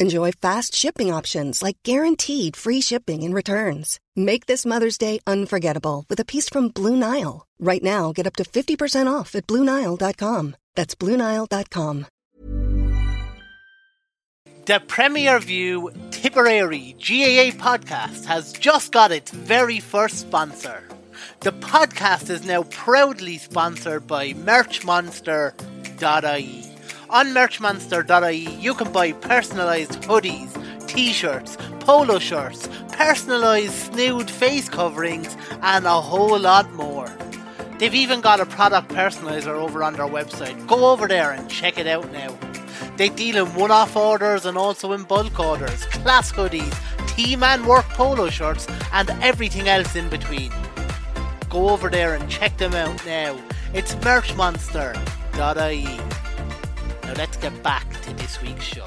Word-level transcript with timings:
Enjoy 0.00 0.32
fast 0.32 0.74
shipping 0.74 1.12
options 1.12 1.62
like 1.62 1.76
guaranteed 1.82 2.56
free 2.56 2.80
shipping 2.80 3.22
and 3.22 3.34
returns. 3.34 4.00
Make 4.16 4.46
this 4.46 4.64
Mother's 4.64 4.96
Day 4.96 5.20
unforgettable 5.26 6.06
with 6.08 6.18
a 6.18 6.24
piece 6.24 6.48
from 6.48 6.68
Blue 6.68 6.96
Nile. 6.96 7.46
Right 7.58 7.82
now, 7.82 8.12
get 8.12 8.26
up 8.26 8.34
to 8.36 8.44
50% 8.44 9.12
off 9.12 9.34
at 9.34 9.46
BlueNile.com. 9.46 10.56
That's 10.74 10.94
BlueNile.com. 10.94 12.06
The 14.64 14.80
Premier 14.86 15.38
View 15.38 15.92
Tipperary 16.10 16.96
GAA 16.98 17.50
podcast 17.60 18.24
has 18.24 18.54
just 18.54 18.92
got 18.92 19.12
its 19.12 19.30
very 19.30 19.80
first 19.80 20.16
sponsor. 20.16 20.82
The 21.40 21.52
podcast 21.52 22.30
is 22.30 22.46
now 22.46 22.62
proudly 22.62 23.36
sponsored 23.36 24.06
by 24.06 24.32
MerchMonster.ie. 24.32 26.69
On 27.10 27.34
merchmonster.ie, 27.34 28.54
you 28.60 28.72
can 28.72 28.92
buy 28.92 29.10
personalised 29.10 30.00
hoodies, 30.04 30.54
t 30.86 31.12
shirts, 31.12 31.56
polo 31.80 32.20
shirts, 32.20 32.68
personalised 32.94 33.90
snood 33.90 34.30
face 34.30 34.68
coverings, 34.68 35.36
and 35.60 35.86
a 35.86 36.00
whole 36.00 36.38
lot 36.38 36.72
more. 36.74 37.10
They've 37.78 37.96
even 37.96 38.20
got 38.20 38.38
a 38.38 38.46
product 38.46 38.90
personaliser 38.90 39.48
over 39.48 39.82
on 39.82 39.94
their 39.94 40.06
website. 40.06 40.68
Go 40.68 40.92
over 40.92 41.08
there 41.08 41.32
and 41.32 41.50
check 41.50 41.78
it 41.78 41.88
out 41.88 42.12
now. 42.12 42.38
They 42.96 43.08
deal 43.08 43.44
in 43.44 43.54
one 43.56 43.72
off 43.72 43.96
orders 43.96 44.46
and 44.46 44.56
also 44.56 44.92
in 44.92 45.02
bulk 45.02 45.40
orders, 45.40 45.86
class 45.86 46.30
hoodies, 46.30 46.72
team 47.08 47.42
and 47.42 47.66
work 47.66 47.88
polo 47.88 48.30
shirts, 48.30 48.68
and 48.92 49.10
everything 49.20 49.68
else 49.68 49.96
in 49.96 50.08
between. 50.10 50.52
Go 51.48 51.70
over 51.70 51.90
there 51.90 52.14
and 52.14 52.30
check 52.30 52.56
them 52.56 52.74
out 52.74 53.04
now. 53.04 53.36
It's 53.74 53.96
merchmonster.ie. 53.96 56.09
Now 57.10 57.16
let's 57.16 57.36
get 57.38 57.60
back 57.64 57.90
to 58.02 58.14
this 58.14 58.40
week's 58.40 58.62
show. 58.62 58.86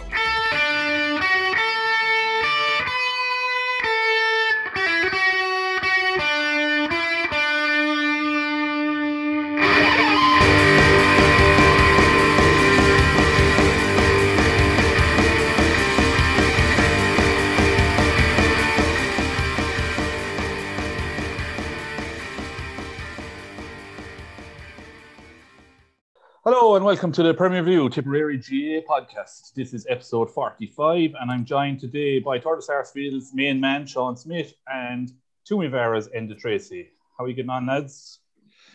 Hello 26.74 26.80
and 26.80 26.86
welcome 26.88 27.12
to 27.12 27.22
the 27.22 27.36
Premier 27.36 27.62
View 27.62 27.88
Tipperary 27.88 28.36
GAA 28.36 28.82
podcast. 28.92 29.54
This 29.54 29.76
is 29.76 29.86
episode 29.88 30.32
45, 30.32 31.14
and 31.22 31.30
I'm 31.30 31.46
joined 31.46 31.80
today 31.80 32.18
by 32.18 32.40
Thurles 32.40 32.64
Sarsfield's 32.64 33.32
main 33.32 33.62
man, 33.62 33.86
Sean 33.86 34.18
Smith, 34.18 34.56
and 34.66 35.14
Toomevara's 35.48 36.08
Enda 36.18 36.36
Tracy. 36.36 36.90
How 37.16 37.26
are 37.26 37.28
you 37.28 37.36
getting 37.36 37.52
on, 37.52 37.68
lads? 37.68 38.22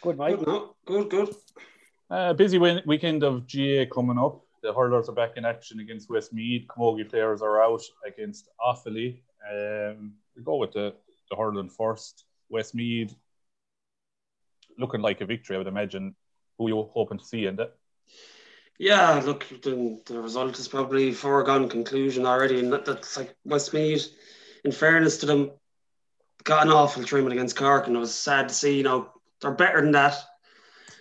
Good, 0.01 0.17
mate. 0.17 0.39
Good, 0.39 0.47
no? 0.47 0.77
good, 0.87 1.11
good. 1.11 1.35
Uh, 2.09 2.35
busy 2.35 2.59
win- 2.59 2.83
weekend 2.87 3.25
of 3.25 3.49
GAA 3.53 3.93
coming 3.93 4.17
up. 4.17 4.45
The 4.63 4.73
hurlers 4.73 5.09
are 5.09 5.17
back 5.17 5.33
in 5.37 5.45
action 5.45 5.81
against 5.81 6.09
Westmeath. 6.09 6.69
Camogie 6.69 7.11
players 7.11 7.43
are 7.43 7.61
out 7.61 7.83
against 8.07 8.49
Offaly. 8.65 9.23
Um, 9.53 10.13
we 10.37 10.45
go 10.45 10.55
with 10.55 10.71
the, 10.71 10.95
the 11.31 11.37
hurling 11.37 11.69
first. 11.69 12.27
Westmeath 12.49 13.17
looking 14.79 15.01
like 15.01 15.21
a 15.21 15.27
victory, 15.27 15.57
I 15.57 15.59
would 15.59 15.67
imagine 15.67 16.15
who 16.59 16.69
you 16.69 16.89
hoping 16.93 17.19
to 17.19 17.25
see 17.25 17.47
in 17.47 17.59
it? 17.59 17.75
Yeah, 18.79 19.21
look, 19.25 19.45
the, 19.63 20.01
the 20.07 20.21
result 20.21 20.59
is 20.59 20.69
probably 20.69 21.13
foregone 21.13 21.69
conclusion 21.69 22.25
already, 22.25 22.61
and 22.61 22.73
that, 22.73 22.85
that's 22.85 23.17
like 23.17 23.35
Westmeath. 23.45 24.09
In 24.65 24.71
fairness 24.71 25.19
to 25.19 25.27
them, 25.27 25.51
got 26.45 26.65
an 26.65 26.73
awful 26.73 27.03
treatment 27.03 27.33
against 27.33 27.57
Cork, 27.57 27.89
and 27.89 27.97
it 27.97 27.99
was 27.99 28.15
sad 28.15 28.49
to 28.49 28.55
see. 28.55 28.77
You 28.77 28.85
know, 28.85 29.11
they're 29.41 29.51
better 29.51 29.81
than 29.81 29.93
that, 29.93 30.17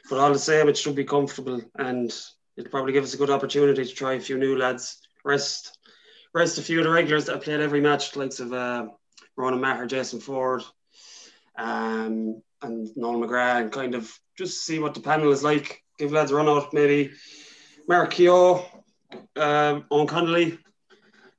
but 0.10 0.18
all 0.18 0.34
the 0.34 0.40
same, 0.40 0.68
it 0.70 0.78
should 0.78 0.96
be 0.96 1.04
comfortable, 1.04 1.62
and 1.78 2.12
it'll 2.56 2.72
probably 2.72 2.94
give 2.94 3.04
us 3.04 3.14
a 3.14 3.18
good 3.18 3.30
opportunity 3.30 3.86
to 3.86 3.94
try 3.94 4.14
a 4.14 4.20
few 4.20 4.40
new 4.40 4.58
lads, 4.58 5.00
rest, 5.24 5.78
rest 6.34 6.58
a 6.58 6.64
few 6.64 6.80
of 6.80 6.86
the 6.86 6.92
regulars 6.92 7.26
that 7.26 7.36
have 7.36 7.44
played 7.44 7.60
every 7.60 7.82
match, 7.82 8.16
likes 8.16 8.40
of 8.40 8.54
uh, 8.54 8.88
Ronan 9.36 9.62
Maher, 9.62 9.86
Jason 9.86 10.20
Forde, 10.20 10.64
um, 11.60 12.42
and 12.64 12.90
Noel 12.96 13.20
McGrath, 13.20 13.62
and 13.62 13.72
kind 13.72 13.94
of 13.94 14.12
just 14.36 14.66
see 14.66 14.80
what 14.80 14.96
the 14.96 15.00
panel 15.00 15.32
is 15.32 15.44
like. 15.44 15.84
Give 16.00 16.12
lads 16.12 16.32
a 16.32 16.36
run 16.36 16.50
out, 16.50 16.74
maybe 16.74 17.12
Mark 17.88 18.20
um, 18.20 19.86
Owen 19.90 20.08
Connolly. 20.08 20.60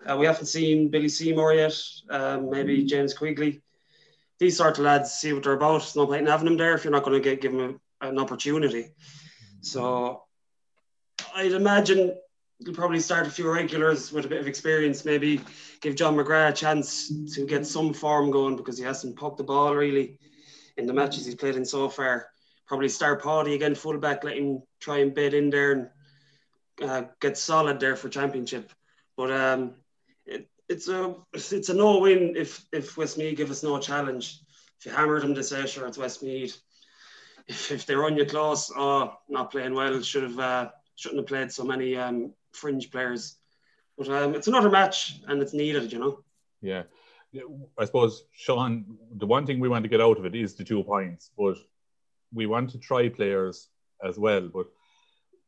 Uh, 0.09 0.17
we 0.17 0.25
haven't 0.25 0.47
seen 0.47 0.89
Billy 0.89 1.09
Seymour 1.09 1.53
yet. 1.53 1.79
Um, 2.09 2.49
maybe 2.49 2.85
James 2.85 3.13
Quigley. 3.13 3.61
These 4.39 4.57
sort 4.57 4.79
of 4.79 4.85
lads, 4.85 5.13
see 5.13 5.33
what 5.33 5.43
they're 5.43 5.53
about. 5.53 5.81
There's 5.81 5.97
no 5.97 6.07
point 6.07 6.23
in 6.23 6.27
having 6.27 6.47
them 6.47 6.57
there 6.57 6.75
if 6.75 6.85
you're 6.85 6.93
not 6.93 7.05
going 7.05 7.21
to 7.21 7.29
get 7.29 7.43
give 7.43 7.53
them 7.53 7.81
a, 8.01 8.09
an 8.09 8.19
opportunity. 8.19 8.93
So 9.61 10.23
I'd 11.35 11.53
imagine 11.53 12.17
you'll 12.61 12.75
probably 12.75 13.01
start 13.01 13.27
a 13.27 13.31
few 13.31 13.51
regulars 13.51 14.11
with 14.11 14.25
a 14.25 14.29
bit 14.29 14.41
of 14.41 14.47
experience. 14.47 15.05
Maybe 15.05 15.41
give 15.83 15.97
John 15.97 16.17
McGrath 16.17 16.51
a 16.51 16.53
chance 16.53 17.13
to 17.35 17.47
get 17.47 17.67
some 17.67 17.93
form 17.93 18.31
going 18.31 18.57
because 18.57 18.79
he 18.79 18.85
hasn't 18.85 19.17
poked 19.17 19.37
the 19.37 19.45
ball 19.45 19.75
really 19.75 20.19
in 20.79 20.87
the 20.87 20.95
matches 20.95 21.27
he's 21.27 21.35
played 21.35 21.57
in 21.57 21.65
so 21.65 21.89
far 21.89 22.29
probably 22.69 22.89
start 22.89 23.23
Paddy 23.23 23.55
again, 23.55 23.75
fullback, 23.75 24.23
let 24.23 24.37
him 24.37 24.63
try 24.79 24.99
and 24.99 25.15
bid 25.15 25.33
in 25.33 25.49
there 25.49 25.73
and 25.73 25.89
uh, 26.83 27.03
get 27.21 27.37
solid 27.39 27.81
there 27.81 27.97
for 27.97 28.09
championship. 28.09 28.73
But 29.17 29.31
um, 29.33 29.75
it, 30.27 30.49
it's 30.69 30.89
a 30.89 31.15
it's 31.33 31.69
a 31.69 31.75
no 31.75 31.99
win 31.99 32.35
if 32.37 32.65
if 32.73 32.97
Westmeath 32.97 33.37
give 33.37 33.51
us 33.51 33.63
no 33.63 33.79
challenge. 33.79 34.41
If 34.79 34.87
you 34.87 34.93
hammer 34.93 35.21
them, 35.21 35.35
they 35.35 35.43
say 35.43 35.67
sure 35.67 35.87
it's 35.87 35.99
Westmeath. 35.99 36.61
If, 37.47 37.73
if 37.73 37.87
they 37.87 37.95
run 37.95 38.17
you 38.17 38.27
close, 38.27 38.71
oh, 38.77 39.15
not 39.29 39.51
playing 39.51 39.75
well, 39.75 40.01
should 40.03 40.23
have 40.23 40.39
uh, 40.39 40.71
shouldn't 40.97 41.21
have 41.21 41.27
played 41.27 41.51
so 41.51 41.65
many 41.65 41.97
um, 41.97 42.33
fringe 42.53 42.91
players. 42.91 43.37
But 43.97 44.09
um, 44.11 44.35
it's 44.35 44.47
another 44.47 44.71
match 44.71 45.21
and 45.27 45.43
it's 45.43 45.55
needed, 45.55 45.93
you 45.93 45.99
know. 45.99 46.21
Yeah. 46.61 46.85
I 47.79 47.85
suppose, 47.85 48.25
Sean, 48.33 48.97
the 49.13 49.27
one 49.27 49.45
thing 49.45 49.61
we 49.61 49.69
want 49.69 49.85
to 49.85 49.89
get 49.89 50.01
out 50.01 50.19
of 50.19 50.25
it 50.25 50.35
is 50.35 50.55
the 50.55 50.65
two 50.65 50.83
points, 50.83 51.31
but 51.37 51.57
we 52.33 52.47
want 52.47 52.71
to 52.71 52.79
try 52.79 53.09
players 53.09 53.69
as 54.03 54.19
well, 54.19 54.49
but 54.49 54.67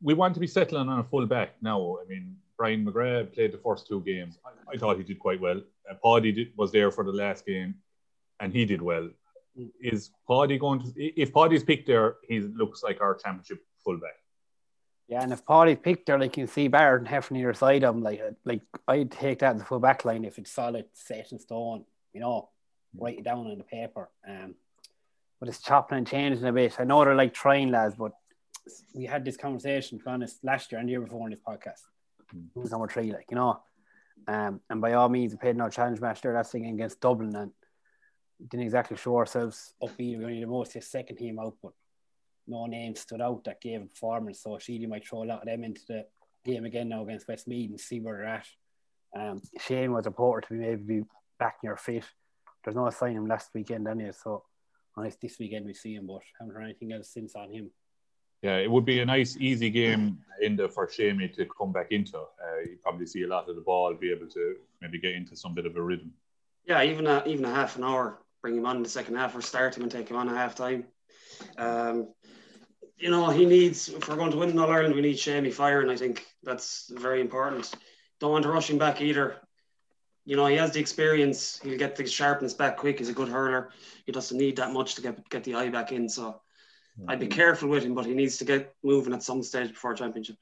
we 0.03 0.15
want 0.15 0.35
to 0.35 0.41
be 0.41 0.47
settling 0.47 0.89
on 0.89 0.99
a 0.99 1.05
full 1.05 1.27
back 1.27 1.55
now. 1.61 1.99
I 2.03 2.09
mean, 2.09 2.37
Brian 2.57 2.85
McGrath 2.85 3.33
played 3.35 3.53
the 3.53 3.59
first 3.59 3.87
two 3.87 4.01
games. 4.01 4.39
I, 4.45 4.75
I 4.75 4.79
thought 4.79 4.99
he 4.99 5.03
did 5.03 5.19
quite 5.19 5.41
well. 5.41 5.63
Uh, 5.91 5.95
Paddy 6.05 6.33
did, 6.33 6.53
was 6.57 6.73
there 6.73 6.91
for 6.91 7.05
the 7.05 7.13
last 7.13 7.47
game, 7.47 7.75
and 8.39 8.53
he 8.53 8.65
did 8.65 8.83
well. 8.83 9.11
Is 9.81 10.11
Paddy 10.29 10.59
going 10.59 10.81
to? 10.81 10.93
If 10.97 11.33
Paddy's 11.33 11.65
picked 11.65 11.87
there, 11.87 12.17
he 12.29 12.41
looks 12.41 12.83
like 12.83 13.01
our 13.01 13.15
championship 13.15 13.63
fullback. 13.85 14.17
Yeah, 15.09 15.23
and 15.23 15.33
if 15.33 15.45
Paddy's 15.45 15.79
picked 15.83 16.07
there, 16.07 16.19
like 16.19 16.37
you 16.37 16.47
see 16.47 16.69
Barrett 16.69 17.01
and 17.01 17.09
Heffernan 17.09 17.43
either 17.43 17.55
side 17.55 17.83
of 17.83 17.95
him, 17.95 18.03
like 18.03 18.23
like 18.45 18.63
I'd 18.87 19.11
take 19.11 19.41
that 19.41 19.53
in 19.53 19.59
the 19.59 19.65
full 19.65 19.81
back 19.81 20.05
line 20.05 20.25
if 20.25 20.39
it's 20.39 20.53
solid, 20.53 20.87
set 20.93 21.33
in 21.33 21.39
stone. 21.39 21.85
You 22.13 22.21
know, 22.21 22.51
write 22.97 23.19
it 23.19 23.25
down 23.25 23.47
on 23.47 23.59
the 23.59 23.65
paper. 23.65 24.09
Um, 24.29 24.55
but 25.41 25.49
it's 25.49 25.63
chopping 25.63 25.99
and 25.99 26.07
changing 26.07 26.45
a 26.45 26.53
bit. 26.53 26.79
I 26.79 26.85
know 26.85 27.05
they're 27.05 27.15
like 27.15 27.33
trying 27.33 27.71
lads, 27.71 27.95
but 27.97 28.13
we 28.95 29.05
had 29.05 29.25
this 29.25 29.37
conversation, 29.37 29.99
to 29.99 30.05
be 30.05 30.11
honest, 30.11 30.43
last 30.43 30.71
year 30.71 30.79
and 30.79 30.89
the 30.89 30.93
year 30.93 31.01
before 31.01 31.27
in 31.27 31.31
this 31.31 31.41
podcast. 31.47 31.83
Mm. 32.35 32.47
Who 32.55 32.61
was 32.61 32.71
number 32.71 32.89
three, 32.89 33.13
like, 33.13 33.27
you 33.31 33.37
know? 33.37 33.61
Um, 34.29 34.61
and 34.69 34.81
by 34.81 34.93
all 34.93 35.09
means, 35.09 35.33
we 35.33 35.39
played 35.39 35.57
no 35.57 35.69
challenge 35.69 36.01
match 36.01 36.21
there 36.21 36.35
last 36.35 36.53
thing 36.53 36.67
against 36.67 37.01
Dublin 37.01 37.35
and 37.35 37.53
didn't 38.49 38.67
exactly 38.67 38.97
show 38.97 39.17
ourselves 39.17 39.75
up 39.83 39.99
either. 39.99 40.19
We 40.19 40.25
only 40.25 40.41
the 40.41 40.47
most 40.47 40.73
his 40.73 40.87
second 40.87 41.17
team 41.17 41.39
out, 41.39 41.57
but 41.63 41.73
no 42.47 42.67
name 42.67 42.95
stood 42.95 43.21
out 43.21 43.45
that 43.45 43.61
gave 43.61 43.83
a 43.83 43.87
performance. 43.87 44.43
So 44.43 44.59
Sheedy 44.59 44.87
might 44.87 45.07
throw 45.07 45.23
a 45.23 45.25
lot 45.25 45.41
of 45.41 45.47
them 45.47 45.65
into 45.65 45.83
the 45.89 46.07
game 46.45 46.65
again 46.65 46.89
now 46.89 47.03
against 47.03 47.29
Westmeath 47.29 47.71
and 47.71 47.81
see 47.81 48.01
where 48.01 48.17
they're 48.17 48.27
at. 48.27 48.47
Um, 49.15 49.43
Shane 49.59 49.93
was 49.93 50.07
reported 50.07 50.49
to 50.49 50.55
be 50.55 50.61
maybe 50.61 51.05
back 51.39 51.57
near 51.63 51.77
fit. 51.77 52.05
There's 52.63 52.77
no 52.77 52.89
sign 52.91 53.17
him 53.17 53.27
last 53.27 53.51
weekend 53.55 53.89
anyway, 53.89 54.13
so 54.13 54.45
unless 54.97 55.17
this 55.17 55.39
weekend 55.39 55.67
we 55.67 55.75
see 55.75 55.95
him, 55.95 56.07
but 56.07 56.21
haven't 56.39 56.55
heard 56.55 56.65
anything 56.65 56.93
else 56.93 57.11
since 57.11 57.35
on 57.35 57.51
him. 57.51 57.71
Yeah, 58.43 58.57
it 58.57 58.71
would 58.71 58.85
be 58.85 59.01
a 59.01 59.07
nice, 59.07 59.37
easy 59.39 59.69
game 59.69 60.19
in 60.41 60.57
for 60.69 60.89
Shamey 60.91 61.29
to 61.29 61.47
come 61.47 61.73
back 61.73 61.93
into. 61.93 62.19
Uh, 62.19 62.61
you 62.65 62.79
probably 62.83 63.07
see 63.07 63.23
a 63.23 63.29
lot 63.29 63.49
of 63.49 63.57
the 63.57 63.63
ball, 63.63 63.93
be 63.95 64.11
able 64.11 64.29
to 64.29 64.57
maybe 64.81 64.99
get 64.99 65.15
into 65.15 65.37
some 65.37 65.55
bit 65.55 65.67
of 65.67 65.77
a 65.77 65.83
rhythm. 65.83 66.13
Yeah, 66.65 66.83
even 66.83 67.07
a, 67.07 67.23
even 67.27 67.45
a 67.45 67.55
half 67.55 67.77
an 67.77 67.85
hour, 67.85 68.19
bring 68.41 68.57
him 68.57 68.67
on 68.67 68.77
in 68.77 68.83
the 68.83 68.89
second 68.89 69.17
half 69.17 69.37
or 69.37 69.43
start 69.43 69.77
him 69.77 69.83
and 69.83 69.93
take 69.93 70.09
him 70.09 70.17
on 70.17 70.29
a 70.29 70.35
half 70.35 70.55
time. 70.55 70.87
Um, 71.59 72.09
you 72.97 73.11
know, 73.11 73.31
he 73.31 73.45
needs, 73.47 73.89
if 73.89 74.09
we're 74.09 74.17
going 74.17 74.31
to 74.31 74.39
win 74.39 74.51
in 74.51 74.59
All 74.59 74.71
Ireland, 74.71 74.95
we 74.95 75.01
need 75.01 75.19
Shamey 75.19 75.51
firing. 75.51 75.91
I 75.91 75.97
think 75.97 76.27
that's 76.43 76.91
very 76.95 77.21
important. 77.21 77.75
Don't 78.21 78.33
want 78.33 78.45
to 78.45 78.51
rush 78.51 78.71
him 78.71 78.79
back 78.79 79.01
either. 79.01 79.37
You 80.27 80.37
know, 80.37 80.47
he 80.47 80.57
has 80.57 80.73
the 80.73 80.81
experience. 80.81 81.59
He'll 81.63 81.79
get 81.79 81.97
the 81.97 82.07
sharpness 82.07 82.55
back 82.55 82.77
quick. 82.77 82.99
He's 82.99 83.09
a 83.09 83.15
good 83.15 83.29
hurler. 83.29 83.71
He 84.05 84.13
doesn't 84.13 84.37
need 84.37 84.57
that 84.57 84.73
much 84.73 84.95
to 84.95 85.03
get 85.03 85.29
get 85.31 85.45
the 85.45 85.55
eye 85.55 85.71
back 85.71 85.93
in. 85.93 86.09
So 86.09 86.41
I'd 87.09 87.21
be 87.21 87.27
careful 87.27 87.69
with 87.69 87.85
him, 87.85 87.95
but 87.95 88.07
he 88.07 88.15
needs 88.15 88.37
to 88.39 88.45
get 88.45 88.75
moving 88.83 89.15
at 89.15 89.23
some 89.23 89.43
stage 89.43 89.71
before 89.71 89.95
championship. 89.95 90.37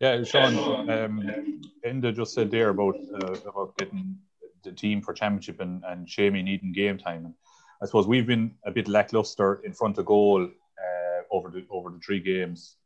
Yeah, 0.00 0.24
Sean, 0.24 0.88
um, 0.88 1.62
Enda 1.84 2.14
just 2.14 2.32
said 2.32 2.50
there 2.50 2.70
about 2.70 2.96
uh, 3.22 3.36
about 3.46 3.76
getting 3.76 4.16
the 4.64 4.72
team 4.72 5.02
for 5.02 5.12
championship 5.12 5.60
and, 5.60 5.82
and 5.84 6.08
Shamey 6.08 6.42
needing 6.42 6.72
game 6.72 6.96
time. 6.96 7.26
And 7.26 7.34
I 7.82 7.86
suppose 7.86 8.06
we've 8.06 8.26
been 8.26 8.54
a 8.64 8.70
bit 8.70 8.88
lackluster 8.88 9.60
in 9.64 9.74
front 9.74 9.98
of 9.98 10.06
goal 10.06 10.44
uh, 10.44 11.22
over 11.30 11.50
the 11.50 11.66
over 11.70 11.90
the 11.90 11.98
three 11.98 12.20
games. 12.20 12.76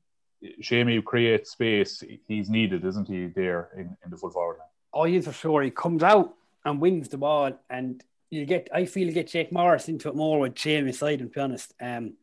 Shamey 0.60 1.00
creates 1.02 1.52
space. 1.52 2.02
He's 2.26 2.50
needed, 2.50 2.84
isn't 2.84 3.08
he, 3.08 3.28
there 3.28 3.70
in, 3.76 3.96
in 4.04 4.10
the 4.10 4.16
full 4.16 4.30
forward 4.30 4.58
line? 4.58 4.68
Oh, 4.92 5.04
he's 5.04 5.24
for 5.24 5.32
sure. 5.32 5.62
He 5.62 5.70
comes 5.70 6.02
out 6.02 6.34
and 6.64 6.80
wins 6.80 7.08
the 7.08 7.18
ball, 7.18 7.52
and 7.70 8.02
you 8.30 8.44
get. 8.44 8.68
I 8.74 8.86
feel 8.86 9.06
you 9.06 9.12
get 9.12 9.28
Jake 9.28 9.52
Morris 9.52 9.88
into 9.88 10.08
it 10.08 10.16
more 10.16 10.40
with 10.40 10.58
Shamey 10.58 10.92
side. 10.92 11.20
And 11.20 11.30
to 11.30 11.34
be 11.34 11.40
honest, 11.40 11.74
um, 11.80 12.14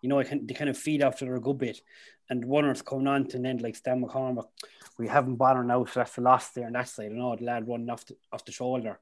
you 0.00 0.08
know, 0.08 0.22
can, 0.24 0.46
they 0.46 0.54
kind 0.54 0.70
of 0.70 0.78
feed 0.78 1.02
after 1.02 1.34
a 1.34 1.40
good 1.40 1.58
bit. 1.58 1.80
And 2.28 2.48
runners 2.48 2.82
coming 2.82 3.08
on 3.08 3.26
to 3.28 3.36
an 3.36 3.46
end 3.46 3.60
like 3.60 3.76
Stan 3.76 4.02
McCormack, 4.02 4.46
we 4.98 5.08
haven't 5.08 5.36
bothered 5.36 5.66
now, 5.66 5.84
so 5.84 6.00
that's 6.00 6.14
the 6.14 6.22
loss 6.22 6.50
there 6.50 6.66
on 6.66 6.72
that 6.72 6.88
side. 6.88 7.10
You 7.10 7.16
know, 7.16 7.34
the 7.36 7.44
lad 7.44 7.68
running 7.68 7.90
off 7.90 8.06
the, 8.06 8.16
off 8.32 8.44
the 8.44 8.52
shoulder. 8.52 9.00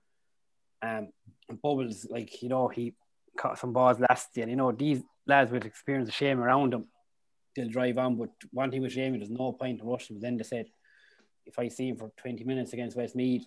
Um, 0.80 1.08
and 1.48 1.60
Bubbles, 1.60 2.06
like, 2.08 2.42
you 2.42 2.48
know, 2.48 2.68
he 2.68 2.94
caught 3.36 3.58
some 3.58 3.72
balls 3.72 4.00
last 4.00 4.36
year. 4.36 4.48
You 4.48 4.56
know, 4.56 4.72
these 4.72 5.02
lads 5.26 5.50
with 5.50 5.64
experience 5.64 6.08
of 6.08 6.14
shame 6.14 6.40
around 6.40 6.72
them, 6.72 6.86
they'll 7.54 7.68
drive 7.68 7.98
on. 7.98 8.16
But 8.16 8.30
one 8.50 8.70
thing 8.70 8.82
with 8.82 8.92
Shame, 8.92 9.18
there's 9.18 9.30
no 9.30 9.52
point 9.52 9.80
in 9.80 9.86
rushing. 9.86 10.16
But 10.16 10.22
then 10.22 10.36
they 10.36 10.44
said, 10.44 10.66
if 11.46 11.58
I 11.58 11.68
see 11.68 11.88
him 11.88 11.96
for 11.96 12.10
20 12.16 12.44
minutes 12.44 12.72
against 12.72 12.96
Westmeath, 12.96 13.46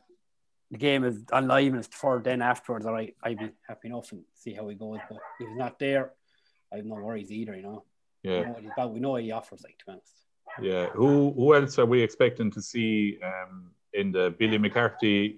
the 0.71 0.77
game 0.77 1.03
is 1.03 1.23
on 1.31 1.47
live 1.47 1.73
and 1.73 1.83
it's 1.83 1.95
for 1.95 2.21
then 2.23 2.41
afterwards, 2.41 2.85
all 2.85 2.93
right, 2.93 3.13
I'd 3.21 3.37
be 3.37 3.51
happy 3.67 3.89
enough 3.89 4.11
and 4.11 4.23
see 4.35 4.53
how 4.53 4.67
he 4.69 4.75
goes. 4.75 4.99
But 5.09 5.17
if 5.17 5.47
he's 5.47 5.57
not 5.57 5.77
there, 5.79 6.13
I 6.71 6.77
have 6.77 6.85
no 6.85 6.95
worries 6.95 7.31
either, 7.31 7.55
you 7.55 7.63
know. 7.63 7.83
Yeah. 8.23 8.51
We 8.57 8.69
know 8.77 8.87
we 8.87 8.99
know 8.99 9.11
what 9.11 9.23
he 9.23 9.31
offers, 9.31 9.63
like, 9.63 9.77
to 9.79 9.85
be 9.85 9.91
honest. 9.93 10.13
Yeah. 10.61 10.87
Who 10.87 11.31
who 11.33 11.55
else 11.55 11.79
are 11.79 11.85
we 11.85 12.01
expecting 12.01 12.51
to 12.51 12.61
see 12.61 13.17
um, 13.23 13.71
in 13.93 14.11
the 14.11 14.35
Billy 14.37 14.57
McCarthy 14.57 15.37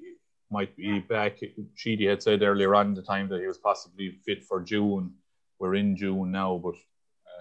might 0.51 0.75
be 0.75 0.99
back? 0.99 1.39
Sheedy 1.75 2.07
had 2.07 2.21
said 2.21 2.41
earlier 2.41 2.75
on 2.75 2.93
the 2.93 3.01
time 3.01 3.29
that 3.29 3.39
he 3.39 3.47
was 3.47 3.57
possibly 3.57 4.19
fit 4.25 4.43
for 4.43 4.61
June. 4.61 5.13
We're 5.59 5.75
in 5.75 5.95
June 5.95 6.31
now, 6.31 6.59
but 6.63 6.75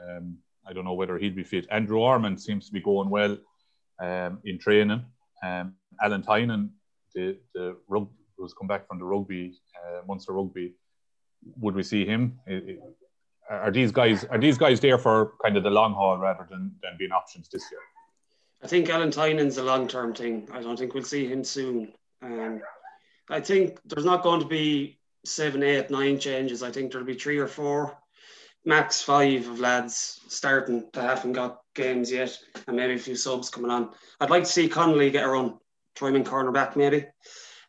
um, 0.02 0.38
I 0.66 0.72
don't 0.72 0.84
know 0.84 0.94
whether 0.94 1.18
he'd 1.18 1.36
be 1.36 1.44
fit. 1.44 1.66
Andrew 1.70 1.98
Ormond 1.98 2.40
seems 2.40 2.66
to 2.66 2.72
be 2.72 2.80
going 2.80 3.10
well 3.10 3.36
um, 4.00 4.38
in 4.44 4.58
training. 4.58 5.04
Um, 5.42 5.74
Alan 6.00 6.22
Tynan, 6.22 6.70
the, 7.14 7.36
the 7.54 7.76
rug, 7.88 8.08
who's 8.36 8.54
come 8.54 8.68
back 8.68 8.86
from 8.86 8.98
the 8.98 9.04
rugby, 9.04 9.58
uh, 9.84 10.02
Munster 10.06 10.32
rugby, 10.32 10.74
would 11.60 11.74
we 11.74 11.82
see 11.82 12.04
him? 12.06 12.38
It, 12.46 12.80
are 13.52 13.70
these 13.70 13.92
guys 13.92 14.24
are 14.24 14.38
these 14.38 14.58
guys 14.58 14.80
there 14.80 14.98
for 14.98 15.32
kind 15.42 15.56
of 15.56 15.62
the 15.62 15.70
long 15.70 15.94
haul 15.94 16.18
rather 16.18 16.46
than, 16.50 16.74
than 16.82 16.96
being 16.98 17.12
options 17.12 17.48
this 17.48 17.64
year? 17.70 17.80
I 18.62 18.66
think 18.66 18.88
Alan 18.88 19.10
Tynan's 19.10 19.58
a 19.58 19.62
long 19.62 19.88
term 19.88 20.14
thing. 20.14 20.48
I 20.52 20.62
don't 20.62 20.78
think 20.78 20.94
we'll 20.94 21.02
see 21.02 21.26
him 21.26 21.44
soon. 21.44 21.92
Um, 22.22 22.60
I 23.28 23.40
think 23.40 23.78
there's 23.84 24.04
not 24.04 24.22
going 24.22 24.40
to 24.40 24.46
be 24.46 24.98
seven, 25.24 25.62
eight, 25.62 25.90
nine 25.90 26.18
changes. 26.18 26.62
I 26.62 26.70
think 26.70 26.92
there'll 26.92 27.06
be 27.06 27.14
three 27.14 27.38
or 27.38 27.48
four, 27.48 27.96
max 28.64 29.02
five 29.02 29.48
of 29.48 29.60
lads 29.60 30.20
starting 30.28 30.88
that 30.92 31.02
haven't 31.02 31.32
got 31.32 31.60
games 31.74 32.10
yet, 32.10 32.36
and 32.66 32.76
maybe 32.76 32.94
a 32.94 32.98
few 32.98 33.16
subs 33.16 33.50
coming 33.50 33.70
on. 33.70 33.90
I'd 34.20 34.30
like 34.30 34.44
to 34.44 34.50
see 34.50 34.68
Connolly 34.68 35.10
get 35.10 35.24
a 35.24 35.28
run, 35.28 35.58
corner 35.98 36.52
back 36.52 36.76
maybe. 36.76 37.06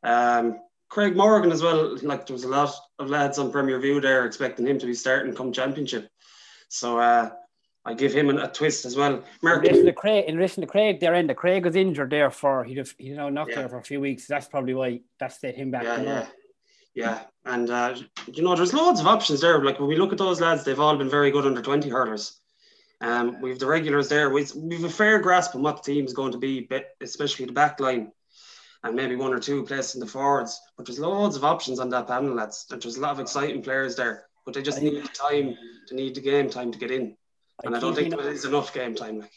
Um, 0.03 0.59
Craig 0.89 1.15
Morgan 1.15 1.51
as 1.51 1.63
well. 1.63 1.97
Like 2.03 2.27
there 2.27 2.36
was 2.36 2.44
a 2.44 2.50
lot 2.50 2.75
of 3.03 3.09
lads 3.09 3.38
on 3.38 3.51
Premier 3.51 3.79
View 3.79 4.01
there 4.01 4.25
expecting 4.25 4.65
him 4.65 4.79
to 4.79 4.85
be 4.85 4.94
starting 4.94 5.33
come 5.33 5.51
Championship. 5.51 6.09
So 6.69 7.00
uh, 7.00 7.29
I 7.85 7.94
give 7.94 8.13
him 8.13 8.29
a, 8.29 8.44
a 8.44 8.47
twist 8.47 8.85
as 8.85 8.95
well. 8.95 9.23
Mark- 9.41 9.65
in, 9.65 9.71
relation 9.71 9.85
to 9.85 9.94
Craig, 9.94 10.25
in 10.27 10.35
relation 10.38 10.61
to 10.61 10.67
Craig, 10.67 11.00
there 11.00 11.13
end, 11.13 11.35
Craig 11.35 11.65
was 11.65 11.75
injured 11.75 12.09
there 12.09 12.31
for 12.31 12.63
he 12.63 12.75
just 12.75 13.00
you 13.00 13.15
know 13.15 13.29
knocked 13.29 13.51
yeah. 13.51 13.59
there 13.59 13.69
for 13.69 13.77
a 13.77 13.83
few 13.83 14.00
weeks. 14.00 14.25
That's 14.25 14.47
probably 14.47 14.73
why 14.73 15.01
that 15.19 15.33
set 15.33 15.55
him 15.55 15.71
back. 15.71 15.83
Yeah, 15.83 16.01
yeah. 16.01 16.25
yeah. 16.95 17.21
And 17.45 17.69
uh, 17.69 17.95
you 18.31 18.44
know, 18.44 18.55
there's 18.55 18.74
loads 18.74 19.00
of 19.00 19.07
options 19.07 19.41
there. 19.41 19.63
Like 19.63 19.79
when 19.79 19.89
we 19.89 19.98
look 19.98 20.12
at 20.12 20.17
those 20.17 20.41
lads, 20.41 20.63
they've 20.63 20.79
all 20.79 20.98
been 20.98 21.10
very 21.10 21.31
good 21.31 21.45
under 21.45 21.62
20 21.62 21.89
hurlers. 21.89 22.39
Um, 23.01 23.41
we've 23.41 23.60
the 23.60 23.67
regulars 23.67 24.07
there. 24.07 24.29
We've, 24.29 24.53
we've 24.55 24.86
a 24.86 24.89
fair 24.89 25.19
grasp 25.19 25.55
on 25.55 25.62
what 25.62 25.83
the 25.83 25.93
team 25.93 26.05
is 26.05 26.13
going 26.13 26.31
to 26.31 26.38
be, 26.38 26.62
but 26.62 26.86
especially 27.01 27.45
the 27.45 27.51
back 27.51 27.81
line 27.81 28.13
and 28.84 28.96
maybe 28.96 29.16
one 29.16 29.34
or 29.34 29.40
two 29.40 29.63
places 29.63 29.96
in 29.96 30.02
the 30.02 30.08
forwards. 30.08 30.60
But 30.78 30.86
there's 30.86 31.00
loads 31.00 31.36
of 31.36 31.44
options 31.44 31.80
on 31.80 31.90
that 31.90 32.08
panel. 32.08 32.36
That's 32.36 32.66
there's 32.66 32.98
a 32.98 33.02
lot 33.02 33.12
of 33.12 33.20
exciting 33.20 33.62
players 33.62 33.96
there, 33.96 34.25
but 34.46 34.54
they 34.54 34.62
just 34.62 34.82
need 34.82 35.04
the 35.04 35.08
time 35.10 35.56
to 35.88 35.96
need 35.96 36.16
the 36.16 36.22
game 36.22 36.50
time 36.50 36.72
to 36.72 36.80
get 36.80 36.92
in. 36.92 37.16
And 37.63 37.75
I, 37.75 37.78
I 37.78 37.82
don't 37.82 37.96
think 37.96 38.10
there 38.10 38.30
is 38.30 38.46
enough 38.46 38.74
game 38.74 38.96
time. 38.96 39.20
Like. 39.20 39.32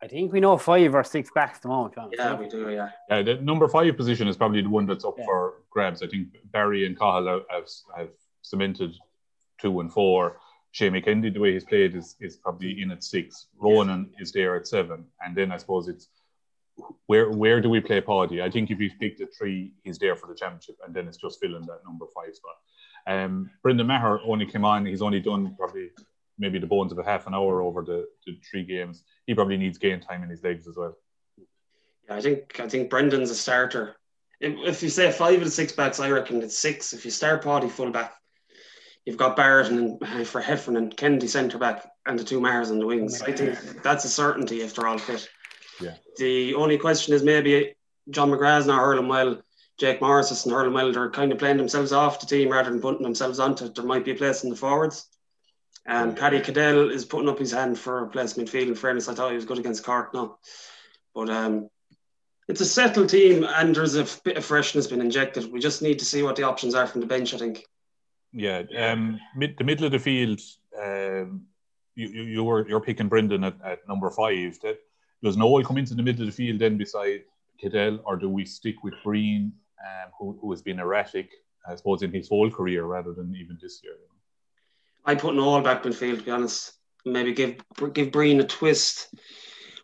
I 0.00 0.06
think 0.06 0.32
we 0.32 0.40
know 0.40 0.56
five 0.56 0.94
or 0.94 1.02
six 1.02 1.30
backs 1.34 1.58
at 1.58 1.62
the 1.62 1.68
moment. 1.68 1.94
Yeah, 2.12 2.34
we 2.34 2.48
do. 2.48 2.70
Yeah. 2.70 2.90
Yeah, 3.10 3.22
the 3.22 3.34
number 3.36 3.68
five 3.68 3.96
position 3.96 4.28
is 4.28 4.36
probably 4.36 4.62
the 4.62 4.68
one 4.68 4.86
that's 4.86 5.04
up 5.04 5.16
yeah. 5.18 5.24
for 5.24 5.54
grabs. 5.70 6.02
I 6.02 6.06
think 6.06 6.28
Barry 6.52 6.86
and 6.86 6.96
Cahill 6.96 7.42
have, 7.50 7.64
have 7.96 8.08
cemented 8.42 8.94
two 9.60 9.80
and 9.80 9.92
four. 9.92 10.38
Shane 10.70 10.92
McKendy, 10.92 11.32
the 11.32 11.40
way 11.40 11.54
he's 11.54 11.64
played, 11.64 11.96
is, 11.96 12.14
is 12.20 12.36
probably 12.36 12.74
hmm. 12.74 12.82
in 12.82 12.90
at 12.92 13.02
six. 13.02 13.46
Ronan 13.58 14.10
is 14.20 14.30
there 14.32 14.54
at 14.56 14.68
seven. 14.68 15.04
And 15.20 15.36
then 15.36 15.50
I 15.50 15.56
suppose 15.56 15.88
it's 15.88 16.08
where 17.06 17.30
where 17.30 17.60
do 17.60 17.68
we 17.70 17.80
play 17.80 18.00
Paddy? 18.00 18.42
I 18.42 18.50
think 18.50 18.70
if 18.70 18.78
you 18.80 18.90
pick 19.00 19.18
the 19.18 19.26
three, 19.26 19.72
he's 19.82 19.98
there 19.98 20.16
for 20.16 20.26
the 20.26 20.34
championship, 20.34 20.76
and 20.84 20.94
then 20.94 21.08
it's 21.08 21.16
just 21.16 21.40
filling 21.40 21.66
that 21.66 21.84
number 21.84 22.06
five 22.14 22.34
spot. 22.34 22.56
Um, 23.06 23.50
Brendan 23.62 23.86
Maher 23.86 24.20
only 24.24 24.46
came 24.46 24.64
on; 24.64 24.86
he's 24.86 25.02
only 25.02 25.20
done 25.20 25.54
probably 25.58 25.90
maybe 26.38 26.58
the 26.58 26.66
bones 26.66 26.92
of 26.92 26.98
a 26.98 27.04
half 27.04 27.26
an 27.26 27.34
hour 27.34 27.62
over 27.62 27.82
the, 27.82 28.06
the 28.24 28.38
three 28.48 28.64
games. 28.64 29.02
He 29.26 29.34
probably 29.34 29.56
needs 29.56 29.78
game 29.78 30.00
time 30.00 30.22
in 30.22 30.30
his 30.30 30.42
legs 30.42 30.68
as 30.68 30.76
well. 30.76 30.96
Yeah, 32.08 32.16
I 32.16 32.20
think 32.20 32.60
I 32.60 32.68
think 32.68 32.90
Brendan's 32.90 33.30
a 33.30 33.34
starter. 33.34 33.96
If, 34.40 34.54
if 34.58 34.82
you 34.82 34.88
say 34.88 35.10
five 35.10 35.40
the 35.40 35.50
six 35.50 35.72
backs, 35.72 36.00
I 36.00 36.10
reckon 36.10 36.42
it's 36.42 36.58
six. 36.58 36.92
If 36.92 37.04
you 37.04 37.10
start 37.10 37.42
Paddy 37.42 37.68
full 37.68 37.90
back, 37.90 38.14
you've 39.04 39.16
got 39.16 39.36
Barrett 39.36 39.70
and 39.70 40.26
for 40.26 40.40
Heffernan 40.40 40.84
and 40.84 40.96
Kennedy 40.96 41.26
centre 41.26 41.58
back, 41.58 41.88
and 42.06 42.18
the 42.18 42.24
two 42.24 42.40
Mahers 42.40 42.70
on 42.70 42.78
the 42.78 42.86
wings. 42.86 43.22
I 43.22 43.32
think 43.32 43.82
that's 43.82 44.04
a 44.04 44.08
certainty 44.08 44.60
if 44.60 44.74
they're 44.74 44.86
all 44.86 44.98
fit. 44.98 45.28
Yeah. 45.80 45.94
The 46.16 46.54
only 46.54 46.78
question 46.78 47.14
is 47.14 47.22
maybe 47.22 47.74
John 48.10 48.30
McGrath's 48.30 48.66
not 48.66 48.80
hurling 48.80 49.08
well. 49.08 49.42
Jake 49.78 50.00
Morris 50.00 50.32
isn't 50.32 50.52
hurling 50.52 50.72
well. 50.72 50.92
They're 50.92 51.10
kind 51.10 51.30
of 51.30 51.38
playing 51.38 51.56
themselves 51.56 51.92
off 51.92 52.20
the 52.20 52.26
team 52.26 52.50
rather 52.50 52.70
than 52.70 52.80
putting 52.80 53.02
themselves 53.02 53.38
onto 53.38 53.66
it. 53.66 53.74
There 53.74 53.84
might 53.84 54.04
be 54.04 54.10
a 54.10 54.16
place 54.16 54.42
in 54.42 54.50
the 54.50 54.56
forwards. 54.56 55.06
And 55.86 56.16
Paddy 56.16 56.40
Cadell 56.40 56.90
is 56.90 57.04
putting 57.04 57.28
up 57.28 57.38
his 57.38 57.52
hand 57.52 57.78
for 57.78 58.04
a 58.04 58.08
place 58.08 58.34
midfield. 58.34 58.68
In 58.68 58.74
fairness, 58.74 59.08
I 59.08 59.14
thought 59.14 59.30
he 59.30 59.36
was 59.36 59.46
good 59.46 59.58
against 59.58 59.84
Cork 59.84 60.12
now. 60.12 60.38
But 61.14 61.30
um, 61.30 61.70
it's 62.48 62.60
a 62.60 62.66
settled 62.66 63.08
team, 63.08 63.44
and 63.44 63.74
there's 63.74 63.94
a 63.94 64.06
bit 64.22 64.36
of 64.36 64.44
freshness 64.44 64.86
been 64.86 65.00
injected. 65.00 65.50
We 65.50 65.60
just 65.60 65.80
need 65.80 65.98
to 66.00 66.04
see 66.04 66.22
what 66.22 66.36
the 66.36 66.42
options 66.42 66.74
are 66.74 66.86
from 66.86 67.00
the 67.00 67.06
bench. 67.06 67.32
I 67.32 67.38
think. 67.38 67.64
Yeah, 68.32 68.64
um, 68.76 69.18
mid, 69.34 69.56
the 69.56 69.64
middle 69.64 69.86
of 69.86 69.92
the 69.92 69.98
field. 69.98 70.40
Um, 70.78 71.46
you, 71.94 72.08
you, 72.08 72.22
you 72.22 72.44
were 72.44 72.68
you're 72.68 72.80
picking 72.80 73.08
Brendan 73.08 73.44
at, 73.44 73.56
at 73.64 73.88
number 73.88 74.10
five. 74.10 74.58
That, 74.62 74.78
does 75.22 75.36
Noel 75.36 75.64
come 75.64 75.78
into 75.78 75.94
the 75.94 76.02
middle 76.02 76.22
of 76.22 76.28
the 76.28 76.32
field 76.32 76.60
then 76.60 76.76
beside 76.76 77.22
Cadell, 77.60 78.00
or 78.04 78.16
do 78.16 78.28
we 78.28 78.44
stick 78.44 78.82
with 78.84 78.94
Breen, 79.04 79.52
um, 79.84 80.10
who, 80.18 80.38
who 80.40 80.50
has 80.50 80.62
been 80.62 80.78
erratic, 80.78 81.30
I 81.68 81.74
suppose, 81.74 82.02
in 82.02 82.12
his 82.12 82.28
whole 82.28 82.50
career 82.50 82.84
rather 82.84 83.12
than 83.12 83.34
even 83.34 83.58
this 83.60 83.80
year? 83.82 83.94
I 85.04 85.14
put 85.14 85.34
Noel 85.34 85.62
back 85.62 85.82
midfield, 85.82 86.18
to 86.18 86.22
be 86.22 86.30
honest. 86.30 86.72
Maybe 87.04 87.32
give 87.32 87.56
give 87.94 88.12
Breen 88.12 88.40
a 88.40 88.44
twist 88.44 89.14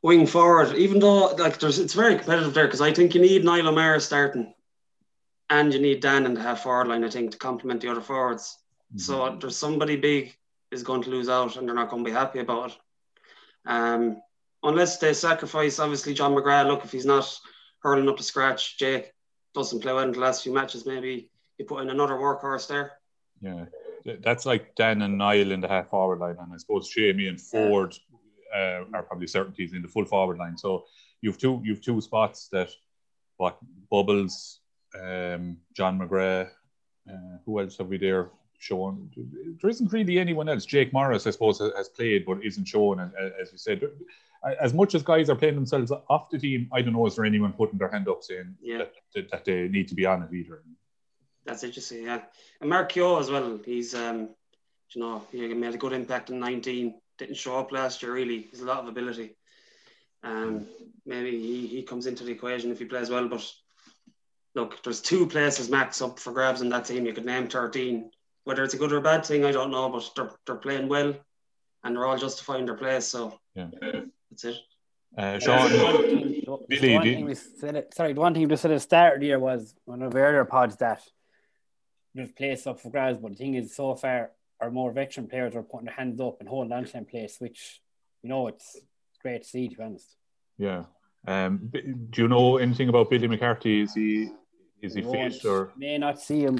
wing 0.02 0.26
forward, 0.26 0.76
even 0.76 0.98
though 0.98 1.28
like 1.36 1.58
there's 1.58 1.78
it's 1.78 1.94
very 1.94 2.16
competitive 2.16 2.52
there 2.52 2.66
because 2.66 2.82
I 2.82 2.92
think 2.92 3.14
you 3.14 3.20
need 3.20 3.44
Niall 3.44 3.68
O'Meara 3.68 4.00
starting, 4.00 4.52
and 5.48 5.72
you 5.72 5.80
need 5.80 6.00
Dan 6.00 6.26
in 6.26 6.34
the 6.34 6.42
half 6.42 6.62
forward 6.62 6.88
line. 6.88 7.04
I 7.04 7.08
think 7.08 7.30
to 7.30 7.38
complement 7.38 7.80
the 7.80 7.90
other 7.90 8.02
forwards. 8.02 8.58
Mm-hmm. 8.90 8.98
So 8.98 9.38
there's 9.40 9.56
somebody 9.56 9.96
big 9.96 10.36
is 10.70 10.82
going 10.82 11.02
to 11.04 11.10
lose 11.10 11.28
out, 11.28 11.56
and 11.56 11.66
they're 11.66 11.74
not 11.74 11.88
going 11.88 12.04
to 12.04 12.10
be 12.10 12.14
happy 12.14 12.40
about 12.40 12.72
it. 12.72 12.76
Um, 13.64 14.20
unless 14.64 14.98
they 14.98 15.12
sacrifice, 15.12 15.78
obviously 15.78 16.14
John 16.14 16.34
McGrath. 16.34 16.66
Look, 16.66 16.84
if 16.84 16.92
he's 16.92 17.06
not 17.06 17.38
hurling 17.80 18.08
up 18.08 18.16
to 18.16 18.22
scratch, 18.22 18.78
Jake 18.78 19.12
doesn't 19.54 19.80
play 19.80 19.92
well 19.92 20.04
in 20.04 20.12
the 20.12 20.18
last 20.18 20.42
few 20.42 20.52
matches. 20.52 20.86
Maybe 20.86 21.30
you 21.58 21.64
put 21.64 21.82
in 21.82 21.90
another 21.90 22.14
workhorse 22.14 22.66
there. 22.66 22.92
Yeah, 23.40 23.66
that's 24.20 24.46
like 24.46 24.74
Dan 24.74 25.02
and 25.02 25.18
Niall 25.18 25.52
in 25.52 25.60
the 25.60 25.68
half 25.68 25.90
forward 25.90 26.18
line, 26.18 26.36
and 26.40 26.52
I 26.52 26.56
suppose 26.56 26.88
Jamie 26.88 27.28
and 27.28 27.38
Forde 27.38 27.98
uh, 28.54 28.84
are 28.92 29.02
probably 29.02 29.26
certainties 29.26 29.74
in 29.74 29.82
the 29.82 29.88
full 29.88 30.04
forward 30.06 30.38
line. 30.38 30.56
So 30.56 30.86
you've 31.20 31.38
two 31.38 31.60
you've 31.64 31.82
two 31.82 32.00
spots 32.00 32.48
that 32.52 32.70
what 33.36 33.58
Bubbles, 33.90 34.60
um, 34.94 35.58
John 35.74 35.98
McGrath, 35.98 36.50
uh, 37.10 37.38
who 37.44 37.60
else 37.60 37.76
have 37.78 37.88
we 37.88 37.98
there 37.98 38.30
shown? 38.58 39.10
There 39.60 39.70
isn't 39.70 39.92
really 39.92 40.18
anyone 40.18 40.48
else. 40.48 40.64
Jake 40.64 40.92
Morris, 40.92 41.26
I 41.26 41.30
suppose, 41.30 41.58
has 41.58 41.88
played 41.88 42.24
but 42.24 42.44
isn't 42.44 42.66
shown. 42.66 43.00
And 43.00 43.12
as 43.40 43.52
you 43.52 43.58
said, 43.58 43.82
as 44.60 44.74
much 44.74 44.94
as 44.94 45.02
guys 45.02 45.30
are 45.30 45.34
playing 45.34 45.54
themselves 45.54 45.92
off 46.08 46.30
the 46.30 46.38
team, 46.38 46.68
I 46.72 46.82
don't 46.82 46.92
know 46.92 47.06
is 47.06 47.16
there 47.16 47.24
anyone 47.24 47.52
putting 47.52 47.78
their 47.78 47.88
hand 47.90 48.08
up 48.08 48.22
saying 48.22 48.56
yeah. 48.62 48.84
that, 49.14 49.30
that, 49.30 49.44
they 49.44 49.68
need 49.68 49.88
to 49.88 49.94
be 49.94 50.06
on 50.06 50.22
it 50.22 50.34
either. 50.34 50.62
That's 51.44 51.64
interesting, 51.64 52.04
yeah. 52.04 52.22
And 52.60 52.70
Mark 52.70 52.90
Kehoe 52.90 53.20
as 53.20 53.30
well. 53.30 53.58
He's 53.64 53.94
um, 53.94 54.30
you 54.94 55.00
know, 55.00 55.22
he 55.30 55.46
made 55.54 55.74
a 55.74 55.78
good 55.78 55.92
impact 55.92 56.30
in 56.30 56.38
19 56.38 56.94
didn't 57.18 57.36
show 57.36 57.58
up 57.58 57.72
last 57.72 58.02
year. 58.02 58.12
Really, 58.12 58.48
he's 58.50 58.60
a 58.60 58.66
lot 58.66 58.80
of 58.80 58.88
ability. 58.88 59.36
Um, 60.22 60.66
maybe 61.04 61.30
he, 61.30 61.66
he 61.66 61.82
comes 61.82 62.06
into 62.06 62.24
the 62.24 62.32
equation 62.32 62.70
if 62.70 62.78
he 62.78 62.84
plays 62.84 63.10
well. 63.10 63.28
But 63.28 63.50
look, 64.54 64.82
there's 64.82 65.00
two 65.00 65.26
places 65.26 65.70
max 65.70 66.00
up 66.02 66.18
for 66.18 66.32
grabs 66.32 66.60
in 66.60 66.68
that 66.70 66.86
team. 66.86 67.06
You 67.06 67.12
could 67.12 67.26
name 67.26 67.48
13. 67.48 68.10
Whether 68.44 68.64
it's 68.64 68.74
a 68.74 68.78
good 68.78 68.92
or 68.92 68.98
a 68.98 69.02
bad 69.02 69.24
thing, 69.24 69.44
I 69.44 69.52
don't 69.52 69.70
know. 69.70 69.88
But 69.88 70.10
they're 70.14 70.30
they're 70.46 70.56
playing 70.56 70.88
well, 70.88 71.14
and 71.82 71.96
they're 71.96 72.04
all 72.04 72.18
justifying 72.18 72.66
their 72.66 72.76
place. 72.76 73.06
So 73.06 73.38
yeah, 73.54 73.68
that's 74.34 74.44
it. 74.44 74.56
Uh, 75.16 75.38
Sean, 75.38 75.70
Billy, 76.68 76.88
the 76.88 76.94
one 76.94 77.24
we 77.24 77.34
said 77.34 77.86
sorry, 77.94 78.12
the 78.12 78.20
one 78.20 78.34
thing 78.34 78.42
we 78.42 78.48
just 78.48 78.62
said 78.62 78.72
at 78.72 78.74
the 78.74 78.80
start 78.80 79.14
of 79.14 79.20
the 79.20 79.26
year 79.26 79.38
was 79.38 79.74
one 79.84 80.02
of 80.02 80.12
the 80.12 80.18
earlier 80.18 80.44
pods 80.44 80.76
that 80.76 81.00
there's 82.14 82.32
place 82.32 82.66
up 82.66 82.80
for 82.80 82.90
grabs, 82.90 83.18
but 83.18 83.30
the 83.30 83.36
thing 83.36 83.54
is, 83.54 83.74
so 83.74 83.94
far 83.94 84.30
our 84.60 84.70
more 84.70 84.92
veteran 84.92 85.28
players 85.28 85.54
are 85.54 85.62
putting 85.62 85.86
their 85.86 85.94
hands 85.94 86.20
up 86.20 86.36
and 86.40 86.48
holding 86.48 86.72
on 86.72 86.84
to 86.84 86.92
them 86.92 87.04
place, 87.04 87.36
which 87.38 87.80
you 88.22 88.28
know 88.28 88.48
it's 88.48 88.76
great 89.22 89.42
to 89.42 89.48
see. 89.48 89.68
To 89.68 89.76
be 89.76 89.82
honest. 89.82 90.16
Yeah. 90.58 90.84
Um, 91.26 91.70
do 91.72 92.22
you 92.22 92.28
know 92.28 92.58
anything 92.58 92.88
about 92.88 93.10
Billy 93.10 93.28
McCarthy? 93.28 93.82
Is 93.82 93.94
he 93.94 94.30
is 94.82 94.94
he 94.94 95.02
fit 95.02 95.44
or 95.44 95.72
may 95.76 95.96
not 95.96 96.20
see 96.20 96.40
him? 96.40 96.58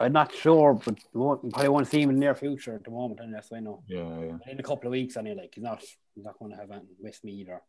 I'm 0.00 0.12
not 0.12 0.34
sure, 0.34 0.74
but 0.74 0.98
won't, 1.12 1.52
probably 1.52 1.68
won't 1.68 1.88
see 1.88 2.02
him 2.02 2.10
in 2.10 2.16
the 2.16 2.20
near 2.20 2.34
future 2.34 2.74
at 2.74 2.84
the 2.84 2.90
moment, 2.90 3.20
unless 3.22 3.52
I 3.52 3.60
know. 3.60 3.82
Yeah, 3.86 4.08
yeah. 4.20 4.52
In 4.52 4.58
a 4.58 4.62
couple 4.62 4.88
of 4.88 4.92
weeks, 4.92 5.16
I 5.16 5.22
mean, 5.22 5.36
like 5.36 5.52
he's 5.54 5.62
not 5.62 5.80
he's 6.14 6.24
not 6.24 6.38
going 6.38 6.50
to 6.52 6.56
have 6.56 6.70
anything 6.70 6.96
with 7.00 7.22
me 7.24 7.32
either. 7.32 7.60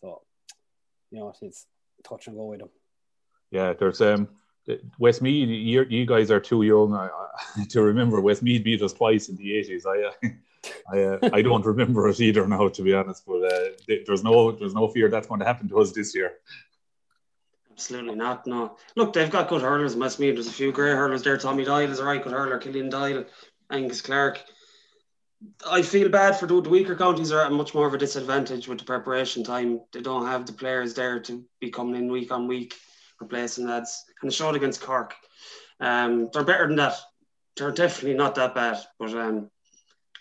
So, 0.00 0.22
you 1.10 1.20
know, 1.20 1.32
it's 1.40 1.66
touch 2.04 2.26
and 2.26 2.36
go 2.36 2.44
with 2.46 2.60
him. 2.60 2.68
Yeah, 3.50 3.72
there's 3.72 4.00
um 4.00 4.28
Westmeath, 4.98 5.48
you, 5.48 5.86
you 5.88 6.06
guys 6.06 6.30
are 6.30 6.40
too 6.40 6.62
young 6.62 6.94
I, 6.94 7.08
I, 7.56 7.64
to 7.70 7.82
remember 7.82 8.20
Westmeath 8.20 8.64
beat 8.64 8.82
us 8.82 8.92
twice 8.92 9.28
in 9.28 9.36
the 9.36 9.50
80s. 9.50 9.86
I, 9.86 10.28
I, 10.92 11.02
uh, 11.02 11.30
I 11.32 11.42
don't 11.42 11.64
remember 11.64 12.08
it 12.08 12.20
either 12.20 12.46
now, 12.46 12.68
to 12.68 12.82
be 12.82 12.92
honest. 12.92 13.24
But 13.26 13.44
uh, 13.44 13.68
there's 14.06 14.24
no 14.24 14.52
there's 14.52 14.74
no 14.74 14.88
fear 14.88 15.08
that's 15.08 15.26
going 15.26 15.40
to 15.40 15.46
happen 15.46 15.68
to 15.68 15.80
us 15.80 15.92
this 15.92 16.14
year. 16.14 16.32
Absolutely 17.78 18.16
not. 18.16 18.44
No. 18.44 18.76
Look, 18.96 19.12
they've 19.12 19.30
got 19.30 19.46
good 19.46 19.62
hurlers. 19.62 19.94
Westmeath. 19.94 20.34
There's 20.34 20.48
a 20.48 20.52
few 20.52 20.72
great 20.72 20.96
hurlers 20.96 21.22
there. 21.22 21.38
Tommy 21.38 21.64
Doyle 21.64 21.88
is 21.88 22.00
a 22.00 22.04
right 22.04 22.20
good 22.20 22.32
hurler. 22.32 22.58
Killian 22.58 22.88
Doyle, 22.88 23.24
Aonghus 23.70 24.02
Clarke. 24.02 24.42
I 25.64 25.82
feel 25.82 26.08
bad 26.08 26.36
for 26.36 26.48
the, 26.48 26.60
the 26.60 26.70
weaker 26.70 26.96
counties 26.96 27.30
are 27.30 27.44
at 27.44 27.52
much 27.52 27.76
more 27.76 27.86
of 27.86 27.94
a 27.94 27.98
disadvantage 27.98 28.66
with 28.66 28.80
the 28.80 28.84
preparation 28.84 29.44
time. 29.44 29.80
They 29.92 30.00
don't 30.00 30.26
have 30.26 30.44
the 30.44 30.54
players 30.54 30.94
there 30.94 31.20
to 31.20 31.44
be 31.60 31.70
coming 31.70 31.94
in 31.94 32.10
week 32.10 32.32
on 32.32 32.48
week 32.48 32.74
replacing 33.20 33.68
lads. 33.68 34.06
And 34.22 34.32
it 34.32 34.34
shot 34.34 34.56
against 34.56 34.80
Cork. 34.80 35.14
Um, 35.78 36.30
they're 36.32 36.42
better 36.42 36.66
than 36.66 36.76
that. 36.76 36.96
They're 37.56 37.70
definitely 37.70 38.14
not 38.14 38.34
that 38.34 38.56
bad. 38.56 38.78
But 38.98 39.14
um, 39.14 39.50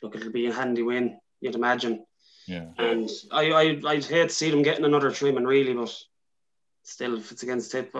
look, 0.04 0.16
it'll 0.16 0.32
be 0.32 0.46
a 0.46 0.54
handy 0.54 0.84
win, 0.84 1.20
you'd 1.42 1.56
imagine. 1.56 2.06
Yeah. 2.46 2.68
And 2.78 3.10
I, 3.32 3.50
I, 3.50 3.62
I'd 3.88 4.06
hate 4.06 4.30
to 4.30 4.36
see 4.36 4.52
them 4.52 4.62
getting 4.62 4.86
another 4.86 5.08
and 5.08 5.48
really, 5.48 5.74
but 5.74 5.92
still, 6.88 7.17
if 7.17 7.32
it's 7.32 7.44
against 7.44 7.72
Tip, 7.72 7.96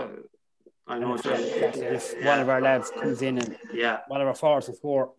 I 0.88 1.00
know 1.00 1.15
if, 1.15 1.25
if 1.25 2.15
yeah. 2.20 2.25
one 2.25 2.39
of 2.39 2.50
our 2.50 2.62
lads 2.62 2.91
comes 2.91 3.22
in 3.22 3.38
and 3.38 3.58
yeah, 3.74 4.00
one 4.08 4.22
of 4.22 4.27
our 4.27 4.36
forwards 4.36 4.67
and 4.67 4.77
score 4.77 5.12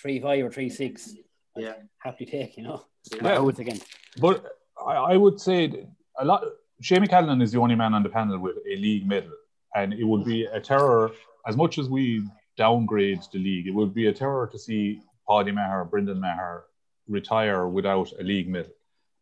three 0.00 0.20
five 0.20 0.44
or 0.44 0.50
three 0.50 0.70
six, 0.70 1.14
yeah, 1.56 1.74
happy 1.98 2.24
take, 2.24 2.56
you 2.56 2.62
know. 2.62 2.84
Yeah. 3.12 3.44
again. 3.46 3.80
But 4.20 4.44
I, 4.86 4.94
I 4.94 5.16
would 5.16 5.40
say 5.40 5.86
a 6.18 6.24
lot 6.24 6.44
Seamie 6.82 7.08
Callanan 7.08 7.42
is 7.42 7.50
the 7.50 7.58
only 7.58 7.74
man 7.74 7.94
on 7.94 8.02
the 8.02 8.08
panel 8.08 8.38
with 8.38 8.56
a 8.58 8.76
league 8.76 9.06
medal, 9.06 9.32
and 9.74 9.92
it 9.92 10.04
would 10.04 10.24
be 10.24 10.44
a 10.44 10.60
terror. 10.60 11.10
As 11.46 11.56
much 11.56 11.78
as 11.78 11.88
we 11.88 12.22
downgrade 12.56 13.22
the 13.32 13.38
league, 13.38 13.66
it 13.66 13.74
would 13.74 13.94
be 13.94 14.06
a 14.06 14.12
terror 14.12 14.48
to 14.52 14.58
see 14.58 15.00
Paddy 15.28 15.50
Maher, 15.50 15.84
Brendan 15.84 16.20
Maher 16.20 16.64
retire 17.08 17.66
without 17.66 18.12
a 18.20 18.22
league 18.22 18.48
medal. 18.48 18.72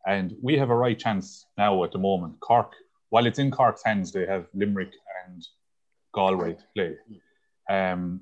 And 0.05 0.35
we 0.41 0.57
have 0.57 0.69
a 0.69 0.75
right 0.75 0.97
chance 0.97 1.45
now 1.57 1.83
at 1.83 1.91
the 1.91 1.97
moment. 1.97 2.39
Cork, 2.39 2.73
while 3.09 3.25
it's 3.25 3.39
in 3.39 3.51
Cork's 3.51 3.83
hands, 3.83 4.11
they 4.11 4.25
have 4.25 4.47
Limerick 4.53 4.93
and 5.25 5.45
Galway 6.13 6.53
to 6.53 6.63
play. 6.75 6.95
Um, 7.69 8.21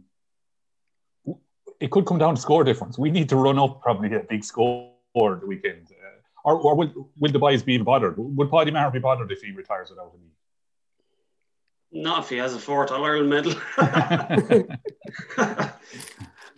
it 1.80 1.92
could 1.92 2.06
come 2.06 2.18
down 2.18 2.36
to 2.36 2.42
score 2.42 2.63
difference. 2.63 2.98
We 2.98 3.12
need 3.12 3.30
to 3.30 3.36
run 3.36 3.60
up 3.60 3.82
probably 3.82 4.13
a 4.15 4.20
big 4.22 4.44
score 4.44 4.92
the 5.15 5.46
weekend. 5.46 5.88
Or, 6.44 6.56
or 6.60 6.75
will, 6.75 7.10
will 7.20 7.32
the 7.32 7.39
boys 7.39 7.63
be 7.63 7.74
even 7.74 7.86
bothered? 7.86 8.15
Would 8.18 8.51
Paddy 8.51 8.72
Maher 8.72 8.92
be 8.92 9.00
bothered 9.00 9.32
if 9.32 9.42
he 9.42 9.51
retires 9.51 9.89
without 9.89 10.12
a 10.13 10.18
league? 10.18 10.32
Not 11.92 12.24
if 12.24 12.30
he 12.30 12.38
has 12.38 12.54
a 12.54 12.60
fourth 12.60 12.92
All 12.92 13.04
Ireland 13.04 13.30
medal. 13.30 13.54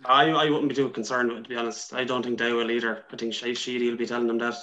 I, 0.04 0.30
I 0.30 0.50
wouldn't 0.50 0.68
be 0.68 0.74
too 0.74 0.90
concerned 0.90 1.30
with 1.30 1.38
it, 1.38 1.42
to 1.44 1.48
be 1.48 1.56
honest. 1.56 1.94
I 1.94 2.04
don't 2.04 2.22
think 2.22 2.38
they 2.38 2.52
will 2.52 2.70
either. 2.70 3.04
I 3.10 3.16
think 3.16 3.32
Shay 3.32 3.54
Sheedy 3.54 3.88
will 3.88 3.96
be 3.96 4.06
telling 4.06 4.26
them 4.26 4.38
that. 4.38 4.56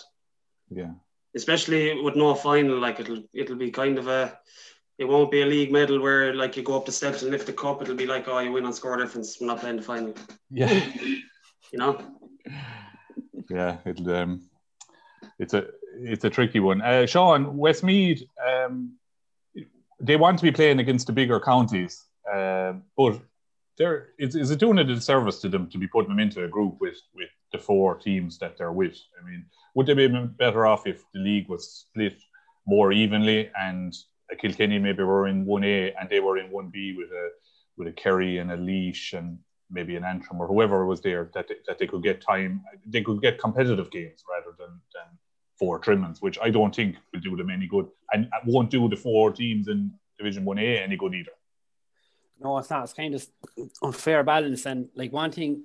Yeah. 0.70 0.92
Especially 1.36 2.02
with 2.02 2.16
no 2.16 2.34
final, 2.34 2.80
like 2.80 3.00
it'll 3.00 3.24
it'll 3.34 3.58
be 3.58 3.72
kind 3.72 3.98
of 3.98 4.08
a 4.08 4.40
it 4.98 5.06
won't 5.06 5.32
be 5.32 5.42
a 5.42 5.46
league 5.46 5.72
medal 5.72 6.02
where 6.02 6.34
like 6.34 6.56
you 6.56 6.64
go 6.64 6.78
up 6.78 6.86
the 6.86 6.92
steps 6.92 7.22
and 7.22 7.32
lift 7.32 7.48
the 7.48 7.54
cup. 7.54 7.82
It'll 7.82 7.96
be 7.96 8.06
like, 8.06 8.28
oh, 8.28 8.40
you 8.40 8.52
win 8.52 8.66
on 8.66 8.74
score 8.74 8.98
difference. 8.98 9.40
I'm 9.42 9.48
not 9.48 9.60
playing 9.60 9.78
the 9.78 9.82
final. 9.82 10.14
Yeah. 10.50 10.72
you 11.72 11.80
know. 11.80 12.00
Yeah, 13.50 13.78
it'll 13.86 14.16
um, 14.16 14.50
it's 15.40 15.54
a 15.54 15.68
it's 15.98 16.24
a 16.24 16.30
tricky 16.30 16.60
one. 16.60 16.82
Uh, 16.82 17.06
Sean 17.06 17.58
Westmeath, 17.58 18.24
um, 18.46 18.94
they 20.00 20.16
want 20.16 20.40
to 20.40 20.44
be 20.44 20.52
playing 20.52 20.80
against 20.80 21.08
the 21.08 21.14
bigger 21.14 21.40
counties, 21.40 22.04
uh, 22.32 22.74
but 22.98 23.20
there 23.78 24.10
is, 24.18 24.36
is 24.36 24.52
it 24.52 24.60
doing 24.60 24.80
a 24.80 24.84
disservice 24.84 25.40
to 25.42 25.50
them 25.50 25.70
to 25.70 25.78
be 25.78 25.88
putting 25.88 26.10
them 26.10 26.20
into 26.20 26.44
a 26.44 26.48
group 26.48 26.80
with 26.80 26.98
with 27.14 27.30
the 27.56 27.64
four 27.64 27.96
teams 27.98 28.38
that 28.40 28.58
they're 28.58 28.72
with? 28.72 28.98
I 29.20 29.30
mean, 29.30 29.46
would 29.74 29.88
they 29.88 29.94
be 29.94 30.08
better 30.08 30.66
off 30.66 30.88
if 30.88 31.04
the 31.14 31.20
league 31.20 31.50
was 31.50 31.86
split 31.88 32.18
more 32.68 32.92
evenly 32.92 33.50
and 33.60 33.94
Kilkenny 34.40 34.80
maybe 34.80 35.04
were 35.04 35.28
in 35.28 35.46
one 35.46 35.64
A 35.64 35.94
and 36.00 36.10
they 36.10 36.20
were 36.20 36.38
in 36.38 36.52
one 36.52 36.70
B 36.70 36.96
with 36.98 37.12
a 37.12 37.30
with 37.78 37.88
a 37.88 37.92
Kerry 37.92 38.38
and 38.40 38.52
a 38.52 38.58
Laois 38.58 39.14
and 39.14 39.40
maybe 39.70 39.96
an 39.96 40.04
Antrim 40.04 40.42
or 40.42 40.48
whoever 40.48 40.86
was 40.86 41.02
there 41.02 41.30
that 41.34 41.48
they, 41.48 41.56
that 41.68 41.78
they 41.78 41.88
could 41.88 42.04
get 42.04 42.22
time, 42.22 42.64
they 42.86 43.02
could 43.02 43.22
get 43.22 43.40
competitive 43.40 43.92
games 43.92 44.24
rather 44.34 44.56
than 44.58 44.72
than 44.96 45.08
four 45.60 45.80
trimmings, 45.80 46.22
which 46.22 46.38
I 46.42 46.50
don't 46.50 46.76
think 46.76 46.98
will 47.14 47.22
do 47.22 47.36
them 47.36 47.50
any 47.50 47.68
good, 47.68 47.88
and 48.12 48.30
won't 48.46 48.70
do 48.70 48.90
the 48.90 48.96
four 48.96 49.32
teams 49.32 49.68
in 49.68 49.92
Division 50.18 50.46
One 50.46 50.60
A 50.60 50.78
any 50.88 50.98
good 50.98 51.14
either. 51.14 51.36
No, 52.40 52.58
it's 52.58 52.70
not. 52.70 52.84
It's 52.84 52.94
kind 52.94 53.16
of 53.16 53.26
unfair 53.82 54.24
balance, 54.24 54.66
and 54.66 54.90
like 54.96 55.14
one 55.14 55.32
thing, 55.32 55.64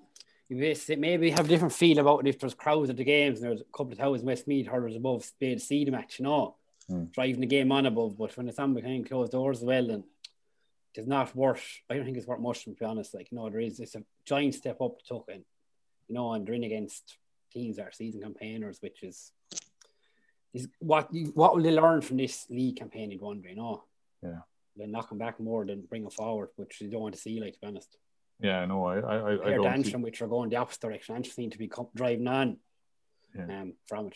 maybe 0.51 1.31
have 1.31 1.47
a 1.47 1.49
different 1.49 1.73
feel 1.73 1.99
about 1.99 2.21
it 2.21 2.29
if 2.29 2.39
there's 2.39 2.55
crowds 2.55 2.91
at 2.91 2.97
the 2.97 3.05
games 3.05 3.41
and 3.41 3.49
there's 3.49 3.61
a 3.61 3.77
couple 3.77 3.93
of 3.93 3.99
thousand 3.99 4.27
Westmeath 4.27 4.67
hurlers 4.67 4.97
above 4.97 5.25
Spade 5.25 5.63
see 5.63 5.85
the 5.85 5.93
match, 5.93 6.19
you 6.19 6.25
know. 6.25 6.57
Mm. 6.91 7.13
driving 7.13 7.41
the 7.41 7.47
game 7.47 7.71
on 7.71 7.87
above. 7.87 8.19
But 8.19 8.37
when 8.37 8.49
it's 8.49 8.59
on 8.59 8.75
behind 8.75 9.09
closed 9.09 9.33
doors 9.33 9.59
as 9.59 9.65
well, 9.65 9.87
then 9.87 10.05
it's 10.95 11.07
not 11.07 11.35
worth. 11.37 11.63
I 11.89 11.95
don't 11.95 12.05
think 12.05 12.17
it's 12.17 12.27
worth 12.27 12.41
much 12.41 12.65
to 12.65 12.71
be 12.71 12.85
honest. 12.85 13.15
Like 13.15 13.31
you 13.31 13.39
know, 13.39 13.49
there 13.49 13.61
is 13.61 13.79
it's 13.81 13.95
a 13.95 14.03
giant 14.25 14.55
step 14.55 14.81
up 14.81 14.99
to 14.99 15.05
took 15.07 15.29
in, 15.29 15.45
you 16.09 16.15
know, 16.15 16.33
and 16.33 16.47
they're 16.47 16.55
in 16.55 16.65
against 16.65 17.17
teams 17.53 17.77
that 17.77 17.89
are 17.89 17.93
season 17.93 18.21
campaigners, 18.21 18.79
which 18.81 19.03
is 19.03 19.33
is 20.53 20.69
what 20.81 21.13
you, 21.15 21.27
what 21.35 21.55
will 21.55 21.63
they 21.63 21.71
learn 21.71 22.01
from 22.01 22.17
this 22.17 22.47
league 22.51 22.77
campaign? 22.77 23.11
You'd 23.11 23.21
wonder, 23.21 23.49
you 23.49 23.57
know. 23.57 23.85
Yeah. 24.23 24.41
They're 24.77 24.89
knocking 24.89 25.19
back 25.19 25.39
more 25.39 25.65
than 25.65 25.83
bringing 25.83 26.11
forward, 26.11 26.49
which 26.57 26.81
you 26.81 26.89
don't 26.89 27.03
want 27.03 27.15
to 27.15 27.21
see. 27.21 27.41
Like 27.41 27.55
to 27.55 27.61
be 27.61 27.67
honest, 27.69 27.97
Yeah, 28.43 28.65
no, 28.65 28.87
I, 28.87 28.99
I, 28.99 29.33
I, 29.33 29.55
don't. 29.55 29.85
See, 29.85 29.95
which 29.97 30.23
are 30.23 30.27
going 30.29 30.49
the 30.49 30.57
opposite 30.57 30.81
direction. 30.81 31.15
Antrim 31.15 31.33
seem 31.33 31.51
to 31.51 31.59
be 31.59 31.71
driving 31.95 32.27
on 32.27 32.57
Yeah. 33.37 33.61
um, 33.61 33.75
from 33.87 34.07
it. 34.09 34.15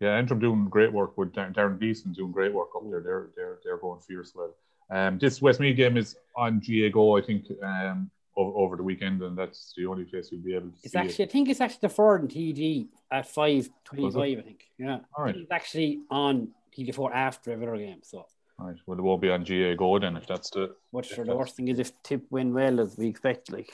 yeah, 0.00 0.16
Antrim 0.16 0.40
doing 0.40 0.68
great 0.68 0.92
work 0.92 1.18
with 1.18 1.32
Dar- 1.32 1.50
Darren 1.50 1.78
Gleeson 1.78 2.12
doing 2.12 2.32
great 2.32 2.52
work 2.52 2.68
up 2.76 2.82
there. 2.90 3.00
They're 3.00 3.28
they're 3.36 3.58
they're 3.64 3.78
going 3.78 4.00
fierce 4.00 4.32
well. 4.34 4.54
Um, 4.90 5.18
this 5.18 5.42
Westmeath 5.42 5.76
game 5.76 5.96
is 5.96 6.16
on 6.36 6.60
GAA 6.60 6.90
GO, 6.92 7.16
I 7.16 7.20
think, 7.22 7.46
um, 7.60 8.08
over, 8.36 8.56
over 8.56 8.76
the 8.76 8.84
weekend, 8.84 9.20
and 9.22 9.36
that's 9.36 9.74
the 9.76 9.84
only 9.86 10.04
place 10.04 10.30
you'll 10.30 10.42
be 10.42 10.54
able 10.54 10.68
to 10.68 10.76
It's 10.84 10.92
see 10.92 10.98
actually, 10.98 11.24
it. 11.24 11.30
I 11.30 11.32
think 11.32 11.48
it's 11.48 11.60
actually 11.60 11.78
the 11.82 11.88
third 11.88 12.22
in 12.22 12.28
TG 12.28 12.86
at 13.10 13.26
five 13.28 13.68
twenty-five. 13.84 14.38
I 14.38 14.42
think, 14.42 14.62
yeah. 14.78 14.98
All 15.16 15.24
right. 15.24 15.34
It's 15.34 15.50
actually 15.50 16.02
on 16.08 16.50
TG 16.76 16.94
four 16.94 17.12
after 17.12 17.50
every 17.50 17.66
other 17.66 17.78
game. 17.78 17.98
So, 18.04 18.26
right, 18.58 18.76
well, 18.86 18.98
it 18.98 19.02
won't 19.02 19.22
be 19.22 19.30
on 19.30 19.44
GAA 19.44 19.74
GO 19.74 19.98
then 19.98 20.16
if 20.16 20.26
that's 20.26 20.50
the. 20.50 20.74
but 20.92 21.04
if 21.04 21.14
sure, 21.14 21.24
the 21.24 21.36
worst 21.36 21.56
thing 21.56 21.68
is 21.68 21.78
if 21.78 21.92
Tip 22.02 22.24
win 22.30 22.54
well 22.54 22.80
as 22.80 22.96
we 22.96 23.06
expect. 23.06 23.52
Like, 23.52 23.70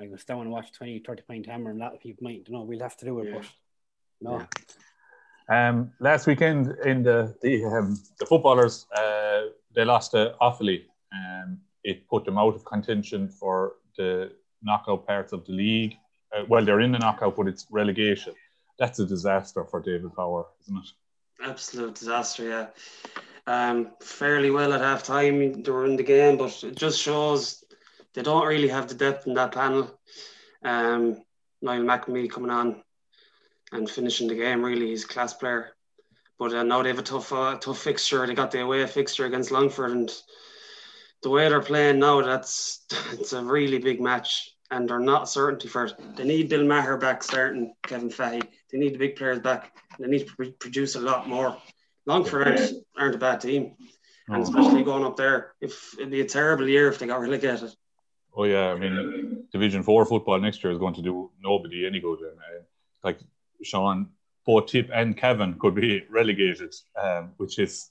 I 0.00 0.08
was 0.08 0.24
down 0.24 0.40
and 0.42 0.50
watch 0.50 0.72
20, 0.72 1.00
30 1.06 1.22
point 1.22 1.46
hammer, 1.46 1.70
and 1.70 1.80
a 1.80 1.84
lot 1.84 1.94
of 1.94 2.00
people 2.00 2.24
might, 2.24 2.44
you 2.46 2.54
know, 2.54 2.62
we'll 2.62 2.80
have 2.80 2.96
to 2.98 3.04
do 3.04 3.20
it. 3.20 3.28
Yeah. 3.28 3.40
But 3.40 3.46
no, 4.20 4.46
Um, 5.48 5.92
last 6.00 6.26
weekend 6.26 6.74
in 6.84 7.02
the 7.02 7.34
the 7.42 7.64
um, 7.66 8.00
the 8.18 8.26
footballers, 8.26 8.86
uh, 8.96 9.42
they 9.74 9.84
lost 9.84 10.12
to 10.12 10.34
Offaly. 10.40 10.84
Um, 11.12 11.58
it 11.84 12.08
put 12.08 12.24
them 12.24 12.38
out 12.38 12.54
of 12.54 12.64
contention 12.64 13.28
for 13.28 13.74
the 13.96 14.32
knockout 14.62 15.06
parts 15.06 15.32
of 15.32 15.44
the 15.44 15.52
league. 15.52 15.96
Uh, 16.34 16.44
well, 16.48 16.64
they're 16.64 16.80
in 16.80 16.92
the 16.92 16.98
knockout, 16.98 17.36
but 17.36 17.46
it's 17.46 17.66
relegation. 17.70 18.34
That's 18.78 18.98
a 18.98 19.06
disaster 19.06 19.64
for 19.64 19.80
David 19.80 20.14
Power, 20.16 20.46
isn't 20.62 20.76
it? 20.78 20.90
Absolute 21.44 21.94
disaster, 21.94 22.48
yeah. 22.48 22.66
Um, 23.46 23.92
fairly 24.00 24.50
well 24.50 24.72
at 24.72 24.80
half 24.80 25.02
time 25.02 25.62
during 25.62 25.96
the 25.96 26.02
game, 26.02 26.38
but 26.38 26.64
it 26.64 26.76
just 26.76 26.98
shows 26.98 27.62
they 28.14 28.22
don't 28.22 28.46
really 28.46 28.68
have 28.68 28.88
the 28.88 28.94
depth 28.94 29.26
in 29.26 29.34
that 29.34 29.52
panel. 29.52 29.98
Um, 30.62 31.22
Niall 31.60 31.82
McNamee 31.82 32.30
coming 32.30 32.50
on 32.50 32.82
and 33.72 33.90
finishing 33.90 34.28
the 34.28 34.34
game, 34.34 34.62
really, 34.62 34.88
he's 34.88 35.04
a 35.04 35.08
class 35.08 35.34
player. 35.34 35.72
But 36.38 36.54
uh, 36.54 36.62
now 36.62 36.82
they 36.82 36.88
have 36.88 36.98
a 36.98 37.02
tough, 37.02 37.32
uh, 37.32 37.56
tough 37.58 37.78
fixture. 37.78 38.26
They 38.26 38.34
got 38.34 38.50
the 38.50 38.62
away 38.62 38.86
fixture 38.86 39.26
against 39.26 39.50
Longford, 39.50 39.90
and 39.90 40.10
the 41.22 41.30
way 41.30 41.48
they're 41.48 41.60
playing 41.60 41.98
now, 41.98 42.22
that's 42.22 42.84
it's 43.12 43.32
a 43.32 43.42
really 43.42 43.78
big 43.78 44.00
match, 44.00 44.50
and 44.70 44.88
they're 44.88 44.98
not 45.00 45.28
certainty 45.28 45.68
for 45.68 45.86
it. 45.86 46.16
They 46.16 46.24
need 46.24 46.48
Bill 46.48 46.64
Maher 46.64 46.96
back, 46.96 47.22
starting 47.22 47.74
Kevin 47.86 48.10
Fahey. 48.10 48.42
They 48.70 48.78
need 48.78 48.94
the 48.94 48.98
big 48.98 49.16
players 49.16 49.40
back. 49.40 49.76
They 49.98 50.06
need 50.08 50.26
to 50.26 50.34
pr- 50.36 50.56
produce 50.58 50.96
a 50.96 51.00
lot 51.00 51.28
more. 51.28 51.56
Longford 52.06 52.48
aren't, 52.48 52.72
aren't 52.98 53.14
a 53.14 53.18
bad 53.18 53.40
team, 53.40 53.76
and 54.28 54.42
especially 54.42 54.82
going 54.82 55.04
up 55.04 55.16
there. 55.16 55.54
If 55.60 55.94
it'd 55.94 56.10
be 56.10 56.20
a 56.20 56.26
terrible 56.26 56.68
year 56.68 56.88
if 56.88 56.98
they 56.98 57.06
got 57.06 57.20
relegated. 57.20 57.74
Oh 58.36 58.44
yeah, 58.44 58.72
I 58.72 58.76
mean, 58.76 59.44
Division 59.52 59.82
Four 59.82 60.04
football 60.06 60.40
next 60.40 60.62
year 60.62 60.72
is 60.72 60.78
going 60.78 60.94
to 60.94 61.02
do 61.02 61.30
nobody 61.40 61.86
any 61.86 62.00
good. 62.00 62.20
And, 62.20 62.38
uh, 62.38 62.62
like 63.02 63.20
Sean, 63.62 64.08
both 64.44 64.66
Tip 64.66 64.90
and 64.92 65.16
Cavan 65.16 65.58
could 65.58 65.74
be 65.74 66.04
relegated, 66.10 66.74
um, 67.00 67.32
which 67.36 67.58
is 67.58 67.90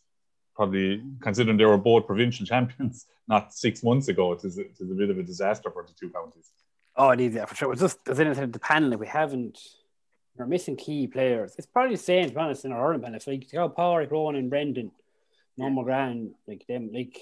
probably 0.56 1.02
considering 1.22 1.58
they 1.58 1.66
were 1.66 1.78
both 1.78 2.06
provincial 2.06 2.46
champions 2.54 3.06
not 3.28 3.54
six 3.54 3.84
months 3.84 4.10
ago. 4.10 4.34
It 4.34 4.44
is, 4.44 4.58
it 4.58 4.72
is 4.80 4.92
a 4.92 4.94
bit 4.94 5.10
of 5.10 5.18
a 5.18 5.24
disaster 5.24 5.72
for 5.72 5.84
the 5.84 5.94
two 5.94 6.10
counties. 6.10 6.52
oh, 6.98 7.10
it 7.12 7.22
is 7.22 7.34
yeah 7.34 7.46
for 7.46 7.56
sure. 7.56 7.72
It's 7.72 7.82
just 7.82 8.00
as 8.08 8.20
anything 8.20 8.52
the 8.52 8.60
panel, 8.60 8.90
like, 8.90 9.00
we 9.00 9.08
haven't. 9.08 9.60
We're 10.38 10.48
missing 10.48 10.76
key 10.76 11.08
players. 11.08 11.54
It's 11.58 11.68
probably 11.68 11.96
the 11.96 12.02
same, 12.02 12.28
to 12.28 12.34
be 12.34 12.40
honest, 12.40 12.66
in 12.66 12.72
our 12.72 12.82
Ireland 12.82 13.04
panel. 13.04 13.18
If 13.18 13.28
like 13.28 13.52
you 13.52 13.60
got 13.60 13.76
Power, 13.76 14.06
Rowan, 14.10 14.36
and 14.36 14.50
Brendan, 14.50 14.92
Normal 15.58 15.84
Grand, 15.84 16.34
like 16.48 16.66
them, 16.68 16.90
like 16.92 17.20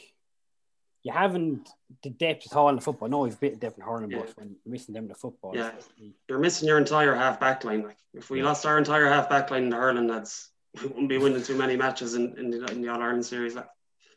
you 1.03 1.11
haven't 1.11 1.67
the 2.03 2.09
depth 2.09 2.45
at 2.49 2.55
all 2.55 2.69
in 2.69 2.75
the 2.75 2.81
football. 2.81 3.09
No, 3.09 3.19
we've 3.19 3.39
bit 3.39 3.53
of 3.53 3.59
depth 3.59 3.77
in 3.77 3.83
hurling, 3.83 4.11
Yeah. 4.11 4.19
but 4.19 4.37
when 4.37 4.55
you're 4.63 4.71
missing 4.71 4.93
them 4.93 5.03
in 5.05 5.09
the 5.09 5.15
football, 5.15 5.51
Yeah. 5.55 5.71
it's 5.75 5.89
You're 6.29 6.39
missing 6.39 6.67
your 6.67 6.77
entire 6.77 7.13
half 7.15 7.39
back 7.39 7.63
line. 7.65 7.83
Like 7.83 7.97
if 8.13 8.29
we 8.29 8.39
Yeah. 8.39 8.45
lost 8.45 8.65
our 8.65 8.77
entire 8.77 9.07
half 9.07 9.29
back 9.29 9.51
line 9.51 9.63
in 9.63 9.69
the 9.69 9.75
hurling, 9.77 10.07
that's 10.07 10.51
we 10.81 10.87
wouldn't 10.87 11.09
be 11.09 11.17
winning 11.17 11.43
too 11.43 11.57
many 11.57 11.75
matches 11.75 12.13
in, 12.13 12.37
in 12.37 12.49
the, 12.49 12.65
in 12.71 12.81
the 12.81 12.87
All 12.87 13.01
Ireland 13.01 13.25
series. 13.25 13.55
Like. 13.55 13.67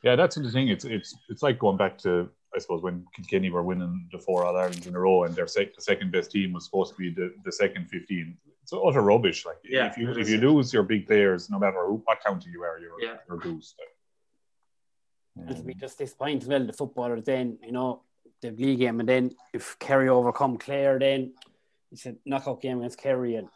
Yeah, 0.04 0.14
that's 0.14 0.36
the 0.36 0.50
thing. 0.52 0.68
It's 0.68 0.84
it's 0.84 1.16
it's 1.28 1.42
like 1.42 1.58
going 1.58 1.78
back 1.78 1.98
to 1.98 2.28
I 2.54 2.58
suppose 2.58 2.82
when 2.82 3.06
Kilkenny 3.14 3.50
were 3.50 3.62
winning 3.62 4.08
the 4.12 4.18
four 4.18 4.44
All 4.44 4.56
Irelands 4.56 4.86
in 4.86 4.94
a 4.94 5.00
row, 5.00 5.24
and 5.24 5.34
their 5.34 5.46
sec- 5.46 5.74
the 5.74 5.82
second 5.82 6.12
best 6.12 6.30
team 6.30 6.52
was 6.52 6.64
supposed 6.64 6.92
to 6.92 6.98
be 6.98 7.10
the, 7.10 7.34
the 7.44 7.52
second 7.52 7.88
fifteen. 7.88 8.36
It's 8.62 8.72
utter 8.72 9.02
rubbish. 9.02 9.44
Like 9.44 9.58
Yeah, 9.64 9.86
if 9.90 9.98
you 9.98 10.10
if 10.12 10.28
you 10.28 10.38
lose 10.38 10.72
your 10.72 10.84
big 10.84 11.06
players, 11.06 11.50
no 11.50 11.58
matter 11.58 11.84
who 11.86 12.02
what 12.04 12.22
county 12.24 12.50
you 12.50 12.62
are, 12.62 12.78
you're 12.78 13.00
Yeah. 13.00 13.16
you're 13.28 13.38
goose. 13.38 13.74
And 15.36 15.48
to 15.48 15.56
um, 15.56 15.62
be 15.66 15.74
just 15.74 15.98
disappointed 15.98 16.42
as 16.42 16.48
well, 16.48 16.64
the 16.64 16.72
footballers 16.72 17.24
then, 17.24 17.58
you 17.62 17.72
know, 17.72 18.02
the 18.40 18.52
league 18.52 18.78
game, 18.78 19.00
and 19.00 19.08
then 19.08 19.34
if 19.52 19.76
Kerry 19.78 20.08
overcome 20.08 20.58
Clare, 20.58 20.98
then 20.98 21.34
it's 21.90 22.06
a 22.06 22.14
knockout 22.24 22.60
game 22.60 22.78
against 22.78 22.98
Kerry, 22.98 23.34
and 23.36 23.48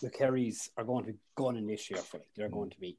the 0.00 0.10
Kerrys 0.10 0.68
are 0.76 0.84
going 0.84 1.04
to 1.04 1.12
be 1.12 1.18
gunning 1.34 1.66
this 1.66 1.90
year 1.90 2.00
for 2.00 2.18
like 2.18 2.28
they're 2.36 2.48
mm. 2.48 2.52
going 2.52 2.70
to 2.70 2.80
be. 2.80 2.96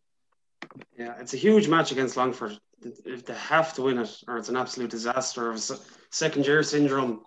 Yeah, 0.97 1.13
it's 1.19 1.33
a 1.33 1.37
huge 1.37 1.67
match 1.67 1.91
against 1.91 2.17
Longford. 2.17 2.59
If 2.83 3.25
they 3.25 3.33
have 3.33 3.73
to 3.75 3.81
win 3.83 3.97
it, 3.97 4.15
or 4.27 4.37
it's 4.37 4.49
an 4.49 4.57
absolute 4.57 4.91
disaster 4.91 5.49
of 5.49 5.59
second 6.11 6.45
year 6.45 6.63
syndrome. 6.63 7.21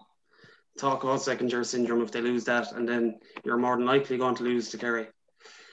Talk 0.78 1.02
about 1.02 1.22
second 1.22 1.50
year 1.50 1.64
syndrome 1.64 2.02
if 2.02 2.12
they 2.12 2.20
lose 2.20 2.44
that, 2.44 2.72
and 2.72 2.88
then 2.88 3.18
you're 3.44 3.58
more 3.58 3.76
than 3.76 3.86
likely 3.86 4.16
going 4.16 4.36
to 4.36 4.44
lose 4.44 4.70
to 4.70 4.78
Kerry. 4.78 5.08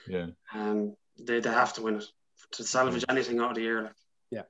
Yeah. 0.08 0.26
Um, 0.52 0.96
they, 1.18 1.40
they 1.40 1.50
have 1.50 1.72
to 1.74 1.82
win 1.82 1.96
it 1.96 2.04
to 2.52 2.64
salvage 2.64 3.04
anything 3.08 3.38
out 3.38 3.50
of 3.50 3.56
the 3.56 3.62
year. 3.62 3.94
Yeah. 4.30 4.42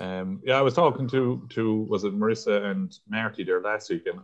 Um, 0.00 0.40
yeah, 0.44 0.58
I 0.58 0.62
was 0.62 0.74
talking 0.74 1.08
to 1.08 1.46
to 1.50 1.82
was 1.82 2.04
it 2.04 2.18
Marissa 2.18 2.70
and 2.70 2.96
Marty 3.08 3.42
there 3.42 3.60
last 3.60 3.90
week, 3.90 4.06
and 4.06 4.20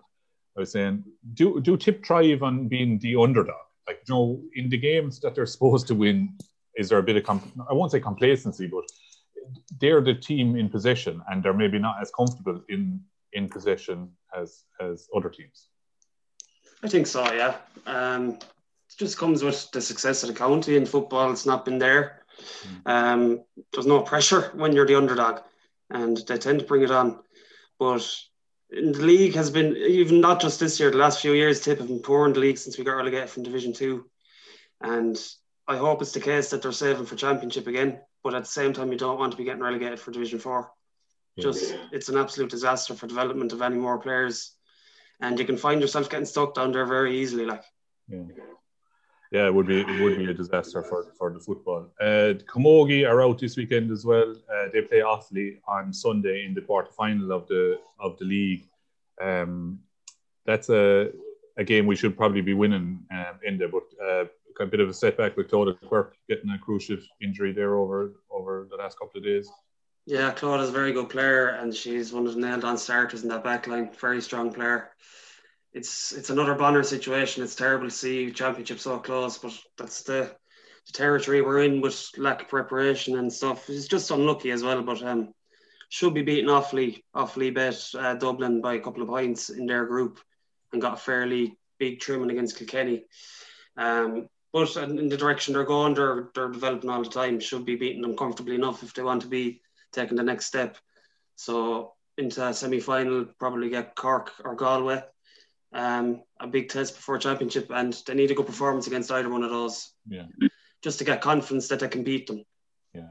I 0.56 0.60
was 0.60 0.70
saying, 0.70 1.04
do 1.34 1.60
do 1.60 1.76
Tip 1.76 2.06
thrive 2.06 2.42
on 2.42 2.68
being 2.68 2.98
the 3.00 3.16
underdog? 3.16 3.56
Like, 3.86 4.00
you 4.06 4.14
know, 4.14 4.40
in 4.54 4.68
the 4.68 4.78
games 4.78 5.20
that 5.20 5.34
they're 5.34 5.46
supposed 5.46 5.88
to 5.88 5.94
win, 5.94 6.38
is 6.76 6.88
there 6.88 6.98
a 6.98 7.02
bit 7.02 7.16
of 7.16 7.24
comp- 7.24 7.52
I 7.68 7.74
won't 7.74 7.92
say 7.92 8.00
complacency, 8.00 8.66
but 8.66 8.84
they're 9.80 10.00
the 10.00 10.14
team 10.14 10.56
in 10.56 10.68
possession, 10.68 11.22
and 11.28 11.42
they're 11.42 11.54
maybe 11.54 11.78
not 11.78 11.96
as 12.00 12.10
comfortable 12.10 12.62
in 12.68 13.00
in 13.32 13.48
possession 13.48 14.10
as 14.36 14.64
as 14.80 15.08
other 15.16 15.30
teams. 15.30 15.68
I 16.82 16.88
think 16.88 17.06
so, 17.06 17.24
yeah. 17.32 17.56
Um, 17.86 18.30
it 18.32 18.98
just 18.98 19.18
comes 19.18 19.42
with 19.42 19.70
the 19.72 19.80
success 19.80 20.22
of 20.22 20.28
the 20.28 20.34
county 20.34 20.76
in 20.76 20.86
football. 20.86 21.32
It's 21.32 21.46
not 21.46 21.64
been 21.64 21.78
there. 21.78 22.24
Um, 22.86 23.44
there's 23.72 23.86
no 23.86 24.02
pressure 24.02 24.50
when 24.54 24.72
you're 24.72 24.86
the 24.86 24.96
underdog, 24.96 25.40
and 25.90 26.16
they 26.28 26.38
tend 26.38 26.60
to 26.60 26.66
bring 26.66 26.82
it 26.82 26.90
on. 26.90 27.20
But 27.78 28.08
in 28.70 28.92
the 28.92 29.02
league 29.02 29.34
has 29.34 29.50
been 29.50 29.76
even 29.76 30.20
not 30.20 30.40
just 30.40 30.60
this 30.60 30.78
year. 30.78 30.90
The 30.90 30.98
last 30.98 31.20
few 31.20 31.32
years, 31.32 31.60
Tip 31.60 31.78
have 31.78 31.88
been 31.88 32.02
poor 32.02 32.26
in 32.26 32.32
the 32.32 32.40
league 32.40 32.58
since 32.58 32.76
we 32.76 32.84
got 32.84 32.96
relegated 32.96 33.30
from 33.30 33.42
Division 33.42 33.72
Two, 33.72 34.10
and 34.80 35.18
I 35.66 35.76
hope 35.76 36.02
it's 36.02 36.12
the 36.12 36.20
case 36.20 36.50
that 36.50 36.62
they're 36.62 36.72
saving 36.72 37.06
for 37.06 37.16
Championship 37.16 37.66
again. 37.66 38.00
But 38.24 38.34
at 38.34 38.44
the 38.44 38.50
same 38.50 38.72
time, 38.72 38.90
you 38.90 38.98
don't 38.98 39.18
want 39.18 39.32
to 39.32 39.38
be 39.38 39.44
getting 39.44 39.62
relegated 39.62 40.00
for 40.00 40.10
Division 40.10 40.38
Four. 40.40 40.72
Just 41.38 41.76
it's 41.92 42.08
an 42.08 42.16
absolute 42.16 42.50
disaster 42.50 42.94
for 42.94 43.06
development 43.06 43.52
of 43.52 43.60
any 43.60 43.76
more 43.76 43.98
players, 43.98 44.52
and 45.20 45.38
you 45.38 45.44
can 45.44 45.56
find 45.56 45.80
yourself 45.80 46.08
getting 46.08 46.26
stuck 46.26 46.54
down 46.54 46.72
there 46.72 46.86
very 46.86 47.18
easily. 47.20 47.44
Like. 47.44 47.64
Yeah. 48.08 48.22
Yeah, 49.32 49.46
it 49.46 49.54
would 49.54 49.66
be 49.66 49.80
it 49.80 50.00
would 50.00 50.16
be 50.16 50.30
a 50.30 50.34
disaster 50.34 50.80
for, 50.82 51.12
for 51.18 51.32
the 51.32 51.40
football. 51.40 51.90
Uh, 52.00 52.34
Camogie 52.46 53.08
are 53.08 53.20
out 53.20 53.40
this 53.40 53.56
weekend 53.56 53.90
as 53.90 54.04
well. 54.04 54.32
Uh, 54.48 54.66
they 54.72 54.82
play 54.82 55.00
Offaly 55.00 55.58
on 55.66 55.92
Sunday 55.92 56.44
in 56.44 56.54
the 56.54 56.60
quarter 56.60 56.92
final 56.92 57.32
of 57.32 57.48
the 57.48 57.80
of 57.98 58.16
the 58.18 58.26
league. 58.26 58.68
Um, 59.20 59.80
that's 60.46 60.68
a 60.68 61.10
a 61.56 61.64
game 61.64 61.86
we 61.86 61.96
should 61.96 62.16
probably 62.16 62.42
be 62.42 62.54
winning 62.54 63.00
um, 63.10 63.40
in 63.42 63.58
there, 63.58 63.68
but 63.68 63.82
uh, 64.00 64.26
a 64.60 64.66
bit 64.66 64.80
of 64.80 64.88
a 64.88 64.94
setback 64.94 65.36
with 65.36 65.50
Clodagh 65.50 65.80
Quirke 65.86 66.16
getting 66.28 66.50
a 66.50 66.58
cruciate 66.58 67.04
injury 67.20 67.52
there 67.52 67.76
over 67.76 68.14
over 68.30 68.66
the 68.70 68.76
last 68.76 68.98
couple 68.98 69.18
of 69.18 69.24
days. 69.24 69.48
Yeah, 70.06 70.32
Clodagh 70.32 70.64
is 70.64 70.68
a 70.68 70.72
very 70.72 70.92
good 70.92 71.08
player, 71.08 71.48
and 71.48 71.74
she's 71.74 72.12
one 72.12 72.26
of 72.26 72.34
the 72.34 72.40
nailed-on 72.40 72.76
starters 72.76 73.22
in 73.22 73.28
that 73.30 73.42
back 73.42 73.66
line. 73.66 73.90
Very 73.98 74.20
strong 74.20 74.52
player. 74.52 74.90
It's 75.72 76.12
it's 76.12 76.30
another 76.30 76.54
Bonner 76.54 76.82
situation. 76.82 77.42
It's 77.42 77.56
terrible 77.56 77.86
to 77.86 77.90
see 77.90 78.30
championship 78.30 78.78
so 78.78 78.98
close, 78.98 79.38
but 79.38 79.58
that's 79.78 80.02
the, 80.02 80.34
the 80.86 80.92
territory 80.92 81.40
we're 81.42 81.62
in 81.62 81.80
with 81.80 82.10
lack 82.16 82.42
of 82.42 82.48
preparation 82.48 83.18
and 83.18 83.32
stuff. 83.32 83.68
It's 83.70 83.88
just 83.88 84.10
unlucky 84.10 84.50
as 84.50 84.62
well, 84.62 84.82
but 84.82 85.02
um, 85.02 85.32
should 85.88 86.14
be 86.14 86.22
beating 86.22 86.50
Offaly 86.50 87.02
Offaly 87.16 87.52
bet 87.52 87.82
uh, 87.98 88.14
Dublin 88.14 88.60
by 88.60 88.74
a 88.74 88.80
couple 88.80 89.02
of 89.02 89.08
points 89.08 89.50
in 89.50 89.66
their 89.66 89.86
group, 89.86 90.20
and 90.72 90.82
got 90.82 90.94
a 90.94 90.96
fairly 90.96 91.56
big 91.78 92.00
trimming 92.00 92.30
against 92.30 92.56
Kilkenny. 92.58 93.04
Um, 93.76 94.28
but 94.54 94.76
in 94.76 95.08
the 95.08 95.16
direction 95.16 95.52
they're 95.52 95.64
going, 95.64 95.94
they're 95.94 96.28
they're 96.32 96.48
developing 96.48 96.88
all 96.88 97.02
the 97.02 97.10
time. 97.10 97.40
Should 97.40 97.64
be 97.64 97.74
beating 97.74 98.02
them 98.02 98.16
comfortably 98.16 98.54
enough 98.54 98.84
if 98.84 98.94
they 98.94 99.02
want 99.02 99.22
to 99.22 99.28
be 99.28 99.60
taking 99.92 100.16
the 100.16 100.22
next 100.22 100.46
step. 100.46 100.78
So 101.34 101.94
into 102.16 102.46
a 102.46 102.54
semi 102.54 102.78
final, 102.78 103.24
probably 103.40 103.68
get 103.68 103.96
Cork 103.96 104.30
or 104.44 104.54
Galway. 104.54 105.02
Um, 105.72 106.22
a 106.38 106.46
big 106.46 106.68
test 106.68 106.94
before 106.94 107.18
championship, 107.18 107.68
and 107.74 108.00
they 108.06 108.14
need 108.14 108.30
a 108.30 108.34
good 108.34 108.46
performance 108.46 108.86
against 108.86 109.10
either 109.10 109.28
one 109.28 109.42
of 109.42 109.50
those. 109.50 109.90
Yeah. 110.06 110.26
Just 110.84 111.00
to 111.00 111.04
get 111.04 111.20
confidence 111.20 111.66
that 111.68 111.80
they 111.80 111.88
can 111.88 112.04
beat 112.04 112.28
them. 112.28 112.44
Yeah. 112.94 113.08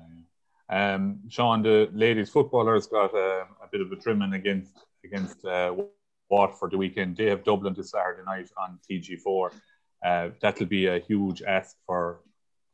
yeah. 0.70 0.94
Um, 0.96 1.20
Sean, 1.28 1.62
the 1.62 1.90
ladies 1.92 2.30
footballers 2.30 2.88
got 2.88 3.14
uh, 3.14 3.44
a 3.62 3.68
bit 3.70 3.82
of 3.82 3.92
a 3.92 3.98
trimming 3.98 4.32
against 4.32 4.78
against 5.04 5.44
uh, 5.44 5.76
Waterford 6.30 6.72
the 6.72 6.78
weekend. 6.78 7.18
They 7.18 7.26
have 7.26 7.44
Dublin 7.44 7.74
this 7.74 7.92
Saturday 7.92 8.24
night 8.26 8.50
on 8.58 8.80
TG4. 8.90 9.52
Uh, 10.04 10.30
that'll 10.42 10.66
be 10.66 10.88
a 10.88 11.00
huge 11.00 11.42
ask 11.44 11.76
for 11.86 12.20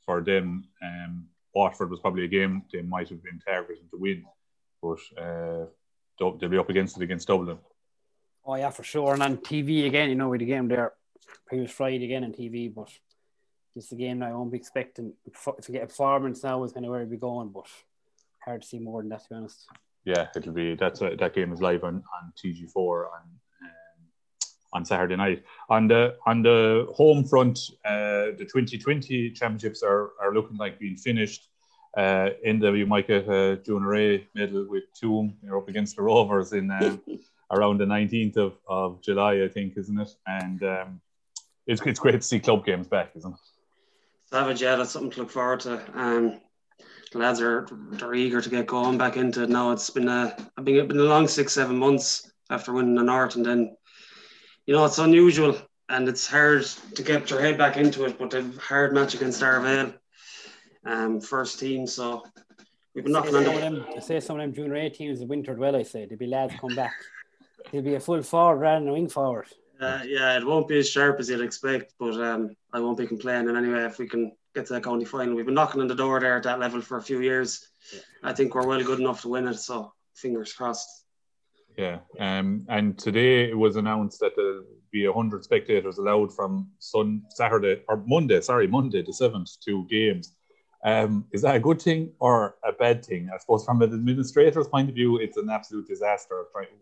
for 0.06 0.22
them. 0.22 0.66
Um, 0.84 1.28
Waterford 1.54 1.90
was 1.90 2.00
probably 2.00 2.26
a 2.26 2.28
game 2.28 2.64
they 2.72 2.82
might 2.82 3.10
have 3.10 3.24
been 3.24 3.40
targeting 3.40 3.84
to 3.92 3.98
win, 3.98 4.24
but 4.82 5.00
uh, 5.22 5.66
they'll 6.18 6.50
be 6.50 6.58
up 6.58 6.70
against 6.70 6.98
it 6.98 7.04
against 7.04 7.28
Dublin. 7.28 7.58
Oh 8.46 8.56
yeah, 8.56 8.70
for 8.70 8.84
sure. 8.84 9.14
And 9.14 9.24
on 9.24 9.38
TV 9.38 9.86
again, 9.86 10.10
you 10.10 10.16
know, 10.16 10.30
with 10.30 10.40
the 10.40 10.46
game 10.46 10.68
there, 10.68 10.94
previous 11.46 11.72
Friday 11.72 12.06
again 12.06 12.24
on 12.24 12.32
TV, 12.32 12.74
but 12.74 12.90
it's 13.76 13.92
a 13.92 13.96
game 13.96 14.24
I 14.24 14.32
won't 14.34 14.52
be 14.52 14.58
expecting 14.58 15.14
If 15.26 15.48
to 15.62 15.72
get 15.72 15.84
a 15.84 15.88
performance 15.88 16.44
now 16.44 16.64
is 16.64 16.72
kind 16.72 16.86
of 16.86 16.92
where 16.92 17.02
we 17.02 17.12
be 17.12 17.18
going, 17.18 17.50
but 17.50 17.68
hard 18.44 18.62
to 18.62 18.68
see 18.68 18.80
more 18.80 19.02
than 19.02 19.10
that 19.10 19.24
to 19.24 19.30
be 19.30 19.36
honest. 19.36 19.68
Yeah, 20.06 20.28
it'll 20.36 20.54
be 20.54 20.76
that's 20.76 21.02
a, 21.02 21.16
that 21.18 21.36
game 21.36 21.54
is 21.54 21.62
live 21.62 21.84
on, 21.84 21.96
on 21.96 22.34
TG4 22.44 22.78
on 22.78 23.22
on 24.74 24.86
Saturday 24.86 25.16
night. 25.16 25.44
On 25.70 25.88
the 25.88 26.16
on 26.26 26.42
the 26.42 26.88
home 26.94 27.24
front, 27.26 27.60
uh, 27.86 28.36
the 28.38 28.46
2020 28.46 29.32
championships 29.32 29.84
are 29.84 30.12
are 30.22 30.34
looking 30.34 30.58
like 30.58 30.80
being 30.80 30.98
finished. 30.98 31.50
Uh, 31.98 32.30
in 32.44 32.60
the 32.60 32.72
you 32.72 32.86
might 32.86 33.08
get 33.08 33.28
a 33.28 33.58
junior 33.58 33.96
A 33.96 34.28
medal 34.36 34.68
with 34.70 34.84
Tuam. 34.94 35.34
You're 35.44 35.58
up 35.58 35.70
against 35.70 35.96
the 35.96 36.04
Rovers 36.04 36.54
in 36.54 36.70
um, 36.70 37.02
around 37.52 37.80
the 37.80 37.86
19th 37.86 38.38
of, 38.38 38.54
of 38.68 39.02
July, 39.02 39.44
I 39.44 39.48
think, 39.48 39.76
isn't 39.76 40.00
it? 40.00 40.10
And 40.28 40.64
um, 40.64 41.02
it's 41.66 41.82
it's 41.82 42.00
great 42.00 42.14
to 42.14 42.22
see 42.22 42.40
club 42.40 42.66
games 42.66 42.88
back, 42.88 43.12
isn't 43.16 43.34
it? 43.34 43.40
Savage, 44.26 44.62
yeah, 44.62 44.76
that's 44.76 44.92
something 44.92 45.12
to 45.12 45.22
look 45.22 45.32
forward 45.32 45.62
to. 45.62 45.82
Um, 46.00 46.40
the 47.12 47.18
lads 47.18 47.42
are 47.42 47.68
they're 47.92 48.14
eager 48.14 48.42
to 48.42 48.50
get 48.50 48.68
going 48.68 48.98
back 48.98 49.18
into 49.18 49.44
it 49.44 49.50
now. 49.50 49.72
It's 49.72 49.90
been 49.90 50.08
a 50.08 50.36
been, 50.62 50.88
been 50.88 51.00
a 51.00 51.04
long 51.04 51.28
six 51.28 51.54
seven 51.54 51.78
months 51.78 52.32
after 52.52 52.72
winning 52.72 52.96
the 52.96 53.04
North, 53.04 53.36
and 53.36 53.46
then 53.46 53.76
you 54.70 54.76
know 54.76 54.86
it's 54.86 55.00
unusual 55.00 55.58
and 55.90 56.08
it's 56.08 56.28
hard 56.28 56.64
to 56.94 57.02
get 57.02 57.28
your 57.32 57.42
head 57.42 57.58
back 57.58 57.76
into 57.76 58.06
it. 58.06 58.20
But 58.20 58.30
they've 58.30 58.56
hard 58.58 58.94
match 58.94 59.16
against 59.16 59.42
Arravale, 59.42 59.96
um, 60.86 61.20
first 61.20 61.60
team, 61.60 61.88
so 61.88 62.24
we've 62.94 63.04
been 63.04 63.14
knocking 63.14 63.34
on 63.34 63.46
the. 63.46 63.50
Them, 63.50 63.86
I 63.98 64.00
say 64.00 64.20
some 64.20 64.40
of 64.40 64.44
them 64.44 64.54
junior 64.54 64.76
A 64.76 64.90
teams 64.92 65.22
have 65.22 65.30
wintered 65.30 65.58
well. 65.58 65.76
I 65.76 65.82
say 65.82 66.06
there'll 66.06 66.20
be 66.20 66.28
lads 66.28 66.54
come 66.62 66.76
back. 66.76 66.94
They'll 67.72 67.82
be 67.82 67.96
a 67.96 68.00
full 68.00 68.22
forward 68.22 68.58
rather 68.58 68.82
than 68.82 68.90
a 68.90 68.94
wing 68.94 69.10
forward. 69.10 69.48
Uh, 69.82 70.02
yeah, 70.06 70.38
it 70.38 70.46
won't 70.46 70.68
be 70.68 70.78
as 70.78 70.88
sharp 70.88 71.20
as 71.20 71.32
you'd 71.32 71.42
expect, 71.42 71.96
but 71.98 72.14
um, 72.22 72.56
I 72.72 72.80
won't 72.80 73.00
be 73.00 73.08
complaining 73.08 73.58
anyway 73.58 73.86
if 73.86 73.98
we 73.98 74.08
can 74.08 74.34
get 74.54 74.68
to 74.68 74.74
the 74.74 74.82
county 74.82 75.06
final. 75.06 75.34
We've 75.34 75.46
been 75.46 75.56
knocking 75.56 75.82
on 75.82 75.88
the 75.88 75.96
door 75.96 76.20
there 76.20 76.38
at 76.38 76.44
that 76.44 76.60
level 76.60 76.80
for 76.80 76.98
a 76.98 77.02
few 77.02 77.22
years. 77.22 77.70
Yeah. 77.92 78.02
I 78.22 78.34
think 78.34 78.54
we're 78.54 78.68
well 78.68 78.84
good 78.84 79.00
enough 79.00 79.22
to 79.22 79.30
win 79.30 79.48
it, 79.48 79.56
so 79.56 79.94
fingers 80.14 80.54
crossed. 80.54 81.06
Yeah, 81.80 82.00
um, 82.20 82.66
and 82.68 83.00
today 83.00 83.50
it 83.50 83.58
was 83.58 83.78
announced 83.78 84.20
that 84.20 84.34
there'll 84.36 84.66
be 84.92 85.06
hundred 85.06 85.46
spectators 85.46 85.98
allowed 85.98 86.36
from 86.36 86.68
Sun 86.80 87.24
Saturday 87.30 87.84
or 87.88 88.04
Monday, 88.06 88.42
sorry, 88.42 88.68
Monday 88.68 89.02
the 89.02 89.14
seventh, 89.14 89.58
to 89.62 89.86
games. 89.86 90.36
Um, 90.84 91.26
is 91.32 91.42
that 91.44 91.56
a 91.56 91.60
good 91.60 91.82
thing 91.82 92.12
or 92.20 92.56
a 92.66 92.74
bad 92.74 93.06
thing? 93.06 93.30
I 93.34 93.38
suppose 93.38 93.64
from 93.64 93.82
an 93.82 93.94
administrator's 93.94 94.68
point 94.68 94.90
of 94.90 94.96
view, 94.96 95.20
it's 95.20 95.38
an 95.38 95.50
absolute 95.50 95.88
disaster 95.88 96.48
trying 96.52 96.80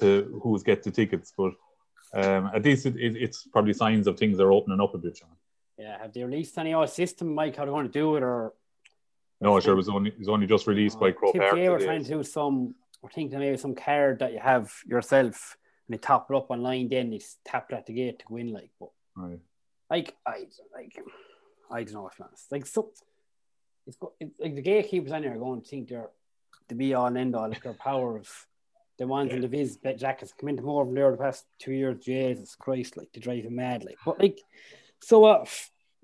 to 0.00 0.38
who's 0.42 0.62
get 0.62 0.82
the 0.82 0.90
tickets, 0.90 1.32
but 1.34 1.52
um, 2.12 2.50
at 2.54 2.62
least 2.66 2.84
it, 2.84 2.96
it, 2.96 3.16
it's 3.16 3.48
probably 3.50 3.72
signs 3.72 4.06
of 4.06 4.18
things 4.18 4.40
are 4.40 4.52
opening 4.52 4.80
up 4.80 4.94
a 4.94 4.98
bit. 4.98 5.16
John. 5.16 5.30
Yeah, 5.78 5.96
have 6.02 6.12
they 6.12 6.22
released 6.22 6.58
any 6.58 6.74
old 6.74 6.90
system, 6.90 7.34
Mike? 7.34 7.56
How 7.56 7.64
do 7.64 7.70
you 7.70 7.74
want 7.74 7.90
to 7.90 7.98
do 7.98 8.16
it, 8.16 8.22
or 8.22 8.52
no? 9.40 9.58
Sure, 9.58 9.72
it 9.72 9.76
was 9.76 9.88
only 9.88 10.10
it 10.10 10.18
was 10.18 10.28
only 10.28 10.46
just 10.46 10.66
released 10.66 10.98
uh, 10.98 11.00
by 11.00 11.12
Park. 11.12 11.54
They 11.54 11.70
were 11.70 11.78
trying 11.78 12.04
to 12.04 12.10
do 12.10 12.22
some. 12.22 12.74
I 13.04 13.08
think 13.08 13.32
maybe 13.32 13.56
some 13.56 13.74
card 13.74 14.18
that 14.20 14.32
you 14.32 14.40
have 14.40 14.72
yourself, 14.86 15.56
and 15.86 15.94
they 15.94 15.98
top 15.98 16.30
it 16.30 16.36
up 16.36 16.50
online. 16.50 16.88
Then 16.88 17.12
you 17.12 17.20
tap 17.44 17.68
it 17.70 17.76
at 17.76 17.86
the 17.86 17.92
gate 17.92 18.18
to 18.20 18.24
win, 18.28 18.52
like. 18.52 18.70
But 18.80 18.90
right. 19.16 19.38
like 19.90 20.16
I 20.26 20.46
like 20.74 20.98
I 21.70 21.84
don't 21.84 21.94
know. 21.94 22.10
Honest. 22.20 22.50
Like 22.50 22.66
so, 22.66 22.90
it's, 23.86 23.96
it's 24.20 24.40
like 24.40 24.54
the 24.54 24.62
gatekeepers 24.62 25.12
on 25.12 25.22
there 25.22 25.34
are 25.34 25.38
going 25.38 25.62
to 25.62 25.66
think 25.68 25.88
they're 25.88 26.10
the 26.68 26.74
be 26.74 26.94
all 26.94 27.06
and 27.06 27.18
end 27.18 27.34
all, 27.34 27.48
like 27.48 27.62
their 27.62 27.72
power 27.74 28.18
of 28.18 28.28
the 28.98 29.06
ones 29.06 29.30
yeah. 29.30 29.36
in 29.36 29.42
the 29.42 29.48
Viz 29.48 29.78
jackets 29.96 30.34
come 30.38 30.48
into 30.48 30.62
more 30.62 30.82
of 30.82 30.92
there 30.92 31.10
the 31.10 31.16
past 31.16 31.44
two 31.58 31.72
years. 31.72 32.04
Jesus 32.04 32.54
Christ, 32.56 32.96
like 32.96 33.12
to 33.12 33.20
drive 33.20 33.44
him 33.44 33.56
mad, 33.56 33.84
like. 33.84 33.96
But 34.04 34.20
like, 34.20 34.40
so 35.00 35.24
uh, 35.24 35.44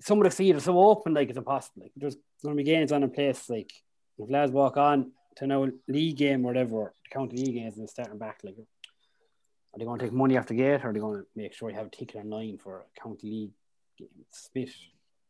some 0.01 0.19
of 0.19 0.25
the 0.25 0.31
fields 0.31 0.63
are 0.63 0.67
so 0.67 0.79
open, 0.79 1.15
like 1.15 1.29
it's 1.29 1.39
impossible. 1.39 1.83
Like 1.83 1.93
there's 1.97 2.17
going 2.43 2.57
to 2.57 2.63
be 2.63 2.65
games 2.65 2.93
on 2.93 3.03
in 3.03 3.11
place, 3.11 3.51
like 3.51 3.73
if 4.19 4.31
lads 4.31 4.53
walk 4.53 4.77
on 4.77 5.13
to 5.37 5.47
now 5.47 5.69
league 5.89 6.17
game 6.17 6.45
or 6.45 6.49
whatever, 6.49 6.95
the 7.05 7.15
county 7.15 7.37
league 7.37 7.55
games 7.55 7.79
and 7.79 7.91
starting 7.91 8.19
back, 8.19 8.41
like. 8.43 8.57
Are 8.59 9.79
they 9.79 9.87
going 9.87 9.99
to 9.99 10.05
take 10.05 10.13
money 10.13 10.39
off 10.39 10.47
the 10.47 10.55
gate, 10.55 10.85
or 10.85 10.91
are 10.91 10.93
they 10.93 11.01
going 11.01 11.23
to 11.23 11.27
make 11.35 11.53
sure 11.53 11.69
you 11.69 11.75
have 11.75 11.87
a 11.87 11.91
ticket 11.91 12.15
online 12.15 12.59
for 12.59 12.83
a 12.83 13.01
county 13.01 13.29
league 13.29 13.51
game? 13.99 14.09
It's 14.21 14.49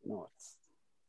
no, 0.05 0.29
it's 0.35 0.55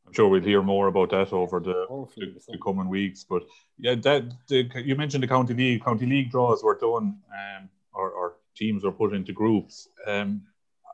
I'm 0.07 0.13
sure 0.13 0.29
we'll 0.29 0.41
hear 0.41 0.63
more 0.63 0.87
about 0.87 1.11
that 1.11 1.33
over 1.33 1.61
the, 1.61 1.87
the, 2.17 2.41
the 2.49 2.59
coming 2.59 2.89
weeks. 2.89 3.25
But 3.25 3.43
yeah, 3.79 3.97
that 3.97 4.33
the, 4.49 4.71
you 4.77 4.95
mentioned 4.95 5.23
the 5.23 5.29
county 5.29 5.55
league. 5.55 5.85
County 5.85 6.07
league 6.07 6.31
draws 6.31 6.63
were 6.63 6.79
done, 6.79 7.19
um, 7.31 7.69
or, 7.93 8.11
or 8.11 8.37
teams 8.55 8.85
were 8.85 8.93
put 8.93 9.15
into 9.15 9.33
groups. 9.33 9.89
Um, 10.07 10.43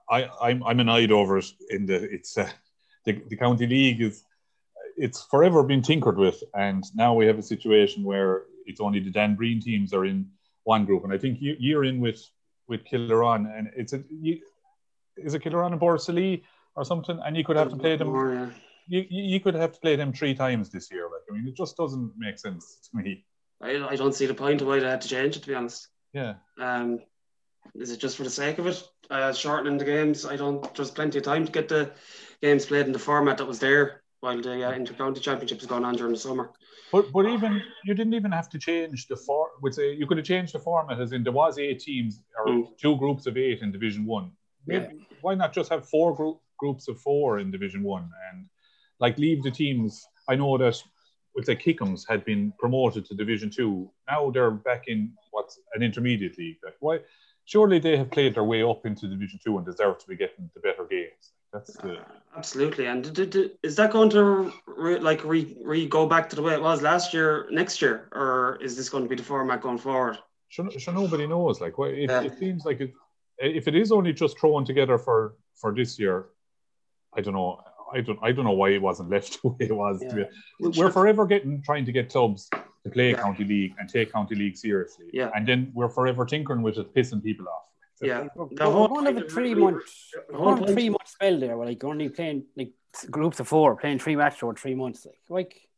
I, 0.08 0.28
I'm 0.40 0.64
I'm 0.64 0.80
annoyed 0.80 1.12
over 1.12 1.38
it. 1.38 1.52
In 1.70 1.86
the 1.86 2.02
it's 2.12 2.38
uh, 2.38 2.48
the, 3.04 3.22
the 3.28 3.36
county 3.36 3.66
league 3.66 4.00
is 4.00 4.24
it's 4.96 5.24
forever 5.24 5.62
been 5.62 5.82
tinkered 5.82 6.18
with, 6.18 6.42
and 6.54 6.84
now 6.94 7.14
we 7.14 7.26
have 7.26 7.38
a 7.38 7.42
situation 7.42 8.04
where 8.04 8.44
it's 8.66 8.80
only 8.80 9.00
the 9.00 9.10
Dan 9.10 9.34
Breen 9.34 9.60
teams 9.60 9.92
are 9.92 10.04
in 10.04 10.26
one 10.64 10.84
group, 10.84 11.04
and 11.04 11.12
I 11.12 11.18
think 11.18 11.40
you, 11.40 11.56
you're 11.58 11.84
in 11.84 12.00
with 12.00 12.22
with 12.68 12.84
Killeron, 12.84 13.46
and 13.56 13.70
it's 13.76 13.92
a 13.92 14.02
you, 14.10 14.40
is 15.16 15.34
it 15.34 15.42
Killeron 15.42 15.72
and 15.72 15.80
Borrisoleigh 15.80 16.42
or 16.74 16.84
something, 16.84 17.18
and 17.24 17.36
you 17.36 17.44
could 17.44 17.56
have 17.56 17.70
to 17.70 17.76
play 17.76 17.96
them 17.96 18.52
you, 18.86 19.06
you 19.08 19.40
could 19.40 19.54
have 19.54 19.72
to 19.72 19.80
play 19.80 19.96
them 19.96 20.12
three 20.12 20.34
times 20.34 20.68
this 20.68 20.90
year. 20.90 21.04
Like, 21.04 21.22
I 21.30 21.34
mean, 21.34 21.48
it 21.48 21.56
just 21.56 21.76
doesn't 21.76 22.12
make 22.16 22.38
sense 22.38 22.90
to 22.90 22.96
me. 22.96 23.24
I, 23.60 23.76
I 23.88 23.96
don't 23.96 24.14
see 24.14 24.26
the 24.26 24.34
point 24.34 24.60
of 24.60 24.66
why 24.66 24.80
they 24.80 24.88
had 24.88 25.00
to 25.02 25.08
change 25.08 25.36
it, 25.36 25.42
to 25.42 25.48
be 25.48 25.54
honest. 25.54 25.88
Yeah. 26.12 26.34
Um, 26.60 27.00
is 27.74 27.90
it 27.90 28.00
just 28.00 28.16
for 28.16 28.24
the 28.24 28.30
sake 28.30 28.58
of 28.58 28.66
it? 28.66 28.82
Uh, 29.08 29.32
shortening 29.32 29.78
the 29.78 29.84
games. 29.84 30.26
I 30.26 30.36
don't. 30.36 30.74
There's 30.74 30.90
plenty 30.90 31.18
of 31.18 31.24
time 31.24 31.46
to 31.46 31.52
get 31.52 31.68
the 31.68 31.92
games 32.42 32.66
played 32.66 32.86
in 32.86 32.92
the 32.92 32.98
format 32.98 33.38
that 33.38 33.46
was 33.46 33.60
there 33.60 34.01
while 34.22 34.40
the 34.40 34.68
uh, 34.68 34.70
inter-county 34.72 35.20
championship 35.20 35.58
was 35.58 35.66
going 35.66 35.84
on 35.84 35.96
during 35.96 36.12
the 36.12 36.18
summer. 36.18 36.50
But 36.92 37.10
but 37.12 37.26
even 37.26 37.60
you 37.84 37.94
didn't 37.94 38.14
even 38.14 38.30
have 38.32 38.48
to 38.50 38.58
change 38.58 39.08
the 39.08 39.16
for. 39.16 39.48
Would 39.62 39.74
say 39.74 39.92
you 39.92 40.06
could 40.06 40.18
have 40.18 40.26
changed 40.26 40.54
the 40.54 40.60
format 40.60 41.00
as 41.00 41.12
in 41.12 41.24
there 41.24 41.32
was 41.32 41.58
eight 41.58 41.80
teams 41.80 42.22
or 42.38 42.46
mm. 42.46 42.78
two 42.78 42.96
groups 42.96 43.26
of 43.26 43.36
eight 43.36 43.62
in 43.62 43.72
Division 43.72 44.06
One. 44.06 44.30
Yeah. 44.66 44.88
Why 45.22 45.34
not 45.34 45.52
just 45.52 45.70
have 45.70 45.88
four 45.88 46.14
group, 46.14 46.38
groups 46.58 46.86
of 46.88 47.00
four 47.00 47.40
in 47.40 47.50
Division 47.50 47.82
One 47.82 48.08
and 48.30 48.46
like 49.00 49.18
leave 49.18 49.42
the 49.42 49.50
teams. 49.50 50.06
I 50.28 50.36
know 50.36 50.56
that 50.58 50.80
with 51.34 51.46
the 51.46 51.56
Kickhams 51.56 52.02
had 52.08 52.24
been 52.24 52.52
promoted 52.60 53.06
to 53.06 53.14
Division 53.14 53.50
Two. 53.50 53.90
Now 54.08 54.30
they're 54.30 54.52
back 54.52 54.84
in 54.86 55.12
what's 55.32 55.58
an 55.74 55.82
intermediate 55.82 56.38
league. 56.38 56.58
Like 56.64 56.76
why? 56.78 57.00
Surely 57.46 57.80
they 57.80 57.96
have 57.96 58.12
played 58.12 58.36
their 58.36 58.44
way 58.44 58.62
up 58.62 58.86
into 58.86 59.08
Division 59.08 59.40
Two 59.42 59.56
and 59.56 59.66
deserve 59.66 59.98
to 59.98 60.06
be 60.06 60.16
getting 60.16 60.48
the 60.54 60.60
better 60.60 60.84
games. 60.84 61.32
That's 61.52 61.74
the... 61.74 61.98
Uh, 61.98 62.04
absolutely. 62.36 62.86
And 62.86 63.14
did, 63.14 63.30
did, 63.30 63.50
is 63.62 63.76
that 63.76 63.92
going 63.92 64.10
to 64.10 64.52
re, 64.66 64.98
like 64.98 65.24
re, 65.24 65.56
re 65.62 65.86
go 65.86 66.06
back 66.06 66.30
to 66.30 66.36
the 66.36 66.42
way 66.42 66.54
it 66.54 66.62
was 66.62 66.82
last 66.82 67.12
year, 67.12 67.46
next 67.50 67.82
year, 67.82 68.08
or 68.12 68.58
is 68.62 68.76
this 68.76 68.88
going 68.88 69.04
to 69.04 69.08
be 69.08 69.16
the 69.16 69.22
format 69.22 69.60
going 69.60 69.78
forward? 69.78 70.18
Sure, 70.48 70.70
sure 70.70 70.94
nobody 70.94 71.26
knows. 71.26 71.60
Like, 71.60 71.78
well, 71.78 71.90
it, 71.90 72.10
yeah. 72.10 72.22
it 72.22 72.38
seems 72.38 72.64
like 72.64 72.80
it, 72.80 72.92
if 73.38 73.68
it 73.68 73.74
is 73.74 73.92
only 73.92 74.12
just 74.12 74.38
thrown 74.38 74.64
together 74.64 74.98
for 74.98 75.36
for 75.56 75.74
this 75.74 75.98
year, 75.98 76.26
I 77.14 77.20
don't 77.20 77.34
know. 77.34 77.60
I 77.92 78.00
don't 78.00 78.18
I 78.22 78.32
don't 78.32 78.44
know 78.44 78.52
why 78.52 78.70
it 78.70 78.82
wasn't 78.82 79.10
left 79.14 79.40
the 79.42 79.48
way 79.48 79.56
it 79.60 79.74
was. 79.74 80.02
Yeah. 80.02 80.24
We're 80.60 80.90
forever 80.90 81.26
getting 81.26 81.62
trying 81.62 81.84
to 81.86 81.92
get 81.92 82.10
clubs 82.10 82.50
to 82.84 82.90
play 82.90 83.10
yeah. 83.10 83.20
county 83.20 83.44
league 83.44 83.74
and 83.78 83.88
take 83.88 84.12
county 84.12 84.34
league 84.34 84.56
seriously. 84.56 85.06
Yeah. 85.12 85.30
And 85.34 85.46
then 85.46 85.70
we're 85.74 85.88
forever 85.88 86.24
tinkering 86.24 86.62
with 86.62 86.78
it, 86.78 86.94
pissing 86.94 87.22
people 87.22 87.46
off. 87.48 87.71
So 88.02 88.08
yeah. 88.08 88.28
The 88.52 88.70
whole 88.70 88.88
one 88.88 89.06
of 89.06 89.16
a 89.16 89.28
three 89.28 89.54
month 89.54 89.82
one 90.30 90.66
three 90.66 90.88
month 90.88 91.06
spell 91.06 91.38
there 91.38 91.56
where 91.56 91.68
like 91.68 91.84
only 91.84 92.08
playing 92.08 92.44
like 92.56 92.72
groups 93.10 93.38
of 93.38 93.46
four, 93.46 93.76
playing 93.76 94.00
three 94.00 94.16
matches 94.16 94.42
over 94.42 94.54
three 94.54 94.74
months. 94.74 95.06
Like 95.06 95.20
like 95.28 95.68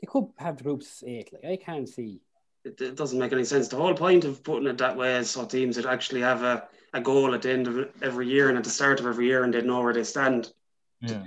they 0.00 0.06
could 0.06 0.26
have 0.36 0.62
groups 0.62 1.02
eight. 1.06 1.32
Like 1.32 1.44
I 1.44 1.56
can't 1.56 1.88
see 1.88 2.20
it, 2.64 2.80
it 2.80 2.96
doesn't 2.96 3.18
make 3.18 3.32
any 3.32 3.44
sense. 3.44 3.68
The 3.68 3.76
whole 3.76 3.94
point 3.94 4.24
of 4.24 4.42
putting 4.42 4.68
it 4.68 4.78
that 4.78 4.96
way 4.96 5.16
is 5.16 5.30
so 5.30 5.46
teams 5.46 5.76
would 5.76 5.86
actually 5.86 6.20
have 6.20 6.42
a, 6.42 6.68
a 6.92 7.00
goal 7.00 7.34
at 7.34 7.42
the 7.42 7.50
end 7.50 7.68
of 7.68 7.88
every 8.02 8.28
year 8.28 8.48
and 8.50 8.58
at 8.58 8.64
the 8.64 8.70
start 8.70 9.00
of 9.00 9.06
every 9.06 9.26
year 9.26 9.44
and 9.44 9.54
they'd 9.54 9.64
know 9.64 9.80
where 9.82 9.94
they 9.94 10.04
stand. 10.04 10.52
Yeah. 11.00 11.22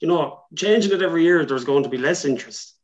You 0.00 0.08
know, 0.08 0.42
changing 0.54 0.92
it 0.92 1.02
every 1.02 1.22
year, 1.24 1.44
there's 1.44 1.64
going 1.64 1.82
to 1.82 1.88
be 1.90 1.98
less 1.98 2.24
interest. 2.24 2.76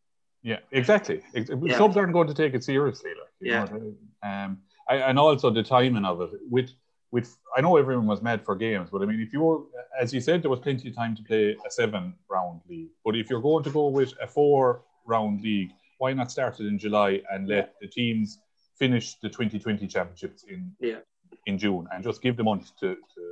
Yeah, 0.42 0.58
exactly. 0.70 1.22
Ex- 1.34 1.50
Yeah. 1.62 1.76
Clubs 1.76 1.96
aren't 1.96 2.12
going 2.12 2.28
to 2.28 2.34
take 2.34 2.54
it 2.54 2.62
seriously. 2.62 3.10
Like, 3.10 3.28
Yeah. 3.40 3.64
know, 3.64 3.94
um, 4.22 4.58
I, 4.62 4.65
and 4.94 5.18
also 5.18 5.50
the 5.50 5.62
timing 5.62 6.04
of 6.04 6.20
it. 6.20 6.30
With 6.50 6.70
with 7.12 7.36
I 7.56 7.60
know 7.60 7.76
everyone 7.76 8.06
was 8.06 8.22
mad 8.22 8.44
for 8.44 8.54
games, 8.56 8.88
but 8.90 9.02
I 9.02 9.06
mean, 9.06 9.20
if 9.20 9.32
you 9.32 9.40
were, 9.40 9.60
as 10.00 10.12
you 10.12 10.20
said, 10.20 10.42
there 10.42 10.50
was 10.50 10.60
plenty 10.60 10.88
of 10.88 10.96
time 10.96 11.14
to 11.16 11.22
play 11.22 11.56
a 11.66 11.70
seven 11.70 12.14
round 12.28 12.60
league. 12.68 12.90
But 13.04 13.16
if 13.16 13.30
you're 13.30 13.40
going 13.40 13.64
to 13.64 13.70
go 13.70 13.88
with 13.88 14.12
a 14.20 14.26
four 14.26 14.82
round 15.06 15.40
league, 15.42 15.70
why 15.98 16.12
not 16.12 16.30
start 16.30 16.60
it 16.60 16.66
in 16.66 16.78
July 16.78 17.22
and 17.30 17.48
let 17.48 17.74
the 17.80 17.86
teams 17.88 18.38
finish 18.78 19.14
the 19.22 19.28
2020 19.28 19.86
championships 19.86 20.44
in 20.44 20.72
Yeah. 20.80 20.98
in 21.46 21.58
June 21.58 21.86
and 21.92 22.04
just 22.04 22.20
give 22.22 22.36
the 22.36 22.44
month 22.44 22.72
to 22.80 22.96
to 23.14 23.22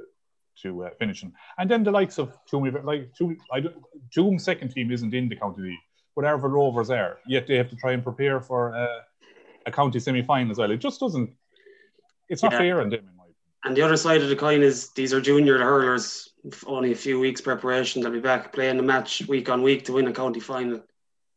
to 0.63 0.85
uh, 0.85 0.91
finish 1.01 1.21
them. 1.21 1.33
And 1.59 1.69
then 1.69 1.83
the 1.83 1.91
likes 1.91 2.17
of 2.19 2.39
Toomey, 2.49 2.71
like 2.71 3.13
Toomey, 3.17 3.37
I 3.53 3.59
don't, 3.61 3.75
Toom's 4.13 4.45
second 4.45 4.69
team 4.71 4.93
isn't 4.93 5.13
in 5.13 5.29
the 5.29 5.35
county 5.35 5.63
league, 5.63 5.79
but 6.15 6.25
Arva 6.25 6.47
Rovers 6.49 6.91
are. 6.91 7.19
Yet 7.27 7.49
they 7.49 7.57
have 7.57 7.69
to 7.71 7.77
try 7.77 7.91
and 7.93 8.05
prepare 8.05 8.41
for 8.41 8.73
uh, 8.75 9.01
a 9.67 9.73
county 9.73 9.99
semi 9.99 10.23
final 10.23 10.53
as 10.53 10.59
well. 10.59 10.71
It 10.71 10.79
just 10.79 11.01
doesn't. 11.01 11.31
It's 12.29 12.43
not 12.43 12.53
Yeah. 12.53 12.59
fair 12.59 12.81
on 12.81 12.89
them. 12.91 13.01
In 13.01 13.07
my 13.17 13.25
opinion. 13.25 13.35
And 13.65 13.77
the 13.77 13.83
other 13.83 13.97
side 13.97 14.23
of 14.23 14.29
the 14.29 14.37
coin 14.37 14.63
is 14.63 14.91
these 14.91 15.13
are 15.15 15.21
junior 15.21 15.59
hurlers, 15.59 16.35
only 16.67 16.93
a 16.93 16.97
few 16.97 17.19
weeks 17.21 17.41
preparation. 17.41 18.03
They'll 18.03 18.13
be 18.13 18.21
back 18.21 18.53
playing 18.53 18.77
the 18.77 18.83
match 18.83 19.23
week 19.29 19.49
on 19.49 19.63
week 19.63 19.85
to 19.87 19.93
win 19.95 20.07
a 20.07 20.13
county 20.13 20.41
final. 20.41 20.83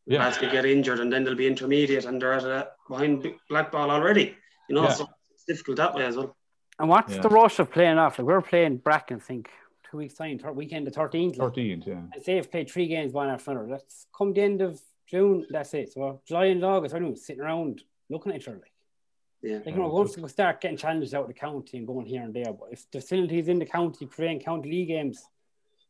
Yeah. 0.06 0.19
Lads 0.19 0.38
could 0.38 0.52
get 0.52 0.65
injured 0.65 1.00
and 1.00 1.12
then 1.12 1.23
they'll 1.23 1.36
be 1.36 1.47
intermediate 1.47 2.06
and 2.06 2.21
they're 2.21 2.34
at 2.34 2.43
a, 2.43 2.69
behind 2.89 3.26
black 3.50 3.71
ball 3.71 3.91
already. 3.91 4.36
You 4.69 4.76
know, 4.76 4.84
Yeah. 4.84 4.89
so 4.93 5.08
it's 5.34 5.43
difficult 5.45 5.78
that 5.78 5.95
way 5.95 6.06
as 6.06 6.15
well. 6.17 6.36
And 6.80 6.88
what's 6.89 7.15
Yeah. 7.15 7.21
the 7.21 7.30
rush 7.30 7.60
of 7.60 7.71
playing 7.71 7.97
off? 7.97 8.17
Like 8.19 8.28
we're 8.28 8.41
playing 8.41 8.78
Bracken, 8.78 9.17
I 9.17 9.19
think 9.19 9.50
two 9.89 9.97
weeks 9.97 10.13
time, 10.15 10.38
thir- 10.39 10.52
weekend 10.52 10.86
the 10.88 10.91
thirteenth. 10.91 11.38
Thirteenth, 11.38 11.88
yeah. 11.88 12.04
And 12.13 12.21
say 12.23 12.36
they've 12.36 12.50
played 12.52 12.69
three 12.69 12.88
games 12.88 13.13
one 13.13 13.30
after 13.30 13.52
another. 13.52 13.67
Let's 13.67 14.08
come 14.17 14.34
the 14.34 14.41
end 14.41 14.62
of 14.62 14.80
June. 15.08 15.45
That's 15.50 15.73
it. 15.73 15.91
So 15.93 16.21
July 16.26 16.45
and 16.45 16.63
August, 16.63 16.93
I 16.93 17.00
don't 17.00 17.10
know, 17.10 17.15
sitting 17.15 17.41
around 17.41 17.84
looking 18.10 18.32
at 18.34 18.39
each 18.39 18.47
other. 18.47 18.58
Like, 18.58 18.71
Yeah. 19.41 19.58
like 19.58 19.67
you 19.67 19.82
know, 19.82 19.88
once 19.89 20.17
we 20.17 20.28
start 20.30 20.62
getting 20.62 20.78
challenges 20.78 21.13
out 21.13 21.21
of 21.21 21.28
the 21.28 21.34
county 21.34 21.78
and 21.78 21.88
going 21.88 22.06
here 22.06 22.23
and 22.23 22.34
there, 22.34 22.52
but 22.54 22.69
if 22.71 22.89
the 22.91 23.00
facilities 23.00 23.47
in 23.47 23.60
the 23.60 23.65
county 23.65 24.06
playing 24.06 24.39
county 24.39 24.69
league 24.69 24.88
games, 24.88 25.23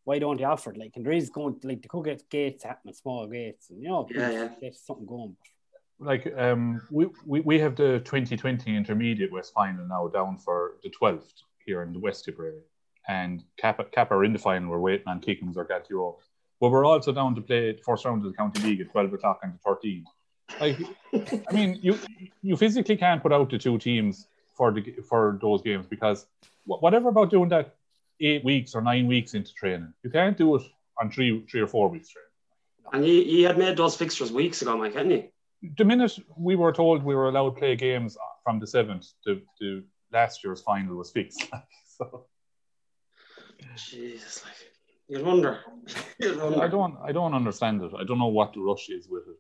why 0.04 0.20
don't 0.20 0.38
they 0.38 0.44
offer 0.44 0.72
it? 0.72 0.78
Like, 0.78 0.94
and 0.96 1.06
there 1.06 1.14
is 1.14 1.30
going 1.30 1.60
like 1.64 1.82
the 1.82 1.88
could 1.88 2.06
get 2.06 2.30
gates 2.30 2.64
happening, 2.64 2.94
small 2.94 3.28
gates, 3.28 3.70
and 3.70 3.82
you 3.82 3.90
know, 3.90 4.08
Yeah, 4.10 4.32
yeah. 4.32 4.50
get 4.62 4.76
something 4.76 5.06
going. 5.06 5.36
Like 6.00 6.32
um, 6.38 6.82
we, 6.92 7.08
we 7.26 7.40
we 7.42 7.60
have 7.60 7.76
the 7.76 8.00
2020 8.06 8.76
intermediate 8.76 9.32
West 9.32 9.54
final 9.54 9.86
now 9.88 10.08
down 10.08 10.38
for 10.38 10.78
the 10.84 10.90
12th 10.90 11.34
here 11.66 11.82
in 11.82 11.92
the 11.92 12.00
West 12.00 12.26
Tipperary, 12.26 12.62
and 13.08 13.44
Kappa, 13.58 13.86
Kappa 13.86 14.14
are 14.14 14.24
in 14.24 14.34
the 14.34 14.40
final. 14.40 14.70
We're 14.70 14.80
waiting 14.80 15.08
on 15.08 15.20
Kickham's 15.22 15.58
or 15.58 15.66
Gatiro, 15.66 16.18
but 16.62 16.70
we're 16.70 16.86
also 16.86 17.12
down 17.12 17.34
to 17.36 17.42
play 17.42 17.72
the 17.72 17.82
first 17.84 18.06
round 18.06 18.24
of 18.26 18.32
the 18.32 18.38
county 18.38 18.62
league 18.62 18.82
at 18.82 18.92
12 18.92 19.14
o'clock 19.14 19.40
on 19.44 19.54
the 19.54 19.70
13th. 19.70 20.04
Like, 20.60 20.78
I 21.14 21.54
mean, 21.54 21.80
you 21.82 22.00
you 22.42 22.58
physically 22.58 22.98
can't 22.98 23.22
put 23.22 23.34
out 23.34 23.50
the 23.50 23.58
two 23.58 23.78
teams 23.78 24.28
for 24.56 24.72
the 24.72 24.96
for 25.08 25.38
those 25.42 25.62
games 25.62 25.86
because 25.88 26.26
whatever 26.66 27.10
about 27.10 27.30
doing 27.30 27.50
that 27.50 27.76
eight 28.20 28.44
weeks 28.44 28.74
or 28.76 28.82
nine 28.82 29.08
weeks 29.08 29.34
into 29.34 29.54
training, 29.54 29.94
you 30.04 30.10
can't 30.10 30.38
do 30.38 30.56
it 30.56 30.64
on 31.00 31.12
three 31.12 31.46
three 31.50 31.62
or 31.62 31.68
four 31.68 31.90
weeks 31.90 32.10
training. 32.10 32.28
And 32.94 33.04
he, 33.04 33.42
you 33.42 33.48
had 33.48 33.58
made 33.58 33.78
those 33.78 33.98
fixtures 33.98 34.32
weeks 34.32 34.62
ago, 34.62 34.78
Mike, 34.78 34.94
hadn't 34.94 35.12
he? 35.12 35.30
the 35.62 35.86
minute 35.86 36.18
we 36.38 36.56
were 36.56 36.72
told 36.72 37.04
we 37.04 37.16
were 37.16 37.30
allowed 37.30 37.52
to 37.52 37.60
play 37.60 37.76
games 37.76 38.18
from 38.44 38.60
the 38.60 38.68
seventh, 38.68 39.08
the, 39.26 39.42
the 39.60 39.84
last 40.14 40.44
year's 40.44 40.62
final 40.62 40.96
was 40.96 41.12
fixed. 41.12 41.44
so 41.98 42.26
Jesus, 43.76 44.44
like 44.46 44.54
you'd 45.08 45.26
wonder. 45.26 45.60
You'd 46.20 46.40
wonder. 46.40 46.62
I 46.62 46.68
don't, 46.68 46.98
I 47.04 47.12
don't 47.12 47.34
understand 47.34 47.82
it. 47.82 47.92
I 47.98 48.04
don't 48.04 48.20
know 48.20 48.28
what 48.28 48.54
the 48.54 48.60
rush 48.60 48.90
is 48.90 49.08
with 49.08 49.24
it. 49.28 49.38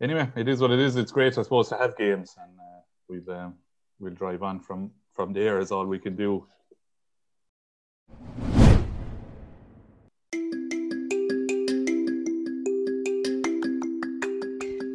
Anyway, 0.00 0.30
it 0.36 0.46
is 0.46 0.60
what 0.60 0.70
it 0.70 0.78
is. 0.78 0.94
It's 0.94 1.10
great, 1.10 1.36
I 1.36 1.42
suppose, 1.42 1.68
to 1.70 1.76
have 1.76 1.96
games, 1.96 2.36
and 2.40 2.52
uh, 2.60 2.80
we'll 3.08 3.36
um, 3.36 3.54
we'll 3.98 4.14
drive 4.14 4.44
on 4.44 4.60
from 4.60 4.92
from 5.12 5.32
there. 5.32 5.58
Is 5.58 5.72
all 5.72 5.86
we 5.86 5.98
can 5.98 6.14
do. 6.14 6.46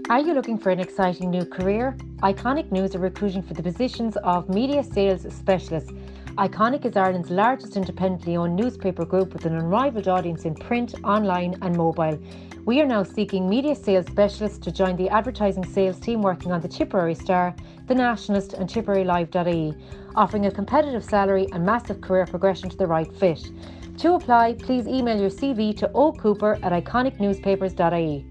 Are 0.10 0.22
you 0.22 0.34
looking 0.34 0.58
for 0.58 0.70
an 0.70 0.80
exciting 0.80 1.32
new 1.32 1.44
career? 1.44 1.98
Iconic 2.22 2.72
News 2.72 2.96
are 2.96 3.00
recruiting 3.00 3.42
for 3.42 3.56
the 3.56 3.64
positions 3.64 4.16
of 4.18 4.48
media 4.48 4.84
sales 4.84 5.26
specialist. 5.36 5.90
Iconic 6.38 6.86
is 6.86 6.96
Ireland's 6.96 7.30
largest 7.30 7.76
independently 7.76 8.38
owned 8.38 8.56
newspaper 8.56 9.06
group 9.06 9.34
with 9.34 9.46
an 9.46 9.56
unrivaled 9.56 10.08
audience 10.08 10.46
in 10.46 10.56
print, 10.56 10.96
online, 11.04 11.58
and 11.62 11.76
mobile. 11.76 12.18
We 12.66 12.80
are 12.80 12.86
now 12.86 13.04
seeking 13.04 13.50
media 13.50 13.76
sales 13.76 14.06
specialists 14.06 14.58
to 14.60 14.72
join 14.72 14.96
the 14.96 15.10
advertising 15.10 15.66
sales 15.66 16.00
team 16.00 16.22
working 16.22 16.54
on 16.54 16.62
the 16.62 16.70
Tipperary 16.70 17.14
Star, 17.14 17.54
the 17.88 17.96
Nationalist, 17.96 18.54
and 18.54 18.70
Tipperary 18.70 19.04
Live.ie, 19.04 19.74
offering 20.16 20.46
a 20.46 20.52
competitive 20.52 21.04
salary 21.04 21.46
and 21.52 21.66
massive 21.66 22.00
career 22.00 22.26
progression 22.26 22.70
to 22.70 22.78
the 22.78 22.88
right 22.88 23.14
fit. 23.18 23.52
To 23.98 24.14
apply, 24.14 24.54
please 24.54 24.88
email 24.88 25.20
your 25.20 25.30
CV 25.30 25.76
to 25.76 25.90
ocooper 25.90 26.58
at 26.64 26.72
iconicnewspapers.ie. 26.72 28.30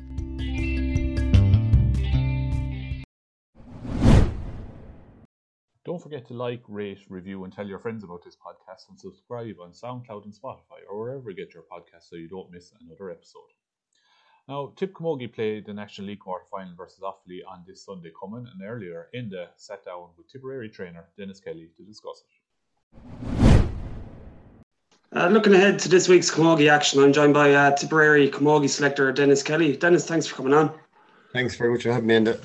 Don't 5.85 6.03
forget 6.03 6.27
to 6.29 6.33
like, 6.33 6.63
rate, 6.69 7.01
review, 7.11 7.45
and 7.45 7.53
tell 7.53 7.67
your 7.67 7.81
friends 7.81 8.03
about 8.03 8.25
this 8.25 8.37
podcast 8.37 8.89
and 8.89 8.99
subscribe 8.99 9.57
on 9.61 9.73
SoundCloud 9.73 10.25
and 10.25 10.33
Spotify 10.33 10.81
or 10.89 10.99
wherever 11.01 11.29
you 11.29 11.37
get 11.37 11.53
your 11.53 11.65
podcasts 11.65 12.09
so 12.09 12.17
you 12.17 12.29
don't 12.29 12.51
miss 12.51 12.73
another 12.81 13.11
episode. 13.11 13.43
Now, 14.49 14.73
Tip 14.75 14.93
Camogie 14.93 15.33
played 15.33 15.67
the 15.67 15.73
National 15.73 16.09
League 16.09 16.19
quarter 16.19 16.45
final 16.51 16.75
versus 16.75 16.99
Offaly 17.01 17.41
on 17.49 17.63
this 17.67 17.85
Sunday 17.85 18.11
coming, 18.19 18.45
and 18.53 18.61
earlier 18.69 19.09
in 19.13 19.29
the 19.29 19.47
sat 19.57 19.85
down 19.85 20.09
with 20.17 20.29
Tipperary 20.29 20.69
trainer 20.69 21.05
Denis 21.17 21.39
Kelly 21.39 21.71
to 21.77 21.83
discuss 21.85 22.25
it. 22.25 23.69
Uh, 25.15 25.29
looking 25.29 25.55
ahead 25.55 25.79
to 25.79 25.89
this 25.89 26.09
week's 26.09 26.29
Camogie 26.29 26.69
action, 26.69 27.01
I'm 27.01 27.13
joined 27.13 27.35
by 27.35 27.55
uh, 27.55 27.77
Tipperary 27.77 28.29
Camogie 28.29 28.69
selector 28.69 29.13
Denis 29.13 29.45
Kelly. 29.45 29.77
Denis, 29.77 30.07
thanks 30.07 30.27
for 30.27 30.35
coming 30.35 30.55
on. 30.55 30.73
Thanks 31.33 31.55
very 31.55 31.71
much 31.71 31.85
for 31.85 31.93
having 31.93 32.09
me 32.09 32.17
in 32.17 32.25
there. 32.25 32.39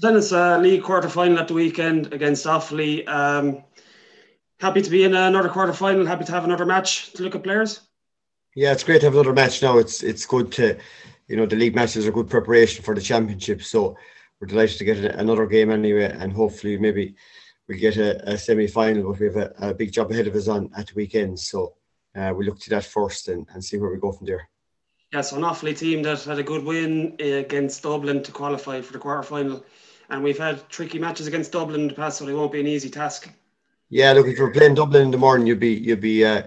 Denis, 0.00 0.32
uh, 0.32 0.58
league 0.58 0.82
quarter 0.82 1.10
final 1.10 1.38
at 1.38 1.46
the 1.46 1.54
weekend 1.54 2.10
against 2.14 2.46
Offaly. 2.46 3.06
Um, 3.06 3.62
happy 4.60 4.80
to 4.80 4.88
be 4.88 5.04
in 5.04 5.14
another 5.14 5.50
quarter 5.50 5.74
final. 5.74 6.06
Happy 6.06 6.24
to 6.24 6.32
have 6.32 6.44
another 6.44 6.64
match 6.64 7.12
to 7.12 7.22
look 7.22 7.34
at 7.34 7.42
players. 7.42 7.80
Yeah, 8.54 8.72
it's 8.72 8.84
great 8.84 9.00
to 9.00 9.06
have 9.06 9.14
another 9.14 9.32
match 9.32 9.62
now. 9.62 9.78
It's 9.78 10.02
it's 10.02 10.26
good 10.26 10.52
to, 10.52 10.78
you 11.26 11.36
know, 11.36 11.46
the 11.46 11.56
league 11.56 11.74
matches 11.74 12.06
are 12.06 12.12
good 12.12 12.28
preparation 12.28 12.84
for 12.84 12.94
the 12.94 13.00
championship. 13.00 13.62
So 13.62 13.96
we're 14.40 14.48
delighted 14.48 14.78
to 14.78 14.84
get 14.84 14.98
another 14.98 15.46
game 15.46 15.70
anyway, 15.70 16.14
and 16.18 16.32
hopefully 16.32 16.76
maybe 16.76 17.14
we 17.66 17.78
get 17.78 17.96
a, 17.96 18.32
a 18.32 18.36
semi 18.36 18.66
final. 18.66 19.10
But 19.10 19.20
we 19.20 19.26
have 19.26 19.36
a, 19.36 19.54
a 19.58 19.74
big 19.74 19.92
job 19.92 20.10
ahead 20.10 20.26
of 20.26 20.34
us 20.34 20.48
on 20.48 20.70
at 20.76 20.88
the 20.88 20.94
weekend. 20.94 21.40
So 21.40 21.76
uh, 22.14 22.34
we 22.36 22.44
look 22.44 22.60
to 22.60 22.70
that 22.70 22.84
first 22.84 23.28
and, 23.28 23.46
and 23.54 23.64
see 23.64 23.78
where 23.78 23.90
we 23.90 23.98
go 23.98 24.12
from 24.12 24.26
there. 24.26 24.48
Yeah, 25.14 25.22
so 25.22 25.36
an 25.36 25.42
Offaly 25.42 25.76
team 25.76 26.02
that 26.02 26.22
had 26.22 26.38
a 26.38 26.42
good 26.42 26.64
win 26.64 27.16
uh, 27.20 27.24
against 27.24 27.82
Dublin 27.82 28.22
to 28.22 28.32
qualify 28.32 28.80
for 28.82 28.92
the 28.92 28.98
quarter 28.98 29.22
final. 29.22 29.64
And 30.10 30.22
we've 30.22 30.38
had 30.38 30.68
tricky 30.68 30.98
matches 30.98 31.26
against 31.26 31.52
Dublin 31.52 31.82
in 31.82 31.88
the 31.88 31.94
past, 31.94 32.18
so 32.18 32.28
it 32.28 32.34
won't 32.34 32.52
be 32.52 32.60
an 32.60 32.66
easy 32.66 32.90
task. 32.90 33.30
Yeah, 33.88 34.12
look, 34.12 34.26
if 34.26 34.36
you're 34.36 34.50
playing 34.50 34.74
Dublin 34.74 35.02
in 35.02 35.10
the 35.10 35.18
morning, 35.18 35.46
you'd 35.46 35.60
be 35.60 35.74
you'd 35.74 36.00
be 36.00 36.24
uh, 36.24 36.42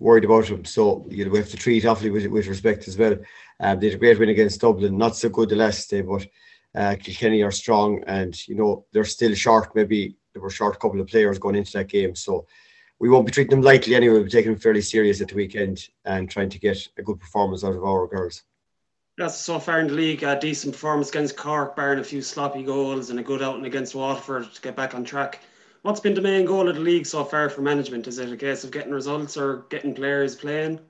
worried 0.00 0.24
about 0.24 0.46
them. 0.46 0.64
So 0.64 1.06
you 1.08 1.24
know, 1.24 1.30
we 1.30 1.38
have 1.38 1.50
to 1.50 1.56
treat 1.56 1.84
Offaly 1.84 2.12
with, 2.12 2.26
with 2.26 2.46
respect 2.46 2.88
as 2.88 2.98
well. 2.98 3.16
Um, 3.60 3.78
they 3.80 3.86
had 3.86 3.96
a 3.96 3.98
great 3.98 4.18
win 4.18 4.28
against 4.28 4.60
Dublin, 4.60 4.98
not 4.98 5.16
so 5.16 5.28
good 5.28 5.48
the 5.48 5.56
last 5.56 5.88
day, 5.90 6.02
but 6.02 6.26
uh, 6.74 6.96
Kilkenny 7.00 7.42
are 7.42 7.52
strong, 7.52 8.02
and 8.06 8.36
you 8.48 8.56
know 8.56 8.84
they're 8.92 9.04
still 9.04 9.34
short. 9.34 9.74
Maybe 9.74 10.16
they 10.32 10.40
were 10.40 10.50
short 10.50 10.76
a 10.76 10.78
couple 10.78 11.00
of 11.00 11.06
players 11.06 11.38
going 11.38 11.54
into 11.54 11.72
that 11.72 11.88
game, 11.88 12.14
so 12.14 12.46
we 12.98 13.08
won't 13.08 13.26
be 13.26 13.32
treating 13.32 13.50
them 13.50 13.62
lightly 13.62 13.94
anyway. 13.94 14.14
We'll 14.14 14.24
be 14.24 14.30
taking 14.30 14.52
them 14.52 14.60
fairly 14.60 14.80
serious 14.80 15.20
at 15.20 15.28
the 15.28 15.34
weekend 15.34 15.88
and 16.04 16.28
trying 16.28 16.50
to 16.50 16.58
get 16.58 16.88
a 16.98 17.02
good 17.02 17.20
performance 17.20 17.64
out 17.64 17.76
of 17.76 17.84
our 17.84 18.06
girls. 18.06 18.42
That's 19.16 19.36
so 19.36 19.60
far 19.60 19.78
in 19.78 19.86
the 19.86 19.94
league, 19.94 20.24
a 20.24 20.38
decent 20.38 20.74
performance 20.74 21.10
against 21.10 21.36
Cork, 21.36 21.76
barring 21.76 22.00
a 22.00 22.04
few 22.04 22.20
sloppy 22.20 22.64
goals 22.64 23.10
and 23.10 23.20
a 23.20 23.22
good 23.22 23.42
outing 23.42 23.64
against 23.64 23.94
Waterford 23.94 24.52
to 24.52 24.60
get 24.60 24.74
back 24.74 24.94
on 24.94 25.04
track. 25.04 25.40
What's 25.84 26.00
been 26.00 26.14
the 26.14 26.22
main 26.22 26.46
goal 26.46 26.66
of 26.66 26.76
the 26.76 26.80
league 26.80 27.04
so 27.04 27.24
far 27.24 27.50
for 27.50 27.60
management? 27.60 28.06
Is 28.06 28.18
it 28.18 28.32
a 28.32 28.38
case 28.38 28.64
of 28.64 28.70
getting 28.70 28.90
results 28.90 29.36
or 29.36 29.66
getting 29.68 29.94
players 29.94 30.34
playing? 30.34 30.80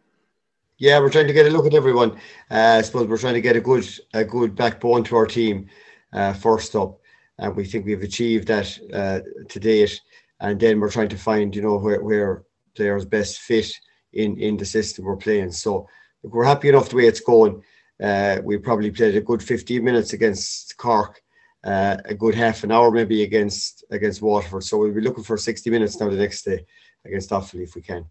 Yeah, 0.79 1.01
we're 1.01 1.11
trying 1.11 1.27
to 1.27 1.33
get 1.33 1.47
a 1.47 1.51
look 1.51 1.67
at 1.67 1.75
everyone. 1.75 2.13
Uh, 2.49 2.77
I 2.79 2.83
suppose 2.83 3.09
we're 3.09 3.19
trying 3.19 3.35
to 3.35 3.41
get 3.41 3.57
a 3.57 3.61
good 3.61 3.85
a 4.13 4.25
good 4.25 4.55
backbone 4.55 5.03
to 5.05 5.17
our 5.17 5.27
team 5.27 5.69
uh, 6.13 6.33
first 6.33 6.77
up, 6.77 7.01
and 7.39 7.57
we 7.57 7.65
think 7.65 7.87
we've 7.87 8.05
achieved 8.05 8.47
that 8.47 8.79
uh, 8.93 9.19
to 9.49 9.59
date. 9.59 10.01
And 10.39 10.61
then 10.61 10.79
we're 10.79 10.93
trying 10.93 11.09
to 11.09 11.19
find, 11.19 11.57
you 11.57 11.63
know, 11.63 11.77
where, 11.77 12.01
where 12.01 12.45
players 12.77 13.05
best 13.05 13.41
fit 13.41 13.73
in 14.13 14.39
in 14.39 14.57
the 14.57 14.65
system 14.65 15.07
we're 15.07 15.17
playing. 15.17 15.51
So 15.51 15.89
look, 16.23 16.35
we're 16.35 16.45
happy 16.45 16.69
enough 16.69 16.91
the 16.91 16.97
way 16.99 17.09
it's 17.09 17.19
going. 17.19 17.65
Uh, 18.01 18.39
we 18.45 18.59
probably 18.59 18.93
played 18.93 19.17
a 19.17 19.21
good 19.21 19.43
15 19.43 19.83
minutes 19.83 20.13
against 20.13 20.77
Cork, 20.77 21.21
uh, 21.65 21.97
a 22.05 22.15
good 22.15 22.35
half 22.35 22.63
an 22.63 22.73
hour 22.73 22.91
maybe 22.91 23.23
against 23.23 23.85
against 23.91 24.23
Waterford. 24.23 24.65
So 24.65 24.79
we'll 24.79 24.93
be 24.93 25.01
looking 25.01 25.25
for 25.25 25.37
60 25.37 25.71
minutes 25.71 25.99
now 25.99 26.11
the 26.11 26.17
next 26.17 26.43
day 26.43 26.65
against 27.05 27.31
Offaly 27.31 27.63
if 27.63 27.75
we 27.75 27.83
can. 27.83 28.07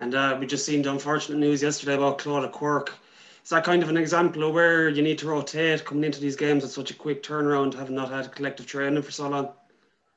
And 0.00 0.14
uh, 0.14 0.36
we 0.40 0.46
just 0.46 0.66
seen 0.66 0.82
the 0.82 0.90
unfortunate 0.90 1.38
news 1.38 1.62
yesterday 1.62 1.94
about 1.94 2.18
Clodagh 2.18 2.52
Quirke. 2.52 2.92
Is 3.44 3.50
that 3.50 3.64
kind 3.64 3.82
of 3.82 3.88
an 3.88 3.96
example 3.96 4.44
of 4.44 4.54
where 4.54 4.88
you 4.88 5.02
need 5.02 5.18
to 5.18 5.28
rotate 5.28 5.84
coming 5.84 6.04
into 6.04 6.20
these 6.20 6.36
games 6.36 6.64
at 6.64 6.70
such 6.70 6.90
a 6.90 6.94
quick 6.94 7.22
turnaround, 7.22 7.74
having 7.74 7.94
not 7.94 8.10
had 8.10 8.34
collective 8.34 8.66
training 8.66 9.02
for 9.02 9.10
so 9.10 9.28
long? 9.28 9.50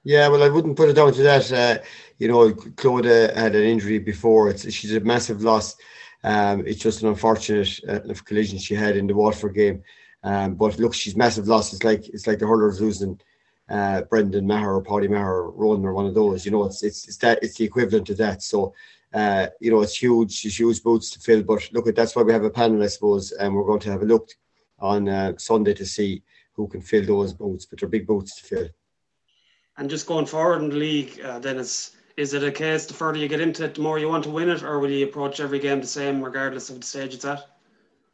Yeah, 0.04 0.28
well, 0.28 0.44
I 0.44 0.50
wouldn't 0.50 0.76
put 0.76 0.90
it 0.90 0.94
down 0.94 1.14
to 1.14 1.24
that. 1.24 1.52
Uh, 1.52 1.84
you 2.18 2.28
know, 2.28 2.54
Claude 2.54 3.06
had 3.06 3.56
an 3.56 3.64
injury 3.64 4.00
before. 4.00 4.50
It's 4.50 4.70
she's 4.72 4.94
a 4.94 5.00
massive 5.00 5.44
loss. 5.44 5.76
Um, 6.24 6.66
it's 6.66 6.80
just 6.80 7.02
an 7.02 7.10
unfortunate 7.10 7.80
uh, 7.88 8.14
collision 8.26 8.60
she 8.60 8.76
had 8.76 8.98
in 8.98 9.08
the 9.08 9.16
Waterford 9.16 9.56
game. 9.56 9.84
Um, 10.24 10.56
but 10.56 10.80
look, 10.80 10.94
she's 10.94 11.16
massive 11.16 11.48
loss. 11.48 11.74
It's 11.74 11.84
like 11.84 12.08
it's 12.10 12.28
like 12.28 12.40
the 12.40 12.48
hurlers 12.48 12.80
losing 12.80 13.20
uh, 13.70 14.04
Brendan 14.04 14.48
Maher 14.48 14.76
or 14.76 14.82
Paddy 14.82 15.08
Maher 15.08 15.44
or 15.44 15.52
Ronan 15.52 15.86
or 15.86 15.94
one 15.94 16.06
of 16.06 16.14
those. 16.14 16.46
You 16.46 16.52
know, 16.52 16.66
it's 16.66 16.84
it's 16.84 17.08
it's 17.08 17.18
that 17.18 17.40
it's 17.42 17.58
the 17.58 17.66
equivalent 17.66 18.10
of 18.10 18.18
that. 18.18 18.42
So 18.42 18.74
uh, 19.14 19.48
you 19.60 19.72
know, 19.72 19.82
it's 19.82 19.96
huge, 19.96 20.46
it's 20.46 20.60
huge 20.60 20.82
boots 20.82 21.12
to 21.12 21.20
fill. 21.20 21.44
But 21.44 21.70
look, 21.72 21.94
that's 21.96 22.16
why 22.16 22.24
we 22.24 22.34
have 22.34 22.44
a 22.44 22.50
panel, 22.50 22.82
I 22.82 22.88
suppose, 22.88 23.32
and 23.32 23.54
we're 23.54 23.66
going 23.66 23.80
to 23.82 23.92
have 23.92 24.02
a 24.02 24.06
look 24.06 24.30
on 24.80 25.08
uh, 25.08 25.34
Sunday 25.38 25.74
to 25.76 25.86
see 25.86 26.24
who 26.54 26.68
can 26.68 26.82
fill 26.82 27.06
those 27.06 27.34
boots. 27.34 27.66
But 27.66 27.80
they're 27.80 27.90
big 27.90 28.08
boots 28.08 28.36
to 28.38 28.44
fill. 28.44 28.70
And 29.78 29.90
just 29.90 30.08
going 30.08 30.26
forward 30.26 30.62
in 30.62 30.70
the 30.70 30.76
league, 30.76 31.20
uh, 31.24 31.40
it's 31.44 31.96
is 32.16 32.34
it 32.34 32.44
a 32.44 32.52
case 32.52 32.86
the 32.86 32.94
further 32.94 33.18
you 33.18 33.28
get 33.28 33.42
into 33.42 33.66
it, 33.66 33.76
the 33.76 33.82
more 33.82 33.98
you 33.98 34.08
want 34.08 34.24
to 34.26 34.30
win 34.30 34.50
it, 34.50 34.62
or 34.62 34.80
will 34.80 34.92
you 34.92 35.06
approach 35.06 35.40
every 35.40 35.60
game 35.60 35.82
the 35.82 35.88
same, 35.88 36.24
regardless 36.24 36.70
of 36.70 36.80
the 36.80 36.86
stage 36.86 37.16
it's 37.16 37.26
at? 37.26 37.53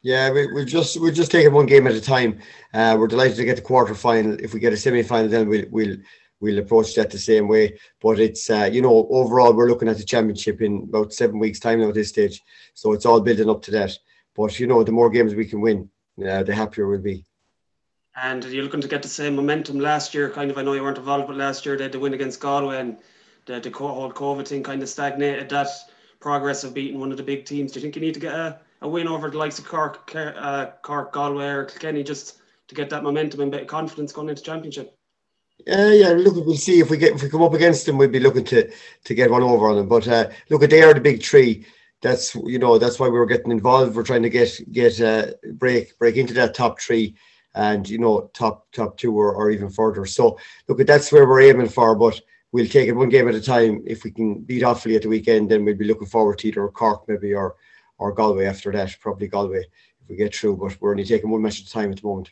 Yeah, 0.02 0.30
we, 0.30 0.46
we'll 0.46 0.64
just 0.64 0.98
we'll 0.98 1.12
just 1.12 1.30
take 1.30 1.44
it 1.44 1.52
one 1.52 1.66
game 1.66 1.86
at 1.86 1.94
a 1.94 2.00
time. 2.00 2.38
Uh, 2.72 2.96
we're 2.98 3.06
delighted 3.06 3.36
to 3.36 3.44
get 3.44 3.56
the 3.56 3.62
quarter 3.62 3.94
final. 3.94 4.32
If 4.40 4.54
we 4.54 4.60
get 4.60 4.72
a 4.72 4.76
semi 4.76 5.02
final, 5.02 5.28
then 5.28 5.48
we'll 5.48 5.66
we'll 5.70 5.96
we'll 6.40 6.58
approach 6.58 6.94
that 6.94 7.10
the 7.10 7.18
same 7.18 7.48
way. 7.48 7.78
But 8.00 8.18
it's 8.18 8.48
uh, 8.48 8.70
you 8.72 8.80
know 8.80 9.06
overall 9.10 9.52
we're 9.52 9.68
looking 9.68 9.88
at 9.88 9.98
the 9.98 10.04
championship 10.04 10.62
in 10.62 10.86
about 10.88 11.12
seven 11.12 11.38
weeks' 11.38 11.60
time 11.60 11.80
now 11.80 11.88
at 11.88 11.94
this 11.94 12.08
stage, 12.08 12.40
so 12.72 12.92
it's 12.92 13.04
all 13.04 13.20
building 13.20 13.50
up 13.50 13.60
to 13.62 13.70
that. 13.72 13.92
But 14.34 14.58
you 14.58 14.66
know 14.66 14.82
the 14.82 14.92
more 14.92 15.10
games 15.10 15.34
we 15.34 15.44
can 15.44 15.60
win, 15.60 15.90
uh, 16.26 16.44
the 16.44 16.54
happier 16.54 16.88
we'll 16.88 17.00
be. 17.00 17.24
And 18.16 18.42
you're 18.44 18.64
looking 18.64 18.80
to 18.80 18.88
get 18.88 19.02
the 19.02 19.08
same 19.08 19.36
momentum 19.36 19.78
last 19.80 20.14
year. 20.14 20.30
Kind 20.30 20.50
of, 20.50 20.58
I 20.58 20.62
know 20.62 20.72
you 20.72 20.82
weren't 20.82 20.98
involved, 20.98 21.28
but 21.28 21.36
last 21.36 21.64
year 21.64 21.76
they 21.76 21.84
had 21.84 21.92
to 21.92 22.00
win 22.00 22.14
against 22.14 22.40
Galway, 22.40 22.80
and 22.80 22.96
the, 23.44 23.60
the 23.60 23.70
whole 23.70 24.10
COVID 24.10 24.48
thing 24.48 24.62
kind 24.62 24.82
of 24.82 24.88
stagnated 24.88 25.50
that 25.50 25.68
progress 26.20 26.64
of 26.64 26.72
beating 26.74 26.98
one 26.98 27.10
of 27.10 27.18
the 27.18 27.22
big 27.22 27.44
teams. 27.44 27.72
Do 27.72 27.80
you 27.80 27.82
think 27.82 27.96
you 27.96 28.02
need 28.02 28.14
to 28.14 28.20
get 28.20 28.34
a, 28.34 28.60
a 28.82 28.88
win 28.88 29.08
over 29.08 29.30
the 29.30 29.38
likes 29.38 29.58
of 29.58 29.66
Cork, 29.66 30.12
uh, 30.14 30.70
Cork, 30.82 31.12
Galway, 31.12 31.46
or 31.46 31.64
Kilkenny 31.64 32.02
just 32.02 32.38
to 32.68 32.74
get 32.74 32.90
that 32.90 33.02
momentum 33.02 33.40
and 33.40 33.50
bit 33.50 33.62
of 33.62 33.66
confidence 33.66 34.12
going 34.12 34.28
into 34.28 34.42
championship? 34.42 34.96
Uh, 35.70 35.90
yeah, 35.92 36.08
look, 36.10 36.34
we'll 36.46 36.56
see 36.56 36.80
if 36.80 36.88
we 36.88 36.96
get 36.96 37.14
if 37.14 37.22
we 37.22 37.28
come 37.28 37.42
up 37.42 37.52
against 37.52 37.84
them, 37.84 37.98
we'd 37.98 38.12
be 38.12 38.20
looking 38.20 38.44
to 38.44 38.70
to 39.04 39.14
get 39.14 39.30
one 39.30 39.42
over 39.42 39.68
on 39.68 39.76
them. 39.76 39.88
But 39.88 40.08
uh, 40.08 40.30
look, 40.48 40.62
they 40.62 40.82
are 40.82 40.94
the 40.94 41.00
big 41.00 41.22
three. 41.22 41.66
That's 42.00 42.34
you 42.34 42.58
know 42.58 42.78
that's 42.78 42.98
why 42.98 43.08
we 43.08 43.18
were 43.18 43.26
getting 43.26 43.52
involved. 43.52 43.94
We're 43.94 44.02
trying 44.02 44.22
to 44.22 44.30
get 44.30 44.58
get 44.72 45.00
uh, 45.00 45.32
break 45.54 45.98
break 45.98 46.16
into 46.16 46.32
that 46.34 46.54
top 46.54 46.80
three, 46.80 47.14
and 47.54 47.86
you 47.86 47.98
know 47.98 48.30
top 48.32 48.72
top 48.72 48.96
two 48.96 49.14
or, 49.14 49.34
or 49.34 49.50
even 49.50 49.68
further. 49.68 50.06
So 50.06 50.38
look, 50.66 50.78
that's 50.86 51.12
where 51.12 51.28
we're 51.28 51.42
aiming 51.42 51.68
for. 51.68 51.94
But 51.94 52.18
we'll 52.52 52.66
take 52.66 52.88
it 52.88 52.92
one 52.92 53.10
game 53.10 53.28
at 53.28 53.34
a 53.34 53.40
time. 53.40 53.82
If 53.86 54.04
we 54.04 54.12
can 54.12 54.40
beat 54.40 54.62
Offaly 54.62 54.96
at 54.96 55.02
the 55.02 55.08
weekend, 55.08 55.50
then 55.50 55.66
we'll 55.66 55.76
be 55.76 55.86
looking 55.86 56.08
forward 56.08 56.38
to 56.38 56.48
either 56.48 56.66
Cork 56.68 57.06
maybe 57.06 57.34
or 57.34 57.56
or 58.00 58.12
Galway 58.12 58.46
after 58.46 58.72
that. 58.72 58.96
Probably 59.00 59.28
Galway 59.28 59.60
if 59.60 60.08
we 60.08 60.16
get 60.16 60.34
through. 60.34 60.56
But 60.56 60.80
we're 60.80 60.90
only 60.90 61.04
taking 61.04 61.30
one 61.30 61.42
match 61.42 61.60
at 61.60 61.66
a 61.66 61.70
time 61.70 61.92
at 61.92 62.00
the 62.00 62.06
moment. 62.06 62.30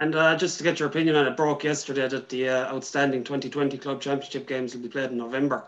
And 0.00 0.16
uh, 0.16 0.34
just 0.36 0.56
to 0.58 0.64
get 0.64 0.80
your 0.80 0.88
opinion 0.88 1.14
on 1.14 1.26
it, 1.26 1.36
broke 1.36 1.62
yesterday 1.62 2.08
that 2.08 2.30
the 2.30 2.48
uh, 2.48 2.74
outstanding 2.74 3.22
2020 3.22 3.76
club 3.76 4.00
championship 4.00 4.48
games 4.48 4.74
will 4.74 4.82
be 4.82 4.88
played 4.88 5.10
in 5.10 5.18
November. 5.18 5.64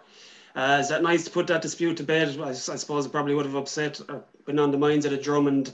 Uh, 0.56 0.78
is 0.80 0.88
that 0.88 1.02
nice 1.02 1.24
to 1.24 1.30
put 1.30 1.46
that 1.46 1.60
dispute 1.60 1.98
to 1.98 2.02
bed? 2.02 2.38
I, 2.40 2.48
I, 2.48 2.52
suppose 2.52 3.06
it 3.06 3.12
probably 3.12 3.34
would 3.34 3.46
have 3.46 3.54
upset 3.54 4.00
or 4.08 4.24
been 4.46 4.58
on 4.58 4.70
the 4.70 4.78
minds 4.78 5.04
of 5.04 5.12
the 5.12 5.18
Drummond 5.18 5.72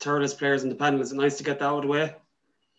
Thurles 0.00 0.36
players 0.36 0.62
in 0.62 0.70
the 0.70 0.74
panel. 0.74 1.00
Is 1.02 1.12
it 1.12 1.16
nice 1.16 1.36
to 1.36 1.44
get 1.44 1.58
that 1.58 1.66
out 1.66 1.78
of 1.78 1.82
the 1.82 1.88
way? 1.88 2.14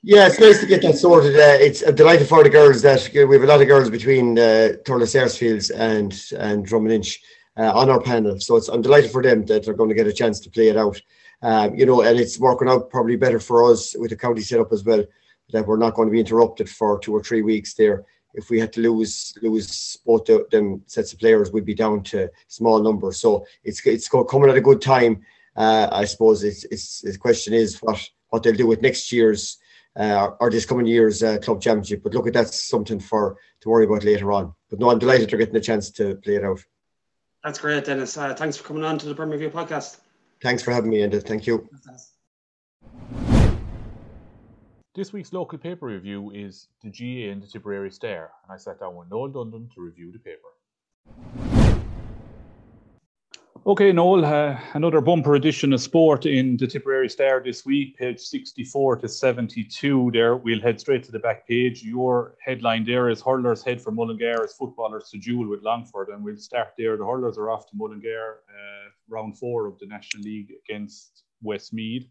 Yeah, 0.01 0.27
it's 0.27 0.39
nice 0.39 0.61
to 0.61 0.65
get 0.65 0.81
that 0.83 0.97
sorted. 0.97 1.35
Uh, 1.35 1.57
it's 1.59 1.81
a 1.81 1.91
delight 1.91 2.25
for 2.25 2.43
the 2.43 2.49
girls 2.49 2.81
that 2.81 3.09
we 3.13 3.35
have 3.35 3.43
a 3.43 3.47
lot 3.47 3.61
of 3.61 3.67
girls 3.67 3.89
between 3.89 4.39
uh, 4.39 4.73
Thurles 4.85 5.09
Sarsfields 5.09 5.69
and 5.71 6.19
and 6.37 6.65
Drummond 6.65 6.93
Inch 6.93 7.21
uh, 7.59 7.73
on 7.75 7.89
our 7.89 8.01
panel. 8.01 8.39
So 8.39 8.55
it's 8.55 8.69
I'm 8.69 8.81
delighted 8.81 9.11
for 9.11 9.21
them 9.21 9.45
that 9.45 9.65
they're 9.65 9.73
going 9.73 9.89
to 9.89 9.95
get 9.95 10.07
a 10.07 10.13
chance 10.13 10.39
to 10.41 10.49
play 10.49 10.69
it 10.69 10.77
out. 10.77 11.01
Um, 11.41 11.75
you 11.75 11.85
know, 11.85 12.01
and 12.01 12.19
it's 12.19 12.39
working 12.39 12.69
out 12.69 12.89
probably 12.89 13.17
better 13.17 13.39
for 13.39 13.69
us 13.69 13.95
with 13.97 14.11
the 14.11 14.17
county 14.17 14.41
setup 14.41 14.71
as 14.71 14.83
well 14.83 15.03
that 15.51 15.65
we're 15.65 15.77
not 15.77 15.95
going 15.95 16.07
to 16.07 16.11
be 16.11 16.19
interrupted 16.19 16.69
for 16.69 16.99
two 16.99 17.13
or 17.13 17.23
three 17.23 17.41
weeks 17.41 17.73
there. 17.73 18.05
If 18.33 18.49
we 18.49 18.59
had 18.59 18.71
to 18.73 18.81
lose 18.81 19.33
lose 19.41 19.97
both 20.05 20.25
the, 20.25 20.45
them 20.51 20.83
sets 20.85 21.13
of 21.13 21.19
players, 21.19 21.51
we'd 21.51 21.65
be 21.65 21.73
down 21.73 22.03
to 22.03 22.29
small 22.47 22.79
numbers. 22.79 23.19
So 23.19 23.45
it's 23.63 23.85
it's 23.85 24.07
coming 24.07 24.49
at 24.49 24.57
a 24.57 24.61
good 24.61 24.81
time. 24.81 25.23
Uh, 25.55 25.89
I 25.91 26.05
suppose 26.05 26.43
it's, 26.43 26.63
it's 26.65 27.01
the 27.01 27.17
question 27.17 27.53
is 27.53 27.79
what 27.79 27.99
what 28.29 28.43
they'll 28.43 28.53
do 28.53 28.67
with 28.67 28.81
next 28.81 29.11
year's 29.11 29.57
uh, 29.97 30.29
or 30.39 30.49
this 30.49 30.65
coming 30.65 30.85
year's 30.85 31.23
uh, 31.23 31.39
club 31.39 31.61
championship. 31.61 32.03
But 32.03 32.13
look 32.13 32.27
at 32.27 32.33
that's 32.33 32.69
something 32.69 32.99
for 32.99 33.37
to 33.61 33.69
worry 33.69 33.85
about 33.85 34.03
later 34.03 34.31
on. 34.31 34.53
But 34.69 34.79
no, 34.79 34.91
I'm 34.91 34.99
delighted 34.99 35.29
they're 35.29 35.39
getting 35.39 35.55
a 35.55 35.61
chance 35.61 35.89
to 35.91 36.15
play 36.17 36.35
it 36.35 36.45
out. 36.45 36.63
That's 37.43 37.59
great, 37.59 37.85
Denis. 37.85 38.17
Uh, 38.17 38.33
thanks 38.33 38.57
for 38.57 38.63
coming 38.63 38.83
on 38.83 38.97
to 38.97 39.05
the 39.05 39.15
Premier 39.15 39.37
View 39.37 39.49
podcast. 39.49 39.99
Thanks 40.41 40.61
for 40.61 40.71
having 40.71 40.89
me, 40.89 40.99
Enda. 40.99 41.23
Thank 41.25 41.47
you. 41.47 41.67
This 44.95 45.13
week's 45.13 45.31
local 45.31 45.57
paper 45.57 45.85
review 45.85 46.31
is 46.31 46.67
the 46.83 46.89
GAA 46.89 47.31
and 47.31 47.41
the 47.41 47.47
Tipperary 47.47 47.91
Star, 47.91 48.31
and 48.43 48.51
I 48.51 48.57
sat 48.57 48.79
down 48.79 48.95
with 48.95 49.09
Noel 49.09 49.29
Dundon 49.29 49.73
to 49.73 49.81
review 49.81 50.11
the 50.11 50.19
paper. 50.19 51.58
Okay, 53.69 53.91
Noel, 53.91 54.25
uh, 54.25 54.59
another 54.73 54.99
bumper 54.99 55.35
edition 55.35 55.73
of 55.73 55.79
sport 55.79 56.25
in 56.25 56.57
the 56.57 56.65
Tipperary 56.65 57.07
Star 57.07 57.39
this 57.39 57.67
week, 57.67 57.95
page 57.97 58.19
64 58.19 58.95
to 58.95 59.07
72. 59.07 60.09
There, 60.11 60.37
we'll 60.37 60.59
head 60.59 60.79
straight 60.79 61.03
to 61.03 61.11
the 61.11 61.19
back 61.19 61.47
page. 61.47 61.83
Your 61.83 62.35
headline 62.43 62.83
there 62.83 63.09
is 63.09 63.21
Hurlers 63.21 63.61
head 63.61 63.79
for 63.79 63.91
Mullingar 63.91 64.43
as 64.43 64.53
footballers 64.53 65.11
to 65.11 65.19
duel 65.19 65.47
with 65.47 65.61
Longford, 65.61 66.09
and 66.09 66.23
we'll 66.23 66.37
start 66.37 66.69
there. 66.79 66.97
The 66.97 67.05
Hurlers 67.05 67.37
are 67.37 67.51
off 67.51 67.69
to 67.69 67.75
Mullingar, 67.75 68.39
uh, 68.49 68.89
round 69.07 69.37
four 69.37 69.67
of 69.67 69.77
the 69.77 69.85
National 69.85 70.23
League 70.23 70.51
against 70.67 71.25
Westmeath. 71.43 72.07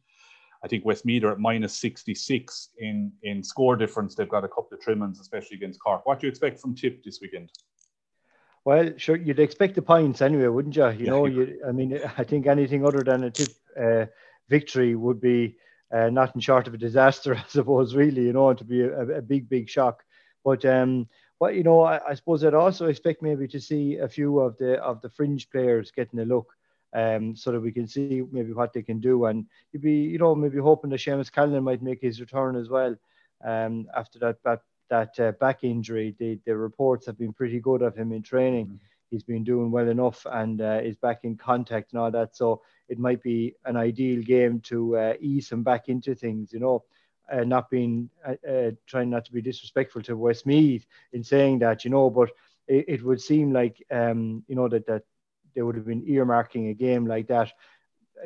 I 0.62 0.68
think 0.68 0.84
Westmeath 0.84 1.24
are 1.24 1.32
at 1.32 1.40
minus 1.40 1.74
66 1.80 2.68
in, 2.78 3.10
in 3.24 3.42
score 3.42 3.74
difference. 3.74 4.14
They've 4.14 4.28
got 4.28 4.44
a 4.44 4.48
couple 4.48 4.68
of 4.74 4.80
trimmings, 4.80 5.18
especially 5.18 5.56
against 5.56 5.80
Cork. 5.80 6.06
What 6.06 6.20
do 6.20 6.28
you 6.28 6.30
expect 6.30 6.60
from 6.60 6.76
Tip 6.76 7.02
this 7.02 7.18
weekend? 7.20 7.50
Well, 8.68 8.92
sure, 8.98 9.16
you'd 9.16 9.38
expect 9.38 9.76
the 9.76 9.80
points 9.80 10.20
anyway, 10.20 10.48
wouldn't 10.48 10.76
you? 10.76 10.86
You 10.90 11.04
yeah, 11.06 11.10
know, 11.10 11.24
you, 11.24 11.58
I 11.66 11.72
mean, 11.72 11.98
I 12.18 12.22
think 12.22 12.46
anything 12.46 12.84
other 12.84 13.02
than 13.02 13.24
a 13.24 13.30
tip 13.30 13.48
uh, 13.80 14.04
victory 14.50 14.94
would 14.94 15.22
be 15.22 15.56
uh, 15.90 16.10
nothing 16.10 16.42
short 16.42 16.66
of 16.66 16.74
a 16.74 16.76
disaster, 16.76 17.34
I 17.38 17.44
suppose, 17.48 17.94
really, 17.94 18.24
you 18.24 18.34
know, 18.34 18.52
to 18.52 18.64
be 18.64 18.82
a, 18.82 19.00
a 19.00 19.22
big, 19.22 19.48
big 19.48 19.70
shock. 19.70 20.04
But 20.44 20.66
um, 20.66 21.08
what 21.38 21.54
you 21.54 21.62
know, 21.62 21.80
I, 21.80 22.10
I, 22.10 22.12
suppose 22.12 22.44
I'd 22.44 22.52
also 22.52 22.88
expect 22.88 23.22
maybe 23.22 23.48
to 23.48 23.58
see 23.58 23.96
a 23.96 24.06
few 24.06 24.38
of 24.38 24.58
the 24.58 24.74
of 24.82 25.00
the 25.00 25.08
fringe 25.08 25.48
players 25.48 25.90
getting 25.90 26.20
a 26.20 26.26
look 26.26 26.52
um, 26.92 27.36
so 27.36 27.52
that 27.52 27.60
we 27.60 27.72
can 27.72 27.88
see 27.88 28.22
maybe 28.30 28.52
what 28.52 28.74
they 28.74 28.82
can 28.82 29.00
do. 29.00 29.24
And 29.24 29.46
you'd 29.72 29.80
be, 29.80 29.94
you 29.94 30.18
know, 30.18 30.34
maybe 30.34 30.58
hoping 30.58 30.90
that 30.90 31.00
Seamus 31.00 31.32
Callanan 31.32 31.64
might 31.64 31.80
make 31.80 32.02
his 32.02 32.20
return 32.20 32.54
as 32.54 32.68
well 32.68 32.94
um, 33.42 33.86
after 33.96 34.18
that 34.18 34.42
back, 34.42 34.58
that 34.90 35.18
uh, 35.20 35.32
back 35.32 35.64
injury. 35.64 36.14
The, 36.18 36.38
the 36.44 36.56
reports 36.56 37.06
have 37.06 37.18
been 37.18 37.32
pretty 37.32 37.60
good 37.60 37.82
of 37.82 37.96
him 37.96 38.12
in 38.12 38.22
training. 38.22 38.66
Mm-hmm. 38.66 38.76
He's 39.10 39.22
been 39.22 39.44
doing 39.44 39.70
well 39.70 39.88
enough 39.88 40.26
and 40.30 40.60
uh, 40.60 40.80
is 40.82 40.96
back 40.96 41.20
in 41.22 41.36
contact 41.36 41.92
and 41.92 42.00
all 42.00 42.10
that. 42.10 42.36
So 42.36 42.62
it 42.88 42.98
might 42.98 43.22
be 43.22 43.54
an 43.64 43.76
ideal 43.76 44.22
game 44.22 44.60
to 44.60 44.96
uh, 44.96 45.14
ease 45.20 45.50
him 45.50 45.62
back 45.62 45.88
into 45.88 46.14
things, 46.14 46.52
you 46.52 46.60
know. 46.60 46.84
Uh, 47.30 47.44
not 47.44 47.68
being 47.68 48.08
uh, 48.26 48.36
uh, 48.48 48.70
trying 48.86 49.10
not 49.10 49.22
to 49.22 49.32
be 49.32 49.42
disrespectful 49.42 50.00
to 50.00 50.16
Westmeath 50.16 50.86
in 51.12 51.22
saying 51.22 51.58
that, 51.58 51.84
you 51.84 51.90
know, 51.90 52.08
but 52.08 52.30
it, 52.66 52.84
it 52.88 53.02
would 53.02 53.20
seem 53.20 53.52
like 53.52 53.84
um, 53.90 54.42
you 54.48 54.54
know 54.54 54.66
that 54.68 54.86
that 54.86 55.02
they 55.54 55.62
would 55.62 55.74
have 55.74 55.86
been 55.86 56.06
earmarking 56.06 56.70
a 56.70 56.74
game 56.74 57.06
like 57.06 57.26
that. 57.28 57.52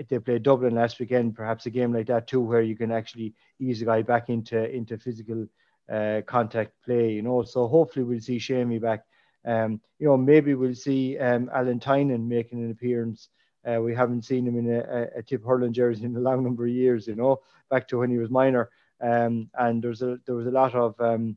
They 0.09 0.19
played 0.19 0.43
Dublin 0.43 0.75
last 0.75 1.01
weekend, 1.01 1.35
perhaps 1.35 1.67
a 1.67 1.71
game 1.71 1.93
like 1.93 2.07
that 2.07 2.27
too, 2.27 2.41
where 2.41 2.63
you 2.63 2.77
can 2.77 2.93
actually 2.93 3.35
ease 3.59 3.83
a 3.83 3.87
guy 3.87 4.03
back 4.03 4.29
into 4.29 4.71
into 4.71 4.99
physical 4.99 5.47
uh, 5.91 6.23
contact 6.27 6.73
play. 6.85 7.13
You 7.13 7.23
know, 7.23 7.43
so 7.43 7.69
hopefully 7.69 8.05
we'll 8.05 8.21
see 8.21 8.39
Shamey 8.39 8.79
back. 8.79 9.05
Um, 9.45 9.81
you 9.99 10.07
know, 10.07 10.17
maybe 10.17 10.55
we'll 10.55 10.75
see 10.75 11.19
um, 11.19 11.51
Alan 11.53 11.81
Tynan 11.81 12.29
making 12.29 12.63
an 12.63 12.71
appearance. 12.71 13.29
Uh, 13.65 13.81
we 13.81 13.95
haven't 13.95 14.25
seen 14.25 14.47
him 14.47 14.59
in 14.59 14.73
a, 14.75 15.19
a 15.19 15.23
tip 15.23 15.45
hurling 15.45 15.73
jersey 15.73 16.05
in 16.05 16.17
a 16.17 16.21
long 16.21 16.43
number 16.43 16.65
of 16.65 16.73
years. 16.73 17.07
You 17.07 17.15
know, 17.15 17.41
back 17.71 17.89
to 17.89 17.99
when 17.99 18.11
he 18.11 18.19
was 18.19 18.31
minor. 18.31 18.71
Um, 19.01 19.51
and 19.59 19.83
there's 19.83 20.03
a 20.03 20.19
there 20.27 20.37
was 20.37 20.47
a 20.47 20.51
lot 20.51 20.75
of 20.75 21.01
um, 21.01 21.37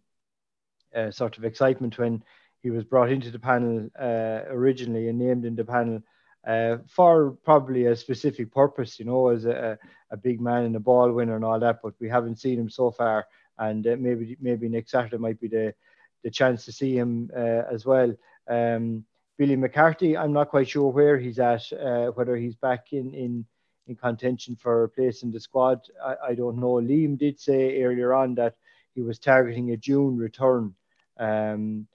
uh, 0.95 1.11
sort 1.11 1.37
of 1.37 1.45
excitement 1.45 1.97
when 1.97 2.23
he 2.61 2.69
was 2.69 2.83
brought 2.83 3.11
into 3.11 3.31
the 3.31 3.39
panel 3.39 3.89
uh, 3.99 4.41
originally 4.49 5.07
and 5.07 5.19
named 5.19 5.45
in 5.45 5.55
the 5.55 5.65
panel 5.65 6.01
uh, 6.47 6.77
for 6.87 7.31
probably 7.43 7.85
a 7.85 7.95
specific 7.95 8.51
purpose, 8.51 8.99
you 8.99 9.05
know, 9.05 9.29
as 9.29 9.45
a, 9.45 9.77
a 10.11 10.17
big 10.17 10.39
man 10.39 10.63
and 10.63 10.75
a 10.75 10.79
ball 10.79 11.11
winner 11.11 11.35
and 11.35 11.45
all 11.45 11.59
that. 11.59 11.79
But 11.83 11.93
we 11.99 12.07
haven't 12.07 12.39
seen 12.39 12.59
him 12.59 12.69
so 12.69 12.91
far, 12.91 13.27
and 13.57 13.85
uh, 13.87 13.95
maybe 13.97 14.37
maybe 14.39 14.69
next 14.69 14.91
Saturday 14.91 15.17
might 15.17 15.39
be 15.39 15.47
the 15.47 15.73
the 16.23 16.31
chance 16.31 16.65
to 16.65 16.71
see 16.71 16.97
him 16.97 17.29
uh, 17.35 17.63
as 17.71 17.85
well. 17.85 18.13
Um, 18.47 19.05
Billy 19.37 19.55
McCarthy, 19.55 20.17
I'm 20.17 20.33
not 20.33 20.49
quite 20.49 20.69
sure 20.69 20.91
where 20.91 21.17
he's 21.17 21.39
at, 21.39 21.71
uh, 21.73 22.07
whether 22.07 22.35
he's 22.35 22.55
back 22.55 22.93
in, 22.93 23.13
in, 23.13 23.45
in 23.87 23.95
contention 23.95 24.55
for 24.55 24.83
a 24.83 24.89
place 24.89 25.23
in 25.23 25.31
the 25.31 25.39
squad. 25.39 25.81
I, 26.03 26.15
I 26.29 26.35
don't 26.35 26.57
know. 26.57 26.73
Liam 26.75 27.17
did 27.17 27.39
say 27.39 27.83
earlier 27.83 28.13
on 28.13 28.35
that 28.35 28.55
he 28.93 29.01
was 29.01 29.19
targeting 29.19 29.71
a 29.71 29.77
June 29.77 30.17
return. 30.17 30.73
Um, 31.17 31.87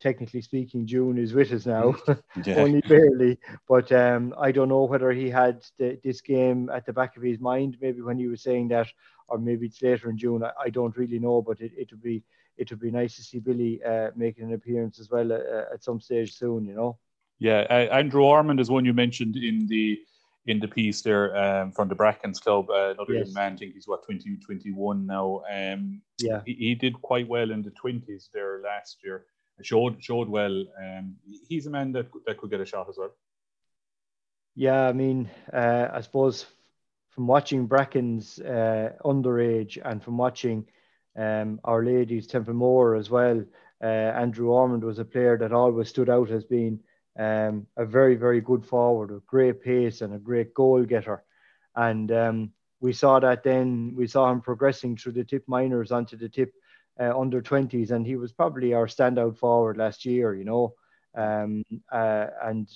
technically 0.00 0.42
speaking, 0.42 0.86
June 0.86 1.16
is 1.16 1.32
with 1.32 1.52
us 1.52 1.64
now, 1.64 1.94
yeah. 2.44 2.56
only 2.56 2.80
barely. 2.80 3.38
But 3.68 3.92
um, 3.92 4.34
I 4.36 4.50
don't 4.50 4.68
know 4.68 4.82
whether 4.82 5.12
he 5.12 5.30
had 5.30 5.64
the, 5.78 5.98
this 6.02 6.20
game 6.20 6.68
at 6.68 6.84
the 6.84 6.92
back 6.92 7.16
of 7.16 7.22
his 7.22 7.38
mind, 7.38 7.78
maybe 7.80 8.02
when 8.02 8.18
he 8.18 8.26
was 8.26 8.42
saying 8.42 8.68
that, 8.68 8.88
or 9.32 9.38
maybe 9.38 9.66
it's 9.66 9.80
later 9.80 10.10
in 10.10 10.18
June. 10.18 10.44
I, 10.44 10.52
I 10.64 10.68
don't 10.68 10.96
really 10.96 11.18
know, 11.18 11.40
but 11.40 11.60
it, 11.60 11.72
it 11.76 11.90
would 11.90 12.02
be 12.02 12.22
it 12.58 12.70
would 12.70 12.80
be 12.80 12.90
nice 12.90 13.16
to 13.16 13.22
see 13.22 13.38
Billy 13.38 13.82
uh, 13.82 14.10
making 14.14 14.44
an 14.44 14.52
appearance 14.52 15.00
as 15.00 15.10
well 15.10 15.32
uh, 15.32 15.72
at 15.72 15.82
some 15.82 16.00
stage 16.00 16.36
soon. 16.36 16.66
You 16.66 16.74
know. 16.74 16.98
Yeah, 17.38 17.66
uh, 17.70 17.96
Andrew 17.98 18.24
Ormond 18.24 18.60
is 18.60 18.70
one 18.70 18.84
you 18.84 18.92
mentioned 18.92 19.36
in 19.36 19.66
the 19.66 19.98
in 20.46 20.60
the 20.60 20.68
piece 20.68 21.00
there 21.00 21.34
um, 21.36 21.72
from 21.72 21.88
the 21.88 21.94
Brackens 21.94 22.40
Club. 22.40 22.68
Uh, 22.68 22.90
another 22.90 23.14
yes. 23.14 23.26
young 23.26 23.34
man, 23.34 23.52
I 23.54 23.56
think 23.56 23.74
he's 23.74 23.88
what 23.88 24.04
20, 24.04 24.36
21 24.44 25.06
now. 25.06 25.42
Um, 25.50 26.02
yeah, 26.20 26.42
he, 26.44 26.54
he, 26.54 26.74
did 26.74 27.00
quite 27.00 27.26
well 27.26 27.50
in 27.50 27.62
the 27.62 27.70
twenties 27.70 28.28
there 28.34 28.60
last 28.62 28.98
year. 29.02 29.24
Showed 29.62 30.02
showed 30.02 30.28
well. 30.28 30.64
Um, 30.82 31.16
he's 31.48 31.66
a 31.66 31.70
man 31.70 31.92
that 31.92 32.08
that 32.26 32.36
could 32.38 32.50
get 32.50 32.60
a 32.60 32.66
shot 32.66 32.88
as 32.90 32.98
well. 32.98 33.14
Yeah, 34.54 34.88
I 34.88 34.92
mean, 34.92 35.30
uh, 35.52 35.88
I 35.90 36.02
suppose 36.02 36.46
from 37.12 37.26
watching 37.26 37.66
Bracken's 37.66 38.38
uh, 38.40 38.92
underage 39.04 39.78
and 39.84 40.02
from 40.02 40.16
watching 40.16 40.66
um, 41.16 41.60
Our 41.64 41.84
Lady's 41.84 42.26
Templemore 42.26 42.96
as 42.96 43.10
well, 43.10 43.44
uh, 43.82 43.86
Andrew 43.86 44.50
Ormond 44.50 44.82
was 44.82 44.98
a 44.98 45.04
player 45.04 45.36
that 45.38 45.52
always 45.52 45.88
stood 45.88 46.08
out 46.08 46.30
as 46.30 46.44
being 46.44 46.80
um, 47.18 47.66
a 47.76 47.84
very, 47.84 48.14
very 48.14 48.40
good 48.40 48.64
forward 48.64 49.10
with 49.10 49.26
great 49.26 49.62
pace 49.62 50.00
and 50.00 50.14
a 50.14 50.18
great 50.18 50.54
goal 50.54 50.84
getter. 50.84 51.22
And 51.76 52.10
um, 52.12 52.52
we 52.80 52.94
saw 52.94 53.20
that 53.20 53.42
then, 53.42 53.94
we 53.94 54.06
saw 54.06 54.30
him 54.30 54.40
progressing 54.40 54.96
through 54.96 55.12
the 55.12 55.24
tip 55.24 55.44
minors 55.46 55.92
onto 55.92 56.16
the 56.16 56.30
tip 56.30 56.54
uh, 56.98 57.18
under 57.18 57.42
20s, 57.42 57.90
and 57.90 58.06
he 58.06 58.16
was 58.16 58.32
probably 58.32 58.72
our 58.72 58.86
standout 58.86 59.36
forward 59.36 59.76
last 59.76 60.06
year, 60.06 60.34
you 60.34 60.44
know. 60.44 60.74
Um, 61.14 61.64
uh, 61.90 62.26
and, 62.42 62.70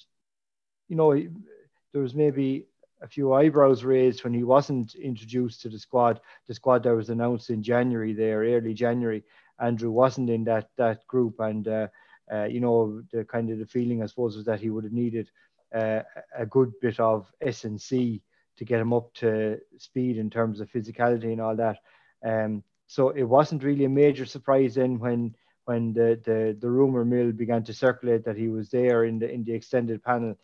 you 0.89 0.97
know, 0.97 1.15
there 1.15 2.03
was 2.03 2.15
maybe 2.15 2.67
a 3.03 3.09
few 3.09 3.35
eyebrows 3.35 3.85
raised 3.85 4.25
when 4.25 4.35
he 4.35 4.43
wasn't 4.43 4.95
introduced 4.95 5.61
to 5.63 5.69
the 5.69 5.79
squad, 5.79 6.21
the 6.47 6.55
squad 6.55 6.83
that 6.83 6.95
was 6.95 7.11
announced 7.11 7.51
in 7.51 7.63
January 7.63 8.13
there, 8.13 8.41
early 8.41 8.75
January. 8.75 9.23
Andrew 9.59 9.91
wasn't 9.91 10.31
in 10.31 10.45
that 10.45 10.69
that 10.77 11.07
group, 11.07 11.41
and 11.41 11.67
uh, 11.69 11.89
uh, 12.33 12.45
you 12.45 12.61
know 12.61 13.03
the 13.13 13.25
kind 13.25 13.51
of 13.51 13.59
the 13.59 13.67
feeling 13.67 14.03
I 14.03 14.07
suppose 14.07 14.37
was 14.37 14.47
that 14.47 14.61
he 14.61 14.71
would 14.71 14.85
have 14.85 14.93
needed 14.93 15.31
uh, 15.75 16.03
a 16.37 16.47
good 16.47 16.73
bit 16.81 17.01
of 17.01 17.31
S 17.41 17.65
and 17.65 17.81
C 17.81 18.23
to 18.59 18.65
get 18.65 18.81
him 18.81 18.93
up 18.93 19.13
to 19.15 19.59
speed 19.79 20.17
in 20.17 20.31
terms 20.31 20.61
of 20.61 20.71
physicality 20.71 21.33
and 21.33 21.41
all 21.41 21.57
that. 21.57 21.79
Um, 22.25 22.63
so 22.87 23.11
it 23.11 23.25
wasn't 23.25 23.65
really 23.65 23.85
a 23.85 23.91
major 23.91 24.25
surprise 24.25 24.75
then 24.75 24.99
when 24.99 25.35
when 25.65 25.93
the, 25.93 26.21
the 26.25 26.57
the 26.59 26.71
rumor 26.71 27.05
mill 27.05 27.33
began 27.33 27.63
to 27.65 27.75
circulate 27.75 28.25
that 28.25 28.37
he 28.37 28.49
was 28.49 28.71
there 28.71 29.05
in 29.05 29.19
the 29.19 29.31
in 29.31 29.45
the 29.45 29.53
extended 29.53 30.03
panel, 30.03 30.37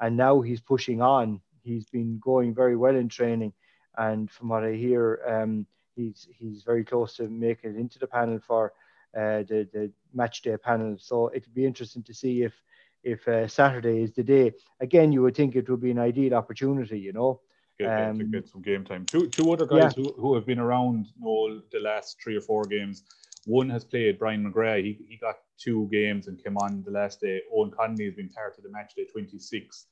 and 0.00 0.16
now 0.16 0.40
he's 0.40 0.60
pushing 0.60 1.02
on 1.02 1.40
he's 1.62 1.86
been 1.86 2.18
going 2.18 2.54
very 2.54 2.76
well 2.76 2.96
in 2.96 3.08
training, 3.08 3.52
and 3.96 4.30
from 4.30 4.48
what 4.48 4.64
I 4.64 4.72
hear, 4.72 5.20
um, 5.26 5.66
he's 5.96 6.26
he's 6.30 6.62
very 6.62 6.84
close 6.84 7.16
to 7.16 7.28
making 7.28 7.70
it 7.70 7.76
into 7.76 7.98
the 7.98 8.06
panel 8.06 8.40
for 8.46 8.72
uh, 9.16 9.42
the 9.48 9.68
the 9.72 9.90
match 10.14 10.42
day 10.42 10.56
panel. 10.56 10.96
So 10.98 11.30
it'll 11.34 11.52
be 11.52 11.66
interesting 11.66 12.02
to 12.04 12.14
see 12.14 12.42
if 12.42 12.54
if 13.02 13.26
uh, 13.28 13.48
Saturday 13.48 14.02
is 14.02 14.12
the 14.12 14.22
day. 14.22 14.52
Again, 14.80 15.12
you 15.12 15.22
would 15.22 15.36
think 15.36 15.56
it 15.56 15.68
would 15.68 15.80
be 15.80 15.90
an 15.90 15.98
ideal 15.98 16.34
opportunity, 16.34 16.98
you 16.98 17.12
know. 17.12 17.40
Get, 17.78 17.88
um, 17.88 18.18
to 18.18 18.24
get 18.24 18.48
some 18.48 18.62
game 18.62 18.84
time. 18.84 19.06
Two 19.06 19.28
two 19.28 19.50
other 19.52 19.66
guys 19.66 19.94
yeah. 19.96 20.04
who, 20.04 20.12
who 20.18 20.34
have 20.34 20.46
been 20.46 20.58
around 20.58 21.06
all 21.24 21.60
the 21.72 21.80
last 21.80 22.20
three 22.22 22.36
or 22.36 22.42
four 22.42 22.64
games. 22.64 23.04
One 23.46 23.70
has 23.70 23.84
played 23.84 24.18
Brian 24.18 24.44
McGrath. 24.44 24.84
He, 24.84 24.98
he 25.08 25.16
got 25.16 25.36
two 25.58 25.88
games 25.90 26.28
and 26.28 26.42
came 26.42 26.58
on 26.58 26.82
the 26.84 26.90
last 26.90 27.22
day. 27.22 27.40
Owen 27.54 27.70
Connolly 27.70 28.04
has 28.04 28.14
been 28.14 28.28
part 28.28 28.58
of 28.58 28.64
the 28.64 28.70
match 28.70 28.92
day 28.94 29.06
26 29.06 29.86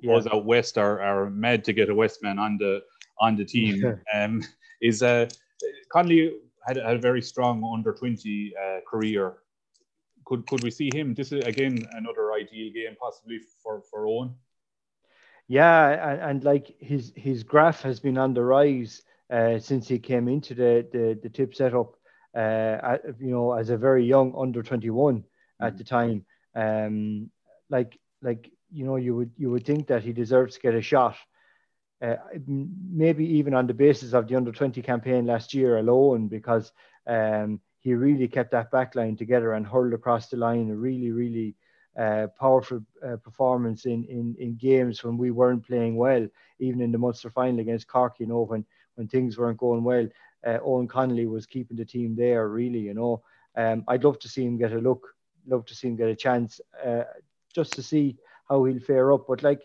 yeah. 0.00 0.12
was 0.12 0.26
out 0.26 0.44
west 0.44 0.78
are, 0.78 1.00
are 1.00 1.30
mad 1.30 1.64
to 1.64 1.72
get 1.72 1.88
a 1.88 1.94
Westman 1.94 2.38
on 2.38 2.58
the 2.58 2.82
on 3.20 3.36
the 3.36 3.44
team. 3.44 4.00
um, 4.14 4.42
is 4.80 5.02
uh, 5.02 5.28
Connolly 5.90 6.32
had, 6.66 6.76
had 6.76 6.96
a 6.96 6.98
very 6.98 7.22
strong 7.22 7.62
under 7.74 7.92
twenty 7.92 8.52
uh, 8.62 8.80
career. 8.88 9.34
Could 10.24 10.46
could 10.46 10.62
we 10.62 10.70
see 10.70 10.90
him? 10.92 11.14
This 11.14 11.32
is 11.32 11.44
again 11.44 11.86
another 11.92 12.32
ideal 12.32 12.72
game 12.72 12.96
possibly 13.00 13.40
for 13.62 13.82
for 13.90 14.06
Owen. 14.06 14.34
Yeah, 15.48 16.12
and, 16.12 16.20
and 16.20 16.44
like 16.44 16.74
his 16.78 17.12
his 17.16 17.42
graph 17.42 17.82
has 17.82 18.00
been 18.00 18.18
on 18.18 18.34
the 18.34 18.44
rise 18.44 19.02
uh, 19.30 19.58
since 19.58 19.88
he 19.88 19.98
came 19.98 20.28
into 20.28 20.54
the 20.54 20.86
the, 20.92 21.18
the 21.22 21.28
tip 21.28 21.54
setup. 21.54 21.96
Uh, 22.34 22.78
at, 22.82 23.02
you 23.20 23.30
know, 23.30 23.52
as 23.52 23.68
a 23.68 23.76
very 23.76 24.06
young 24.06 24.34
under 24.38 24.62
twenty 24.62 24.90
one 24.90 25.24
at 25.60 25.74
mm. 25.74 25.78
the 25.78 25.84
time. 25.84 26.24
Um, 26.54 27.30
like 27.68 27.98
like 28.22 28.50
you 28.72 28.84
know, 28.84 28.96
you 28.96 29.14
would 29.16 29.30
you 29.36 29.50
would 29.50 29.66
think 29.66 29.86
that 29.88 30.02
he 30.02 30.12
deserves 30.12 30.54
to 30.54 30.60
get 30.60 30.74
a 30.74 30.82
shot. 30.82 31.16
Uh, 32.00 32.16
maybe 32.46 33.24
even 33.24 33.54
on 33.54 33.68
the 33.68 33.74
basis 33.74 34.12
of 34.12 34.26
the 34.26 34.34
under 34.34 34.50
20 34.50 34.82
campaign 34.82 35.24
last 35.24 35.54
year 35.54 35.78
alone, 35.78 36.26
because 36.26 36.72
um, 37.06 37.60
he 37.78 37.94
really 37.94 38.26
kept 38.26 38.50
that 38.50 38.72
back 38.72 38.94
line 38.96 39.16
together 39.16 39.52
and 39.52 39.66
hurled 39.66 39.92
across 39.92 40.28
the 40.28 40.36
line 40.36 40.70
a 40.70 40.74
really, 40.74 41.12
really 41.12 41.54
uh, 41.98 42.26
powerful 42.38 42.80
uh, 43.06 43.16
performance 43.16 43.86
in, 43.86 44.04
in, 44.04 44.34
in 44.38 44.56
games 44.56 45.04
when 45.04 45.18
we 45.18 45.30
weren't 45.30 45.66
playing 45.66 45.96
well, 45.96 46.26
even 46.58 46.80
in 46.80 46.90
the 46.90 46.98
Munster 46.98 47.30
final 47.30 47.60
against 47.60 47.86
Cork, 47.86 48.14
you 48.18 48.26
know, 48.26 48.42
when, 48.42 48.64
when 48.94 49.08
things 49.08 49.38
weren't 49.38 49.58
going 49.58 49.84
well. 49.84 50.08
Uh, 50.44 50.58
Owen 50.62 50.88
Connolly 50.88 51.26
was 51.26 51.46
keeping 51.46 51.76
the 51.76 51.84
team 51.84 52.16
there, 52.16 52.48
really, 52.48 52.80
you 52.80 52.94
know. 52.94 53.22
Um, 53.56 53.84
I'd 53.86 54.04
love 54.04 54.18
to 54.20 54.28
see 54.28 54.44
him 54.44 54.58
get 54.58 54.72
a 54.72 54.78
look, 54.78 55.06
love 55.46 55.66
to 55.66 55.74
see 55.74 55.88
him 55.88 55.96
get 55.96 56.08
a 56.08 56.16
chance 56.16 56.60
uh, 56.84 57.02
just 57.54 57.72
to 57.74 57.82
see 57.82 58.16
how 58.52 58.64
he'll 58.64 58.80
fare 58.80 59.12
up. 59.12 59.24
But 59.26 59.42
like, 59.42 59.62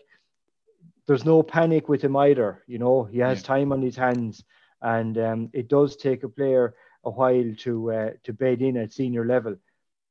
there's 1.06 1.24
no 1.24 1.42
panic 1.42 1.88
with 1.88 2.02
him 2.02 2.16
either. 2.16 2.62
You 2.66 2.78
know, 2.78 3.04
he 3.04 3.18
has 3.18 3.40
yeah. 3.40 3.46
time 3.46 3.72
on 3.72 3.82
his 3.82 3.96
hands, 3.96 4.44
and 4.80 5.18
um, 5.18 5.50
it 5.52 5.68
does 5.68 5.96
take 5.96 6.22
a 6.22 6.28
player 6.28 6.74
a 7.04 7.10
while 7.10 7.54
to 7.58 7.92
uh, 7.92 8.10
to 8.24 8.32
bed 8.32 8.62
in 8.62 8.76
at 8.76 8.92
senior 8.92 9.26
level. 9.26 9.56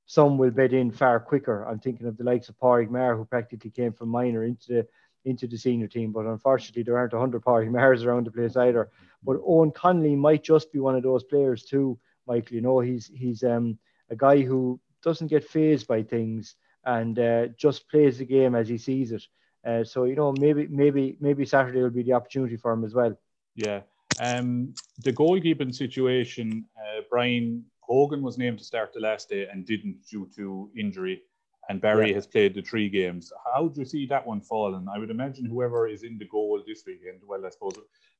Some 0.05 0.37
will 0.37 0.51
bed 0.51 0.73
in 0.73 0.91
far 0.91 1.19
quicker. 1.19 1.63
I'm 1.63 1.79
thinking 1.79 2.07
of 2.07 2.17
the 2.17 2.23
likes 2.23 2.49
of 2.49 2.59
Padraig 2.59 2.89
Maher, 2.89 3.17
who 3.17 3.25
practically 3.25 3.71
came 3.71 3.93
from 3.93 4.09
minor 4.09 4.43
into 4.43 4.67
the 4.73 4.87
into 5.25 5.47
the 5.47 5.57
senior 5.57 5.87
team. 5.87 6.11
But 6.11 6.25
unfortunately, 6.25 6.83
there 6.83 6.97
aren't 6.97 7.13
100 7.13 7.41
Padraig 7.41 7.69
Mahers 7.69 8.05
around 8.05 8.27
the 8.27 8.31
place 8.31 8.55
either. 8.55 8.89
But 9.23 9.41
Owen 9.45 9.71
Connolly 9.71 10.15
might 10.15 10.43
just 10.43 10.71
be 10.71 10.79
one 10.79 10.95
of 10.95 11.03
those 11.03 11.23
players 11.23 11.63
too, 11.63 11.99
Michael. 12.27 12.55
You 12.55 12.61
know, 12.61 12.79
he's 12.79 13.11
he's 13.13 13.43
um, 13.43 13.77
a 14.09 14.15
guy 14.15 14.41
who 14.41 14.79
doesn't 15.03 15.27
get 15.27 15.43
phased 15.43 15.87
by 15.87 16.03
things 16.03 16.55
and 16.87 17.19
uh, 17.19 17.47
just 17.57 17.89
plays 17.89 18.17
the 18.17 18.25
game 18.25 18.55
as 18.55 18.67
he 18.67 18.77
sees 18.77 19.11
it. 19.11 19.23
Uh, 19.67 19.83
so 19.83 20.05
you 20.05 20.15
know, 20.15 20.33
maybe 20.39 20.65
maybe 20.67 21.17
maybe 21.19 21.45
Saturday 21.45 21.81
will 21.81 21.89
be 21.89 22.03
the 22.03 22.13
opportunity 22.13 22.55
for 22.55 22.71
him 22.71 22.83
as 22.85 22.93
well. 22.95 23.15
Yeah. 23.55 23.81
Um, 24.19 24.73
the 25.03 25.13
goalkeeping 25.13 25.75
situation, 25.75 26.65
uh, 26.77 27.01
Brian 27.09 27.65
Hogan 27.81 28.23
was 28.23 28.37
named 28.37 28.57
to 28.59 28.63
start 28.63 28.93
the 28.93 29.01
last 29.01 29.29
day 29.29 29.47
and 29.51 29.65
didn't 29.65 30.07
due 30.09 30.27
to 30.37 30.71
injury, 30.75 31.21
and 31.69 31.81
Barry 31.81 32.09
yeah. 32.09 32.15
has 32.15 32.25
played 32.25 32.55
the 32.55 32.61
three 32.61 32.89
games. 32.89 33.31
How 33.53 33.67
do 33.67 33.81
you 33.81 33.85
see 33.85 34.07
that 34.07 34.25
one 34.25 34.41
falling? 34.41 34.87
I 34.93 34.97
would 34.97 35.11
imagine 35.11 35.45
whoever 35.45 35.87
is 35.87 36.03
in 36.03 36.17
the 36.17 36.25
goal 36.25 36.63
this 36.65 36.83
weekend, 36.87 37.19
well, 37.27 37.45
I 37.45 37.49
suppose 37.49 37.75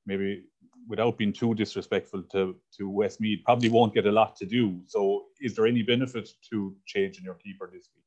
maybe 0.06 0.44
without 0.88 1.18
being 1.18 1.34
too 1.34 1.56
disrespectful 1.56 2.24
to, 2.32 2.56
to 2.78 2.90
Westmeath, 2.90 3.44
probably 3.46 3.70
won't 3.70 3.94
get 3.94 4.06
a 4.06 4.12
lot 4.12 4.36
to 4.38 4.46
do. 4.46 4.82
So, 4.86 5.26
is 5.40 5.56
there 5.56 5.66
any 5.66 5.82
benefit 5.82 6.30
to 6.50 6.76
changing 6.86 7.24
your 7.24 7.36
keeper 7.36 7.70
this 7.72 7.90
week? 7.96 8.07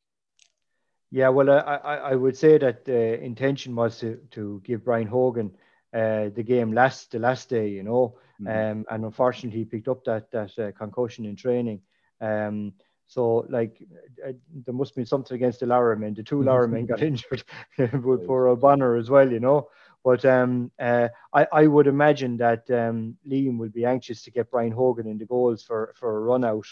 Yeah, 1.10 1.28
well, 1.28 1.50
I, 1.50 1.96
I 1.96 2.14
would 2.14 2.36
say 2.36 2.56
that 2.58 2.84
the 2.84 3.20
intention 3.20 3.74
was 3.74 3.98
to, 3.98 4.20
to 4.30 4.60
give 4.64 4.84
Brian 4.84 5.08
Hogan 5.08 5.50
uh, 5.92 6.28
the 6.34 6.44
game 6.44 6.72
last 6.72 7.10
the 7.10 7.18
last 7.18 7.48
day, 7.48 7.68
you 7.68 7.82
know, 7.82 8.16
mm-hmm. 8.40 8.46
um, 8.46 8.86
and 8.90 9.04
unfortunately 9.04 9.58
he 9.58 9.64
picked 9.64 9.88
up 9.88 10.04
that 10.04 10.30
that 10.30 10.56
uh, 10.58 10.70
concussion 10.72 11.24
in 11.24 11.34
training. 11.34 11.80
Um, 12.20 12.74
so 13.08 13.44
like 13.48 13.82
uh, 14.24 14.32
there 14.64 14.74
must 14.74 14.94
be 14.94 15.04
something 15.04 15.34
against 15.34 15.58
the 15.58 15.66
Laramen. 15.66 16.14
The 16.14 16.22
two 16.22 16.36
Laramen 16.36 16.86
got 16.86 17.02
injured 17.10 17.42
with 17.78 18.24
poor 18.26 18.46
O'Bonnor 18.46 18.96
as 18.96 19.10
well, 19.10 19.30
you 19.30 19.40
know. 19.40 19.68
But 20.04 20.24
um, 20.24 20.70
uh, 20.78 21.08
I, 21.34 21.46
I 21.52 21.66
would 21.66 21.86
imagine 21.88 22.36
that 22.38 22.70
um, 22.70 23.16
Liam 23.28 23.58
will 23.58 23.68
be 23.68 23.84
anxious 23.84 24.22
to 24.22 24.30
get 24.30 24.50
Brian 24.50 24.72
Hogan 24.72 25.08
in 25.08 25.18
the 25.18 25.26
goals 25.26 25.62
for, 25.62 25.92
for 25.96 26.16
a 26.16 26.20
run 26.20 26.44
out. 26.44 26.66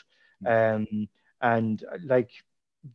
Mm-hmm. 0.45 0.93
Um, 0.95 1.09
and 1.41 1.85
uh, 1.85 1.99
like 2.05 2.31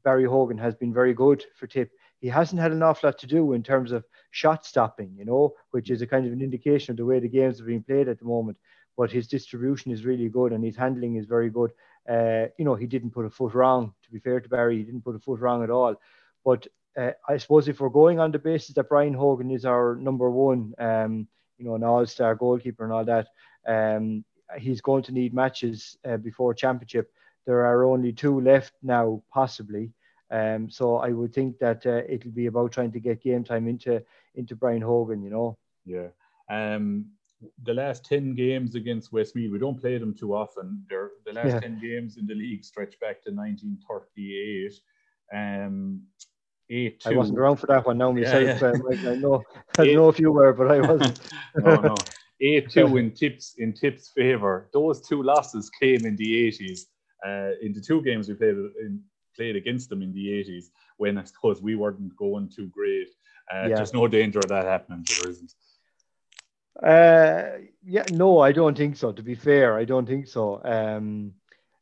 Barry 0.03 0.25
Hogan 0.25 0.57
has 0.57 0.75
been 0.75 0.93
very 0.93 1.13
good 1.13 1.45
for 1.55 1.67
Tip. 1.67 1.91
He 2.19 2.27
hasn't 2.29 2.61
had 2.61 2.71
an 2.71 2.83
awful 2.83 3.07
lot 3.07 3.17
to 3.19 3.27
do 3.27 3.53
in 3.53 3.63
terms 3.63 3.91
of 3.91 4.05
shot 4.31 4.65
stopping, 4.65 5.13
you 5.17 5.25
know, 5.25 5.53
which 5.71 5.89
is 5.89 6.01
a 6.01 6.07
kind 6.07 6.25
of 6.25 6.31
an 6.31 6.41
indication 6.41 6.91
of 6.91 6.97
the 6.97 7.05
way 7.05 7.19
the 7.19 7.27
games 7.27 7.59
are 7.59 7.65
being 7.65 7.83
played 7.83 8.07
at 8.07 8.19
the 8.19 8.25
moment. 8.25 8.57
But 8.95 9.11
his 9.11 9.27
distribution 9.27 9.91
is 9.91 10.05
really 10.05 10.29
good 10.29 10.53
and 10.53 10.63
his 10.63 10.77
handling 10.77 11.15
is 11.15 11.25
very 11.25 11.49
good. 11.49 11.71
Uh, 12.09 12.45
you 12.57 12.65
know, 12.65 12.75
he 12.75 12.85
didn't 12.85 13.11
put 13.11 13.25
a 13.25 13.29
foot 13.29 13.53
wrong, 13.53 13.93
to 14.03 14.11
be 14.11 14.19
fair 14.19 14.39
to 14.39 14.49
Barry, 14.49 14.77
he 14.77 14.83
didn't 14.83 15.03
put 15.03 15.15
a 15.15 15.19
foot 15.19 15.39
wrong 15.39 15.63
at 15.63 15.69
all. 15.69 15.95
But 16.45 16.67
uh, 16.97 17.11
I 17.27 17.37
suppose 17.37 17.67
if 17.67 17.79
we're 17.79 17.89
going 17.89 18.19
on 18.19 18.31
the 18.31 18.39
basis 18.39 18.75
that 18.75 18.89
Brian 18.89 19.13
Hogan 19.13 19.51
is 19.51 19.65
our 19.65 19.95
number 19.95 20.29
one, 20.29 20.73
um, 20.77 21.27
you 21.57 21.65
know, 21.65 21.75
an 21.75 21.83
all-star 21.83 22.35
goalkeeper 22.35 22.83
and 22.83 22.93
all 22.93 23.05
that, 23.05 23.27
um, 23.67 24.23
he's 24.57 24.81
going 24.81 25.03
to 25.03 25.11
need 25.11 25.33
matches 25.33 25.97
uh, 26.07 26.17
before 26.17 26.53
championship. 26.53 27.11
There 27.45 27.65
are 27.65 27.85
only 27.85 28.13
two 28.13 28.39
left 28.39 28.73
now, 28.81 29.21
possibly. 29.31 29.91
Um, 30.31 30.69
so 30.69 30.97
I 30.97 31.09
would 31.09 31.33
think 31.33 31.59
that 31.59 31.85
uh, 31.85 32.01
it'll 32.09 32.31
be 32.31 32.47
about 32.47 32.71
trying 32.71 32.91
to 32.93 32.99
get 32.99 33.21
game 33.21 33.43
time 33.43 33.67
into 33.67 34.03
into 34.35 34.55
Brian 34.55 34.81
Hogan, 34.81 35.21
you 35.21 35.29
know. 35.29 35.57
Yeah. 35.85 36.07
Um, 36.49 37.05
the 37.63 37.73
last 37.73 38.05
10 38.05 38.35
games 38.35 38.75
against 38.75 39.11
Westmeath, 39.11 39.51
we 39.51 39.59
don't 39.59 39.79
play 39.79 39.97
them 39.97 40.13
too 40.13 40.33
often. 40.33 40.85
They're, 40.89 41.11
the 41.25 41.33
last 41.33 41.47
yeah. 41.47 41.59
10 41.59 41.79
games 41.81 42.17
in 42.17 42.25
the 42.25 42.35
league 42.35 42.63
stretch 42.63 42.99
back 42.99 43.21
to 43.23 43.31
1938. 43.31 44.79
Um, 45.33 46.01
eight, 46.69 47.03
I 47.05 47.15
wasn't 47.15 47.39
around 47.39 47.57
for 47.57 47.67
that 47.67 47.85
one 47.85 47.97
now 47.97 48.11
myself. 48.11 48.43
Yeah, 48.43 48.73
yeah. 49.01 49.11
I 49.11 49.15
know 49.15 49.43
I 49.77 49.85
know 49.93 50.09
if 50.09 50.19
you 50.19 50.31
were, 50.31 50.53
but 50.53 50.71
I 50.71 50.79
wasn't. 50.81 51.19
no, 51.55 51.75
no. 51.75 51.95
Eight 52.41 52.69
two 52.69 52.97
in 52.97 53.11
tips 53.11 53.55
in 53.59 53.71
tips 53.71 54.11
favour. 54.13 54.67
Those 54.73 54.99
two 54.99 55.23
losses 55.23 55.69
came 55.69 56.05
in 56.05 56.17
the 56.17 56.45
eighties. 56.45 56.87
Uh, 57.25 57.51
in 57.61 57.73
the 57.73 57.81
two 57.81 58.01
games 58.01 58.27
we 58.27 58.35
played 58.35 58.55
in, 58.55 59.01
played 59.35 59.55
against 59.55 59.89
them 59.89 60.01
in 60.01 60.13
the 60.13 60.31
eighties, 60.33 60.71
when 60.97 61.17
I 61.17 61.23
suppose 61.23 61.61
we 61.61 61.75
weren't 61.75 62.15
going 62.15 62.49
too 62.49 62.67
great. 62.67 63.07
Uh, 63.51 63.67
yeah. 63.67 63.75
There's 63.75 63.93
no 63.93 64.07
danger 64.07 64.39
of 64.39 64.49
that 64.49 64.65
happening. 64.65 65.05
There 65.07 65.29
isn't. 65.29 65.53
Uh, 66.81 67.59
yeah, 67.85 68.05
no, 68.11 68.39
I 68.39 68.51
don't 68.51 68.77
think 68.77 68.97
so. 68.97 69.11
To 69.11 69.21
be 69.21 69.35
fair, 69.35 69.77
I 69.77 69.85
don't 69.85 70.07
think 70.07 70.27
so. 70.27 70.61
Um, 70.63 71.33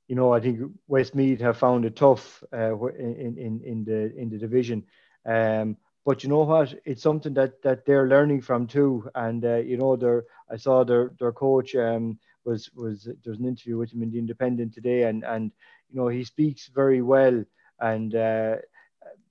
you 0.07 0.15
know, 0.15 0.33
I 0.33 0.41
think 0.41 0.59
Westmeath 0.87 1.39
have 1.39 1.57
found 1.57 1.85
it 1.85 1.95
tough 1.95 2.43
uh, 2.53 2.75
in, 2.87 3.37
in 3.37 3.61
in 3.63 3.85
the 3.85 4.13
in 4.15 4.29
the 4.29 4.37
division. 4.37 4.83
Um, 5.25 5.77
but 6.05 6.23
you 6.23 6.29
know 6.29 6.43
what? 6.43 6.73
It's 6.83 7.01
something 7.01 7.33
that 7.35 7.61
that 7.61 7.85
they're 7.85 8.07
learning 8.07 8.41
from 8.41 8.67
too. 8.67 9.09
And 9.15 9.45
uh, 9.45 9.57
you 9.57 9.77
know, 9.77 9.95
their 9.95 10.25
I 10.49 10.57
saw 10.57 10.83
their 10.83 11.13
their 11.19 11.31
coach 11.31 11.75
um, 11.75 12.19
was 12.45 12.69
was 12.75 13.07
there's 13.23 13.39
an 13.39 13.47
interview 13.47 13.77
with 13.77 13.93
him 13.93 14.03
in 14.03 14.11
the 14.11 14.19
Independent 14.19 14.73
today, 14.73 15.03
and 15.03 15.23
and 15.23 15.51
you 15.89 15.99
know 15.99 16.07
he 16.07 16.23
speaks 16.23 16.67
very 16.67 17.01
well. 17.01 17.43
And 17.79 18.13
uh, 18.13 18.57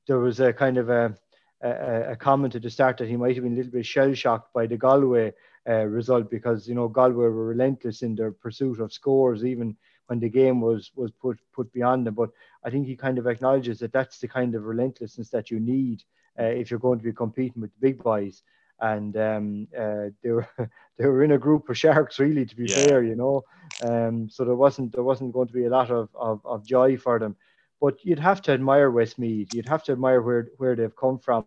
there 0.07 0.19
was 0.19 0.41
a 0.41 0.53
kind 0.53 0.77
of 0.77 0.91
a, 0.91 1.17
a, 1.63 2.13
a 2.13 2.17
comment 2.17 2.57
at 2.57 2.63
the 2.63 2.71
start 2.71 2.99
that 2.99 3.09
he 3.09 3.17
might 3.17 3.37
have 3.37 3.45
been 3.45 3.53
a 3.53 3.57
little 3.57 3.73
bit 3.73 3.87
shell 3.87 4.13
shocked 4.13 4.53
by 4.53 4.67
the 4.67 4.77
Galway 4.77 5.33
uh, 5.69 5.85
result 5.85 6.31
because 6.31 6.69
you 6.69 6.75
know 6.75 6.89
Galway 6.89 7.15
were 7.15 7.47
relentless 7.47 8.03
in 8.03 8.15
their 8.15 8.33
pursuit 8.33 8.81
of 8.81 8.93
scores, 8.93 9.45
even 9.45 9.77
when 10.07 10.19
the 10.19 10.29
game 10.29 10.61
was 10.61 10.91
was 10.95 11.11
put 11.13 11.39
put 11.53 11.73
beyond 11.73 12.07
them. 12.07 12.15
But 12.15 12.31
I 12.65 12.71
think 12.71 12.87
he 12.87 12.97
kind 12.97 13.19
of 13.19 13.27
acknowledges 13.27 13.79
that 13.81 13.93
that's 13.93 14.19
the 14.19 14.29
kind 14.29 14.55
of 14.55 14.65
relentlessness 14.65 15.31
that 15.31 15.51
you 15.51 15.61
need 15.61 16.03
uh, 16.39 16.45
if 16.45 16.71
you're 16.71 16.81
going 16.81 16.99
to 16.99 17.05
be 17.05 17.13
competing 17.13 17.63
with 17.63 17.73
the 17.73 17.81
big 17.81 18.03
boys. 18.03 18.43
And 18.81 19.17
um, 19.17 19.69
uh, 19.77 20.07
they 20.23 20.31
were 20.31 20.49
they 20.99 21.07
were 21.07 21.23
in 21.23 21.33
a 21.33 21.39
group 21.39 21.69
of 21.69 21.79
sharks, 21.79 22.19
really, 22.19 22.47
to 22.47 22.57
be 22.57 22.67
yeah. 22.67 22.85
fair, 22.85 23.03
you 23.03 23.15
know. 23.15 23.45
Um, 23.83 24.29
so 24.29 24.45
there 24.45 24.55
wasn't 24.55 24.93
there 24.93 25.05
wasn't 25.05 25.33
going 25.33 25.49
to 25.49 25.55
be 25.55 25.65
a 25.65 25.71
lot 25.71 25.91
of, 25.91 26.09
of, 26.15 26.41
of 26.45 26.67
joy 26.67 26.97
for 26.97 27.19
them. 27.19 27.37
But 27.81 28.05
you'd 28.05 28.19
have 28.19 28.43
to 28.43 28.53
admire 28.53 28.91
Westmeath. 28.91 29.55
You'd 29.55 29.69
have 29.69 29.85
to 29.85 29.93
admire 29.93 30.21
where 30.23 30.49
where 30.59 30.77
they've 30.77 30.97
come 30.97 31.19
from 31.19 31.47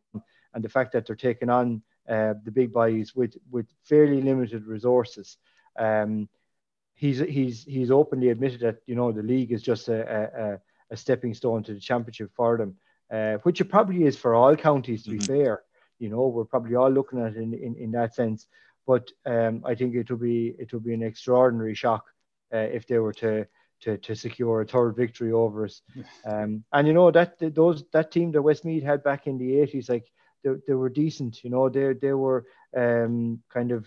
and 0.54 0.64
the 0.64 0.70
fact 0.70 0.92
that 0.94 1.06
they're 1.06 1.16
taking 1.16 1.50
on 1.50 1.82
uh, 2.08 2.34
the 2.44 2.52
big 2.52 2.74
boys 2.74 3.16
with 3.16 3.36
with 3.52 3.68
fairly 3.84 4.22
limited 4.22 4.66
resources. 4.66 5.38
Um, 5.78 6.28
he's 6.94 7.20
he's 7.20 7.64
he's 7.64 7.92
openly 7.92 8.30
admitted 8.30 8.62
that 8.62 8.78
you 8.86 8.96
know 8.96 9.12
the 9.12 9.24
league 9.24 9.52
is 9.52 9.62
just 9.62 9.90
a, 9.90 10.60
a, 10.92 10.94
a 10.94 10.98
stepping 10.98 11.34
stone 11.34 11.64
to 11.64 11.74
the 11.74 11.80
championship 11.80 12.32
for 12.36 12.58
them, 12.58 12.76
uh, 13.12 13.38
which 13.44 13.62
it 13.62 13.66
probably 13.66 14.06
is 14.06 14.18
for 14.18 14.36
all 14.36 14.56
counties. 14.56 15.04
To 15.04 15.12
mm-hmm. 15.12 15.20
be 15.20 15.26
fair, 15.26 15.62
you 16.04 16.10
know 16.10 16.28
we're 16.28 16.52
probably 16.54 16.76
all 16.76 16.92
looking 16.92 17.20
at 17.20 17.36
it 17.36 17.38
in 17.38 17.54
in, 17.54 17.76
in 17.76 17.92
that 17.92 18.14
sense. 18.14 18.48
But 18.86 19.10
um, 19.26 19.64
I 19.66 19.76
think 19.76 19.96
it 19.96 20.10
will 20.12 20.18
be 20.18 20.54
it 20.60 20.74
will 20.74 20.82
be 20.82 20.94
an 20.94 21.04
extraordinary 21.04 21.76
shock 21.76 22.04
uh, 22.54 22.58
if 22.78 22.86
they 22.88 23.00
were 23.00 23.14
to 23.14 23.48
to, 23.84 23.98
to 23.98 24.16
secure 24.16 24.62
a 24.62 24.66
third 24.66 24.96
victory 24.96 25.32
over 25.32 25.66
us. 25.66 25.82
Um, 26.26 26.64
and 26.72 26.88
you 26.88 26.94
know 26.94 27.12
that 27.12 27.36
those 27.40 27.84
that 27.92 28.12
team 28.12 28.32
that 28.32 28.42
Westmeath 28.42 28.84
had 28.84 29.04
back 29.04 29.28
in 29.28 29.38
the 29.38 29.60
eighties, 29.60 29.90
like 29.90 30.08
they, 30.44 30.52
they 30.68 30.74
were 30.74 30.90
decent. 30.90 31.44
You 31.44 31.50
know, 31.50 31.70
they 31.70 31.94
they 31.94 32.14
were 32.14 32.46
um, 32.76 33.42
kind 33.50 33.72
of 33.72 33.86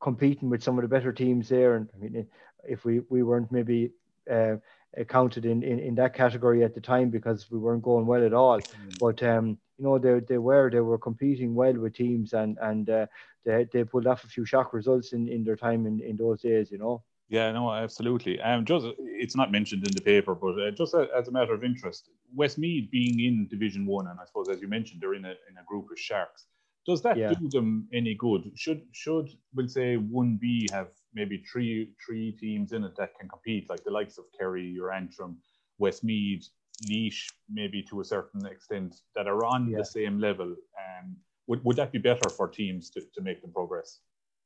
competing 0.00 0.48
with 0.50 0.62
some 0.62 0.78
of 0.78 0.82
the 0.82 0.94
better 0.96 1.12
teams 1.12 1.48
there. 1.48 1.76
And 1.76 1.88
I 1.94 1.98
mean, 1.98 2.26
if 2.64 2.84
we 2.84 3.00
we 3.10 3.22
weren't 3.22 3.52
maybe 3.52 3.90
uh, 4.30 4.56
counted 5.04 5.44
in, 5.44 5.62
in 5.62 5.78
in 5.78 5.94
that 5.96 6.14
category 6.14 6.64
at 6.64 6.74
the 6.74 6.80
time 6.80 7.10
because 7.10 7.50
we 7.50 7.58
weren't 7.58 7.82
going 7.82 8.06
well 8.06 8.24
at 8.24 8.32
all, 8.32 8.60
mm. 8.60 8.98
but 8.98 9.22
um, 9.22 9.58
you 9.78 9.84
know 9.84 9.98
they 9.98 10.20
they 10.20 10.38
were 10.38 10.70
they 10.70 10.80
were 10.80 10.98
competing 10.98 11.54
well 11.54 11.74
with 11.74 11.94
teams 11.94 12.32
and 12.32 12.56
and 12.60 12.88
uh, 12.90 13.06
they 13.44 13.66
they 13.72 13.84
pulled 13.84 14.06
off 14.06 14.24
a 14.24 14.28
few 14.28 14.44
shock 14.44 14.72
results 14.72 15.12
in 15.12 15.28
in 15.28 15.44
their 15.44 15.56
time 15.56 15.86
in 15.86 16.00
in 16.00 16.16
those 16.16 16.40
days. 16.42 16.70
You 16.70 16.78
know. 16.78 17.02
Yeah, 17.28 17.50
no, 17.50 17.72
absolutely. 17.72 18.40
Um, 18.40 18.64
just 18.64 18.86
it's 18.98 19.34
not 19.34 19.50
mentioned 19.50 19.84
in 19.84 19.92
the 19.92 20.00
paper, 20.00 20.34
but 20.34 20.60
uh, 20.60 20.70
just 20.70 20.94
a, 20.94 21.08
as 21.14 21.26
a 21.26 21.32
matter 21.32 21.54
of 21.54 21.64
interest, 21.64 22.08
Westmeath 22.32 22.88
being 22.92 23.18
in 23.18 23.48
Division 23.48 23.84
One, 23.84 24.06
and 24.06 24.20
I 24.20 24.24
suppose 24.26 24.48
as 24.48 24.60
you 24.60 24.68
mentioned, 24.68 25.00
they're 25.00 25.14
in 25.14 25.24
a 25.24 25.30
in 25.50 25.58
a 25.60 25.64
group 25.66 25.90
of 25.90 25.98
Sharks. 25.98 26.46
Does 26.86 27.02
that 27.02 27.16
yeah. 27.16 27.34
do 27.34 27.48
them 27.48 27.88
any 27.92 28.14
good? 28.14 28.52
Should 28.54 28.82
should 28.92 29.28
we'll 29.54 29.68
say 29.68 29.96
one 29.96 30.38
B 30.40 30.68
have 30.72 30.88
maybe 31.16 31.42
three 31.50 31.90
three 32.04 32.30
teams 32.32 32.72
in 32.72 32.84
it 32.84 32.94
that 32.96 33.18
can 33.18 33.28
compete, 33.28 33.68
like 33.68 33.82
the 33.82 33.90
likes 33.90 34.18
of 34.18 34.24
Kerry 34.38 34.78
or 34.78 34.92
Antrim, 34.92 35.38
Westmeath, 35.78 36.48
Laois, 36.88 37.28
maybe 37.50 37.82
to 37.84 38.00
a 38.00 38.04
certain 38.04 38.46
extent, 38.46 39.00
that 39.16 39.26
are 39.26 39.44
on 39.44 39.70
yeah. 39.70 39.78
the 39.78 39.84
same 39.84 40.20
level? 40.20 40.50
Um, 40.50 41.16
would 41.48 41.64
would 41.64 41.76
that 41.76 41.92
be 41.92 41.98
better 41.98 42.28
for 42.28 42.46
teams 42.48 42.90
to, 42.90 43.00
to 43.14 43.20
make 43.20 43.40
them 43.40 43.52
progress? 43.52 44.00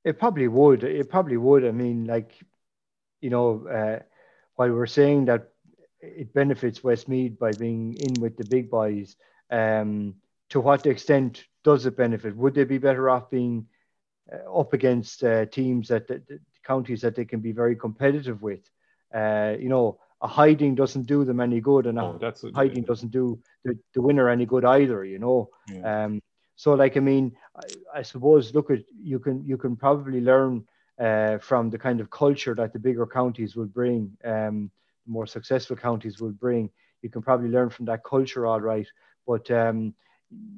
It 0.05 0.19
probably 0.19 0.49
would. 0.49 0.85
It 0.85 1.11
probably 1.11 1.37
would. 1.37 1.67
I 1.67 1.73
mean, 1.73 2.07
like 2.07 2.33
you 3.21 3.31
know, 3.31 3.67
uh, 3.67 3.99
while 4.55 4.73
we're 4.73 4.87
saying 4.87 5.27
that 5.27 5.49
it 6.01 6.33
benefits 6.33 6.83
Westmeath 6.83 7.39
by 7.39 7.53
being 7.53 7.95
in 7.95 8.15
with 8.21 8.37
the 8.37 8.45
big 8.45 8.71
boys, 8.71 9.17
um, 9.51 10.15
to 10.51 10.61
what 10.61 10.87
extent 10.87 11.45
does 11.65 11.85
it 11.85 11.97
benefit? 11.97 12.37
Would 12.37 12.55
they 12.55 12.65
be 12.65 12.79
better 12.79 13.11
off 13.11 13.31
being 13.31 13.67
uh, 14.33 14.59
up 14.59 14.73
against 14.73 15.23
uh, 15.25 15.45
teams 15.47 15.89
that, 15.89 16.09
that, 16.09 16.27
counties 16.71 17.01
that 17.03 17.15
they 17.17 17.27
can 17.33 17.41
be 17.49 17.53
very 17.63 17.77
competitive 17.87 18.39
with? 18.49 18.65
Uh, 19.21 19.53
you 19.65 19.71
know, 19.75 19.99
a 20.23 20.29
hiding 20.29 20.75
doesn't 20.75 21.07
do 21.15 21.25
them 21.25 21.41
any 21.41 21.61
good, 21.61 21.87
and 21.87 21.99
oh, 21.99 22.19
a 22.23 22.53
hiding 22.61 22.85
doesn't 22.91 23.13
do 23.21 23.27
the, 23.65 23.73
the 23.95 24.03
winner 24.07 24.29
any 24.29 24.47
good 24.47 24.65
either. 24.65 25.01
You 25.05 25.19
know, 25.25 25.39
yeah. 25.73 26.05
um, 26.05 26.13
so 26.57 26.75
like 26.75 26.97
I 26.97 27.01
mean, 27.01 27.25
I, 27.63 27.99
I, 28.01 28.03
suppose 28.03 28.55
look 28.57 28.71
at 28.71 28.81
you 29.13 29.19
can 29.19 29.37
you 29.51 29.57
can 29.57 29.77
probably 29.77 30.21
learn 30.21 30.53
uh, 31.07 31.39
from 31.39 31.71
the 31.71 31.79
kind 31.87 31.99
of 32.01 32.11
culture 32.11 32.55
that 32.55 32.73
the 32.73 32.79
bigger 32.79 33.07
counties 33.07 33.57
will 33.57 33.73
bring, 33.81 34.01
um, 34.25 34.71
more 35.07 35.27
successful 35.27 35.77
counties 35.77 36.21
will 36.21 36.37
bring. 36.47 36.71
You 37.03 37.11
can 37.15 37.23
probably 37.23 37.49
learn 37.49 37.71
from 37.71 37.87
that 37.87 38.05
culture, 38.05 38.47
all 38.47 38.61
right. 38.61 38.89
But 39.27 39.51
um, 39.51 39.95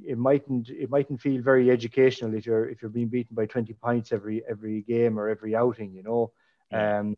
it 0.05 0.19
mightn't 0.19 0.69
it 0.69 0.91
mightn't 0.91 1.21
feel 1.21 1.43
very 1.43 1.71
educational 1.71 2.35
if 2.35 2.45
you're 2.47 2.69
if 2.69 2.83
you're 2.83 2.91
being 2.91 3.09
beaten 3.09 3.35
by 3.35 3.47
20 3.47 3.73
points 3.75 4.13
every 4.13 4.43
every 4.49 4.83
game 4.83 5.19
or 5.19 5.29
every 5.29 5.55
outing, 5.55 5.93
you 5.95 6.03
know. 6.03 6.33
Yeah. 6.71 6.99
Um, 6.99 7.17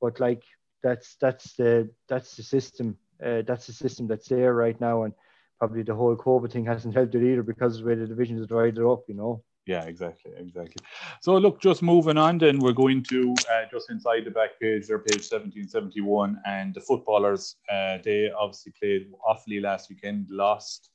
but 0.00 0.20
like 0.20 0.42
that's 0.82 1.16
that's 1.20 1.54
the 1.54 1.90
that's 2.08 2.36
the 2.36 2.42
system 2.42 2.96
uh, 3.24 3.42
that's 3.46 3.66
the 3.66 3.72
system 3.72 4.06
that's 4.06 4.28
there 4.28 4.54
right 4.54 4.78
now, 4.80 5.04
and 5.04 5.14
probably 5.58 5.82
the 5.82 5.94
whole 5.94 6.16
COVID 6.16 6.52
thing 6.52 6.66
hasn't 6.66 6.94
helped 6.94 7.14
it 7.14 7.22
either 7.22 7.42
because 7.42 7.76
of 7.76 7.82
the 7.82 7.88
way 7.88 7.94
the 7.94 8.06
divisions 8.06 8.46
dried 8.46 8.78
it 8.78 8.84
up, 8.84 9.04
you 9.08 9.14
know. 9.14 9.42
Yeah, 9.66 9.82
exactly, 9.84 10.32
exactly. 10.36 10.76
So 11.22 11.36
look, 11.36 11.60
just 11.60 11.82
moving 11.82 12.18
on, 12.18 12.38
then 12.38 12.60
we're 12.60 12.72
going 12.72 13.02
to 13.04 13.34
uh, 13.50 13.64
just 13.70 13.90
inside 13.90 14.24
the 14.24 14.30
back 14.30 14.60
page, 14.60 14.86
their 14.86 15.00
page 15.00 15.22
seventeen 15.22 15.66
seventy 15.66 16.00
one, 16.00 16.40
and 16.46 16.72
the 16.72 16.80
footballers. 16.80 17.56
Uh, 17.70 17.98
they 18.04 18.30
obviously 18.30 18.72
played 18.80 19.10
Offaly 19.28 19.60
last 19.60 19.88
weekend, 19.88 20.26
lost. 20.30 20.90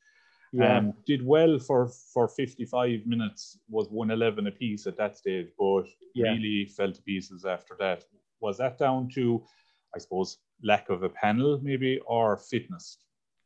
Yeah. 0.53 0.77
Um, 0.77 0.93
did 1.05 1.25
well 1.25 1.59
for 1.59 1.87
for 1.87 2.27
55 2.27 3.05
minutes 3.05 3.57
was 3.69 3.87
111 3.89 4.47
apiece 4.47 4.85
at 4.85 4.97
that 4.97 5.15
stage 5.15 5.47
but 5.57 5.85
yeah. 6.13 6.31
really 6.31 6.65
fell 6.65 6.91
to 6.91 7.01
pieces 7.03 7.45
after 7.45 7.77
that 7.79 8.03
was 8.41 8.57
that 8.57 8.77
down 8.77 9.07
to 9.15 9.41
i 9.95 9.97
suppose 9.97 10.39
lack 10.61 10.89
of 10.89 11.03
a 11.03 11.09
panel 11.09 11.57
maybe 11.63 12.01
or 12.05 12.35
fitness 12.35 12.97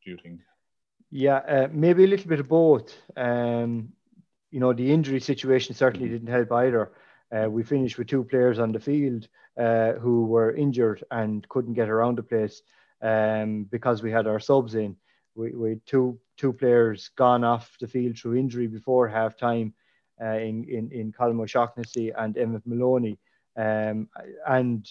do 0.03 0.09
you 0.09 0.17
think 0.17 0.39
yeah 1.11 1.41
uh, 1.47 1.67
maybe 1.71 2.05
a 2.05 2.07
little 2.07 2.27
bit 2.27 2.39
of 2.39 2.49
both 2.49 2.95
um, 3.15 3.93
you 4.55 4.61
know, 4.61 4.71
the 4.71 4.89
injury 4.89 5.19
situation 5.19 5.75
certainly 5.75 6.07
didn't 6.07 6.29
help 6.29 6.49
either. 6.53 6.93
Uh, 7.29 7.49
we 7.49 7.61
finished 7.61 7.97
with 7.97 8.07
two 8.07 8.23
players 8.23 8.57
on 8.57 8.71
the 8.71 8.79
field 8.79 9.27
uh, 9.59 9.91
who 9.93 10.23
were 10.23 10.55
injured 10.55 11.03
and 11.11 11.45
couldn't 11.49 11.73
get 11.73 11.89
around 11.89 12.17
the 12.17 12.23
place 12.23 12.61
um, 13.01 13.65
because 13.69 14.01
we 14.01 14.11
had 14.11 14.27
our 14.27 14.39
subs 14.39 14.75
in. 14.75 14.95
We, 15.35 15.51
we 15.51 15.69
had 15.71 15.85
two 15.85 16.17
two 16.37 16.53
players 16.53 17.09
gone 17.15 17.43
off 17.43 17.75
the 17.79 17.87
field 17.87 18.17
through 18.17 18.35
injury 18.35 18.67
before 18.67 19.07
half 19.07 19.37
time 19.37 19.73
uh, 20.21 20.37
in, 20.37 20.63
in, 20.65 20.91
in 20.91 21.11
Colm 21.11 21.41
O'Shaughnessy 21.41 22.11
and 22.11 22.37
Emmett 22.37 22.65
Maloney. 22.65 23.17
Um, 23.57 24.09
and 24.47 24.89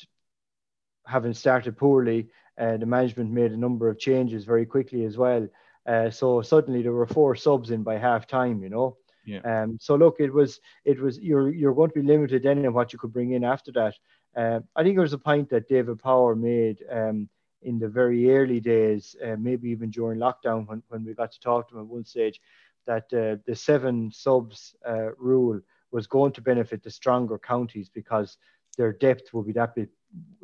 having 1.07 1.35
started 1.35 1.77
poorly, 1.77 2.29
uh, 2.59 2.77
the 2.77 2.87
management 2.87 3.31
made 3.31 3.53
a 3.53 3.57
number 3.57 3.89
of 3.89 3.99
changes 3.99 4.45
very 4.45 4.67
quickly 4.67 5.05
as 5.05 5.17
well. 5.17 5.49
Uh, 5.87 6.11
so 6.11 6.41
suddenly 6.41 6.83
there 6.83 6.93
were 6.93 7.07
four 7.07 7.35
subs 7.35 7.71
in 7.71 7.83
by 7.83 7.99
half 7.99 8.27
time, 8.27 8.63
you 8.63 8.71
know. 8.71 8.97
Yeah. 9.27 9.41
Um, 9.41 9.79
so 9.81 9.97
look, 9.97 10.17
it 10.19 10.33
was 10.33 10.61
it 10.85 11.01
was 11.01 11.19
you're 11.19 11.51
you're 11.51 11.75
going 11.75 11.91
to 11.91 12.01
be 12.01 12.07
limited 12.07 12.43
then 12.43 12.65
in 12.65 12.75
what 12.75 12.93
you 12.93 12.99
could 12.99 13.13
bring 13.13 13.33
in 13.33 13.45
after 13.45 13.73
that. 13.73 13.95
Uh, 14.37 14.61
I 14.77 14.83
think 14.83 14.97
there 14.97 15.03
was 15.03 15.13
a 15.13 15.19
point 15.19 15.49
that 15.51 15.69
David 15.69 15.99
Power 16.03 16.35
made 16.35 16.85
um, 16.91 17.29
in 17.65 17.79
the 17.79 17.89
very 17.89 18.31
early 18.31 18.61
days, 18.61 19.17
uh, 19.25 19.37
maybe 19.39 19.69
even 19.71 19.91
during 19.91 20.19
lockdown 20.19 20.67
when, 20.67 20.83
when 20.89 21.05
we 21.05 21.15
got 21.15 21.33
to 21.33 21.41
talk 21.41 21.69
to 21.69 21.75
him 21.75 21.83
at 21.83 21.87
one 21.87 22.05
stage, 22.05 22.41
that 22.87 23.05
uh, 23.13 23.37
the 23.47 23.55
seven 23.55 24.11
subs 24.13 24.75
uh, 24.87 25.15
rule 25.17 25.61
was 25.91 26.07
going 26.07 26.33
to 26.33 26.41
benefit 26.41 26.83
the 26.83 26.91
stronger 26.91 27.39
counties 27.39 27.89
because 27.89 28.37
their 28.77 28.93
depth 28.93 29.33
will 29.33 29.43
be 29.43 29.53
that 29.53 29.75
bit 29.75 29.91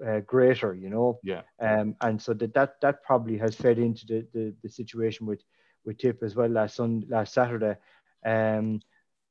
uh, 0.07 0.21
greater, 0.21 0.75
you 0.75 0.89
know. 0.89 1.19
Yeah. 1.23 1.43
Um, 1.61 1.97
and 2.01 2.21
so 2.21 2.33
that, 2.35 2.55
that 2.55 2.81
that 2.81 3.03
probably 3.03 3.37
has 3.39 3.55
fed 3.55 3.79
into 3.79 4.07
the, 4.07 4.27
the, 4.33 4.55
the 4.63 4.69
situation 4.69 5.27
with 5.27 5.43
with 5.85 5.99
Tip 5.99 6.23
as 6.23 6.35
well 6.35 6.49
last 6.49 6.77
Sunday, 6.77 7.07
last 7.09 7.33
Saturday. 7.35 7.77
Um, 8.25 8.81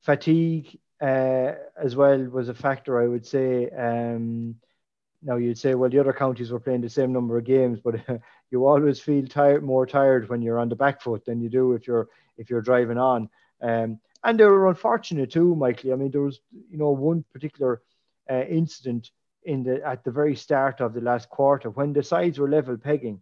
fatigue 0.02 0.80
uh, 1.02 1.54
as 1.82 1.96
well 1.96 2.20
was 2.26 2.50
a 2.50 2.54
factor, 2.54 3.02
I 3.02 3.08
would 3.08 3.26
say. 3.26 3.70
Um, 3.70 4.56
now 5.22 5.36
you'd 5.36 5.58
say, 5.58 5.76
well, 5.76 5.90
the 5.90 6.00
other 6.00 6.14
counties 6.14 6.52
were 6.52 6.60
playing 6.60 6.82
the 6.82 6.90
same 6.90 7.12
number 7.12 7.38
of 7.38 7.44
games, 7.44 7.80
but 7.84 7.96
you 8.52 8.66
always 8.66 9.00
feel 9.00 9.26
tired, 9.28 9.64
more 9.64 9.86
tired 9.86 10.30
when 10.30 10.42
you're 10.42 10.60
on 10.60 10.70
the 10.70 10.76
back 10.76 11.02
foot 11.02 11.26
than 11.26 11.42
you 11.42 11.50
do 11.50 11.74
if 11.74 11.88
you're 11.88 12.08
if 12.38 12.50
you're 12.50 12.62
driving 12.62 12.98
on. 12.98 13.30
Um, 13.62 14.00
and 14.24 14.40
they 14.40 14.46
were 14.46 14.70
unfortunate 14.70 15.32
too, 15.32 15.56
Michael. 15.56 15.94
I 15.94 15.96
mean, 15.96 16.12
there 16.12 16.22
was 16.22 16.40
you 16.52 16.78
know 16.78 16.92
one 16.92 17.24
particular 17.34 17.82
uh, 18.30 18.44
incident 18.44 19.12
in 19.44 19.64
the 19.64 19.86
at 19.86 20.04
the 20.04 20.12
very 20.12 20.36
start 20.36 20.82
of 20.82 20.94
the 20.94 21.02
last 21.02 21.30
quarter 21.30 21.70
when 21.70 21.94
the 21.94 22.04
sides 22.04 22.40
were 22.40 22.50
level 22.50 22.78
pegging, 22.78 23.22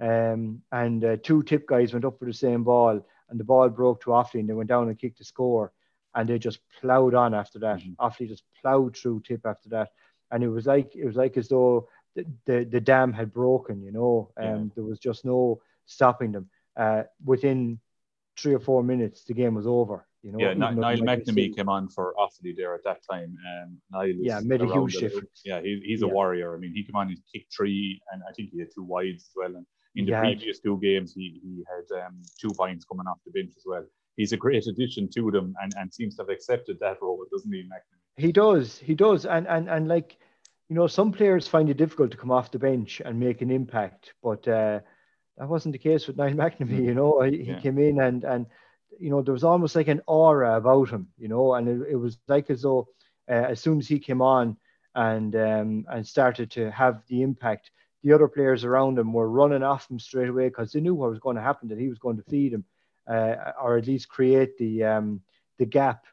um, 0.00 0.62
and 0.72 1.04
uh, 1.04 1.16
two 1.22 1.42
tip 1.42 1.66
guys 1.66 1.92
went 1.92 2.04
up 2.04 2.18
for 2.18 2.26
the 2.26 2.32
same 2.32 2.64
ball, 2.64 3.04
and 3.28 3.40
the 3.40 3.44
ball 3.44 3.68
broke 3.68 4.02
to 4.02 4.10
Offaly, 4.10 4.40
and 4.40 4.48
they 4.48 4.54
went 4.54 4.68
down 4.68 4.88
and 4.88 4.98
kicked 4.98 5.18
the 5.18 5.24
score, 5.24 5.72
and 6.14 6.28
they 6.28 6.38
just 6.38 6.60
ploughed 6.80 7.14
on 7.14 7.34
after 7.34 7.58
that. 7.60 7.78
mm 7.78 7.96
hmm 7.96 8.04
Offaly 8.04 8.28
just 8.28 8.44
ploughed 8.60 8.96
through 8.96 9.22
tip 9.26 9.46
after 9.46 9.68
that, 9.70 9.90
and 10.34 10.42
it 10.42 10.48
was 10.48 10.66
like 10.66 10.96
it 10.96 11.06
was 11.06 11.16
like 11.16 11.36
as 11.36 11.48
though 11.48 11.88
the 12.16 12.26
the, 12.44 12.64
the 12.64 12.80
dam 12.80 13.12
had 13.12 13.32
broken. 13.32 13.82
You 13.82 13.92
know, 13.92 14.32
and 14.36 14.54
um, 14.54 14.62
yeah. 14.62 14.70
there 14.74 14.84
was 14.84 14.98
just 14.98 15.24
no 15.24 15.62
stopping 15.86 16.32
them. 16.32 16.50
Uh, 16.76 17.04
within 17.24 17.78
three 18.36 18.54
or 18.54 18.60
four 18.60 18.82
minutes, 18.82 19.24
the 19.24 19.34
game 19.34 19.54
was 19.54 19.66
over. 19.66 20.06
You 20.24 20.32
know, 20.32 20.38
yeah, 20.40 20.50
N- 20.50 20.58
Niall 20.58 20.96
McNamee 20.98 21.54
came 21.54 21.68
on 21.68 21.88
for 21.88 22.14
Offaly 22.18 22.56
there 22.56 22.74
at 22.74 22.82
that 22.84 23.00
time, 23.08 23.36
and 23.52 23.76
Niall 23.92 24.16
yeah 24.30 24.40
made 24.40 24.62
a 24.62 24.66
huge 24.66 24.96
difference. 24.96 25.42
Yeah, 25.44 25.60
he, 25.60 25.80
he's 25.84 26.02
a 26.02 26.06
yeah. 26.06 26.12
warrior. 26.12 26.56
I 26.56 26.58
mean, 26.58 26.72
he 26.74 26.82
came 26.82 26.96
on, 26.96 27.08
he 27.08 27.18
kicked 27.32 27.54
three, 27.54 28.00
and 28.10 28.22
I 28.28 28.32
think 28.32 28.50
he 28.50 28.58
had 28.58 28.68
two 28.74 28.82
wides 28.82 29.24
as 29.24 29.32
well. 29.36 29.54
And 29.54 29.66
in 29.94 30.06
the 30.06 30.12
yeah. 30.12 30.20
previous 30.20 30.58
two 30.58 30.78
games, 30.82 31.12
he 31.14 31.40
he 31.42 31.62
had 31.72 32.04
um, 32.04 32.22
two 32.40 32.52
points 32.54 32.84
coming 32.84 33.06
off 33.06 33.18
the 33.24 33.32
bench 33.32 33.52
as 33.56 33.64
well. 33.66 33.84
He's 34.16 34.32
a 34.32 34.36
great 34.36 34.66
addition 34.66 35.08
to 35.14 35.30
them, 35.30 35.54
and, 35.62 35.74
and 35.76 35.92
seems 35.92 36.16
to 36.16 36.22
have 36.22 36.30
accepted 36.30 36.78
that 36.80 37.02
role, 37.02 37.24
doesn't 37.30 37.52
he, 37.52 37.62
McNamee? 37.62 38.00
He 38.16 38.32
does, 38.32 38.78
he 38.78 38.94
does, 38.94 39.26
and 39.26 39.46
and 39.46 39.68
and 39.68 39.88
like 39.88 40.16
you 40.68 40.76
know, 40.76 40.86
some 40.86 41.12
players 41.12 41.46
find 41.46 41.68
it 41.68 41.76
difficult 41.76 42.10
to 42.12 42.16
come 42.16 42.30
off 42.30 42.50
the 42.50 42.58
bench 42.58 43.02
and 43.04 43.20
make 43.20 43.42
an 43.42 43.50
impact, 43.50 44.14
but 44.22 44.46
uh, 44.48 44.80
that 45.36 45.48
wasn't 45.48 45.72
the 45.72 45.78
case 45.78 46.06
with 46.06 46.16
Niall 46.18 46.32
McNamee. 46.32 46.84
You 46.84 46.94
know, 46.94 47.20
he, 47.22 47.42
yeah. 47.42 47.56
he 47.56 47.60
came 47.60 47.78
in 47.78 48.00
and 48.00 48.24
and 48.24 48.46
you 49.00 49.10
know, 49.10 49.22
there 49.22 49.34
was 49.34 49.44
almost 49.44 49.76
like 49.76 49.88
an 49.88 50.02
aura 50.06 50.56
about 50.56 50.90
him, 50.90 51.08
you 51.18 51.28
know, 51.28 51.54
and 51.54 51.68
it, 51.68 51.92
it 51.92 51.96
was 51.96 52.18
like 52.28 52.50
as 52.50 52.62
though 52.62 52.88
uh, 53.28 53.32
as 53.32 53.60
soon 53.60 53.78
as 53.78 53.88
he 53.88 53.98
came 53.98 54.22
on 54.22 54.56
and 54.94 55.34
um, 55.36 55.86
and 55.90 56.06
started 56.06 56.50
to 56.52 56.70
have 56.70 57.02
the 57.08 57.22
impact, 57.22 57.70
the 58.02 58.12
other 58.12 58.28
players 58.28 58.64
around 58.64 58.98
him 58.98 59.12
were 59.12 59.28
running 59.28 59.62
off 59.62 59.90
him 59.90 59.98
straight 59.98 60.28
away 60.28 60.48
because 60.48 60.72
they 60.72 60.80
knew 60.80 60.94
what 60.94 61.10
was 61.10 61.18
going 61.18 61.36
to 61.36 61.42
happen, 61.42 61.68
that 61.68 61.78
he 61.78 61.88
was 61.88 61.98
going 61.98 62.16
to 62.16 62.22
feed 62.24 62.52
him, 62.52 62.64
uh, 63.08 63.52
or 63.60 63.76
at 63.76 63.86
least 63.86 64.08
create 64.08 64.56
the 64.58 64.84
um, 64.84 65.20
the 65.58 65.66
gap 65.66 66.04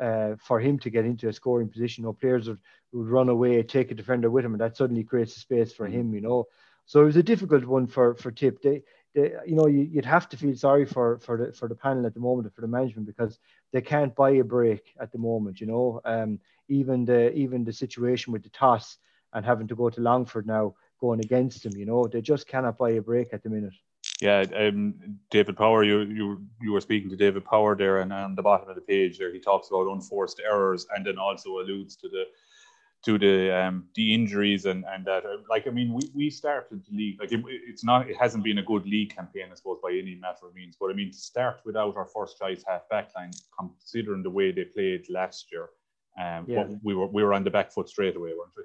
uh, 0.00 0.34
for 0.38 0.60
him 0.60 0.78
to 0.80 0.90
get 0.90 1.04
into 1.04 1.28
a 1.28 1.32
scoring 1.32 1.68
position. 1.68 2.02
You 2.02 2.08
know, 2.08 2.12
players 2.12 2.48
would, 2.48 2.58
would 2.96 3.08
run 3.08 3.28
away, 3.28 3.62
take 3.62 3.90
a 3.90 3.94
defender 3.94 4.30
with 4.30 4.44
him, 4.44 4.54
and 4.54 4.60
that 4.60 4.76
suddenly 4.76 5.04
creates 5.04 5.36
a 5.36 5.40
space 5.40 5.72
for 5.72 5.86
him. 5.86 6.14
You 6.14 6.20
know, 6.20 6.46
so 6.86 7.02
it 7.02 7.06
was 7.06 7.16
a 7.16 7.22
difficult 7.22 7.64
one 7.64 7.86
for 7.86 8.14
for 8.14 8.30
Tip. 8.30 8.62
They 8.62 8.82
they, 9.14 9.32
you 9.46 9.56
know, 9.56 9.66
you, 9.66 9.90
would 9.94 10.04
have 10.04 10.28
to 10.30 10.36
feel 10.36 10.56
sorry 10.56 10.84
for 10.84 11.18
for 11.18 11.36
the 11.38 11.52
for 11.52 11.68
the 11.68 11.74
panel 11.74 12.06
at 12.06 12.14
the 12.14 12.20
moment, 12.20 12.54
for 12.54 12.60
the 12.60 12.68
management, 12.68 13.06
because 13.06 13.38
they 13.72 13.80
can't 13.80 14.14
buy 14.14 14.30
a 14.30 14.44
break 14.44 14.94
at 15.00 15.12
the 15.12 15.18
moment. 15.18 15.60
You 15.60 15.66
know, 15.66 16.00
um, 16.04 16.38
even 16.68 17.04
the 17.04 17.32
even 17.32 17.64
the 17.64 17.72
situation 17.72 18.32
with 18.32 18.42
the 18.42 18.50
toss 18.50 18.98
and 19.32 19.44
having 19.44 19.68
to 19.68 19.76
go 19.76 19.90
to 19.90 20.00
Longford 20.00 20.46
now, 20.46 20.74
going 21.00 21.20
against 21.20 21.62
them, 21.62 21.76
you 21.76 21.84
know, 21.84 22.06
they 22.06 22.20
just 22.20 22.46
cannot 22.46 22.78
buy 22.78 22.90
a 22.90 23.02
break 23.02 23.28
at 23.32 23.42
the 23.42 23.50
minute. 23.50 23.74
Yeah, 24.20 24.44
um, 24.56 24.94
David 25.30 25.56
Power, 25.56 25.84
you 25.84 26.00
you 26.02 26.46
you 26.60 26.72
were 26.72 26.80
speaking 26.80 27.10
to 27.10 27.16
David 27.16 27.44
Power 27.44 27.76
there, 27.76 28.00
and 28.00 28.12
on 28.12 28.34
the 28.34 28.42
bottom 28.42 28.68
of 28.68 28.74
the 28.74 28.80
page 28.80 29.18
there, 29.18 29.32
he 29.32 29.40
talks 29.40 29.68
about 29.68 29.92
unforced 29.92 30.40
errors, 30.44 30.86
and 30.94 31.04
then 31.04 31.18
also 31.18 31.58
alludes 31.58 31.96
to 31.96 32.08
the 32.08 32.24
to 33.06 33.18
the 33.18 33.56
um, 33.56 33.84
the 33.94 34.12
injuries 34.12 34.66
and 34.66 34.84
and 34.92 35.04
that 35.04 35.24
uh, 35.24 35.36
like 35.48 35.68
I 35.68 35.70
mean 35.70 35.92
we, 35.94 36.02
we 36.12 36.28
started 36.28 36.82
the 36.84 36.96
league 36.96 37.20
like 37.20 37.30
it, 37.30 37.40
it's 37.46 37.84
not 37.84 38.10
it 38.10 38.16
hasn't 38.16 38.42
been 38.42 38.58
a 38.58 38.64
good 38.64 38.84
league 38.84 39.14
campaign 39.14 39.46
I 39.52 39.54
suppose 39.54 39.78
by 39.80 39.92
any 39.92 40.16
matter 40.16 40.46
of 40.48 40.54
means 40.54 40.76
but 40.78 40.90
I 40.90 40.94
mean 40.94 41.12
to 41.12 41.18
start 41.18 41.60
without 41.64 41.96
our 41.96 42.06
first 42.06 42.36
choice 42.38 42.64
half 42.66 42.88
back 42.88 43.10
line 43.14 43.30
considering 43.56 44.24
the 44.24 44.30
way 44.30 44.50
they 44.50 44.64
played 44.64 45.08
last 45.08 45.52
year 45.52 45.68
um 46.20 46.46
yeah. 46.48 46.64
we 46.82 46.94
were 46.96 47.06
we 47.06 47.22
were 47.22 47.32
on 47.32 47.44
the 47.44 47.50
back 47.50 47.70
foot 47.72 47.88
straight 47.88 48.16
away 48.16 48.32
weren't 48.36 48.56
we 48.56 48.64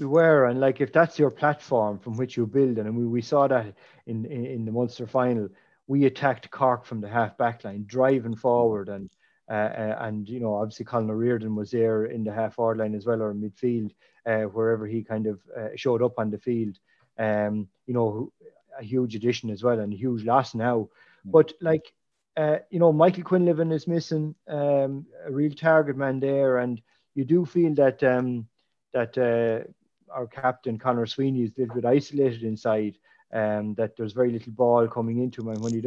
we 0.00 0.06
were 0.06 0.46
and 0.46 0.58
like 0.58 0.80
if 0.80 0.92
that's 0.92 1.16
your 1.16 1.30
platform 1.30 2.00
from 2.00 2.16
which 2.16 2.36
you 2.36 2.46
build 2.46 2.78
and 2.78 2.96
we, 2.96 3.06
we 3.06 3.22
saw 3.22 3.46
that 3.46 3.74
in, 4.06 4.24
in 4.24 4.44
in 4.44 4.64
the 4.64 4.72
Munster 4.72 5.06
final 5.06 5.48
we 5.86 6.04
attacked 6.06 6.50
Cork 6.50 6.84
from 6.84 7.00
the 7.00 7.08
half 7.08 7.38
back 7.38 7.62
line 7.62 7.84
driving 7.86 8.34
forward 8.34 8.88
and 8.88 9.08
uh, 9.50 9.52
uh, 9.52 9.96
and 10.02 10.28
you 10.28 10.38
know, 10.38 10.54
obviously 10.54 10.84
Colin 10.84 11.10
O'Riordan 11.10 11.56
was 11.56 11.72
there 11.72 12.04
in 12.04 12.22
the 12.22 12.32
half 12.32 12.54
forward 12.54 12.78
line 12.78 12.94
as 12.94 13.04
well, 13.04 13.20
or 13.20 13.34
midfield, 13.34 13.90
uh, 14.24 14.42
wherever 14.42 14.86
he 14.86 15.02
kind 15.02 15.26
of 15.26 15.40
showed 15.74 16.02
up 16.02 16.18
on 16.18 16.30
the 16.30 16.38
field. 16.38 16.78
Um, 17.18 17.68
you 17.86 17.92
know, 17.92 18.32
a 18.78 18.84
huge 18.84 19.16
addition 19.16 19.50
as 19.50 19.64
well, 19.64 19.80
and 19.80 19.92
a 19.92 19.96
huge 19.96 20.24
loss 20.24 20.54
now. 20.54 20.88
Mm. 21.26 21.32
But 21.32 21.52
like, 21.60 21.92
uh, 22.36 22.58
you 22.70 22.78
know, 22.78 22.92
Michael 22.92 23.24
Quinlivan 23.24 23.72
is 23.72 23.88
missing 23.88 24.36
um, 24.46 25.04
a 25.26 25.32
real 25.32 25.52
target 25.52 25.96
man 25.96 26.20
there, 26.20 26.58
and 26.58 26.80
you 27.16 27.24
do 27.24 27.44
feel 27.44 27.74
that 27.74 28.04
um, 28.04 28.46
that 28.92 29.18
uh, 29.18 29.68
our 30.12 30.28
captain 30.28 30.78
Conor 30.78 31.06
Sweeney 31.06 31.42
is 31.42 31.50
a 31.58 31.62
little 31.62 31.74
bit 31.74 31.84
isolated 31.84 32.44
inside. 32.44 32.98
Um, 33.32 33.74
that 33.74 33.96
there's 33.96 34.12
very 34.12 34.30
little 34.32 34.52
ball 34.52 34.86
coming 34.86 35.18
into 35.18 35.42
him, 35.42 35.48
and 35.48 35.60
when 35.60 35.72
he 35.72 35.80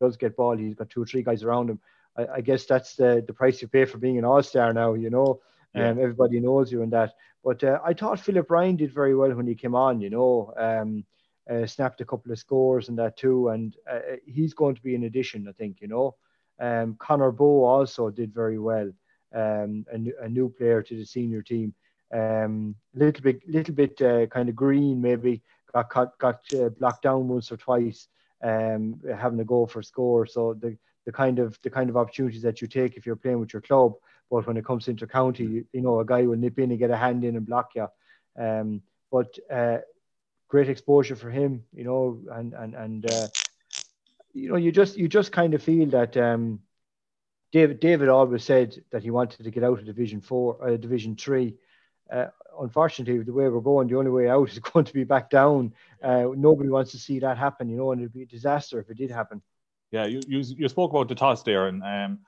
does 0.00 0.16
get 0.16 0.36
ball, 0.36 0.56
he's 0.56 0.74
got 0.74 0.88
two 0.88 1.02
or 1.02 1.06
three 1.06 1.22
guys 1.22 1.42
around 1.42 1.68
him 1.70 1.80
I, 2.16 2.26
I, 2.36 2.40
guess 2.40 2.66
that's 2.66 2.96
the, 2.96 3.22
the 3.26 3.32
price 3.32 3.62
you 3.62 3.68
pay 3.68 3.84
for 3.84 3.98
being 3.98 4.18
an 4.18 4.24
all 4.24 4.42
star 4.42 4.72
now, 4.72 4.94
you 4.94 5.10
know. 5.10 5.40
Yeah. 5.74 5.90
Um, 5.90 6.00
everybody 6.00 6.40
knows 6.40 6.72
you 6.72 6.82
and 6.82 6.92
that. 6.92 7.14
But 7.44 7.62
uh, 7.62 7.78
I 7.84 7.94
thought 7.94 8.20
Philip 8.20 8.50
Ryan 8.50 8.76
did 8.76 8.92
very 8.92 9.14
well 9.14 9.32
when 9.32 9.46
he 9.46 9.54
came 9.54 9.74
on, 9.74 10.00
you 10.00 10.10
know. 10.10 10.52
Um, 10.56 11.04
uh, 11.50 11.66
snapped 11.66 12.00
a 12.00 12.04
couple 12.04 12.30
of 12.30 12.38
scores 12.38 12.88
and 12.88 12.98
that 12.98 13.16
too. 13.16 13.48
And 13.48 13.76
uh, 13.90 13.94
uh 14.12 14.16
he's 14.26 14.54
going 14.54 14.74
to 14.74 14.82
be 14.82 14.94
an 14.94 15.04
addition, 15.04 15.48
I 15.48 15.52
think, 15.52 15.80
you 15.80 15.88
know. 15.88 16.16
Um, 16.60 16.96
Connor 16.98 17.32
Bowe 17.32 17.64
also 17.64 18.10
did 18.10 18.34
very 18.34 18.58
well, 18.58 18.90
um, 19.34 19.86
a, 19.92 20.24
a 20.24 20.28
new 20.28 20.50
player 20.50 20.82
to 20.82 20.96
the 20.96 21.06
senior 21.06 21.42
team. 21.42 21.74
Um, 22.12 22.74
little 22.94 23.22
bit, 23.22 23.48
little 23.48 23.74
bit 23.74 24.00
uh, 24.02 24.26
kind 24.26 24.48
of 24.48 24.56
green, 24.56 25.00
maybe 25.00 25.42
got 25.72 25.88
got, 25.90 26.18
got 26.18 26.40
uh, 26.54 26.68
blocked 26.70 27.02
down 27.02 27.28
once 27.28 27.50
or 27.50 27.56
twice, 27.56 28.08
um, 28.42 29.00
having 29.16 29.38
to 29.38 29.44
go 29.44 29.66
for 29.66 29.82
score. 29.82 30.26
So 30.26 30.54
the 30.54 30.76
the 31.06 31.12
kind 31.12 31.38
of 31.38 31.58
the 31.62 31.70
kind 31.70 31.90
of 31.90 31.96
opportunities 31.96 32.42
that 32.42 32.60
you 32.60 32.68
take 32.68 32.96
if 32.96 33.06
you're 33.06 33.16
playing 33.16 33.40
with 33.40 33.52
your 33.52 33.62
club. 33.62 33.94
But 34.30 34.46
when 34.46 34.56
it 34.56 34.64
comes 34.64 34.88
into 34.88 35.06
county, 35.06 35.44
you, 35.44 35.66
you 35.72 35.80
know, 35.80 36.00
a 36.00 36.04
guy 36.04 36.22
will 36.22 36.36
nip 36.36 36.58
in 36.58 36.70
and 36.70 36.78
get 36.78 36.90
a 36.90 36.96
hand 36.96 37.24
in 37.24 37.36
and 37.36 37.46
block 37.46 37.72
you. 37.74 37.88
Um, 38.38 38.82
but 39.10 39.36
uh, 39.50 39.78
great 40.48 40.68
exposure 40.68 41.16
for 41.16 41.30
him, 41.30 41.64
you 41.74 41.84
know, 41.84 42.20
and 42.32 42.52
and 42.54 42.74
and 42.74 43.10
uh, 43.10 43.26
you 44.32 44.50
know, 44.50 44.56
you 44.56 44.72
just 44.72 44.96
you 44.96 45.08
just 45.08 45.32
kind 45.32 45.54
of 45.54 45.62
feel 45.62 45.88
that 45.90 46.16
um, 46.16 46.60
David 47.52 47.80
David 47.80 48.08
always 48.08 48.44
said 48.44 48.82
that 48.90 49.02
he 49.02 49.10
wanted 49.10 49.42
to 49.42 49.50
get 49.50 49.64
out 49.64 49.78
of 49.78 49.84
Division 49.86 50.20
Four, 50.20 50.58
uh, 50.62 50.76
Division 50.76 51.16
Three. 51.16 51.56
Uh, 52.12 52.26
unfortunately, 52.60 53.22
the 53.22 53.32
way 53.32 53.48
we're 53.48 53.60
going, 53.60 53.88
the 53.88 53.96
only 53.96 54.10
way 54.10 54.28
out 54.28 54.48
is 54.52 54.58
going 54.58 54.84
to 54.84 54.92
be 54.92 55.04
back 55.04 55.30
down. 55.30 55.72
Uh, 56.02 56.28
nobody 56.36 56.68
wants 56.68 56.92
to 56.92 56.98
see 56.98 57.18
that 57.20 57.38
happen, 57.38 57.68
you 57.68 57.76
know, 57.76 57.92
and 57.92 58.00
it'd 58.00 58.12
be 58.12 58.22
a 58.22 58.26
disaster 58.26 58.78
if 58.80 58.90
it 58.90 58.96
did 58.96 59.10
happen. 59.10 59.42
Yeah, 59.90 60.06
you, 60.06 60.20
you, 60.26 60.38
you 60.40 60.68
spoke 60.68 60.92
about 60.92 61.08
the 61.08 61.14
toss 61.14 61.42
there, 61.42 61.66
and 61.66 61.82
um, 61.82 62.18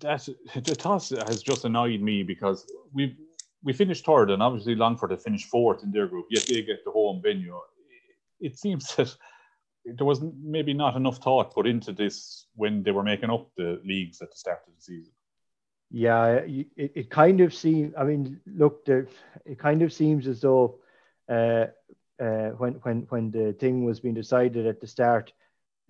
that 0.00 0.28
the 0.54 0.74
toss 0.74 1.10
has 1.10 1.42
just 1.42 1.64
annoyed 1.64 2.00
me 2.00 2.22
because 2.22 2.66
we 2.92 3.16
we 3.64 3.72
finished 3.72 4.04
third, 4.04 4.30
and 4.30 4.42
obviously 4.42 4.74
Longford 4.74 5.10
had 5.10 5.22
finished 5.22 5.48
fourth 5.48 5.82
in 5.84 5.92
their 5.92 6.08
group. 6.08 6.26
Yet 6.30 6.46
they 6.48 6.62
get 6.62 6.84
the 6.84 6.90
home 6.90 7.20
venue. 7.22 7.58
It 8.40 8.58
seems 8.58 8.94
that 8.96 9.14
there 9.84 10.06
was 10.06 10.20
maybe 10.42 10.74
not 10.74 10.96
enough 10.96 11.18
thought 11.18 11.54
put 11.54 11.66
into 11.66 11.92
this 11.92 12.46
when 12.54 12.82
they 12.82 12.90
were 12.90 13.02
making 13.02 13.30
up 13.30 13.50
the 13.56 13.80
leagues 13.84 14.20
at 14.20 14.30
the 14.30 14.36
start 14.36 14.62
of 14.66 14.74
the 14.74 14.82
season. 14.82 15.12
Yeah, 15.90 16.26
it, 16.46 16.66
it 16.76 17.10
kind 17.10 17.40
of 17.40 17.54
seems. 17.54 17.94
I 17.98 18.04
mean, 18.04 18.40
look, 18.46 18.88
it 18.88 19.58
kind 19.58 19.82
of 19.82 19.92
seems 19.92 20.26
as 20.26 20.40
though 20.40 20.80
uh, 21.28 21.66
uh, 22.20 22.50
when 22.56 22.74
when 22.82 23.06
when 23.10 23.30
the 23.30 23.52
thing 23.52 23.84
was 23.84 24.00
being 24.00 24.14
decided 24.14 24.66
at 24.66 24.80
the 24.80 24.86
start, 24.86 25.32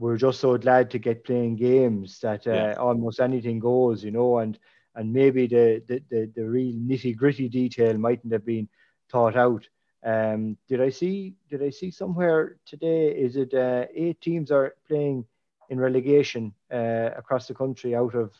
we're 0.02 0.16
just 0.26 0.40
so 0.40 0.58
glad 0.58 0.90
to 0.90 0.98
get 0.98 1.24
playing 1.24 1.56
games 1.56 2.20
that 2.20 2.46
uh, 2.46 2.50
Yeah. 2.50 2.74
almost 2.78 3.20
anything 3.20 3.60
goes, 3.60 4.04
you 4.04 4.10
know, 4.10 4.38
and 4.38 4.58
and 4.94 5.12
maybe 5.12 5.46
the 5.46 5.82
the, 5.88 6.02
the, 6.10 6.30
the 6.36 6.44
real 6.44 6.74
nitty 6.74 7.16
gritty 7.16 7.48
detail 7.48 7.96
mightn't 7.98 8.32
have 8.32 8.44
been 8.44 8.68
thought 9.10 9.36
out. 9.36 9.68
Um, 10.04 10.56
did 10.68 10.80
I 10.80 10.90
see 10.90 11.36
did 11.50 11.62
I 11.62 11.70
see 11.70 11.90
somewhere 11.90 12.56
today? 12.66 13.10
Is 13.26 13.36
it 13.36 13.54
uh, 13.54 13.86
eight 13.94 14.20
teams 14.20 14.50
are 14.50 14.74
playing 14.88 15.24
in 15.70 15.78
relegation 15.80 16.52
uh, 16.72 17.10
across 17.16 17.46
the 17.46 17.54
country 17.54 17.94
out 17.94 18.14
of 18.14 18.32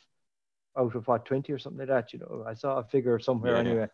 out 0.77 0.95
of 0.97 1.07
what 1.07 1.25
twenty 1.25 1.53
or 1.53 1.59
something 1.59 1.79
like 1.87 1.89
that? 1.89 2.13
You 2.13 2.19
know, 2.21 2.45
I 2.47 2.55
saw 2.55 2.79
a 2.79 2.85
figure 2.85 3.19
somewhere 3.21 3.55
Yeah. 3.55 3.61
anyway. 3.61 3.89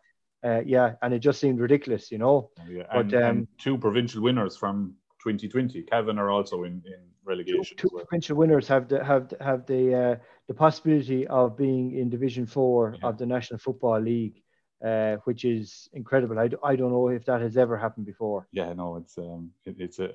Uh, 0.44 0.60
yeah, 0.64 0.94
and 1.02 1.12
it 1.12 1.18
just 1.18 1.40
seemed 1.40 1.60
ridiculous, 1.60 2.10
you 2.12 2.18
know. 2.18 2.50
Yeah, 2.70 2.86
But, 2.92 3.12
and, 3.12 3.14
um, 3.14 3.22
and 3.30 3.48
two 3.58 3.76
provincial 3.76 4.22
winners 4.22 4.56
from 4.56 4.94
2020. 5.22 5.82
Cavan 5.82 6.18
are 6.18 6.30
also 6.30 6.64
in, 6.64 6.82
in 6.86 7.00
relegation. 7.24 7.76
two 7.76 7.86
as 7.88 7.92
well. 7.92 8.04
provincial 8.04 8.36
winners 8.36 8.68
have 8.68 8.88
the 8.88 9.02
have 9.04 9.28
the- 9.28 9.42
have 9.42 9.66
the 9.66 9.94
uh, 9.94 10.16
the 10.46 10.54
possibility 10.54 11.26
of 11.26 11.56
being 11.56 11.92
in 11.98 12.08
Division 12.08 12.46
Four 12.46 12.96
of 13.02 13.18
the 13.18 13.26
National 13.26 13.58
Football 13.58 14.00
League, 14.00 14.42
uh, 14.84 15.16
which 15.24 15.44
is 15.44 15.88
incredible. 15.92 16.38
I, 16.38 16.48
I 16.64 16.76
don't 16.76 16.90
know 16.90 17.08
if 17.08 17.24
that 17.26 17.40
has 17.40 17.56
ever 17.56 17.76
happened 17.76 18.06
before. 18.06 18.46
Yeah, 18.52 18.72
no, 18.72 18.96
it's 18.96 19.18
um, 19.18 19.50
it, 19.64 19.76
it's 19.78 19.98
a 19.98 20.10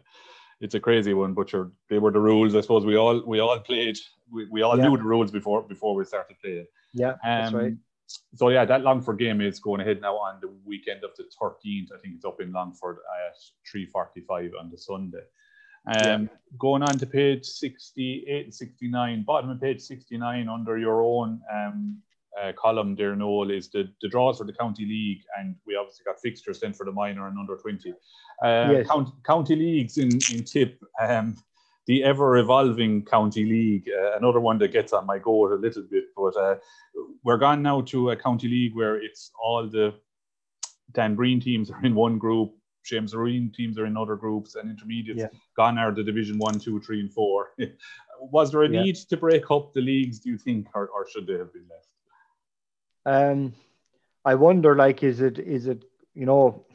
it's 0.61 0.75
a 0.75 0.79
crazy 0.79 1.13
one, 1.13 1.33
but 1.33 1.51
you're, 1.51 1.71
they 1.89 1.99
were 1.99 2.11
the 2.11 2.19
rules. 2.21 2.55
I 2.55 2.61
suppose 2.61 2.85
we 2.85 2.95
all 2.95 3.21
we 3.25 3.39
all 3.39 3.59
played. 3.59 3.97
We, 4.31 4.47
we 4.49 4.61
all 4.61 4.77
Yeah. 4.77 4.87
knew 4.87 4.97
the 4.97 5.03
rules 5.03 5.29
before 5.31 5.61
before 5.63 5.93
we 5.95 6.05
started 6.05 6.37
playing. 6.39 6.65
Yeah, 6.93 7.15
that's 7.23 7.53
Um, 7.53 7.59
right. 7.59 7.73
So 8.35 8.49
yeah, 8.49 8.65
that 8.65 8.81
Longford 8.81 9.19
game 9.19 9.41
is 9.41 9.59
going 9.59 9.81
ahead 9.81 10.01
now 10.01 10.15
on 10.15 10.39
the 10.41 10.51
weekend 10.65 11.03
of 11.03 11.11
the 11.17 11.23
13th. 11.23 11.87
I 11.95 11.99
think 12.01 12.15
it's 12.15 12.25
up 12.25 12.41
in 12.41 12.51
Longford 12.51 12.97
at 13.27 13.35
3:45 13.71 14.51
on 14.59 14.69
the 14.69 14.77
Sunday. 14.77 15.23
Um, 15.87 16.29
Going 16.57 16.83
on 16.83 16.99
to 16.99 17.05
page 17.05 17.45
68 17.45 18.45
and 18.45 18.53
69, 18.53 19.23
bottom 19.23 19.49
of 19.49 19.59
page 19.59 19.81
69 19.81 20.47
under 20.47 20.77
your 20.77 21.01
own 21.01 21.41
um, 21.51 21.97
uh, 22.41 22.51
column 22.57 22.95
there, 22.95 23.15
Noel, 23.15 23.51
is 23.51 23.69
the, 23.69 23.89
the 24.01 24.07
draws 24.07 24.37
for 24.37 24.43
the 24.43 24.53
county 24.53 24.85
league, 24.85 25.21
and 25.37 25.55
we 25.65 25.75
obviously 25.75 26.03
got 26.05 26.19
fixtures 26.19 26.59
then 26.59 26.73
for 26.73 26.85
the 26.85 26.91
minor 26.91 27.27
and 27.27 27.37
under 27.37 27.57
20. 27.57 27.91
Uh, 27.91 28.71
Yes. 28.71 28.87
county, 28.87 29.11
county 29.25 29.55
leagues 29.55 29.97
in, 29.97 30.19
in 30.31 30.43
tip. 30.43 30.79
Um, 30.99 31.35
the 31.85 32.03
ever 32.03 32.37
evolving 32.37 33.03
county 33.03 33.45
league, 33.45 33.89
uh, 33.89 34.17
another 34.17 34.39
one 34.39 34.57
that 34.59 34.71
gets 34.71 34.93
on 34.93 35.05
my 35.05 35.19
goat 35.19 35.51
a 35.51 35.55
little 35.55 35.83
bit, 35.83 36.05
but 36.15 36.35
uh, 36.37 36.55
we're 37.23 37.37
gone 37.37 37.61
now 37.61 37.81
to 37.81 38.11
a 38.11 38.15
county 38.15 38.47
league 38.47 38.75
where 38.75 38.95
it's 38.95 39.31
all 39.41 39.67
the 39.67 39.93
Dan 40.91 41.15
Breen 41.15 41.39
teams 41.39 41.69
are 41.71 41.83
in 41.85 41.95
one 41.95 42.17
group, 42.17 42.53
James 42.85 43.13
Areen 43.13 43.53
teams 43.53 43.77
are 43.77 43.85
in 43.85 43.97
other 43.97 44.15
groups, 44.15 44.55
and 44.55 44.69
intermediates 44.69 45.21
Yeah. 45.21 45.27
gone 45.55 45.77
are 45.77 45.91
the 45.91 46.03
division 46.03 46.37
one, 46.37 46.59
two, 46.59 46.79
three, 46.81 46.99
and 46.99 47.11
four. 47.11 47.53
Was 48.19 48.51
there 48.51 48.63
a 48.63 48.69
Yeah. 48.69 48.81
need 48.83 48.95
to 48.95 49.17
break 49.17 49.49
up 49.51 49.73
the 49.73 49.81
leagues, 49.81 50.19
do 50.19 50.29
you 50.29 50.37
think, 50.37 50.67
or, 50.75 50.87
or 50.87 51.07
should 51.09 51.27
they 51.27 51.37
have 51.37 51.51
been 51.51 51.67
left? 51.69 51.89
Um, 53.05 53.53
I 54.23 54.35
wonder, 54.35 54.75
like, 54.75 55.03
is 55.03 55.19
it 55.19 55.39
is 55.39 55.67
it 55.67 55.83
you 56.13 56.25
know, 56.25 56.65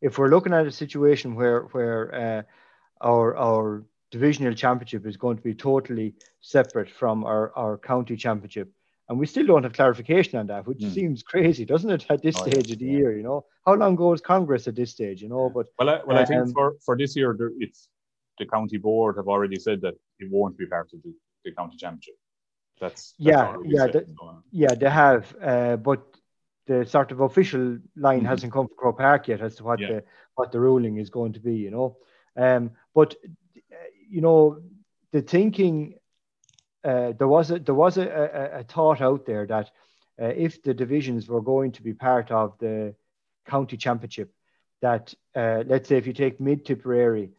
if 0.00 0.18
we're 0.18 0.30
looking 0.30 0.52
at 0.52 0.66
a 0.66 0.72
situation 0.72 1.34
where 1.36 1.62
where 1.72 2.14
uh, 2.14 2.42
our 3.00 3.36
our 3.36 3.84
divisional 4.16 4.54
championship 4.54 5.06
is 5.06 5.16
going 5.16 5.36
to 5.38 5.42
be 5.42 5.54
totally 5.54 6.14
separate 6.40 6.90
from 7.00 7.24
our 7.24 7.44
our 7.56 7.78
county 7.78 8.16
championship, 8.16 8.68
and 9.08 9.18
we 9.18 9.26
still 9.26 9.46
don't 9.46 9.64
have 9.64 9.72
clarification 9.80 10.38
on 10.38 10.46
that, 10.46 10.66
which 10.68 10.82
Hmm. 10.84 10.90
seems 10.98 11.22
crazy, 11.32 11.64
doesn't 11.64 11.90
it? 11.96 12.06
At 12.14 12.22
this 12.22 12.36
Oh, 12.36 12.44
yeah, 12.44 12.52
stage 12.52 12.70
of 12.74 12.78
the 12.78 12.90
year, 12.98 13.10
you 13.18 13.24
know, 13.28 13.38
how 13.66 13.74
long 13.74 13.96
goes 13.96 14.20
Congress 14.20 14.68
at 14.68 14.76
this 14.76 14.90
stage, 14.96 15.18
you 15.24 15.28
know? 15.34 15.50
But 15.56 15.66
Well, 15.78 15.90
I, 15.94 15.96
well, 16.06 16.18
I 16.18 16.24
think 16.24 16.42
Um, 16.42 16.52
for, 16.52 16.66
for 16.86 16.94
this 16.96 17.16
year, 17.16 17.34
there, 17.38 17.52
it's 17.64 17.88
the 18.38 18.46
county 18.46 18.78
board 18.86 19.16
have 19.16 19.28
already 19.34 19.58
said 19.66 19.80
that 19.80 19.94
it 20.22 20.28
won't 20.30 20.56
be 20.56 20.66
part 20.66 20.88
of 20.94 21.02
the, 21.04 21.12
the 21.44 21.52
county 21.58 21.76
championship. 21.82 22.16
That's, 22.80 23.02
that's 23.12 23.14
yeah, 23.18 23.56
yeah, 23.64 23.86
set, 23.86 23.92
the- 23.92 24.14
so, 24.18 24.42
yeah, 24.50 24.74
they 24.74 24.90
have, 24.90 25.22
uh, 25.52 25.76
but 25.76 26.00
the 26.66 26.84
sort 26.86 27.12
of 27.12 27.20
official 27.20 27.78
line 27.96 28.22
Mhm. 28.22 28.26
hasn't 28.32 28.52
come 28.52 28.66
from 28.68 28.76
Croke 28.76 28.98
Park 28.98 29.28
yet 29.28 29.40
as 29.40 29.56
to 29.56 29.64
what 29.64 29.80
Yeah. 29.80 29.88
the 29.92 30.04
what 30.38 30.50
the 30.52 30.60
ruling 30.68 30.96
is 30.96 31.10
going 31.10 31.32
to 31.34 31.40
be, 31.40 31.56
you 31.66 31.70
know. 31.70 31.88
Um, 32.36 32.70
but 32.94 33.10
uh, 33.14 33.28
you 34.12 34.20
know, 34.20 34.60
the 35.12 35.22
thinking 35.22 35.94
uh, 36.84 37.12
there 37.18 37.28
was 37.28 37.50
a 37.50 37.58
there 37.58 37.74
was 37.74 37.96
a, 37.96 38.06
a, 38.06 38.60
a 38.60 38.64
thought 38.64 39.00
out 39.00 39.24
there 39.24 39.46
that 39.46 39.70
uh, 40.20 40.26
if 40.26 40.62
the 40.62 40.74
divisions 40.74 41.28
were 41.28 41.40
going 41.40 41.72
to 41.72 41.82
be 41.82 41.94
part 41.94 42.30
of 42.30 42.58
the 42.58 42.94
county 43.46 43.76
championship, 43.76 44.30
that 44.82 45.14
uh, 45.34 45.64
let's 45.66 45.88
say 45.88 45.96
if 45.96 46.06
you 46.06 46.12
take 46.12 46.40
Mid 46.40 46.66
Tipperary, 46.66 47.30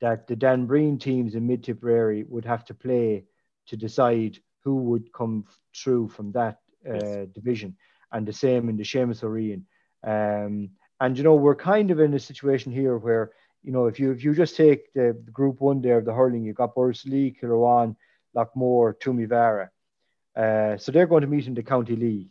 that 0.00 0.26
the 0.28 0.36
Dan 0.36 0.66
Breen 0.66 0.98
teams 0.98 1.34
in 1.34 1.46
Mid 1.46 1.64
Tipperary 1.64 2.24
would 2.28 2.44
have 2.44 2.64
to 2.66 2.74
play 2.74 3.24
to 3.66 3.76
decide 3.76 4.38
who 4.64 4.76
would 4.76 5.12
come 5.12 5.44
through 5.76 6.08
from 6.08 6.32
that 6.32 6.58
uh, 6.88 6.92
Yes. 6.94 7.26
division, 7.34 7.76
and 8.12 8.26
the 8.26 8.32
same 8.32 8.68
in 8.68 8.76
the 8.76 8.84
Seamus 8.84 9.24
O'Ryan. 9.24 9.66
Um, 10.04 10.70
and 11.00 11.16
you 11.18 11.24
know 11.24 11.34
we're 11.34 11.56
kind 11.56 11.90
of 11.90 12.00
in 12.00 12.14
a 12.14 12.18
situation 12.20 12.72
here 12.72 12.96
where 12.98 13.32
you 13.62 13.72
know 13.72 13.86
if 13.86 13.98
you 14.00 14.10
if 14.12 14.24
you 14.24 14.34
just 14.34 14.56
take 14.56 14.92
the, 14.92 15.16
the 15.24 15.30
group 15.30 15.60
one 15.60 15.80
there 15.80 15.98
of 15.98 16.04
the 16.04 16.12
hurling, 16.12 16.44
you've 16.44 16.56
got 16.56 16.76
Lee, 16.76 17.36
Kilruane, 17.40 17.96
Loughmore, 18.36 18.94
Toomevara. 18.98 19.68
Uh, 20.36 20.78
so 20.78 20.92
they're 20.92 21.06
going 21.06 21.22
to 21.22 21.26
meet 21.26 21.46
in 21.46 21.54
the 21.54 21.62
county 21.62 21.96
league. 21.96 22.30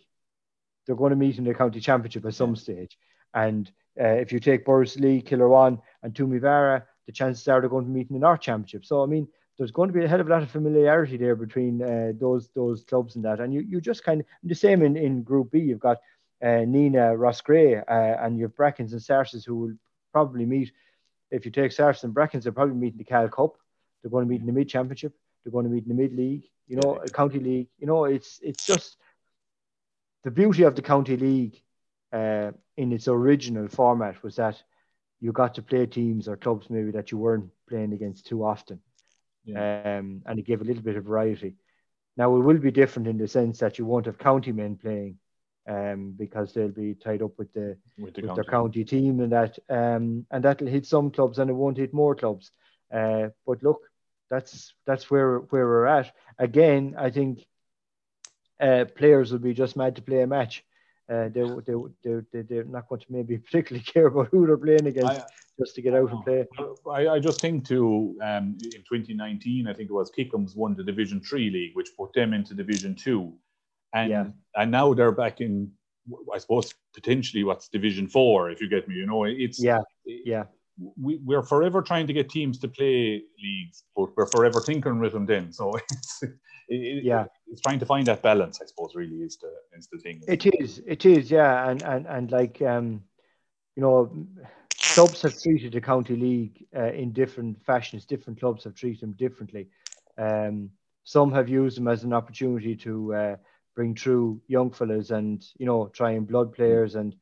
They're 0.86 0.96
going 0.96 1.12
to 1.12 1.16
meet 1.16 1.38
in 1.38 1.44
the 1.44 1.54
county 1.54 1.80
championship 1.80 2.26
at 2.26 2.34
some 2.34 2.56
stage. 2.56 2.98
And 3.34 3.70
uh, 4.00 4.08
if 4.08 4.32
you 4.32 4.40
take 4.40 4.68
Lee, 4.68 5.22
Kilruane, 5.22 5.82
and 6.02 6.14
Toomevara, 6.14 6.84
the 7.06 7.12
chances 7.12 7.48
are 7.48 7.60
they're 7.60 7.70
going 7.70 7.86
to 7.86 7.92
meet 7.92 8.10
in 8.10 8.14
the 8.14 8.20
North 8.20 8.42
Championship. 8.42 8.86
So 8.86 9.04
I 9.04 9.06
mean, 9.06 9.28
there's 9.58 9.72
going 9.72 9.90
to 9.90 9.94
be 9.94 10.06
a 10.06 10.08
hell 10.08 10.22
of 10.22 10.28
a 10.28 10.30
lot 10.30 10.42
of 10.42 10.50
familiarity 10.50 11.18
there 11.18 11.36
between 11.36 11.82
uh, 11.82 12.14
those 12.18 12.50
those 12.56 12.86
clubs 12.86 13.16
and 13.16 13.26
that. 13.26 13.42
And 13.42 13.54
you, 13.54 13.62
you 13.62 13.82
just 13.82 14.04
kind 14.04 14.22
of 14.22 14.26
the 14.44 14.56
same 14.56 14.82
in, 14.84 14.96
in 14.96 15.24
Group 15.24 15.52
B. 15.52 15.60
You've 15.60 15.80
got 15.80 15.98
uh, 16.42 16.64
Nenagh 16.66 17.20
Ross 17.20 17.42
Gray 17.42 17.76
uh, 17.76 17.84
and 17.88 18.38
you 18.38 18.44
have 18.44 18.56
Brackens 18.56 18.94
and 18.94 19.02
Sarces 19.02 19.46
who 19.46 19.56
will 19.56 19.74
probably 20.14 20.46
meet. 20.46 20.72
If 21.32 21.46
you 21.46 21.52
take 21.52 21.72
Sarces 21.72 22.04
and 22.04 22.14
Brackens, 22.14 22.44
they're 22.44 22.52
probably 22.52 22.76
meeting 22.76 22.98
the 22.98 23.04
Cal 23.04 23.30
Cup. 23.30 23.56
They're 24.02 24.12
going 24.12 24.26
to 24.26 24.30
meet 24.30 24.42
in 24.42 24.48
the 24.48 24.54
Mid 24.54 24.70
Championship. 24.70 25.14
They're 25.44 25.52
going 25.52 25.66
to 25.66 25.72
meet 25.72 25.84
in 25.84 25.90
the 25.90 26.02
Mid 26.02 26.14
League. 26.14 26.46
You 26.68 26.78
know, 26.78 27.00
a 27.04 27.10
County 27.10 27.40
League. 27.40 27.68
You 27.78 27.88
know, 27.88 28.06
it's 28.06 28.40
it's 28.44 28.66
just 28.66 28.98
the 30.24 30.32
beauty 30.32 30.64
of 30.64 30.76
the 30.76 30.82
County 30.82 31.18
League 31.18 31.62
uh, 32.12 32.52
in 32.78 32.92
its 32.92 33.08
original 33.08 33.68
format 33.68 34.22
was 34.24 34.36
that 34.36 34.62
you 35.20 35.32
got 35.32 35.56
to 35.56 35.62
play 35.62 35.86
teams 35.86 36.28
or 36.28 36.38
clubs 36.38 36.70
maybe 36.70 36.92
that 36.92 37.12
you 37.12 37.18
weren't 37.18 37.50
playing 37.68 37.94
against 37.94 38.26
too 38.26 38.44
often 38.46 38.80
um, 39.56 40.22
and 40.26 40.40
it 40.40 40.46
gave 40.46 40.62
a 40.62 40.64
little 40.64 40.84
bit 40.84 40.96
of 40.96 41.06
variety. 41.06 41.56
Now 42.18 42.36
it 42.36 42.40
will 42.40 42.58
be 42.58 42.72
different 42.72 43.08
in 43.08 43.18
the 43.18 43.28
sense 43.28 43.60
that 43.60 43.80
you 43.80 43.86
won't 43.86 44.06
have 44.06 44.18
county 44.18 44.52
men 44.52 44.76
playing 44.76 45.18
um, 45.70 46.16
because 46.18 46.54
they'll 46.54 46.70
be 46.70 46.96
tied 46.96 47.22
up 47.22 47.38
with 47.38 47.54
the 47.54 47.78
with 48.00 48.16
the 48.16 48.22
with 48.22 48.30
county. 48.30 48.36
their 48.36 48.52
county 48.52 48.84
team 48.84 49.20
and 49.20 49.32
that 49.32 49.58
um, 49.70 50.26
and 50.32 50.44
that'll 50.44 50.68
hit 50.68 50.86
some 50.86 51.12
clubs 51.12 51.38
and 51.38 51.50
it 51.50 51.54
won't 51.54 51.78
hit 51.78 51.94
more 51.94 52.16
clubs. 52.16 52.52
Uh, 52.92 53.28
but 53.46 53.62
look, 53.62 53.82
that's 54.30 54.74
that's 54.86 55.12
where 55.12 55.38
where 55.38 55.66
we're 55.66 55.86
at. 55.86 56.12
Again, 56.40 56.96
I 56.98 57.12
think 57.12 57.46
uh, 58.60 58.86
players 58.96 59.32
will 59.32 59.40
be 59.40 59.54
just 59.54 59.78
mad 59.78 59.96
to 59.96 60.02
play 60.02 60.22
a 60.22 60.28
match. 60.28 60.66
Uh, 61.08 61.28
they, 61.30 61.42
they, 61.66 61.74
they, 62.04 62.22
they, 62.32 62.42
they're 62.42 62.64
not 62.66 62.88
going 62.88 63.02
to 63.02 63.08
maybe 63.10 63.38
particularly 63.50 63.84
care 63.84 64.08
about 64.08 64.28
who 64.30 64.46
they're 64.46 64.58
playing 64.58 64.88
against 64.88 65.10
I- 65.10 65.24
just 65.60 65.76
to 65.76 65.82
get 65.82 65.94
out 65.94 66.12
and 66.12 66.24
play. 66.24 66.46
I, 66.90 67.16
I 67.16 67.20
just 67.20 67.42
think 67.42 67.68
too, 67.68 68.16
um, 68.24 68.58
in 68.64 68.84
2019, 68.90 69.68
I 69.68 69.74
think 69.74 69.90
it 69.90 69.94
was 69.94 70.10
Kickham's 70.10 70.56
won 70.56 70.74
the 70.74 70.84
Division 70.84 71.20
Three 71.20 71.50
league, 71.50 71.76
which 71.76 71.90
put 71.98 72.14
them 72.14 72.34
into 72.34 72.54
Division 72.54 72.96
Two, 72.96 73.34
and 73.94 74.10
Yeah. 74.10 74.26
and 74.56 74.72
now 74.72 74.94
they're 74.94 75.12
back 75.12 75.42
in, 75.42 75.72
I 76.34 76.38
suppose 76.38 76.74
potentially 76.94 77.44
what's 77.44 77.70
Division 77.70 78.08
Four, 78.08 78.50
if 78.52 78.62
you 78.62 78.70
get 78.70 78.88
me. 78.88 78.96
You 78.96 79.06
know, 79.06 79.24
it's 79.26 79.62
Yeah, 79.62 79.80
yeah. 80.06 80.46
we, 80.98 81.18
we're 81.18 81.44
forever 81.44 81.82
trying 81.82 82.08
to 82.08 82.14
get 82.14 82.30
teams 82.30 82.58
to 82.60 82.68
play 82.68 83.24
leagues, 83.42 83.84
but 83.96 84.16
we're 84.16 84.26
forever 84.26 84.62
tinkering 84.62 85.00
with 85.00 85.14
them 85.14 85.26
then. 85.26 85.52
So 85.52 85.76
it's 85.92 86.24
it, 86.70 87.04
Yeah. 87.04 87.26
it's 87.48 87.62
trying 87.62 87.80
to 87.80 87.86
find 87.86 88.06
that 88.08 88.22
balance. 88.22 88.62
I 88.62 88.66
suppose 88.66 88.96
really 88.96 89.18
is 89.18 89.38
the 89.38 89.54
is 89.78 89.88
the 89.92 90.00
thing. 90.00 90.22
It 90.28 90.46
is, 90.46 90.82
it 90.86 91.06
is, 91.06 91.32
yeah, 91.32 91.70
and 91.70 91.82
and 91.82 92.06
and 92.08 92.32
like 92.32 92.62
um, 92.62 93.04
you 93.76 93.82
know, 93.82 94.28
clubs 94.78 95.22
have 95.22 95.42
treated 95.42 95.72
the 95.74 95.82
county 95.82 96.16
league 96.16 96.66
uh, 96.76 96.92
in 96.92 97.14
different 97.14 97.64
fashions. 97.66 98.06
Different 98.06 98.40
clubs 98.40 98.64
have 98.66 98.76
treated 98.76 99.02
them 99.02 99.14
differently. 99.14 99.70
Um, 100.18 100.72
some 101.04 101.32
have 101.32 101.50
used 101.50 101.78
them 101.78 101.88
as 101.88 102.04
an 102.04 102.14
opportunity 102.14 102.76
to 102.76 103.14
uh, 103.14 103.36
bring 103.76 103.96
through 103.96 104.42
young 104.48 104.72
fellas 104.72 105.12
and 105.12 105.46
you 105.58 105.66
know 105.66 105.88
try 105.88 106.12
and 106.12 106.28
blood 106.28 106.54
players 106.54 106.96
and 106.96 107.16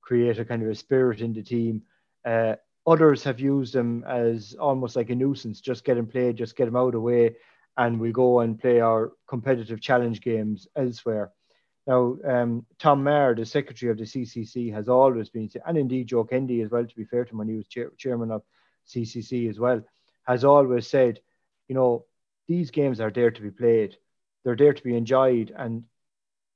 create 0.00 0.38
a 0.38 0.44
kind 0.44 0.62
of 0.62 0.68
a 0.68 0.74
spirit 0.74 1.20
in 1.20 1.32
the 1.32 1.42
team. 1.42 1.82
Uh, 2.24 2.54
others 2.86 3.24
have 3.24 3.40
used 3.40 3.74
them 3.74 4.04
as 4.06 4.54
almost 4.60 4.96
like 4.96 5.10
a 5.10 5.14
nuisance. 5.14 5.60
Just 5.60 5.84
get 5.84 5.94
them 5.94 6.06
played, 6.06 6.36
just 6.36 6.56
get 6.56 6.66
them 6.66 6.76
out 6.76 6.88
of 6.88 6.92
the 6.92 7.00
way, 7.00 7.36
and 7.76 7.98
we 7.98 8.12
go 8.12 8.40
and 8.40 8.60
play 8.60 8.80
our 8.80 9.12
competitive 9.26 9.80
challenge 9.80 10.20
games 10.20 10.68
elsewhere. 10.76 11.32
Now, 11.86 12.16
um, 12.24 12.66
Tom 12.78 13.04
Maher, 13.04 13.34
the 13.34 13.44
secretary 13.44 13.92
of 13.92 13.98
the 13.98 14.04
CCC, 14.04 14.72
has 14.72 14.88
always 14.88 15.28
been, 15.28 15.50
and 15.66 15.76
indeed 15.76 16.06
Joe 16.06 16.24
Kennedy 16.24 16.62
as 16.62 16.70
well, 16.70 16.86
to 16.86 16.96
be 16.96 17.04
fair 17.04 17.24
to 17.24 17.30
him, 17.30 17.38
when 17.38 17.48
he 17.48 17.56
was 17.56 17.66
chair, 17.66 17.90
chairman 17.98 18.30
of 18.30 18.42
CCC 18.88 19.50
as 19.50 19.58
well, 19.58 19.82
has 20.26 20.44
always 20.44 20.86
said, 20.86 21.20
you 21.68 21.74
know, 21.74 22.06
these 22.48 22.70
games 22.70 23.00
are 23.00 23.10
there 23.10 23.30
to 23.30 23.42
be 23.42 23.50
played. 23.50 23.96
They're 24.44 24.56
there 24.56 24.72
to 24.72 24.82
be 24.82 24.96
enjoyed. 24.96 25.52
And 25.56 25.84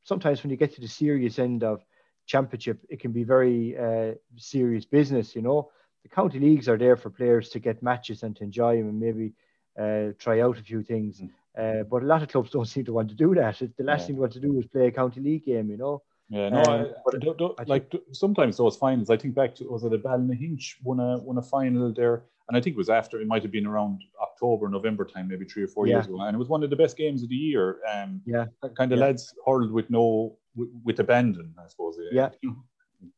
sometimes 0.04 0.42
when 0.42 0.50
you 0.50 0.56
get 0.56 0.74
to 0.74 0.80
the 0.80 0.88
serious 0.88 1.38
end 1.38 1.64
of 1.64 1.84
championship, 2.26 2.78
it 2.88 3.00
can 3.00 3.12
be 3.12 3.24
very 3.24 3.76
uh, 3.78 4.14
serious 4.36 4.84
business, 4.84 5.34
you 5.34 5.42
know. 5.42 5.70
The 6.02 6.08
county 6.08 6.38
leagues 6.38 6.68
are 6.68 6.78
there 6.78 6.96
for 6.96 7.10
players 7.10 7.48
to 7.50 7.58
get 7.58 7.82
matches 7.82 8.22
and 8.22 8.36
to 8.36 8.44
enjoy 8.44 8.76
them 8.76 8.88
and 8.88 9.00
maybe 9.00 9.32
uh, 9.78 10.12
try 10.18 10.40
out 10.40 10.58
a 10.58 10.62
few 10.62 10.82
things. 10.82 11.20
Mm. 11.20 11.30
Uh, 11.58 11.82
but 11.84 12.02
a 12.02 12.06
lot 12.06 12.22
of 12.22 12.28
clubs 12.28 12.50
don't 12.52 12.66
seem 12.66 12.84
to 12.84 12.92
want 12.92 13.08
to 13.08 13.14
do 13.14 13.34
that. 13.34 13.58
The 13.58 13.84
last 13.84 14.02
yeah. 14.02 14.06
thing 14.06 14.16
they 14.16 14.20
want 14.20 14.32
to 14.32 14.40
do 14.40 14.58
is 14.58 14.66
play 14.66 14.86
a 14.86 14.92
county 14.92 15.20
league 15.20 15.44
game, 15.44 15.70
you 15.70 15.76
know. 15.76 16.02
Yeah, 16.30 16.50
no, 16.50 16.58
um, 16.60 16.68
I, 16.68 17.16
I, 17.16 17.18
don't, 17.18 17.38
don't, 17.38 17.68
like 17.68 17.90
sometimes 18.12 18.58
those 18.58 18.76
finals. 18.76 19.08
I 19.08 19.16
think 19.16 19.34
back 19.34 19.54
to 19.56 19.64
was 19.64 19.84
it 19.84 19.94
a 19.94 19.98
Ballinahinch 19.98 20.74
won 20.82 21.00
a 21.00 21.16
won 21.18 21.38
a 21.38 21.42
final 21.42 21.90
there, 21.90 22.24
and 22.48 22.56
I 22.56 22.60
think 22.60 22.74
it 22.74 22.78
was 22.78 22.88
after 22.88 23.20
it 23.20 23.26
might 23.26 23.42
have 23.42 23.52
been 23.52 23.66
around 23.66 24.02
October, 24.20 24.68
November 24.68 25.04
time, 25.04 25.28
maybe 25.28 25.44
three 25.44 25.62
or 25.62 25.68
four 25.68 25.86
yeah. 25.86 25.96
years 25.96 26.06
ago, 26.06 26.20
and 26.20 26.34
it 26.34 26.38
was 26.38 26.48
one 26.48 26.62
of 26.62 26.70
the 26.70 26.76
best 26.76 26.96
games 26.96 27.22
of 27.22 27.28
the 27.28 27.34
year. 27.34 27.78
Um, 27.92 28.22
yeah, 28.24 28.46
kind 28.76 28.92
of 28.92 28.98
yeah. 28.98 29.06
lads 29.06 29.34
hurled 29.46 29.70
with 29.70 29.90
no 29.90 30.36
with, 30.56 30.68
with 30.84 31.00
abandon, 31.00 31.54
I 31.62 31.68
suppose. 31.68 31.98
Yeah, 32.10 32.30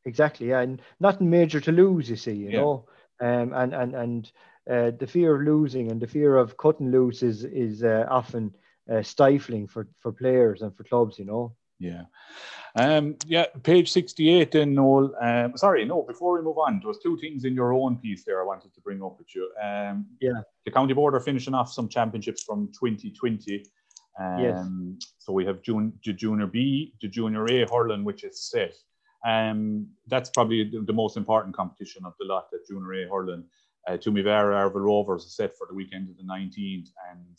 exactly. 0.04 0.48
Yeah, 0.48 0.60
and 0.60 0.82
nothing 0.98 1.30
major 1.30 1.60
to 1.60 1.72
lose, 1.72 2.10
you 2.10 2.16
see, 2.16 2.32
you 2.32 2.50
yeah. 2.50 2.60
know, 2.60 2.88
um, 3.20 3.52
and 3.52 3.72
and 3.72 3.94
and 3.94 4.32
uh, 4.68 4.90
the 4.98 5.06
fear 5.06 5.36
of 5.36 5.42
losing 5.42 5.90
and 5.90 6.00
the 6.00 6.08
fear 6.08 6.36
of 6.36 6.56
cutting 6.56 6.90
loose 6.90 7.22
is 7.22 7.44
is 7.44 7.84
uh, 7.84 8.06
often 8.10 8.54
uh, 8.90 9.02
stifling 9.02 9.68
for 9.68 9.86
for 10.00 10.12
players 10.12 10.62
and 10.62 10.76
for 10.76 10.84
clubs, 10.84 11.18
you 11.18 11.24
know. 11.24 11.54
Yeah. 11.80 12.02
Um, 12.76 13.16
yeah, 13.26 13.46
page 13.62 13.90
68 13.90 14.52
then, 14.52 14.74
Noel. 14.74 15.12
Um, 15.20 15.56
sorry, 15.56 15.84
no, 15.84 16.02
before 16.02 16.36
we 16.36 16.42
move 16.42 16.58
on, 16.58 16.78
there 16.78 16.88
was 16.88 17.00
two 17.02 17.16
things 17.18 17.44
in 17.44 17.54
your 17.54 17.72
own 17.72 17.96
piece 17.96 18.22
there 18.24 18.40
I 18.40 18.44
wanted 18.44 18.72
to 18.74 18.80
bring 18.82 19.02
up 19.02 19.18
with 19.18 19.34
you. 19.34 19.50
Um, 19.60 20.06
yeah. 20.20 20.42
The 20.66 20.70
County 20.70 20.94
Board 20.94 21.14
are 21.14 21.20
finishing 21.20 21.54
off 21.54 21.72
some 21.72 21.88
championships 21.88 22.44
from 22.44 22.68
2020. 22.78 23.64
Um, 24.20 24.38
yes. 24.38 25.08
So 25.18 25.32
we 25.32 25.44
have 25.46 25.62
June, 25.62 25.94
the 26.04 26.12
Junior 26.12 26.46
B, 26.46 26.94
the 27.00 27.08
Junior 27.08 27.44
A 27.46 27.66
hurling, 27.66 28.04
which 28.04 28.22
is 28.22 28.42
set. 28.50 28.74
Um, 29.26 29.88
that's 30.06 30.30
probably 30.30 30.70
the, 30.70 30.82
the, 30.82 30.92
most 30.92 31.16
important 31.16 31.54
competition 31.54 32.04
of 32.06 32.14
the 32.18 32.26
lot, 32.26 32.50
that 32.52 32.66
Junior 32.66 33.04
A 33.04 33.08
hurling. 33.08 33.44
Uh, 33.86 33.92
Toomevara 33.92 34.54
Arravale 34.54 34.84
Rovers 34.84 35.24
is 35.24 35.34
set 35.34 35.56
for 35.56 35.66
the 35.66 35.74
weekend 35.74 36.10
of 36.10 36.16
the 36.16 36.22
19th, 36.22 36.88
and 37.10 37.36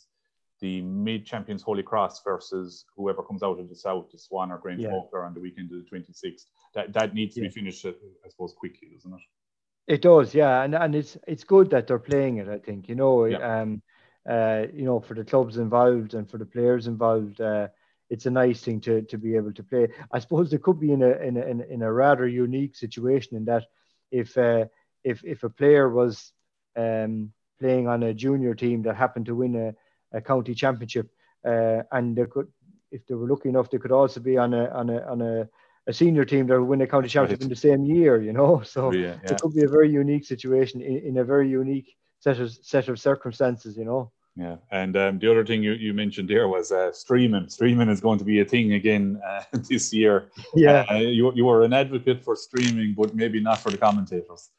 the 0.62 0.80
mid 0.80 1.26
champions 1.26 1.60
Holy 1.60 1.82
Cross 1.82 2.22
versus 2.22 2.86
whoever 2.96 3.22
comes 3.22 3.42
out 3.42 3.58
of 3.58 3.68
the 3.68 3.74
south, 3.74 4.10
the 4.12 4.18
Swan 4.18 4.52
or 4.52 4.58
Grange 4.58 4.80
yeah. 4.80 4.90
on 4.90 5.34
the 5.34 5.40
weekend 5.40 5.70
of 5.72 5.78
the 5.78 5.96
26th. 5.96 6.46
That 6.74 6.92
that 6.94 7.14
needs 7.14 7.34
to 7.34 7.42
yeah. 7.42 7.48
be 7.48 7.52
finished, 7.52 7.84
I 7.84 8.28
suppose, 8.30 8.54
quickly, 8.56 8.88
doesn't 8.94 9.12
it? 9.12 9.94
It 9.94 10.02
does, 10.02 10.32
yeah, 10.34 10.62
and 10.62 10.74
and 10.74 10.94
it's 10.94 11.18
it's 11.26 11.42
good 11.44 11.68
that 11.70 11.88
they're 11.88 11.98
playing 11.98 12.36
it. 12.38 12.48
I 12.48 12.58
think 12.58 12.88
you 12.88 12.94
know, 12.94 13.24
yeah. 13.24 13.60
um, 13.60 13.82
uh, 14.28 14.66
you 14.72 14.84
know, 14.84 15.00
for 15.00 15.14
the 15.14 15.24
clubs 15.24 15.56
involved 15.56 16.14
and 16.14 16.30
for 16.30 16.38
the 16.38 16.46
players 16.46 16.86
involved, 16.86 17.40
uh, 17.40 17.66
it's 18.08 18.26
a 18.26 18.30
nice 18.30 18.62
thing 18.62 18.80
to 18.82 19.02
to 19.02 19.18
be 19.18 19.34
able 19.34 19.52
to 19.52 19.64
play. 19.64 19.88
I 20.12 20.20
suppose 20.20 20.48
they 20.48 20.58
could 20.58 20.78
be 20.78 20.92
in 20.92 21.02
a 21.02 21.10
in 21.10 21.36
a 21.36 21.64
in 21.74 21.82
a 21.82 21.92
rather 21.92 22.28
unique 22.28 22.76
situation 22.76 23.36
in 23.36 23.44
that 23.46 23.64
if 24.12 24.38
uh, 24.38 24.66
if 25.02 25.24
if 25.24 25.42
a 25.42 25.50
player 25.50 25.88
was 25.88 26.32
um, 26.76 27.32
playing 27.58 27.88
on 27.88 28.04
a 28.04 28.14
junior 28.14 28.54
team 28.54 28.82
that 28.82 28.96
happened 28.96 29.26
to 29.26 29.34
win 29.34 29.56
a 29.56 29.74
a 30.12 30.20
county 30.20 30.54
championship, 30.54 31.10
uh, 31.44 31.82
and 31.92 32.16
they 32.16 32.26
could, 32.26 32.48
if 32.90 33.06
they 33.06 33.14
were 33.14 33.28
lucky 33.28 33.48
enough, 33.48 33.70
they 33.70 33.78
could 33.78 33.92
also 33.92 34.20
be 34.20 34.36
on 34.36 34.54
a 34.54 34.68
on 34.70 34.90
a 34.90 34.98
on 35.02 35.20
a, 35.22 35.48
a 35.86 35.92
senior 35.92 36.24
team 36.24 36.46
that 36.46 36.58
would 36.58 36.68
win 36.68 36.80
a 36.80 36.86
county 36.86 37.08
championship 37.08 37.40
right. 37.40 37.44
in 37.44 37.48
the 37.48 37.56
same 37.56 37.84
year. 37.84 38.22
You 38.22 38.32
know, 38.32 38.62
so 38.64 38.92
yeah, 38.92 39.16
yeah. 39.24 39.32
it 39.32 39.40
could 39.40 39.54
be 39.54 39.64
a 39.64 39.68
very 39.68 39.90
unique 39.90 40.24
situation 40.24 40.80
in, 40.80 40.98
in 40.98 41.18
a 41.18 41.24
very 41.24 41.48
unique 41.48 41.96
set 42.20 42.38
of 42.38 42.52
set 42.52 42.88
of 42.88 43.00
circumstances. 43.00 43.76
You 43.76 43.84
know. 43.84 44.12
Yeah, 44.34 44.56
and 44.70 44.96
um, 44.96 45.18
the 45.18 45.30
other 45.30 45.44
thing 45.44 45.62
you, 45.62 45.72
you 45.72 45.92
mentioned 45.92 46.26
there 46.26 46.48
was 46.48 46.72
uh, 46.72 46.90
streaming. 46.92 47.50
Streaming 47.50 47.90
is 47.90 48.00
going 48.00 48.18
to 48.18 48.24
be 48.24 48.40
a 48.40 48.46
thing 48.46 48.72
again 48.72 49.20
uh, 49.26 49.42
this 49.52 49.92
year. 49.92 50.30
Yeah, 50.54 50.86
uh, 50.90 50.94
you 50.94 51.32
you 51.34 51.48
are 51.48 51.62
an 51.62 51.72
advocate 51.72 52.24
for 52.24 52.34
streaming, 52.36 52.94
but 52.94 53.14
maybe 53.14 53.40
not 53.40 53.58
for 53.58 53.70
the 53.70 53.78
commentators. 53.78 54.50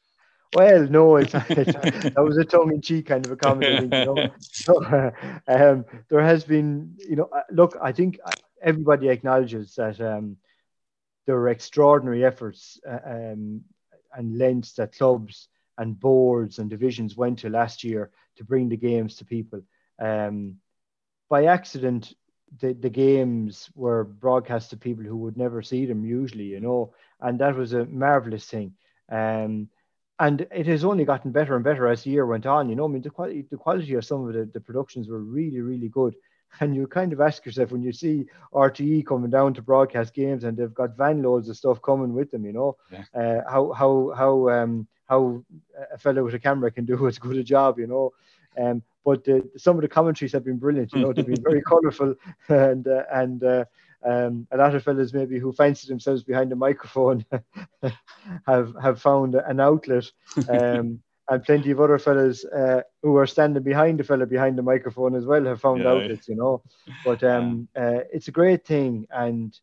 Well, 0.54 0.88
no, 0.88 1.16
it's, 1.18 1.34
it's, 1.34 1.74
that 1.74 2.24
was 2.24 2.38
a 2.38 2.46
tongue-in-cheek 2.46 3.08
kind 3.08 3.26
of 3.26 3.32
a 3.32 3.36
comment. 3.36 3.84
You 3.84 3.88
know? 3.90 4.28
so, 4.40 4.84
uh, 4.86 5.12
um, 5.48 5.86
there 6.10 6.22
has 6.22 6.44
been, 6.44 6.96
you 6.98 7.16
know, 7.16 7.30
uh, 7.36 7.42
look, 7.52 7.78
I 7.82 7.92
think 7.92 8.20
everybody 8.62 9.10
acknowledges 9.10 9.76
that 9.76 10.00
um, 10.00 10.38
there 11.26 11.36
are 11.36 11.50
extraordinary 11.50 12.26
efforts 12.26 12.80
uh, 12.88 13.00
um, 13.06 13.62
and 14.16 14.38
lengths 14.38 14.74
that 14.74 14.96
clubs 14.96 15.48
and 15.78 16.00
boards 16.00 16.60
and 16.60 16.70
divisions 16.70 17.18
went 17.18 17.40
to 17.40 17.50
last 17.50 17.84
year 17.84 18.12
to 18.38 18.44
bring 18.44 18.70
the 18.70 18.78
games 18.78 19.16
to 19.16 19.26
people. 19.26 19.62
Um, 20.00 20.58
by 21.30 21.46
accident, 21.46 22.14
the, 22.60 22.74
the 22.74 22.90
games 22.90 23.70
were 23.74 24.04
broadcast 24.04 24.70
to 24.70 24.78
people 24.78 25.04
who 25.04 25.18
would 25.18 25.38
never 25.38 25.62
see 25.62 25.86
them 25.86 26.06
usually, 26.06 26.46
you 26.46 26.60
know, 26.60 26.94
and 27.20 27.40
that 27.40 27.56
was 27.56 27.74
a 27.74 27.86
marvelous 27.86 28.46
thing. 28.46 28.74
Um, 29.10 29.70
and 30.20 30.42
it 30.52 30.68
has 30.68 30.84
only 30.84 31.06
gotten 31.06 31.32
better 31.32 31.56
and 31.56 31.64
better 31.64 31.88
as 31.88 32.04
the 32.04 32.12
year 32.12 32.26
went 32.26 32.46
on. 32.46 32.70
You 32.70 32.76
know, 32.76 32.86
I 32.86 32.88
mean, 32.88 33.02
the 33.02 33.10
quality, 33.10 33.46
the 33.50 33.58
quality 33.58 33.94
of 33.96 34.06
some 34.06 34.28
of 34.28 34.34
the, 34.34 34.46
the 34.46 34.60
productions 34.60 35.08
were 35.08 35.20
really, 35.20 35.62
really 35.62 35.90
good. 35.90 36.16
And 36.60 36.76
you 36.76 36.86
kind 36.86 37.12
of 37.14 37.20
ask 37.20 37.44
yourself 37.48 37.72
when 37.72 37.82
you 37.82 37.92
see 37.92 38.26
RTE 38.54 39.08
coming 39.08 39.32
down 39.32 39.56
to 39.56 39.64
broadcast 39.64 40.14
games 40.14 40.44
and 40.44 40.56
they've 40.56 40.72
got 40.72 40.96
van 40.96 41.24
loads 41.24 41.50
of 41.50 41.58
stuff 41.58 41.82
coming 41.82 42.14
with 42.14 42.30
them, 42.30 42.46
you 42.46 42.54
know, 42.54 42.78
yeah. 42.92 43.06
uh, 43.16 43.42
how 43.52 43.72
how 43.72 44.14
how 44.16 44.50
um, 44.50 44.88
how 45.10 45.44
a 45.92 45.98
fellow 45.98 46.24
with 46.24 46.36
a 46.36 46.40
camera 46.40 46.70
can 46.70 46.86
do 46.86 47.08
as 47.08 47.18
good 47.18 47.38
a 47.38 47.44
job, 47.44 47.80
you 47.80 47.88
know. 47.88 48.14
Um, 48.56 48.84
but 49.04 49.28
uh, 49.28 49.40
some 49.58 49.78
of 49.78 49.82
the 49.82 49.88
commentaries 49.88 50.32
have 50.34 50.46
been 50.46 50.60
brilliant, 50.60 50.94
you 50.94 51.00
know, 51.00 51.12
they've 51.12 51.26
been 51.26 51.42
very 51.42 51.62
colourful 51.72 52.14
and 52.50 52.88
uh, 52.88 53.04
and 53.12 53.44
uh, 53.44 53.66
um, 54.06 54.48
a 54.52 54.58
lot 54.58 54.76
of 54.76 54.84
fellas 54.84 55.14
maybe 55.14 55.40
who 55.40 55.54
fancy 55.54 55.88
themselves 55.88 56.24
behind 56.24 56.52
a 56.52 56.56
microphone 56.56 57.26
have 58.48 58.76
have 58.82 59.02
found 59.02 59.36
an 59.36 59.60
outlet, 59.60 60.12
um, 60.50 61.02
and 61.30 61.44
plenty 61.46 61.72
of 61.72 61.80
other 61.80 61.98
fellas 62.00 62.46
uh, 62.46 62.82
who 63.02 63.16
are 63.18 63.28
standing 63.28 63.64
behind 63.64 64.00
the 64.00 64.04
fella 64.04 64.26
behind 64.26 64.58
the 64.58 64.64
microphone 64.64 65.16
as 65.16 65.26
well 65.26 65.46
have 65.46 65.62
found 65.62 65.84
yeah, 65.84 65.90
outlets, 65.90 66.28
you 66.28 66.36
know. 66.36 66.62
But 67.06 67.24
um, 67.24 67.68
uh, 67.76 68.02
it's 68.12 68.28
a 68.28 68.32
great 68.32 68.66
thing, 68.66 69.08
and 69.10 69.58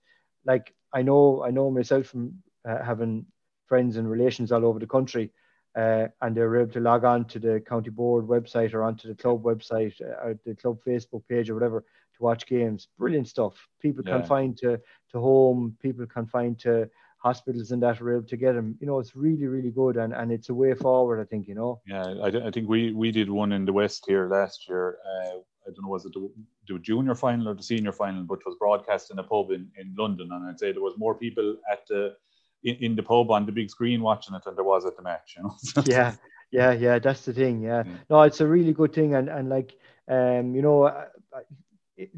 like 0.45 0.75
I 0.93 1.03
know, 1.03 1.45
I 1.45 1.51
know 1.51 1.71
myself 1.71 2.07
from 2.07 2.43
uh, 2.69 2.83
having 2.83 3.27
friends 3.67 3.97
and 3.97 4.11
relations 4.11 4.53
all 4.53 4.65
over 4.65 4.79
the 4.79 4.87
country. 4.87 5.33
Uh, 5.77 6.09
and 6.21 6.37
they're 6.37 6.57
able 6.57 6.73
to 6.73 6.81
log 6.81 7.05
on 7.05 7.25
to 7.25 7.39
the 7.39 7.61
county 7.61 7.91
board 7.91 8.27
website 8.27 8.75
or 8.75 8.83
onto 8.83 9.07
the 9.07 9.15
club 9.15 9.41
website 9.45 9.95
uh, 10.01 10.27
or 10.27 10.39
the 10.45 10.53
club 10.57 10.77
Facebook 10.85 11.23
page 11.29 11.49
or 11.49 11.55
whatever, 11.55 11.85
to 12.21 12.25
watch 12.25 12.47
games. 12.47 12.89
Brilliant 12.99 13.29
stuff. 13.29 13.55
People 13.81 14.05
yeah. 14.07 14.19
confined 14.19 14.59
to, 14.59 14.81
to 15.13 15.21
home, 15.21 15.77
people 15.83 16.07
confined 16.07 16.59
to 16.61 16.89
hospitals 17.19 17.71
and 17.71 17.83
that 17.83 18.01
are 18.01 18.17
able 18.17 18.27
to 18.27 18.37
get 18.37 18.55
them. 18.55 18.77
You 18.81 18.87
know, 18.87 18.99
it's 18.99 19.17
really, 19.17 19.47
really 19.47 19.71
good 19.71 19.97
and, 19.97 20.13
and 20.13 20.31
it's 20.33 20.49
a 20.49 20.55
way 20.55 20.75
forward, 20.75 21.21
I 21.21 21.25
think, 21.25 21.49
you 21.49 21.55
know. 21.55 21.81
Yeah, 21.87 22.05
I, 22.23 22.49
I 22.49 22.51
think 22.51 22.69
we, 22.69 22.93
we 22.93 23.11
did 23.11 23.29
one 23.29 23.53
in 23.53 23.65
the 23.65 23.73
West 23.73 24.05
here 24.07 24.29
last 24.29 24.69
year. 24.69 24.99
Uh, 25.05 25.39
I 25.67 25.73
don't 25.73 25.83
know, 25.83 25.89
was 25.91 26.07
it 26.07 26.15
the, 26.15 26.31
the, 26.69 26.79
junior 26.79 27.15
final 27.15 27.49
or 27.49 27.55
the 27.55 27.63
senior 27.63 27.93
final, 27.93 28.23
but 28.23 28.39
it 28.41 28.47
was 28.47 28.57
broadcast 28.59 29.11
in 29.11 29.19
a 29.19 29.23
pub 29.23 29.51
in, 29.51 29.69
in 29.77 29.95
London. 29.97 30.29
And 30.33 30.49
I'd 30.49 30.59
say 30.59 30.73
there 30.73 30.83
was 30.83 30.95
more 30.97 31.15
people 31.15 31.57
at 31.71 31.87
the 31.89 32.17
in, 32.63 32.77
in 32.77 32.97
the 32.97 33.03
pub 33.03 33.31
on 33.31 33.47
the 33.47 33.53
big 33.53 33.71
screen 33.71 34.03
watching 34.03 34.35
it 34.35 34.43
than 34.45 34.55
there 34.55 34.65
was 34.65 34.85
at 34.85 34.97
the 34.97 35.03
match, 35.03 35.35
you 35.37 35.43
know. 35.43 35.55
yeah, 35.87 36.15
yeah, 36.51 36.73
yeah, 36.73 36.99
that's 36.99 37.25
the 37.25 37.33
thing. 37.33 37.61
Yeah. 37.61 37.85
yeah. 37.87 37.93
No, 38.09 38.23
it's 38.23 38.41
a 38.41 38.47
really 38.47 38.73
good 38.73 38.93
thing. 38.93 39.15
And, 39.15 39.29
and 39.29 39.49
like, 39.49 39.75
um, 40.09 40.55
you 40.55 40.63
know, 40.63 40.87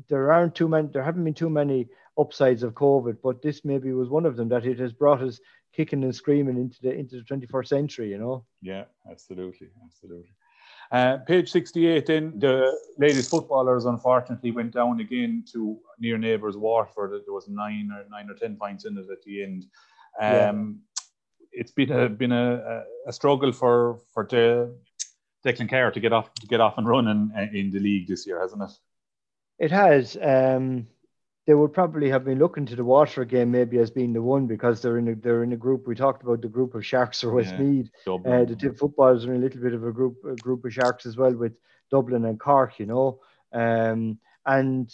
there 0.09 0.33
aren't 0.33 0.55
too 0.55 0.69
many, 0.69 0.89
there 0.89 1.03
haven't 1.03 1.25
been 1.25 1.35
too 1.35 1.51
many 1.51 1.89
upsides 2.19 2.63
of 2.63 2.75
COVID, 2.75 3.19
but 3.23 3.43
this 3.43 3.65
maybe 3.65 3.93
was 3.93 4.09
one 4.09 4.27
of 4.27 4.37
them 4.37 4.49
that 4.49 4.67
it 4.67 4.79
has 4.79 4.93
brought 4.93 5.23
us 5.23 5.41
kicking 5.73 6.05
and 6.05 6.15
screaming 6.15 6.57
into 6.57 6.81
the 6.83 6.93
into 6.93 7.17
the 7.17 7.23
21st 7.23 7.69
century. 7.69 8.11
You 8.11 8.19
know. 8.19 8.45
Yeah, 8.61 8.85
absolutely, 9.11 9.69
absolutely. 9.85 10.31
Uh, 10.91 11.17
page 11.27 11.51
68 11.51 12.05
then 12.05 12.39
the 12.39 12.71
ladies 12.99 13.27
footballers 13.27 13.87
unfortunately 13.87 14.51
went 14.51 14.73
down 14.75 15.01
again 15.01 15.43
to 15.51 15.79
near 15.99 16.19
neighbours 16.19 16.55
Waterford 16.55 17.13
there 17.25 17.33
was 17.33 17.49
nine 17.49 17.91
or 17.91 18.05
nine 18.11 18.29
or 18.29 18.35
ten 18.35 18.57
points 18.57 18.85
in 18.85 18.99
it 18.99 19.07
at 19.11 19.23
the 19.23 19.43
end 19.43 19.65
um, 20.21 20.83
yeah. 21.41 21.61
it's 21.61 21.71
been 21.71 21.91
a 21.93 22.11
been 22.11 22.33
a, 22.33 22.85
a 23.07 23.13
struggle 23.13 23.53
for 23.53 24.01
for 24.13 24.27
the 24.29 24.77
Declan 25.47 25.71
Carr 25.71 25.93
to 25.93 26.01
get 26.01 26.13
off 26.13 26.35
to 26.35 26.47
get 26.47 26.61
off 26.61 26.77
and 26.77 26.87
running 26.87 27.31
in 27.55 27.71
the 27.71 27.81
league 27.81 28.07
this 28.07 28.27
year 28.27 28.39
hasn't 28.39 28.63
it 28.63 28.73
it 29.63 29.71
has. 29.71 30.19
Um, 30.21 30.89
they 31.47 31.55
would 31.55 31.73
probably 31.73 32.11
have 32.11 32.25
been 32.25 32.39
looking 32.39 32.67
to 32.67 32.77
the 32.77 32.85
Waterford 32.85 33.29
game 33.29 33.51
maybe 33.53 33.79
as 33.79 33.91
being 33.91 34.13
the 34.13 34.23
one 34.23 34.47
because 34.47 34.83
they're 34.83 34.99
in 34.99 35.09
a, 35.09 35.15
they're 35.15 35.45
in 35.45 35.53
a 35.53 35.57
group. 35.57 35.87
We 35.87 35.95
talked 35.95 36.23
about 36.23 36.43
the 36.43 36.49
group 36.49 36.75
of 36.75 36.85
Sharks 36.85 37.23
or 37.23 37.33
Westmeath. 37.33 37.91
Yeah, 38.07 38.15
uh, 38.15 38.45
the 38.45 38.57
Tip 38.57 38.77
footballers 38.77 39.25
are 39.25 39.35
in 39.35 39.41
a 39.41 39.45
little 39.45 39.61
bit 39.61 39.75
of 39.75 39.85
a 39.85 39.93
group 39.93 40.17
a 40.25 40.35
group 40.35 40.65
of 40.65 40.73
Sharks 40.73 41.07
as 41.07 41.17
well 41.17 41.35
with 41.35 41.53
Dublin 41.91 42.25
and 42.25 42.39
Cork. 42.39 42.81
You 42.81 42.87
know, 42.87 43.21
um, 43.53 44.19
and 44.45 44.93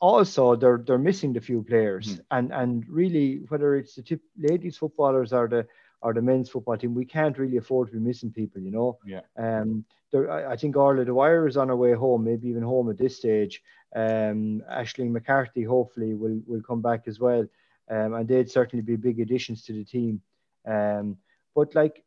also 0.00 0.56
they're 0.56 0.82
they're 0.86 0.98
missing 0.98 1.34
the 1.34 1.40
few 1.40 1.62
players 1.62 2.16
mm. 2.16 2.20
and 2.30 2.52
and 2.52 2.88
really 2.88 3.42
whether 3.48 3.76
it's 3.76 3.94
the 3.94 4.02
Tip 4.02 4.22
ladies 4.38 4.78
footballers 4.78 5.34
or 5.34 5.48
the 5.48 5.66
or 6.02 6.14
the 6.14 6.22
men's 6.22 6.48
football 6.48 6.76
team, 6.76 6.94
we 6.94 7.04
can't 7.04 7.38
really 7.38 7.58
afford 7.58 7.88
to 7.88 7.94
be 7.94 8.00
missing 8.00 8.32
people, 8.32 8.60
you 8.60 8.70
know. 8.70 8.98
Yeah. 9.04 9.20
Um, 9.36 9.84
there, 10.12 10.30
I, 10.30 10.52
I 10.52 10.56
think 10.56 10.76
Orla 10.76 11.04
Dwyer 11.04 11.46
is 11.46 11.56
on 11.56 11.68
her 11.68 11.76
way 11.76 11.92
home, 11.92 12.24
maybe 12.24 12.48
even 12.48 12.62
home 12.62 12.90
at 12.90 12.98
this 12.98 13.16
stage. 13.16 13.62
Um, 13.94 14.62
Ashling 14.70 15.10
McCarthy 15.10 15.62
hopefully 15.62 16.14
will 16.14 16.40
will 16.46 16.62
come 16.62 16.80
back 16.80 17.02
as 17.06 17.18
well, 17.20 17.44
um, 17.90 18.14
and 18.14 18.28
they'd 18.28 18.50
certainly 18.50 18.82
be 18.82 18.96
big 18.96 19.20
additions 19.20 19.64
to 19.64 19.72
the 19.72 19.84
team. 19.84 20.22
Um, 20.66 21.18
but 21.54 21.74
like 21.74 22.04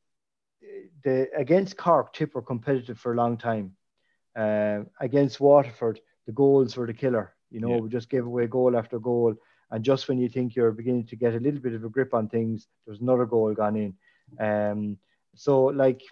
the 1.04 1.30
against 1.36 1.78
Cork, 1.78 2.14
Tip 2.14 2.36
were 2.36 2.41
competitive 2.41 2.98
for 3.00 3.14
a 3.14 3.18
long 3.18 3.38
time. 3.38 3.76
Uh, 4.36 4.84
against 5.00 5.39
Waterford, 5.39 6.00
the 6.26 6.32
goals 6.32 6.76
were 6.76 6.88
the 6.88 6.94
killer. 6.94 7.36
You 7.52 7.60
know, 7.60 7.76
Yeah. 7.76 7.82
we 7.82 7.89
just 7.89 8.10
gave 8.10 8.26
away 8.26 8.48
goal 8.48 8.76
after 8.76 8.98
goal. 8.98 9.36
And 9.74 9.84
just 9.84 10.07
when 10.07 10.19
you 10.19 10.30
think 10.30 10.55
you're 10.55 10.71
beginning 10.71 11.07
to 11.07 11.15
get 11.15 11.34
a 11.34 11.39
little 11.39 11.59
bit 11.59 11.74
of 11.74 11.84
a 11.84 11.89
grip 11.89 12.13
on 12.13 12.30
things, 12.30 12.67
there's 12.86 13.01
another 13.01 13.26
goal 13.26 13.51
gone 13.55 13.76
in. 13.76 13.93
Um, 14.39 14.97
so 15.34 15.63
like, 15.63 16.03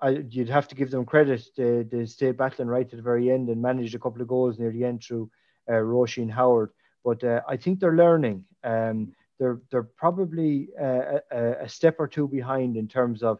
I, 0.00 0.24
you'd 0.28 0.48
have 0.48 0.66
to 0.68 0.74
give 0.74 0.90
them 0.90 1.04
credit. 1.04 1.46
They, 1.56 1.84
they 1.84 2.06
stayed 2.06 2.36
battling 2.36 2.66
right 2.66 2.90
to 2.90 2.96
the 2.96 3.02
very 3.02 3.30
end 3.30 3.48
and 3.48 3.62
managed 3.62 3.94
a 3.94 4.00
couple 4.00 4.20
of 4.20 4.26
goals 4.26 4.58
near 4.58 4.72
the 4.72 4.84
end 4.84 5.04
through 5.04 5.30
uh, 5.68 5.74
Roisin 5.74 6.28
Howard. 6.28 6.70
But 7.04 7.22
uh, 7.22 7.42
I 7.48 7.56
think 7.56 7.78
they're 7.78 7.94
learning. 7.94 8.46
Um, 8.64 9.14
they're 9.38 9.60
they're 9.70 9.84
probably 9.84 10.70
uh, 10.80 11.20
a, 11.30 11.52
a 11.62 11.68
step 11.68 11.96
or 12.00 12.08
two 12.08 12.26
behind 12.26 12.76
in 12.76 12.88
terms 12.88 13.22
of 13.22 13.38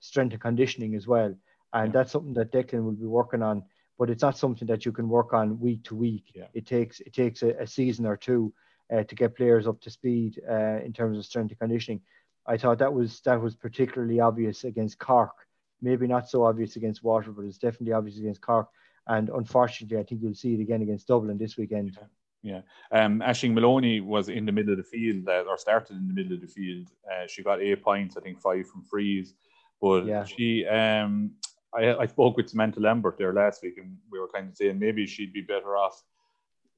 strength 0.00 0.32
and 0.32 0.42
conditioning 0.42 0.96
as 0.96 1.06
well. 1.06 1.32
And 1.72 1.92
that's 1.92 2.10
something 2.10 2.34
that 2.34 2.50
Declan 2.50 2.82
will 2.82 2.92
be 2.92 3.06
working 3.06 3.42
on. 3.42 3.62
But 4.00 4.10
it's 4.10 4.22
not 4.22 4.36
something 4.36 4.66
that 4.66 4.84
you 4.84 4.90
can 4.90 5.08
work 5.08 5.32
on 5.32 5.60
week 5.60 5.84
to 5.84 5.94
week. 5.94 6.24
Yeah. 6.34 6.46
It 6.54 6.66
takes 6.66 6.98
it 6.98 7.12
takes 7.12 7.44
a, 7.44 7.50
a 7.60 7.66
season 7.68 8.04
or 8.04 8.16
two 8.16 8.52
uh, 8.92 9.04
to 9.04 9.14
get 9.14 9.36
players 9.36 9.66
up 9.66 9.80
to 9.80 9.90
speed 9.90 10.40
uh, 10.48 10.78
in 10.84 10.92
terms 10.92 11.18
of 11.18 11.24
strength 11.24 11.50
and 11.50 11.58
conditioning. 11.58 12.00
I 12.46 12.56
thought 12.56 12.78
that 12.78 12.92
was 12.92 13.20
that 13.20 13.40
was 13.40 13.54
particularly 13.54 14.20
obvious 14.20 14.64
against 14.64 14.98
Cork. 14.98 15.34
Maybe 15.80 16.06
not 16.06 16.28
so 16.28 16.44
obvious 16.44 16.76
against 16.76 17.02
Waterford, 17.02 17.36
but 17.36 17.44
it's 17.44 17.58
definitely 17.58 17.92
obvious 17.92 18.18
against 18.18 18.40
Cork. 18.40 18.68
And 19.06 19.28
unfortunately, 19.30 19.98
I 19.98 20.04
think 20.04 20.22
you'll 20.22 20.34
see 20.34 20.54
it 20.54 20.60
again 20.60 20.82
against 20.82 21.08
Dublin 21.08 21.38
this 21.38 21.56
weekend. 21.56 21.98
Yeah. 22.42 22.62
Um, 22.90 23.20
Ashling 23.20 23.54
Maloney 23.54 24.00
was 24.00 24.28
in 24.28 24.46
the 24.46 24.52
middle 24.52 24.72
of 24.72 24.78
the 24.78 24.84
field, 24.84 25.28
uh, 25.28 25.44
or 25.48 25.56
started 25.56 25.96
in 25.96 26.08
the 26.08 26.14
middle 26.14 26.34
of 26.34 26.40
the 26.40 26.46
field. 26.48 26.88
Uh, 27.10 27.26
she 27.26 27.42
got 27.42 27.60
eight 27.60 27.82
points, 27.82 28.16
I 28.16 28.20
think 28.20 28.40
five 28.40 28.68
from 28.68 28.82
frees. 28.82 29.34
But 29.80 30.06
Yeah. 30.06 30.24
she, 30.24 30.66
um, 30.66 31.32
I, 31.72 31.94
I 31.94 32.06
spoke 32.06 32.36
with 32.36 32.48
Samantha 32.48 32.80
Lambert 32.80 33.16
there 33.16 33.32
last 33.32 33.62
week, 33.62 33.78
and 33.78 33.96
we 34.10 34.18
were 34.18 34.28
kind 34.28 34.48
of 34.48 34.56
saying 34.56 34.78
maybe 34.78 35.06
she'd 35.06 35.32
be 35.32 35.40
better 35.40 35.76
off 35.76 36.02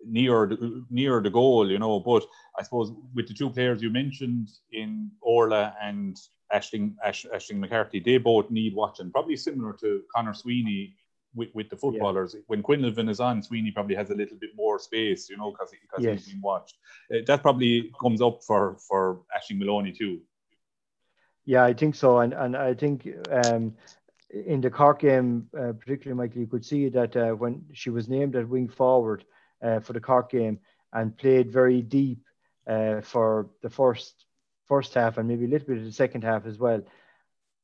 near 0.06 0.46
the, 0.46 0.84
near 0.90 1.20
the 1.20 1.30
goal, 1.30 1.70
you 1.70 1.78
know. 1.78 2.00
But 2.00 2.24
I 2.58 2.62
suppose 2.62 2.92
with 3.14 3.28
the 3.28 3.34
two 3.34 3.50
players 3.50 3.82
you 3.82 3.90
mentioned 3.90 4.48
in 4.72 5.10
Orla 5.20 5.74
and 5.82 6.16
Ashling, 6.52 6.94
Ash, 7.04 7.26
Ashling 7.34 7.58
McCarthy, 7.58 8.00
they 8.00 8.18
both 8.18 8.50
need 8.50 8.74
watching. 8.74 9.10
Probably 9.10 9.36
similar 9.36 9.72
to 9.80 10.02
Conor 10.14 10.34
Sweeney 10.34 10.94
with, 11.34 11.48
with 11.54 11.68
the 11.68 11.76
footballers. 11.76 12.36
When 12.46 12.62
Quinlivan 12.62 13.08
is 13.08 13.20
on, 13.20 13.42
Sweeney 13.42 13.70
probably 13.70 13.96
has 13.96 14.10
a 14.10 14.14
little 14.14 14.36
bit 14.38 14.50
more 14.56 14.78
space, 14.78 15.28
you 15.28 15.36
know, 15.36 15.50
because 15.50 15.70
because 15.70 16.04
Yes. 16.04 16.18
he's 16.18 16.32
being 16.32 16.42
watched. 16.42 16.76
Uh, 17.12 17.18
that 17.26 17.42
probably 17.42 17.92
comes 18.00 18.20
up 18.20 18.42
for 18.46 18.76
for 18.88 19.22
Ashling 19.36 19.58
Maloney 19.58 19.92
too. 19.92 20.20
Yeah, 21.44 21.64
I 21.64 21.74
think 21.74 21.94
so, 21.94 22.20
and 22.20 22.32
and 22.32 22.56
I 22.56 22.74
think 22.74 23.06
um, 23.30 23.74
in 24.30 24.60
the 24.60 24.70
Cork 24.70 25.00
game, 25.00 25.48
uh, 25.58 25.72
particularly 25.72 26.16
Michael, 26.16 26.40
you 26.40 26.46
could 26.46 26.64
see 26.64 26.88
that 26.88 27.16
uh, 27.16 27.32
when 27.32 27.64
she 27.72 27.90
was 27.90 28.08
named 28.08 28.34
at 28.36 28.48
wing 28.48 28.68
forward 28.68 29.24
uh, 29.64 29.80
for 29.80 29.92
the 29.94 30.00
Cork 30.00 30.30
game 30.30 30.60
and 30.92 31.16
played 31.16 31.50
very 31.50 31.82
deep 31.82 32.20
uh, 32.68 33.00
for 33.00 33.50
the 33.62 33.70
first 33.70 34.26
first 34.66 34.94
half 34.94 35.18
and 35.18 35.28
maybe 35.28 35.44
a 35.44 35.48
little 35.48 35.66
bit 35.66 35.78
of 35.78 35.84
the 35.84 35.92
second 35.92 36.24
half 36.24 36.46
as 36.46 36.58
well, 36.58 36.82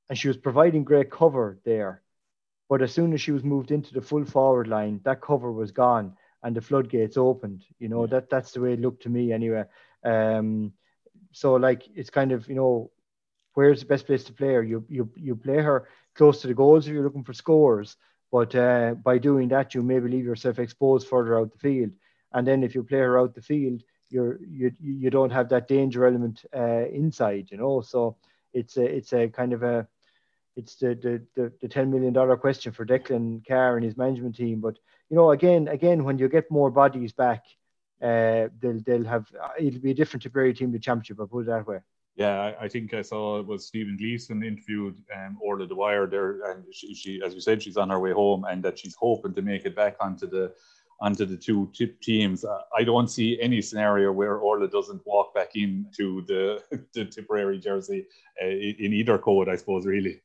and 0.08 0.18
she 0.18 0.28
was 0.28 0.36
providing 0.36 0.84
great 0.84 1.10
cover 1.10 1.58
there. 1.64 2.02
But 2.68 2.82
as 2.82 2.92
soon 2.92 3.12
as 3.12 3.20
she 3.20 3.32
was 3.32 3.42
moved 3.42 3.70
into 3.70 3.92
the 3.92 4.00
full 4.00 4.24
forward 4.24 4.68
line, 4.68 5.00
that 5.04 5.20
cover 5.20 5.50
was 5.50 5.72
gone 5.72 6.16
and 6.42 6.54
the 6.56 6.60
floodgates 6.60 7.16
opened. 7.16 7.64
You 7.78 7.88
know 7.88 8.06
that 8.06 8.30
that's 8.30 8.52
the 8.52 8.60
way 8.60 8.72
it 8.74 8.80
looked 8.80 9.02
to 9.04 9.08
me 9.08 9.32
anyway. 9.32 9.64
Um, 10.04 10.72
so 11.32 11.54
like 11.54 11.88
it's 11.94 12.10
kind 12.10 12.32
of 12.32 12.48
you 12.48 12.54
know 12.54 12.90
where's 13.54 13.80
the 13.80 13.86
best 13.86 14.06
place 14.06 14.24
to 14.24 14.32
play 14.32 14.54
her? 14.54 14.62
You 14.62 14.84
you 14.88 15.10
you 15.16 15.36
play 15.36 15.58
her 15.58 15.88
close 16.14 16.40
to 16.42 16.48
the 16.48 16.54
goals 16.54 16.86
if 16.86 16.92
you're 16.92 17.04
looking 17.04 17.24
for 17.24 17.32
scores, 17.32 17.96
but 18.32 18.54
uh, 18.54 18.94
by 18.94 19.18
doing 19.18 19.48
that, 19.48 19.74
you 19.74 19.82
maybe 19.82 20.08
leave 20.08 20.24
yourself 20.24 20.58
exposed 20.58 21.08
further 21.08 21.38
out 21.38 21.52
the 21.52 21.58
field. 21.58 21.90
And 22.32 22.46
then 22.46 22.62
if 22.62 22.74
you 22.74 22.84
play 22.84 22.98
her 22.98 23.18
out 23.18 23.34
the 23.34 23.42
field, 23.42 23.82
you're 24.08 24.38
you 24.42 24.72
you 24.80 25.10
don't 25.10 25.30
have 25.30 25.48
that 25.48 25.68
danger 25.68 26.06
element 26.06 26.44
uh, 26.54 26.86
inside, 26.86 27.48
you 27.50 27.58
know. 27.58 27.80
So 27.80 28.16
it's 28.52 28.76
a 28.76 28.84
it's 28.84 29.12
a 29.12 29.28
kind 29.28 29.52
of 29.52 29.62
a 29.62 29.86
it's 30.56 30.76
the 30.76 30.94
the 30.94 31.22
the, 31.34 31.52
the 31.60 31.68
ten 31.68 31.90
million 31.90 32.12
dollar 32.12 32.36
question 32.36 32.72
for 32.72 32.86
Declan 32.86 33.46
Carr 33.46 33.76
and 33.76 33.84
his 33.84 33.96
management 33.96 34.36
team. 34.36 34.60
But 34.60 34.78
you 35.08 35.16
know, 35.16 35.30
again 35.30 35.68
again, 35.68 36.04
when 36.04 36.18
you 36.18 36.28
get 36.28 36.50
more 36.50 36.70
bodies 36.70 37.12
back, 37.12 37.44
uh, 38.02 38.48
they'll 38.60 38.80
they'll 38.84 39.04
have 39.04 39.26
it'll 39.58 39.80
be 39.80 39.92
a 39.92 39.94
different 39.94 40.22
Tipperary 40.22 40.54
team 40.54 40.72
the 40.72 40.78
championship. 40.78 41.20
I 41.20 41.24
put 41.30 41.40
it 41.40 41.46
that 41.46 41.66
way. 41.66 41.80
Yeah, 42.16 42.52
I, 42.60 42.68
think 42.68 42.92
I 42.92 43.02
saw 43.02 43.38
it 43.38 43.46
was 43.46 43.66
Stephen 43.66 43.96
Gleeson 43.96 44.42
interviewed 44.42 44.96
um, 45.16 45.38
Orla 45.40 45.66
Dwyer 45.66 46.06
there, 46.06 46.50
and 46.50 46.64
she, 46.72 46.94
she, 46.94 47.22
as 47.24 47.34
you 47.34 47.40
said, 47.40 47.62
she's 47.62 47.76
on 47.76 47.88
her 47.88 48.00
way 48.00 48.12
home, 48.12 48.44
and 48.44 48.62
that 48.62 48.78
she's 48.78 48.94
hoping 48.94 49.32
to 49.34 49.42
make 49.42 49.64
it 49.64 49.74
back 49.76 49.96
onto 50.00 50.26
the 50.26 50.52
onto 51.00 51.24
the 51.24 51.36
two 51.36 51.70
tip 51.72 51.98
teams. 52.02 52.44
Uh, 52.44 52.58
I 52.76 52.84
don't 52.84 53.08
see 53.08 53.40
any 53.40 53.62
scenario 53.62 54.12
where 54.12 54.36
Orla 54.36 54.68
doesn't 54.68 55.00
walk 55.06 55.34
back 55.34 55.50
into 55.54 56.22
the 56.26 56.62
the 56.94 57.06
Tipperary 57.06 57.58
jersey 57.58 58.06
uh, 58.42 58.46
in 58.48 58.74
in 58.78 58.92
either 58.92 59.16
code, 59.16 59.48
I 59.48 59.56
suppose, 59.56 59.86
really. 59.86 60.20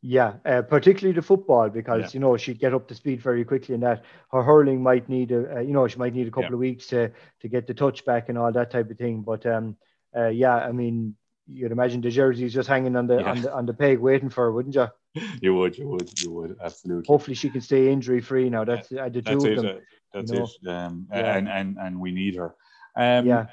Yeah, 0.00 0.34
uh, 0.44 0.62
particularly 0.62 1.14
the 1.14 1.22
football 1.22 1.70
because 1.70 2.02
Yeah. 2.02 2.10
you 2.12 2.20
know 2.20 2.36
she'd 2.36 2.60
get 2.60 2.74
up 2.74 2.86
to 2.88 2.94
speed 2.94 3.20
very 3.20 3.44
quickly, 3.44 3.74
and 3.74 3.82
that 3.82 4.04
her 4.30 4.42
hurling 4.42 4.82
might 4.82 5.08
need 5.08 5.32
a 5.32 5.56
uh, 5.56 5.60
you 5.60 5.72
know 5.72 5.88
she 5.88 5.98
might 5.98 6.14
need 6.14 6.28
a 6.28 6.30
couple 6.30 6.50
Yeah. 6.50 6.52
of 6.54 6.58
weeks 6.58 6.86
to 6.88 7.10
to 7.40 7.48
get 7.48 7.66
the 7.66 7.74
touch 7.74 8.04
back 8.04 8.28
and 8.28 8.36
all 8.36 8.52
that 8.52 8.70
type 8.70 8.90
of 8.90 8.98
thing. 8.98 9.22
But 9.22 9.46
um, 9.46 9.76
uh, 10.16 10.28
yeah, 10.28 10.56
I 10.56 10.72
mean 10.72 11.14
you'd 11.50 11.72
imagine 11.72 12.00
the 12.02 12.10
jersey's 12.10 12.52
just 12.52 12.68
hanging 12.68 12.94
on 12.96 13.06
the 13.06 13.20
Yeah. 13.20 13.30
on 13.30 13.40
the 13.42 13.54
on 13.54 13.66
the 13.66 13.74
peg 13.74 13.98
waiting 13.98 14.28
for 14.30 14.44
her, 14.44 14.52
wouldn't 14.52 14.74
you? 14.74 14.88
You 15.42 15.54
would, 15.54 15.76
you 15.76 15.88
would, 15.88 16.10
you 16.20 16.30
would, 16.32 16.56
absolutely. 16.62 17.06
Hopefully 17.08 17.34
she 17.34 17.48
can 17.50 17.60
stay 17.62 17.90
injury 17.90 18.20
free 18.20 18.50
now. 18.50 18.64
That's 18.64 18.92
uh, 18.92 19.08
the 19.08 19.22
two 19.22 19.40
That's 19.40 19.44
of 19.44 19.50
it. 19.52 19.56
them. 19.56 19.66
uh, 19.66 19.80
That's 20.14 20.32
you 20.32 20.38
know. 20.38 20.48
it. 20.62 20.68
Um, 20.68 21.06
Yeah. 21.10 21.36
and, 21.36 21.48
and 21.48 21.76
and 21.78 22.00
we 22.00 22.12
need 22.12 22.36
her. 22.36 22.54
Um, 22.96 23.26
Yeah. 23.26 23.46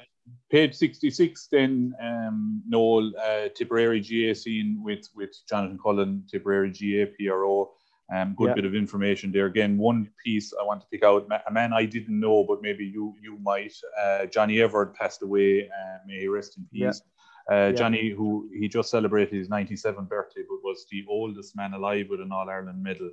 Page 0.50 0.74
sixty 0.74 1.10
six. 1.10 1.48
Then 1.50 1.94
um, 2.02 2.62
Noel 2.68 3.12
uh, 3.16 3.48
Tipperary 3.54 4.00
GAA 4.00 4.34
scene 4.34 4.80
with 4.84 5.08
with 5.14 5.30
Jonathan 5.48 5.78
Cullen, 5.82 6.24
Tipperary 6.30 6.70
GAA 6.70 7.06
PRO. 7.16 7.72
Um, 8.14 8.34
good 8.36 8.48
Yeah. 8.48 8.54
bit 8.54 8.64
of 8.64 8.74
information 8.74 9.32
there. 9.32 9.46
Again, 9.46 9.76
one 9.78 10.08
piece 10.24 10.52
I 10.60 10.62
want 10.64 10.80
to 10.82 10.86
pick 10.88 11.02
out 11.02 11.26
a 11.48 11.52
man 11.52 11.72
I 11.72 11.84
didn't 11.86 12.20
know, 12.20 12.44
but 12.44 12.62
maybe 12.62 12.84
you 12.84 13.14
you 13.20 13.38
might. 13.38 13.72
Uh, 14.00 14.26
Johnny 14.26 14.60
Everard 14.60 14.94
passed 14.94 15.22
away. 15.22 15.68
Uh, 15.68 15.98
may 16.06 16.20
he 16.20 16.28
rest 16.28 16.56
in 16.56 16.66
Yeah. 16.70 16.88
peace. 16.88 17.02
Uh, 17.50 17.54
Yeah. 17.54 17.72
Johnny, 17.72 18.10
who 18.10 18.48
he 18.52 18.68
just 18.68 18.90
celebrated 18.90 19.34
his 19.34 19.48
97th 19.48 20.08
birthday, 20.08 20.42
but 20.48 20.62
was 20.62 20.86
the 20.90 21.04
oldest 21.08 21.56
man 21.56 21.74
alive 21.74 22.06
with 22.08 22.20
an 22.20 22.30
All 22.32 22.48
Ireland 22.48 22.82
medal. 22.82 23.10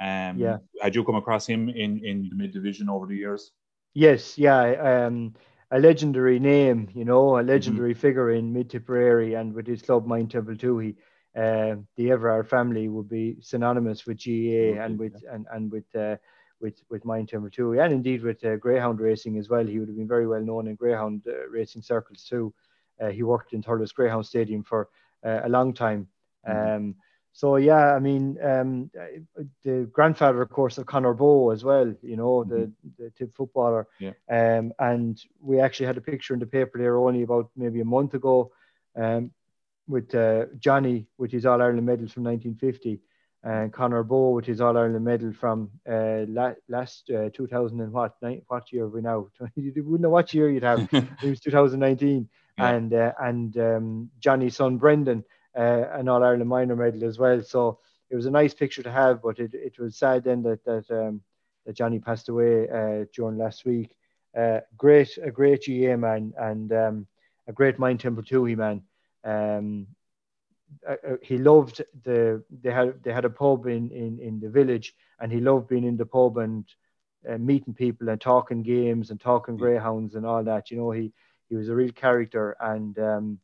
Um, 0.00 0.38
Yeah. 0.38 0.58
Had 0.80 0.94
you 0.96 1.04
come 1.04 1.16
across 1.16 1.46
him 1.46 1.68
in, 1.68 2.04
in 2.04 2.28
the 2.28 2.34
mid 2.36 2.52
division 2.52 2.88
over 2.88 3.06
the 3.06 3.16
years? 3.16 3.52
Yes, 3.94 4.38
yeah, 4.38 5.06
um, 5.06 5.34
a 5.70 5.78
legendary 5.78 6.38
name, 6.38 6.88
you 6.94 7.04
know, 7.04 7.36
Mm-hmm. 7.36 7.48
a 7.48 7.52
legendary 7.52 7.94
figure 7.94 8.30
in 8.30 8.52
Mid 8.52 8.70
Tipperary, 8.70 9.34
and 9.34 9.52
with 9.54 9.66
his 9.66 9.82
club 9.82 10.06
Moyne-Templetuohy, 10.06 10.96
uh, 11.36 11.76
the 11.96 12.10
Everard 12.10 12.48
family 12.48 12.88
would 12.88 13.08
be 13.08 13.36
synonymous 13.40 14.06
with 14.06 14.18
GAA 14.18 14.82
and 14.82 14.98
with 14.98 15.14
and 15.30 15.46
and 15.52 15.72
with 15.72 15.84
uh, 15.94 16.16
with 16.60 16.82
with 16.90 17.04
Moyne-Templetuohy, 17.04 17.82
and 17.82 17.92
indeed 17.92 18.22
with 18.22 18.44
uh, 18.44 18.56
greyhound 18.56 19.00
racing 19.00 19.38
as 19.38 19.48
well. 19.48 19.66
He 19.66 19.78
would 19.78 19.88
have 19.88 19.96
been 19.96 20.08
very 20.08 20.26
well 20.26 20.42
known 20.42 20.68
in 20.68 20.74
greyhound 20.74 21.22
uh, 21.26 21.48
racing 21.48 21.82
circles 21.82 22.24
too. 22.24 22.52
Uh, 23.00 23.08
he 23.08 23.22
worked 23.22 23.52
in 23.52 23.62
Thurles 23.62 23.92
Greyhound 23.94 24.26
Stadium 24.26 24.62
for 24.62 24.88
uh, 25.24 25.40
a 25.44 25.48
long 25.48 25.72
time. 25.72 26.06
Um, 26.46 26.96
so 27.32 27.56
yeah, 27.56 27.94
I 27.94 27.98
mean, 27.98 28.36
um, 28.42 28.90
the 29.64 29.88
grandfather, 29.90 30.42
of 30.42 30.50
course, 30.50 30.76
of 30.76 30.86
Conor 30.86 31.14
Bowe 31.14 31.50
as 31.50 31.64
well. 31.64 31.94
You 32.02 32.16
know, 32.16 32.44
the 32.44 32.70
the 32.98 33.10
tip 33.10 33.34
footballer. 33.34 33.88
Yeah. 33.98 34.12
Um, 34.30 34.72
and 34.78 35.20
we 35.40 35.60
actually 35.60 35.86
had 35.86 35.96
a 35.96 36.02
picture 36.02 36.34
in 36.34 36.40
the 36.40 36.46
paper 36.46 36.78
there 36.78 36.98
only 36.98 37.22
about 37.22 37.50
maybe 37.56 37.80
a 37.80 37.86
month 37.86 38.14
ago, 38.14 38.52
um, 38.96 39.30
with 39.92 40.14
uh, 40.14 40.46
Johnny 40.58 41.06
with 41.18 41.30
his 41.30 41.44
All 41.46 41.60
Ireland 41.62 41.86
medal 41.86 42.08
from 42.08 42.24
1950, 42.24 43.00
and 43.44 43.72
Conor 43.72 44.02
Bowe 44.02 44.30
with 44.30 44.46
his 44.46 44.60
All 44.60 44.76
Ireland 44.76 45.04
medal 45.04 45.32
from 45.32 45.70
uh, 45.88 46.24
la- 46.28 46.54
last 46.68 47.10
uh, 47.10 47.28
2000 47.30 47.80
and 47.80 47.92
what 47.92 48.14
ni- 48.22 48.42
what 48.48 48.72
year 48.72 48.84
are 48.84 48.88
we 48.88 49.02
now? 49.02 49.28
you 49.54 49.72
wouldn't 49.84 50.00
know 50.00 50.10
what 50.10 50.32
year 50.34 50.50
you'd 50.50 50.62
have. 50.62 50.88
it 50.92 51.28
was 51.28 51.40
2019, 51.40 52.28
Yeah. 52.58 52.70
and 52.70 52.92
uh, 52.94 53.12
and 53.20 53.56
um, 53.58 54.10
Johnny's 54.18 54.56
son 54.56 54.78
Brendan 54.78 55.24
uh, 55.56 55.84
an 55.98 56.08
All 56.08 56.24
Ireland 56.24 56.48
minor 56.48 56.76
medal 56.76 57.04
as 57.04 57.18
well. 57.18 57.42
So 57.42 57.78
it 58.10 58.16
was 58.16 58.26
a 58.26 58.30
nice 58.30 58.54
picture 58.54 58.82
to 58.82 58.90
have, 58.90 59.22
but 59.22 59.38
it, 59.38 59.54
it 59.54 59.78
was 59.78 59.96
sad 59.96 60.24
then 60.24 60.42
that 60.42 60.64
that 60.64 60.90
um, 60.90 61.20
that 61.66 61.76
Johnny 61.76 61.98
passed 62.00 62.28
away 62.28 62.68
uh, 62.68 63.04
during 63.14 63.38
last 63.38 63.64
week. 63.64 63.94
Uh, 64.36 64.60
great, 64.78 65.18
a 65.22 65.30
great 65.30 65.64
GAA 65.66 65.96
man 65.96 66.32
and 66.38 66.72
um, 66.72 67.06
a 67.46 67.52
great 67.52 67.78
Moyne-Templetuohy 67.78 68.56
man. 68.56 68.82
Um, 69.24 69.86
uh, 70.88 70.96
uh, 71.06 71.16
he 71.22 71.38
loved 71.38 71.82
the 72.04 72.42
they 72.62 72.70
had 72.70 73.02
they 73.02 73.12
had 73.12 73.24
a 73.24 73.30
pub 73.30 73.66
in, 73.66 73.90
in 73.90 74.18
in 74.20 74.40
the 74.40 74.48
village 74.48 74.94
and 75.20 75.30
he 75.30 75.40
loved 75.40 75.68
being 75.68 75.84
in 75.84 75.96
the 75.96 76.06
pub 76.06 76.38
and 76.38 76.64
uh, 77.28 77.38
meeting 77.38 77.74
people 77.74 78.08
and 78.08 78.20
talking 78.20 78.62
games 78.62 79.10
and 79.10 79.20
talking 79.20 79.56
greyhounds 79.56 80.14
and 80.14 80.26
all 80.26 80.42
that 80.42 80.70
you 80.70 80.76
know 80.76 80.90
he 80.90 81.12
he 81.48 81.56
was 81.56 81.68
a 81.68 81.74
real 81.74 81.92
character. 81.92 82.56
And 82.60 82.98
um 82.98 83.38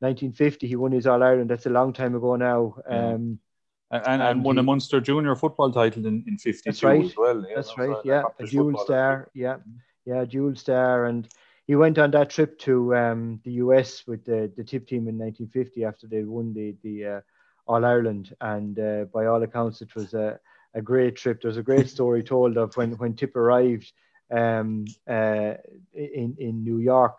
1950 0.00 0.66
he 0.66 0.74
won 0.74 0.90
his 0.90 1.06
all 1.06 1.22
ireland 1.22 1.48
that's 1.48 1.66
a 1.66 1.70
long 1.70 1.92
time 1.92 2.14
ago 2.14 2.36
now. 2.36 2.74
Um 2.86 3.38
and, 3.90 4.06
and, 4.06 4.22
and 4.22 4.44
won 4.44 4.56
he, 4.56 4.60
a 4.60 4.62
munster 4.62 5.00
junior 5.00 5.36
football 5.36 5.70
title 5.70 6.06
in, 6.06 6.24
in 6.26 6.38
52 6.38 6.62
that's 6.64 6.82
right. 6.82 7.04
as 7.04 7.16
well 7.16 7.44
yeah, 7.46 7.54
that's 7.54 7.78
right 7.78 7.96
yeah. 8.04 8.22
A 8.40 8.46
dual 8.46 8.78
star 8.78 9.30
yeah. 9.34 9.58
Yeah 10.04 10.24
dual 10.24 10.56
star. 10.56 11.04
And 11.04 11.28
he 11.66 11.76
went 11.76 11.98
on 11.98 12.10
that 12.12 12.30
trip 12.30 12.58
to 12.60 12.94
um, 12.94 13.40
the 13.44 13.52
US 13.52 14.06
with 14.06 14.24
the, 14.24 14.50
the 14.56 14.64
tip 14.64 14.86
team 14.86 15.08
in 15.08 15.18
1950 15.18 15.84
after 15.84 16.06
they 16.06 16.24
won 16.24 16.52
the 16.54 16.74
the 16.82 17.06
uh, 17.06 17.20
All 17.66 17.84
Ireland, 17.84 18.34
and 18.40 18.78
uh, 18.78 19.04
by 19.12 19.26
all 19.26 19.42
accounts, 19.42 19.82
it 19.82 19.94
was 19.94 20.14
a, 20.14 20.38
a 20.74 20.82
great 20.82 21.16
trip. 21.16 21.40
There's 21.40 21.56
a 21.58 21.62
great 21.62 21.88
story 21.88 22.22
told 22.32 22.56
of 22.56 22.76
when 22.76 22.92
when 22.92 23.14
Tip 23.14 23.36
arrived 23.36 23.92
um, 24.30 24.84
uh, 25.08 25.54
in 25.94 26.36
in 26.38 26.64
New 26.64 26.78
York, 26.78 27.18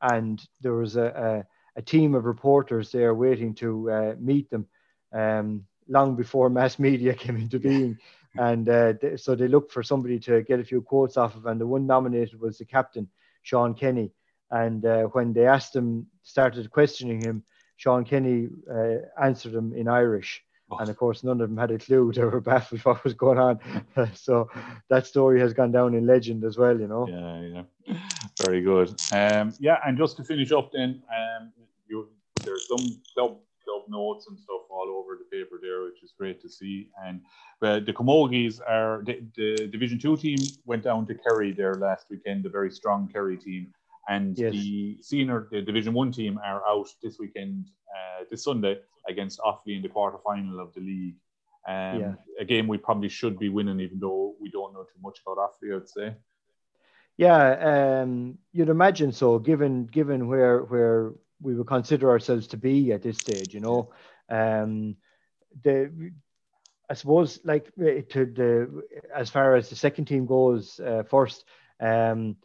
and 0.00 0.42
there 0.60 0.74
was 0.74 0.96
a, 0.96 1.44
a, 1.76 1.80
a 1.80 1.82
team 1.82 2.14
of 2.14 2.24
reporters 2.24 2.92
there 2.92 3.14
waiting 3.14 3.54
to 3.54 3.90
uh, 3.90 4.14
meet 4.18 4.50
them. 4.50 4.66
Um, 5.12 5.66
long 5.88 6.16
before 6.16 6.48
mass 6.50 6.78
media 6.78 7.14
came 7.22 7.36
into 7.36 7.58
being. 7.58 7.98
And 8.36 8.68
uh, 8.68 8.94
th- 8.94 9.20
so 9.20 9.34
they 9.34 9.48
looked 9.48 9.72
for 9.72 9.82
somebody 9.82 10.18
to 10.20 10.42
get 10.42 10.60
a 10.60 10.64
few 10.64 10.80
quotes 10.80 11.16
off 11.16 11.36
of, 11.36 11.46
and 11.46 11.60
the 11.60 11.66
one 11.66 11.86
nominated 11.86 12.40
was 12.40 12.58
the 12.58 12.64
captain, 12.64 13.08
Sean 13.42 13.74
Kenny. 13.74 14.12
And 14.50 14.84
uh, 14.84 15.04
when 15.04 15.32
they 15.32 15.46
asked 15.46 15.74
him, 15.74 16.06
started 16.22 16.70
questioning 16.70 17.22
him, 17.22 17.42
Sean 17.76 18.04
Kenny 18.04 18.48
uh, 18.70 18.98
answered 19.20 19.52
them 19.52 19.72
in 19.74 19.88
Irish. 19.88 20.42
Oh. 20.70 20.76
And 20.78 20.88
of 20.88 20.96
course, 20.96 21.24
none 21.24 21.40
of 21.40 21.48
them 21.48 21.58
had 21.58 21.70
a 21.70 21.78
clue. 21.78 22.12
They 22.14 22.24
were 22.24 22.40
baffled 22.40 22.80
what 22.84 23.04
was 23.04 23.14
going 23.14 23.38
on. 23.38 23.60
so 24.14 24.48
that 24.88 25.06
story 25.06 25.40
has 25.40 25.52
gone 25.52 25.72
down 25.72 25.94
in 25.94 26.06
legend 26.06 26.44
as 26.44 26.56
well, 26.56 26.78
you 26.78 26.86
know. 26.86 27.06
Yeah, 27.08 27.64
yeah. 27.86 27.98
Very 28.44 28.62
good. 28.62 28.88
Um, 29.12 29.52
yeah, 29.58 29.78
and 29.84 29.98
just 29.98 30.16
to 30.18 30.24
finish 30.24 30.52
up 30.52 30.72
then, 30.72 31.02
um, 31.10 31.52
you, 31.88 32.08
there's 32.44 32.68
some 32.68 33.00
club, 33.14 33.38
club 33.72 33.88
notes 33.88 34.26
and 34.28 34.38
stuff 34.38 34.62
all 34.70 34.88
over 34.88 35.18
the 35.18 35.36
paper 35.36 35.58
there, 35.60 35.82
which 35.84 36.02
is 36.02 36.12
great 36.18 36.40
to 36.42 36.48
see. 36.48 36.88
And 37.04 37.20
uh, 37.62 37.80
the 37.80 37.92
Camogies 37.92 38.60
are, 38.66 39.02
the, 39.04 39.22
the 39.36 39.68
Division 39.68 39.98
2 39.98 40.16
team 40.16 40.38
went 40.64 40.84
down 40.84 41.06
to 41.06 41.14
Kerry 41.14 41.52
there 41.52 41.74
last 41.74 42.06
weekend, 42.10 42.46
a 42.46 42.50
very 42.50 42.70
strong 42.70 43.08
Kerry 43.12 43.36
team 43.36 43.72
and 44.08 44.36
yes. 44.36 44.52
the 44.52 44.98
senior 45.00 45.48
the 45.50 45.62
division 45.62 45.92
one 45.92 46.10
team 46.10 46.38
are 46.44 46.62
out 46.66 46.88
this 47.02 47.18
weekend 47.18 47.66
uh, 47.94 48.24
this 48.30 48.44
sunday 48.44 48.78
against 49.08 49.38
offaly 49.40 49.76
in 49.76 49.82
the 49.82 49.88
quarter 49.88 50.18
final 50.24 50.60
of 50.60 50.72
the 50.74 50.80
league 50.80 51.14
um, 51.68 52.00
yeah. 52.00 52.14
a 52.40 52.44
game 52.44 52.66
we 52.66 52.78
probably 52.78 53.08
should 53.08 53.38
be 53.38 53.48
winning 53.48 53.78
even 53.78 53.98
though 54.00 54.34
we 54.40 54.50
don't 54.50 54.72
know 54.72 54.82
too 54.82 55.00
much 55.00 55.20
about 55.24 55.38
offaly 55.38 55.76
i'd 55.76 55.88
say 55.88 56.14
yeah 57.16 58.00
um, 58.02 58.36
you'd 58.52 58.68
imagine 58.68 59.12
so 59.12 59.38
given 59.38 59.86
given 59.86 60.26
where 60.26 60.62
where 60.62 61.12
we 61.42 61.54
would 61.54 61.66
consider 61.66 62.10
ourselves 62.10 62.46
to 62.48 62.56
be 62.56 62.92
at 62.92 63.02
this 63.02 63.18
stage 63.18 63.52
you 63.54 63.60
know? 63.60 63.90
Um, 64.28 64.96
the 65.62 66.12
i 66.88 66.94
suppose 66.94 67.40
like 67.44 67.74
to 67.74 68.26
the 68.26 68.82
as 69.14 69.30
far 69.30 69.56
as 69.56 69.68
the 69.68 69.76
second 69.76 70.06
team 70.06 70.26
goes 70.26 70.80
uh, 70.80 71.02
first 71.08 71.44
um, 71.80 72.36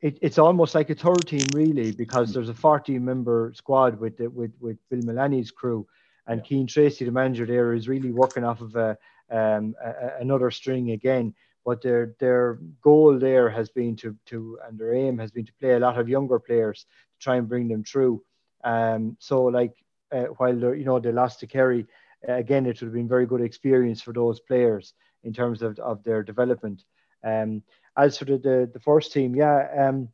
it, 0.00 0.18
it's 0.20 0.38
almost 0.38 0.74
like 0.74 0.90
a 0.90 0.94
third 0.94 1.26
team 1.26 1.46
really 1.54 1.90
because 1.92 2.32
there's 2.32 2.48
a 2.48 2.54
14 2.54 3.02
member 3.02 3.52
squad 3.54 3.98
with 3.98 4.18
the, 4.18 4.28
with 4.28 4.52
with 4.60 4.76
Bill 4.90 5.00
Mullaney's 5.02 5.50
crew 5.50 5.86
and 6.26 6.40
yeah. 6.40 6.46
Keen 6.46 6.66
Tracy 6.66 7.04
the 7.04 7.10
manager 7.10 7.46
there 7.46 7.72
is 7.72 7.88
really 7.88 8.12
working 8.12 8.44
off 8.44 8.60
of 8.60 8.76
a, 8.76 8.96
um, 9.30 9.74
a, 9.82 10.20
another 10.20 10.50
string 10.50 10.90
again 10.90 11.34
but 11.66 11.82
their 11.82 12.14
their 12.18 12.58
goal 12.80 13.18
there 13.18 13.50
has 13.50 13.68
been 13.68 13.96
to 13.96 14.16
to 14.24 14.58
and 14.66 14.78
their 14.78 14.94
aim 14.94 15.18
has 15.18 15.30
been 15.30 15.44
to 15.44 15.52
play 15.60 15.72
a 15.74 15.80
lot 15.80 15.98
of 15.98 16.08
younger 16.08 16.38
players 16.38 16.86
to 17.12 17.18
try 17.24 17.36
and 17.36 17.48
bring 17.48 17.68
them 17.68 17.84
through 17.84 18.22
um 18.64 19.16
so 19.20 19.44
like 19.44 19.74
uh, 20.12 20.28
while 20.38 20.56
you 20.74 20.84
know 20.84 20.98
they 20.98 21.12
lost 21.12 21.40
to 21.40 21.46
Kerry 21.46 21.86
uh, 22.26 22.32
again 22.32 22.64
it 22.64 22.80
would 22.80 22.86
have 22.86 22.94
been 22.94 23.08
very 23.08 23.26
good 23.26 23.42
experience 23.42 24.00
for 24.00 24.14
those 24.14 24.40
players 24.40 24.94
in 25.24 25.32
terms 25.34 25.60
of, 25.60 25.78
of 25.80 26.02
their 26.04 26.22
development 26.22 26.84
um 27.24 27.62
as 27.96 28.18
for 28.18 28.26
the, 28.26 28.38
the, 28.38 28.70
the 28.72 28.80
first 28.80 29.12
team, 29.12 29.34
yeah, 29.34 29.88
um, 29.88 30.08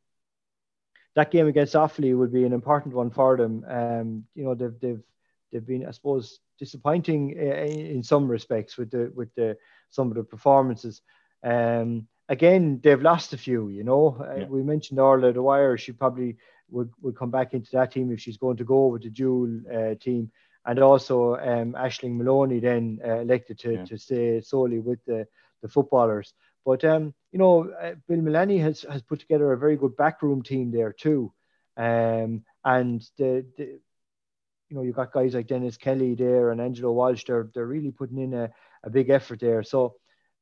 that 1.14 1.30
game 1.30 1.46
against 1.48 1.74
Offaly 1.74 2.16
would 2.16 2.32
be 2.32 2.44
an 2.44 2.52
important 2.52 2.94
one 2.94 3.10
for 3.10 3.36
them. 3.36 3.64
Um, 3.68 4.24
you 4.34 4.44
know, 4.44 4.54
they've 4.54 4.78
they've 4.80 5.02
they've 5.50 5.66
been, 5.66 5.86
I 5.86 5.90
suppose, 5.90 6.38
disappointing 6.58 7.30
in 7.32 8.02
some 8.02 8.28
respects 8.28 8.78
with 8.78 8.90
the 8.90 9.12
with 9.14 9.34
the 9.34 9.58
some 9.90 10.08
of 10.08 10.14
the 10.14 10.24
performances. 10.24 11.02
Um, 11.42 12.08
again, 12.28 12.80
they've 12.82 13.00
lost 13.00 13.32
a 13.32 13.38
few. 13.38 13.68
You 13.68 13.84
know, 13.84 14.16
uh, 14.20 14.34
yeah. 14.36 14.44
uh, 14.44 14.48
we 14.48 14.62
mentioned 14.62 15.00
Orla 15.00 15.32
Dwyer. 15.32 15.76
She 15.76 15.92
probably 15.92 16.36
would 16.70 16.90
would 17.00 17.16
come 17.16 17.30
back 17.30 17.54
into 17.54 17.70
that 17.72 17.92
team 17.92 18.10
if 18.12 18.20
she's 18.20 18.38
going 18.38 18.56
to 18.58 18.64
go 18.64 18.86
with 18.86 19.02
the 19.02 19.10
dual 19.10 19.60
uh, 19.72 19.94
team. 19.96 20.30
And 20.64 20.78
also, 20.78 21.36
um, 21.36 21.72
Ashling 21.72 22.16
Maloney 22.16 22.60
then 22.60 23.00
uh, 23.04 23.18
elected 23.18 23.58
to, 23.60 23.72
yeah. 23.72 23.84
to 23.84 23.98
stay 23.98 24.40
solely 24.40 24.78
with 24.78 25.04
the, 25.06 25.26
the 25.60 25.68
footballers. 25.68 26.32
But 26.64 26.84
um, 26.84 27.14
you 27.32 27.38
know, 27.38 27.70
uh, 27.70 27.94
Bill 28.08 28.20
Mullaney 28.20 28.58
has 28.58 28.82
has 28.88 29.02
put 29.02 29.20
together 29.20 29.52
a 29.52 29.58
very 29.58 29.76
good 29.76 29.96
backroom 29.96 30.42
team 30.42 30.70
there 30.70 30.92
too, 30.92 31.32
um, 31.76 32.44
and 32.64 33.02
the, 33.18 33.44
the 33.56 33.64
you 33.64 34.76
know 34.76 34.82
you've 34.82 34.96
got 34.96 35.12
guys 35.12 35.34
like 35.34 35.48
Denis 35.48 35.76
Kelly 35.76 36.14
there 36.14 36.50
and 36.50 36.60
Angelo 36.60 36.92
Walsh. 36.92 37.24
They're 37.24 37.50
they're 37.52 37.66
really 37.66 37.90
putting 37.90 38.18
in 38.18 38.34
a, 38.34 38.50
a 38.84 38.90
big 38.90 39.10
effort 39.10 39.40
there. 39.40 39.64
So 39.64 39.96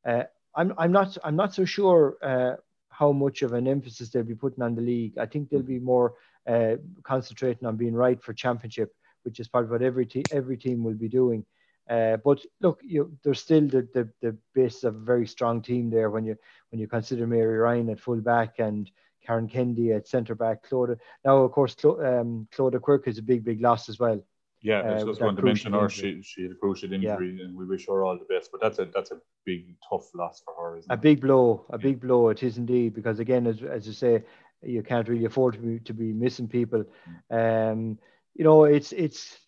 uh, 0.07 0.25
I'm 0.55 0.75
I'm 0.79 0.93
not 0.93 1.17
I'm 1.25 1.37
not 1.37 1.55
so 1.55 1.65
sure 1.65 2.17
uh, 2.23 2.57
how 2.89 3.13
much 3.13 3.43
of 3.43 3.53
an 3.53 3.67
emphasis 3.67 4.11
they'll 4.11 4.23
be 4.25 4.35
putting 4.35 4.63
on 4.63 4.75
the 4.75 4.83
league. 4.83 5.17
I 5.19 5.27
think 5.27 5.49
they'll 5.49 5.63
be 5.63 5.79
more 5.79 6.15
uh, 6.47 6.77
concentrating 7.03 7.67
on 7.67 7.77
being 7.77 7.95
right 7.95 8.23
for 8.23 8.33
championship, 8.33 8.95
which 9.23 9.41
is 9.41 9.49
part 9.49 9.65
of 9.65 9.71
what 9.71 9.83
every 9.83 10.07
te- 10.07 10.25
every 10.33 10.57
team 10.57 10.83
will 10.83 10.95
be 10.95 11.09
doing. 11.09 11.45
Uh, 11.89 12.17
but 12.19 12.45
look, 12.61 12.81
you, 12.85 13.17
there's 13.25 13.41
still 13.41 13.67
the, 13.67 13.89
the, 13.95 14.09
the 14.23 14.37
base 14.55 14.85
of 14.85 14.95
a 14.95 14.99
very 14.99 15.27
strong 15.27 15.61
team 15.61 15.91
there 15.91 16.11
when 16.11 16.25
you 16.25 16.37
when 16.71 16.81
you 16.81 16.87
consider 16.87 17.27
Mary 17.27 17.59
Ryan 17.59 17.91
at 17.91 18.01
full 18.01 18.21
back 18.21 18.59
and 18.59 18.91
Karen 19.27 19.49
Kennedy 19.49 19.93
at 19.93 20.09
centre 20.09 20.35
back. 20.35 20.69
Clodagh 20.69 20.99
now, 21.25 21.39
of 21.39 21.53
course, 21.53 21.75
Cl- 21.81 22.01
um, 22.01 22.49
Clodagh 22.53 22.81
Quirke 22.81 23.09
is 23.09 23.19
a 23.19 23.23
big 23.23 23.45
big 23.45 23.61
loss 23.61 23.89
as 23.89 23.99
well. 23.99 24.23
Yeah, 24.63 24.81
I 24.81 24.95
was 24.95 25.05
just 25.05 25.21
going 25.21 25.37
to 25.37 25.43
mention 25.43 25.73
her. 25.73 25.89
She 25.89 26.21
she 26.23 26.43
had 26.43 26.53
a 26.53 26.55
cruciate 26.55 26.93
injury, 26.93 27.37
yeah. 27.39 27.45
and 27.45 27.57
we 27.57 27.65
wish 27.65 27.87
her 27.87 28.05
all 28.05 28.19
the 28.19 28.27
best. 28.27 28.51
But 28.53 28.61
that's 28.61 28.79
a 28.79 28.85
that's 28.85 29.11
a 29.11 29.19
big 29.47 29.75
tough 29.89 30.15
loss 30.15 30.43
for 30.45 30.55
her, 30.55 30.77
isn't 30.77 30.91
a 30.91 30.95
it? 30.95 31.01
big 31.01 31.21
blow, 31.21 31.65
a 31.71 31.79
big 31.79 32.01
blow. 32.01 32.29
It 32.29 32.43
is 32.43 32.59
indeed 32.59 32.95
because 32.95 33.21
again, 33.21 33.47
as 33.47 33.63
as 33.63 33.87
you 33.87 33.95
say, 33.95 34.23
you 34.63 34.83
can't 34.83 35.09
really 35.09 35.25
afford 35.25 35.55
to 35.55 35.61
be 35.61 35.79
to 35.81 35.95
be 35.95 36.13
missing 36.13 36.47
people. 36.47 36.85
Mm. 37.33 37.73
Um, 37.73 37.99
you 38.35 38.45
know, 38.45 38.65
it's 38.65 38.93
it's 38.93 39.39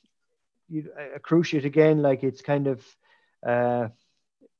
you, 0.68 0.90
a 1.14 1.20
cruciate 1.20 1.66
again, 1.66 2.01
like 2.01 2.24
it's 2.24 2.40
kind 2.40 2.66
of 2.66 2.78
uh, 3.47 3.89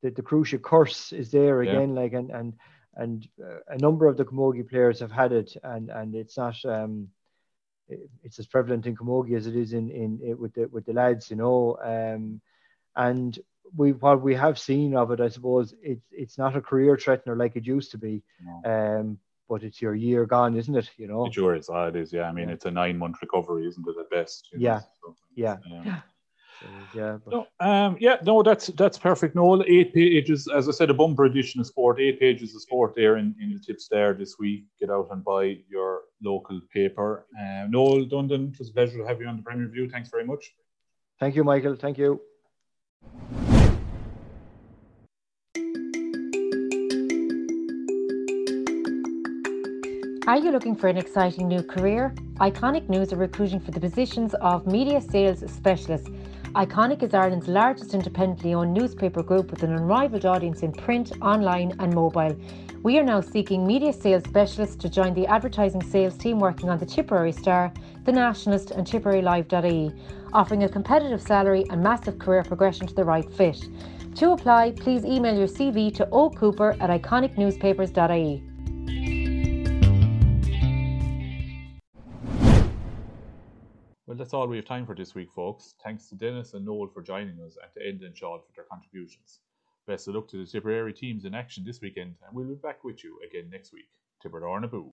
the, 0.02 0.10
the 0.10 0.22
cruciate 0.22 0.62
curse 0.62 1.12
is 1.12 1.30
there 1.30 1.62
again, 1.62 1.94
yeah. 1.94 2.00
like 2.02 2.12
and 2.12 2.30
and 2.30 2.52
and 2.94 3.28
uh, 3.42 3.60
a 3.68 3.78
number 3.78 4.06
of 4.06 4.18
the 4.18 4.24
Camogie 4.24 4.68
players 4.68 5.00
have 5.00 5.12
had 5.12 5.32
it, 5.32 5.56
and 5.64 5.88
and 5.88 6.14
it's 6.14 6.36
not 6.36 6.62
um, 6.66 7.08
it's 7.88 8.38
as 8.38 8.46
prevalent 8.46 8.86
in 8.86 8.96
Camogie 8.96 9.36
as 9.36 9.46
it 9.46 9.56
is 9.56 9.72
in 9.72 9.90
in 9.90 10.20
it 10.22 10.38
with 10.38 10.54
the 10.54 10.66
with 10.66 10.86
the 10.86 10.92
lads, 10.92 11.30
you 11.30 11.36
know, 11.36 11.76
um, 11.82 12.40
and 12.96 13.38
we 13.76 13.92
what 13.92 14.22
we 14.22 14.34
have 14.34 14.59
seen 14.59 14.94
of 14.94 15.10
it, 15.10 15.20
I 15.20 15.28
suppose, 15.28 15.74
it's 15.82 16.06
it's 16.12 16.38
not 16.38 16.56
a 16.56 16.60
career 16.60 16.96
threatener 16.96 17.36
like 17.36 17.56
it 17.56 17.66
used 17.66 17.90
to 17.92 17.98
be. 17.98 18.22
No. 18.44 18.98
Um, 19.00 19.18
but 19.48 19.62
it's 19.64 19.82
your 19.82 19.94
year 19.94 20.24
gone, 20.24 20.56
isn't 20.56 20.74
it? 20.74 20.90
You 20.96 21.09
know, 21.09 21.26
it 21.26 21.34
sure 21.34 21.54
is. 21.54 21.68
It 21.70 21.96
is. 21.96 22.12
Yeah, 22.12 22.22
I 22.22 22.32
mean, 22.32 22.48
yeah. 22.48 22.54
it's 22.54 22.64
a 22.64 22.70
nine 22.70 22.96
month 22.96 23.16
recovery, 23.20 23.66
isn't 23.66 23.86
it? 23.86 24.00
At 24.00 24.10
best. 24.10 24.48
Yeah. 24.56 24.80
So, 25.02 25.14
yeah. 25.34 25.59
yeah. 25.68 26.00
So, 26.62 26.68
yeah, 26.94 27.18
no, 27.26 27.47
um, 27.59 27.97
yeah, 27.98 28.18
no, 28.24 28.43
that's 28.43 28.68
that's 28.68 28.97
perfect. 28.97 29.34
No, 29.34 29.64
eight 29.66 29.93
pages, 29.93 30.48
as 30.55 30.68
I 30.68 30.72
said, 30.72 30.90
a 30.90 30.94
bumper 30.94 31.24
edition 31.24 31.60
of 31.60 31.66
sport. 31.66 31.98
Eight 31.98 32.20
pages 32.20 32.55
of 32.55 32.62
sport 32.62 32.94
there 32.94 33.16
in, 33.16 33.34
in 33.40 33.52
the 33.52 33.59
tips 33.59 33.89
there 33.89 34.14
this 34.14 34.36
week. 34.39 34.64
Get 34.78 34.90
out 34.90 35.09
and 35.10 35.24
buy 35.24 35.59
your 35.68 36.02
local 36.22 36.60
paper. 36.72 37.26
Um, 37.40 37.72
Noel 37.72 38.05
Dundon, 38.05 38.52
it 38.52 38.59
was 38.59 38.70
a 38.70 38.72
pleasure 38.72 38.98
to 38.98 39.06
have 39.06 39.20
you 39.20 39.26
on 39.26 39.39
the 39.39 39.43
Premier 39.43 39.66
View. 39.66 39.90
Thanks 39.90 40.09
very 40.09 40.24
much. 40.24 40.55
Thank 41.18 41.34
you, 41.34 41.43
Michael. 41.43 41.74
Thank 41.74 41.98
you. 41.98 42.20
Are 50.28 50.39
you 50.39 50.52
looking 50.52 50.76
for 50.76 50.86
an 50.86 50.97
exciting 50.97 51.48
new 51.48 51.64
career? 51.64 52.14
Iconic 52.36 52.89
News 52.89 53.12
are 53.12 53.16
recruiting 53.16 53.59
for 53.59 53.72
the 53.72 53.80
positions 53.80 54.34
of 54.34 54.66
Media 54.68 55.01
Sales 55.01 55.43
Specialist. 55.52 56.09
Iconic 56.54 57.02
is 57.02 57.14
Ireland's 57.14 57.48
largest 57.48 57.94
independently 57.94 58.52
owned 58.52 58.74
newspaper 58.74 59.22
group 59.22 59.50
with 59.50 59.62
an 59.62 59.72
unrivaled 59.72 60.26
audience 60.26 60.62
in 60.62 60.70
print, 60.70 61.10
online, 61.22 61.74
and 61.78 61.94
mobile. 61.94 62.36
We 62.82 62.98
are 62.98 63.02
now 63.02 63.22
seeking 63.22 63.66
media 63.66 63.90
sales 63.90 64.24
specialists 64.24 64.76
to 64.82 64.90
join 64.90 65.14
the 65.14 65.26
advertising 65.26 65.82
sales 65.82 66.18
team 66.18 66.38
working 66.38 66.68
on 66.68 66.76
the 66.76 66.84
Tipperary 66.84 67.32
Star, 67.32 67.72
the 68.04 68.12
Nationalist, 68.12 68.70
and 68.70 68.86
TipperaryLive.ie. 68.86 69.94
offering 70.34 70.64
a 70.64 70.68
competitive 70.68 71.22
salary 71.22 71.64
and 71.70 71.82
massive 71.82 72.18
career 72.18 72.42
progression 72.42 72.86
to 72.86 72.94
the 72.94 73.04
right 73.04 73.32
fit. 73.32 73.64
To 74.16 74.32
apply, 74.32 74.72
please 74.72 75.06
email 75.06 75.34
your 75.34 75.48
CV 75.48 75.94
to 75.94 76.04
ocooper 76.12 76.78
at 76.82 76.90
iconicnewspapers.ie. 76.90 78.51
that's 84.22 84.34
all 84.34 84.46
we 84.46 84.54
have 84.54 84.64
time 84.64 84.86
for 84.86 84.94
this 84.94 85.16
week, 85.16 85.32
folks. 85.32 85.74
Thanks 85.82 86.08
to 86.08 86.14
Denis 86.14 86.54
and 86.54 86.64
Noel 86.64 86.86
for 86.94 87.02
joining 87.02 87.40
us 87.44 87.56
and 87.60 87.72
to 87.74 87.80
Enda 87.80 88.06
and 88.06 88.16
Sean 88.16 88.38
for 88.38 88.52
their 88.54 88.66
contributions. 88.70 89.40
Best 89.88 90.06
of 90.06 90.14
luck 90.14 90.28
to 90.28 90.36
the 90.36 90.48
Tipperary 90.48 90.92
teams 90.92 91.24
in 91.24 91.34
action 91.34 91.64
this 91.66 91.80
weekend, 91.80 92.14
and 92.24 92.32
we'll 92.32 92.46
be 92.46 92.54
back 92.54 92.84
with 92.84 93.02
you 93.02 93.18
again 93.28 93.50
next 93.50 93.72
week. 93.72 93.88
Tipper 94.22 94.38
Boo. 94.68 94.92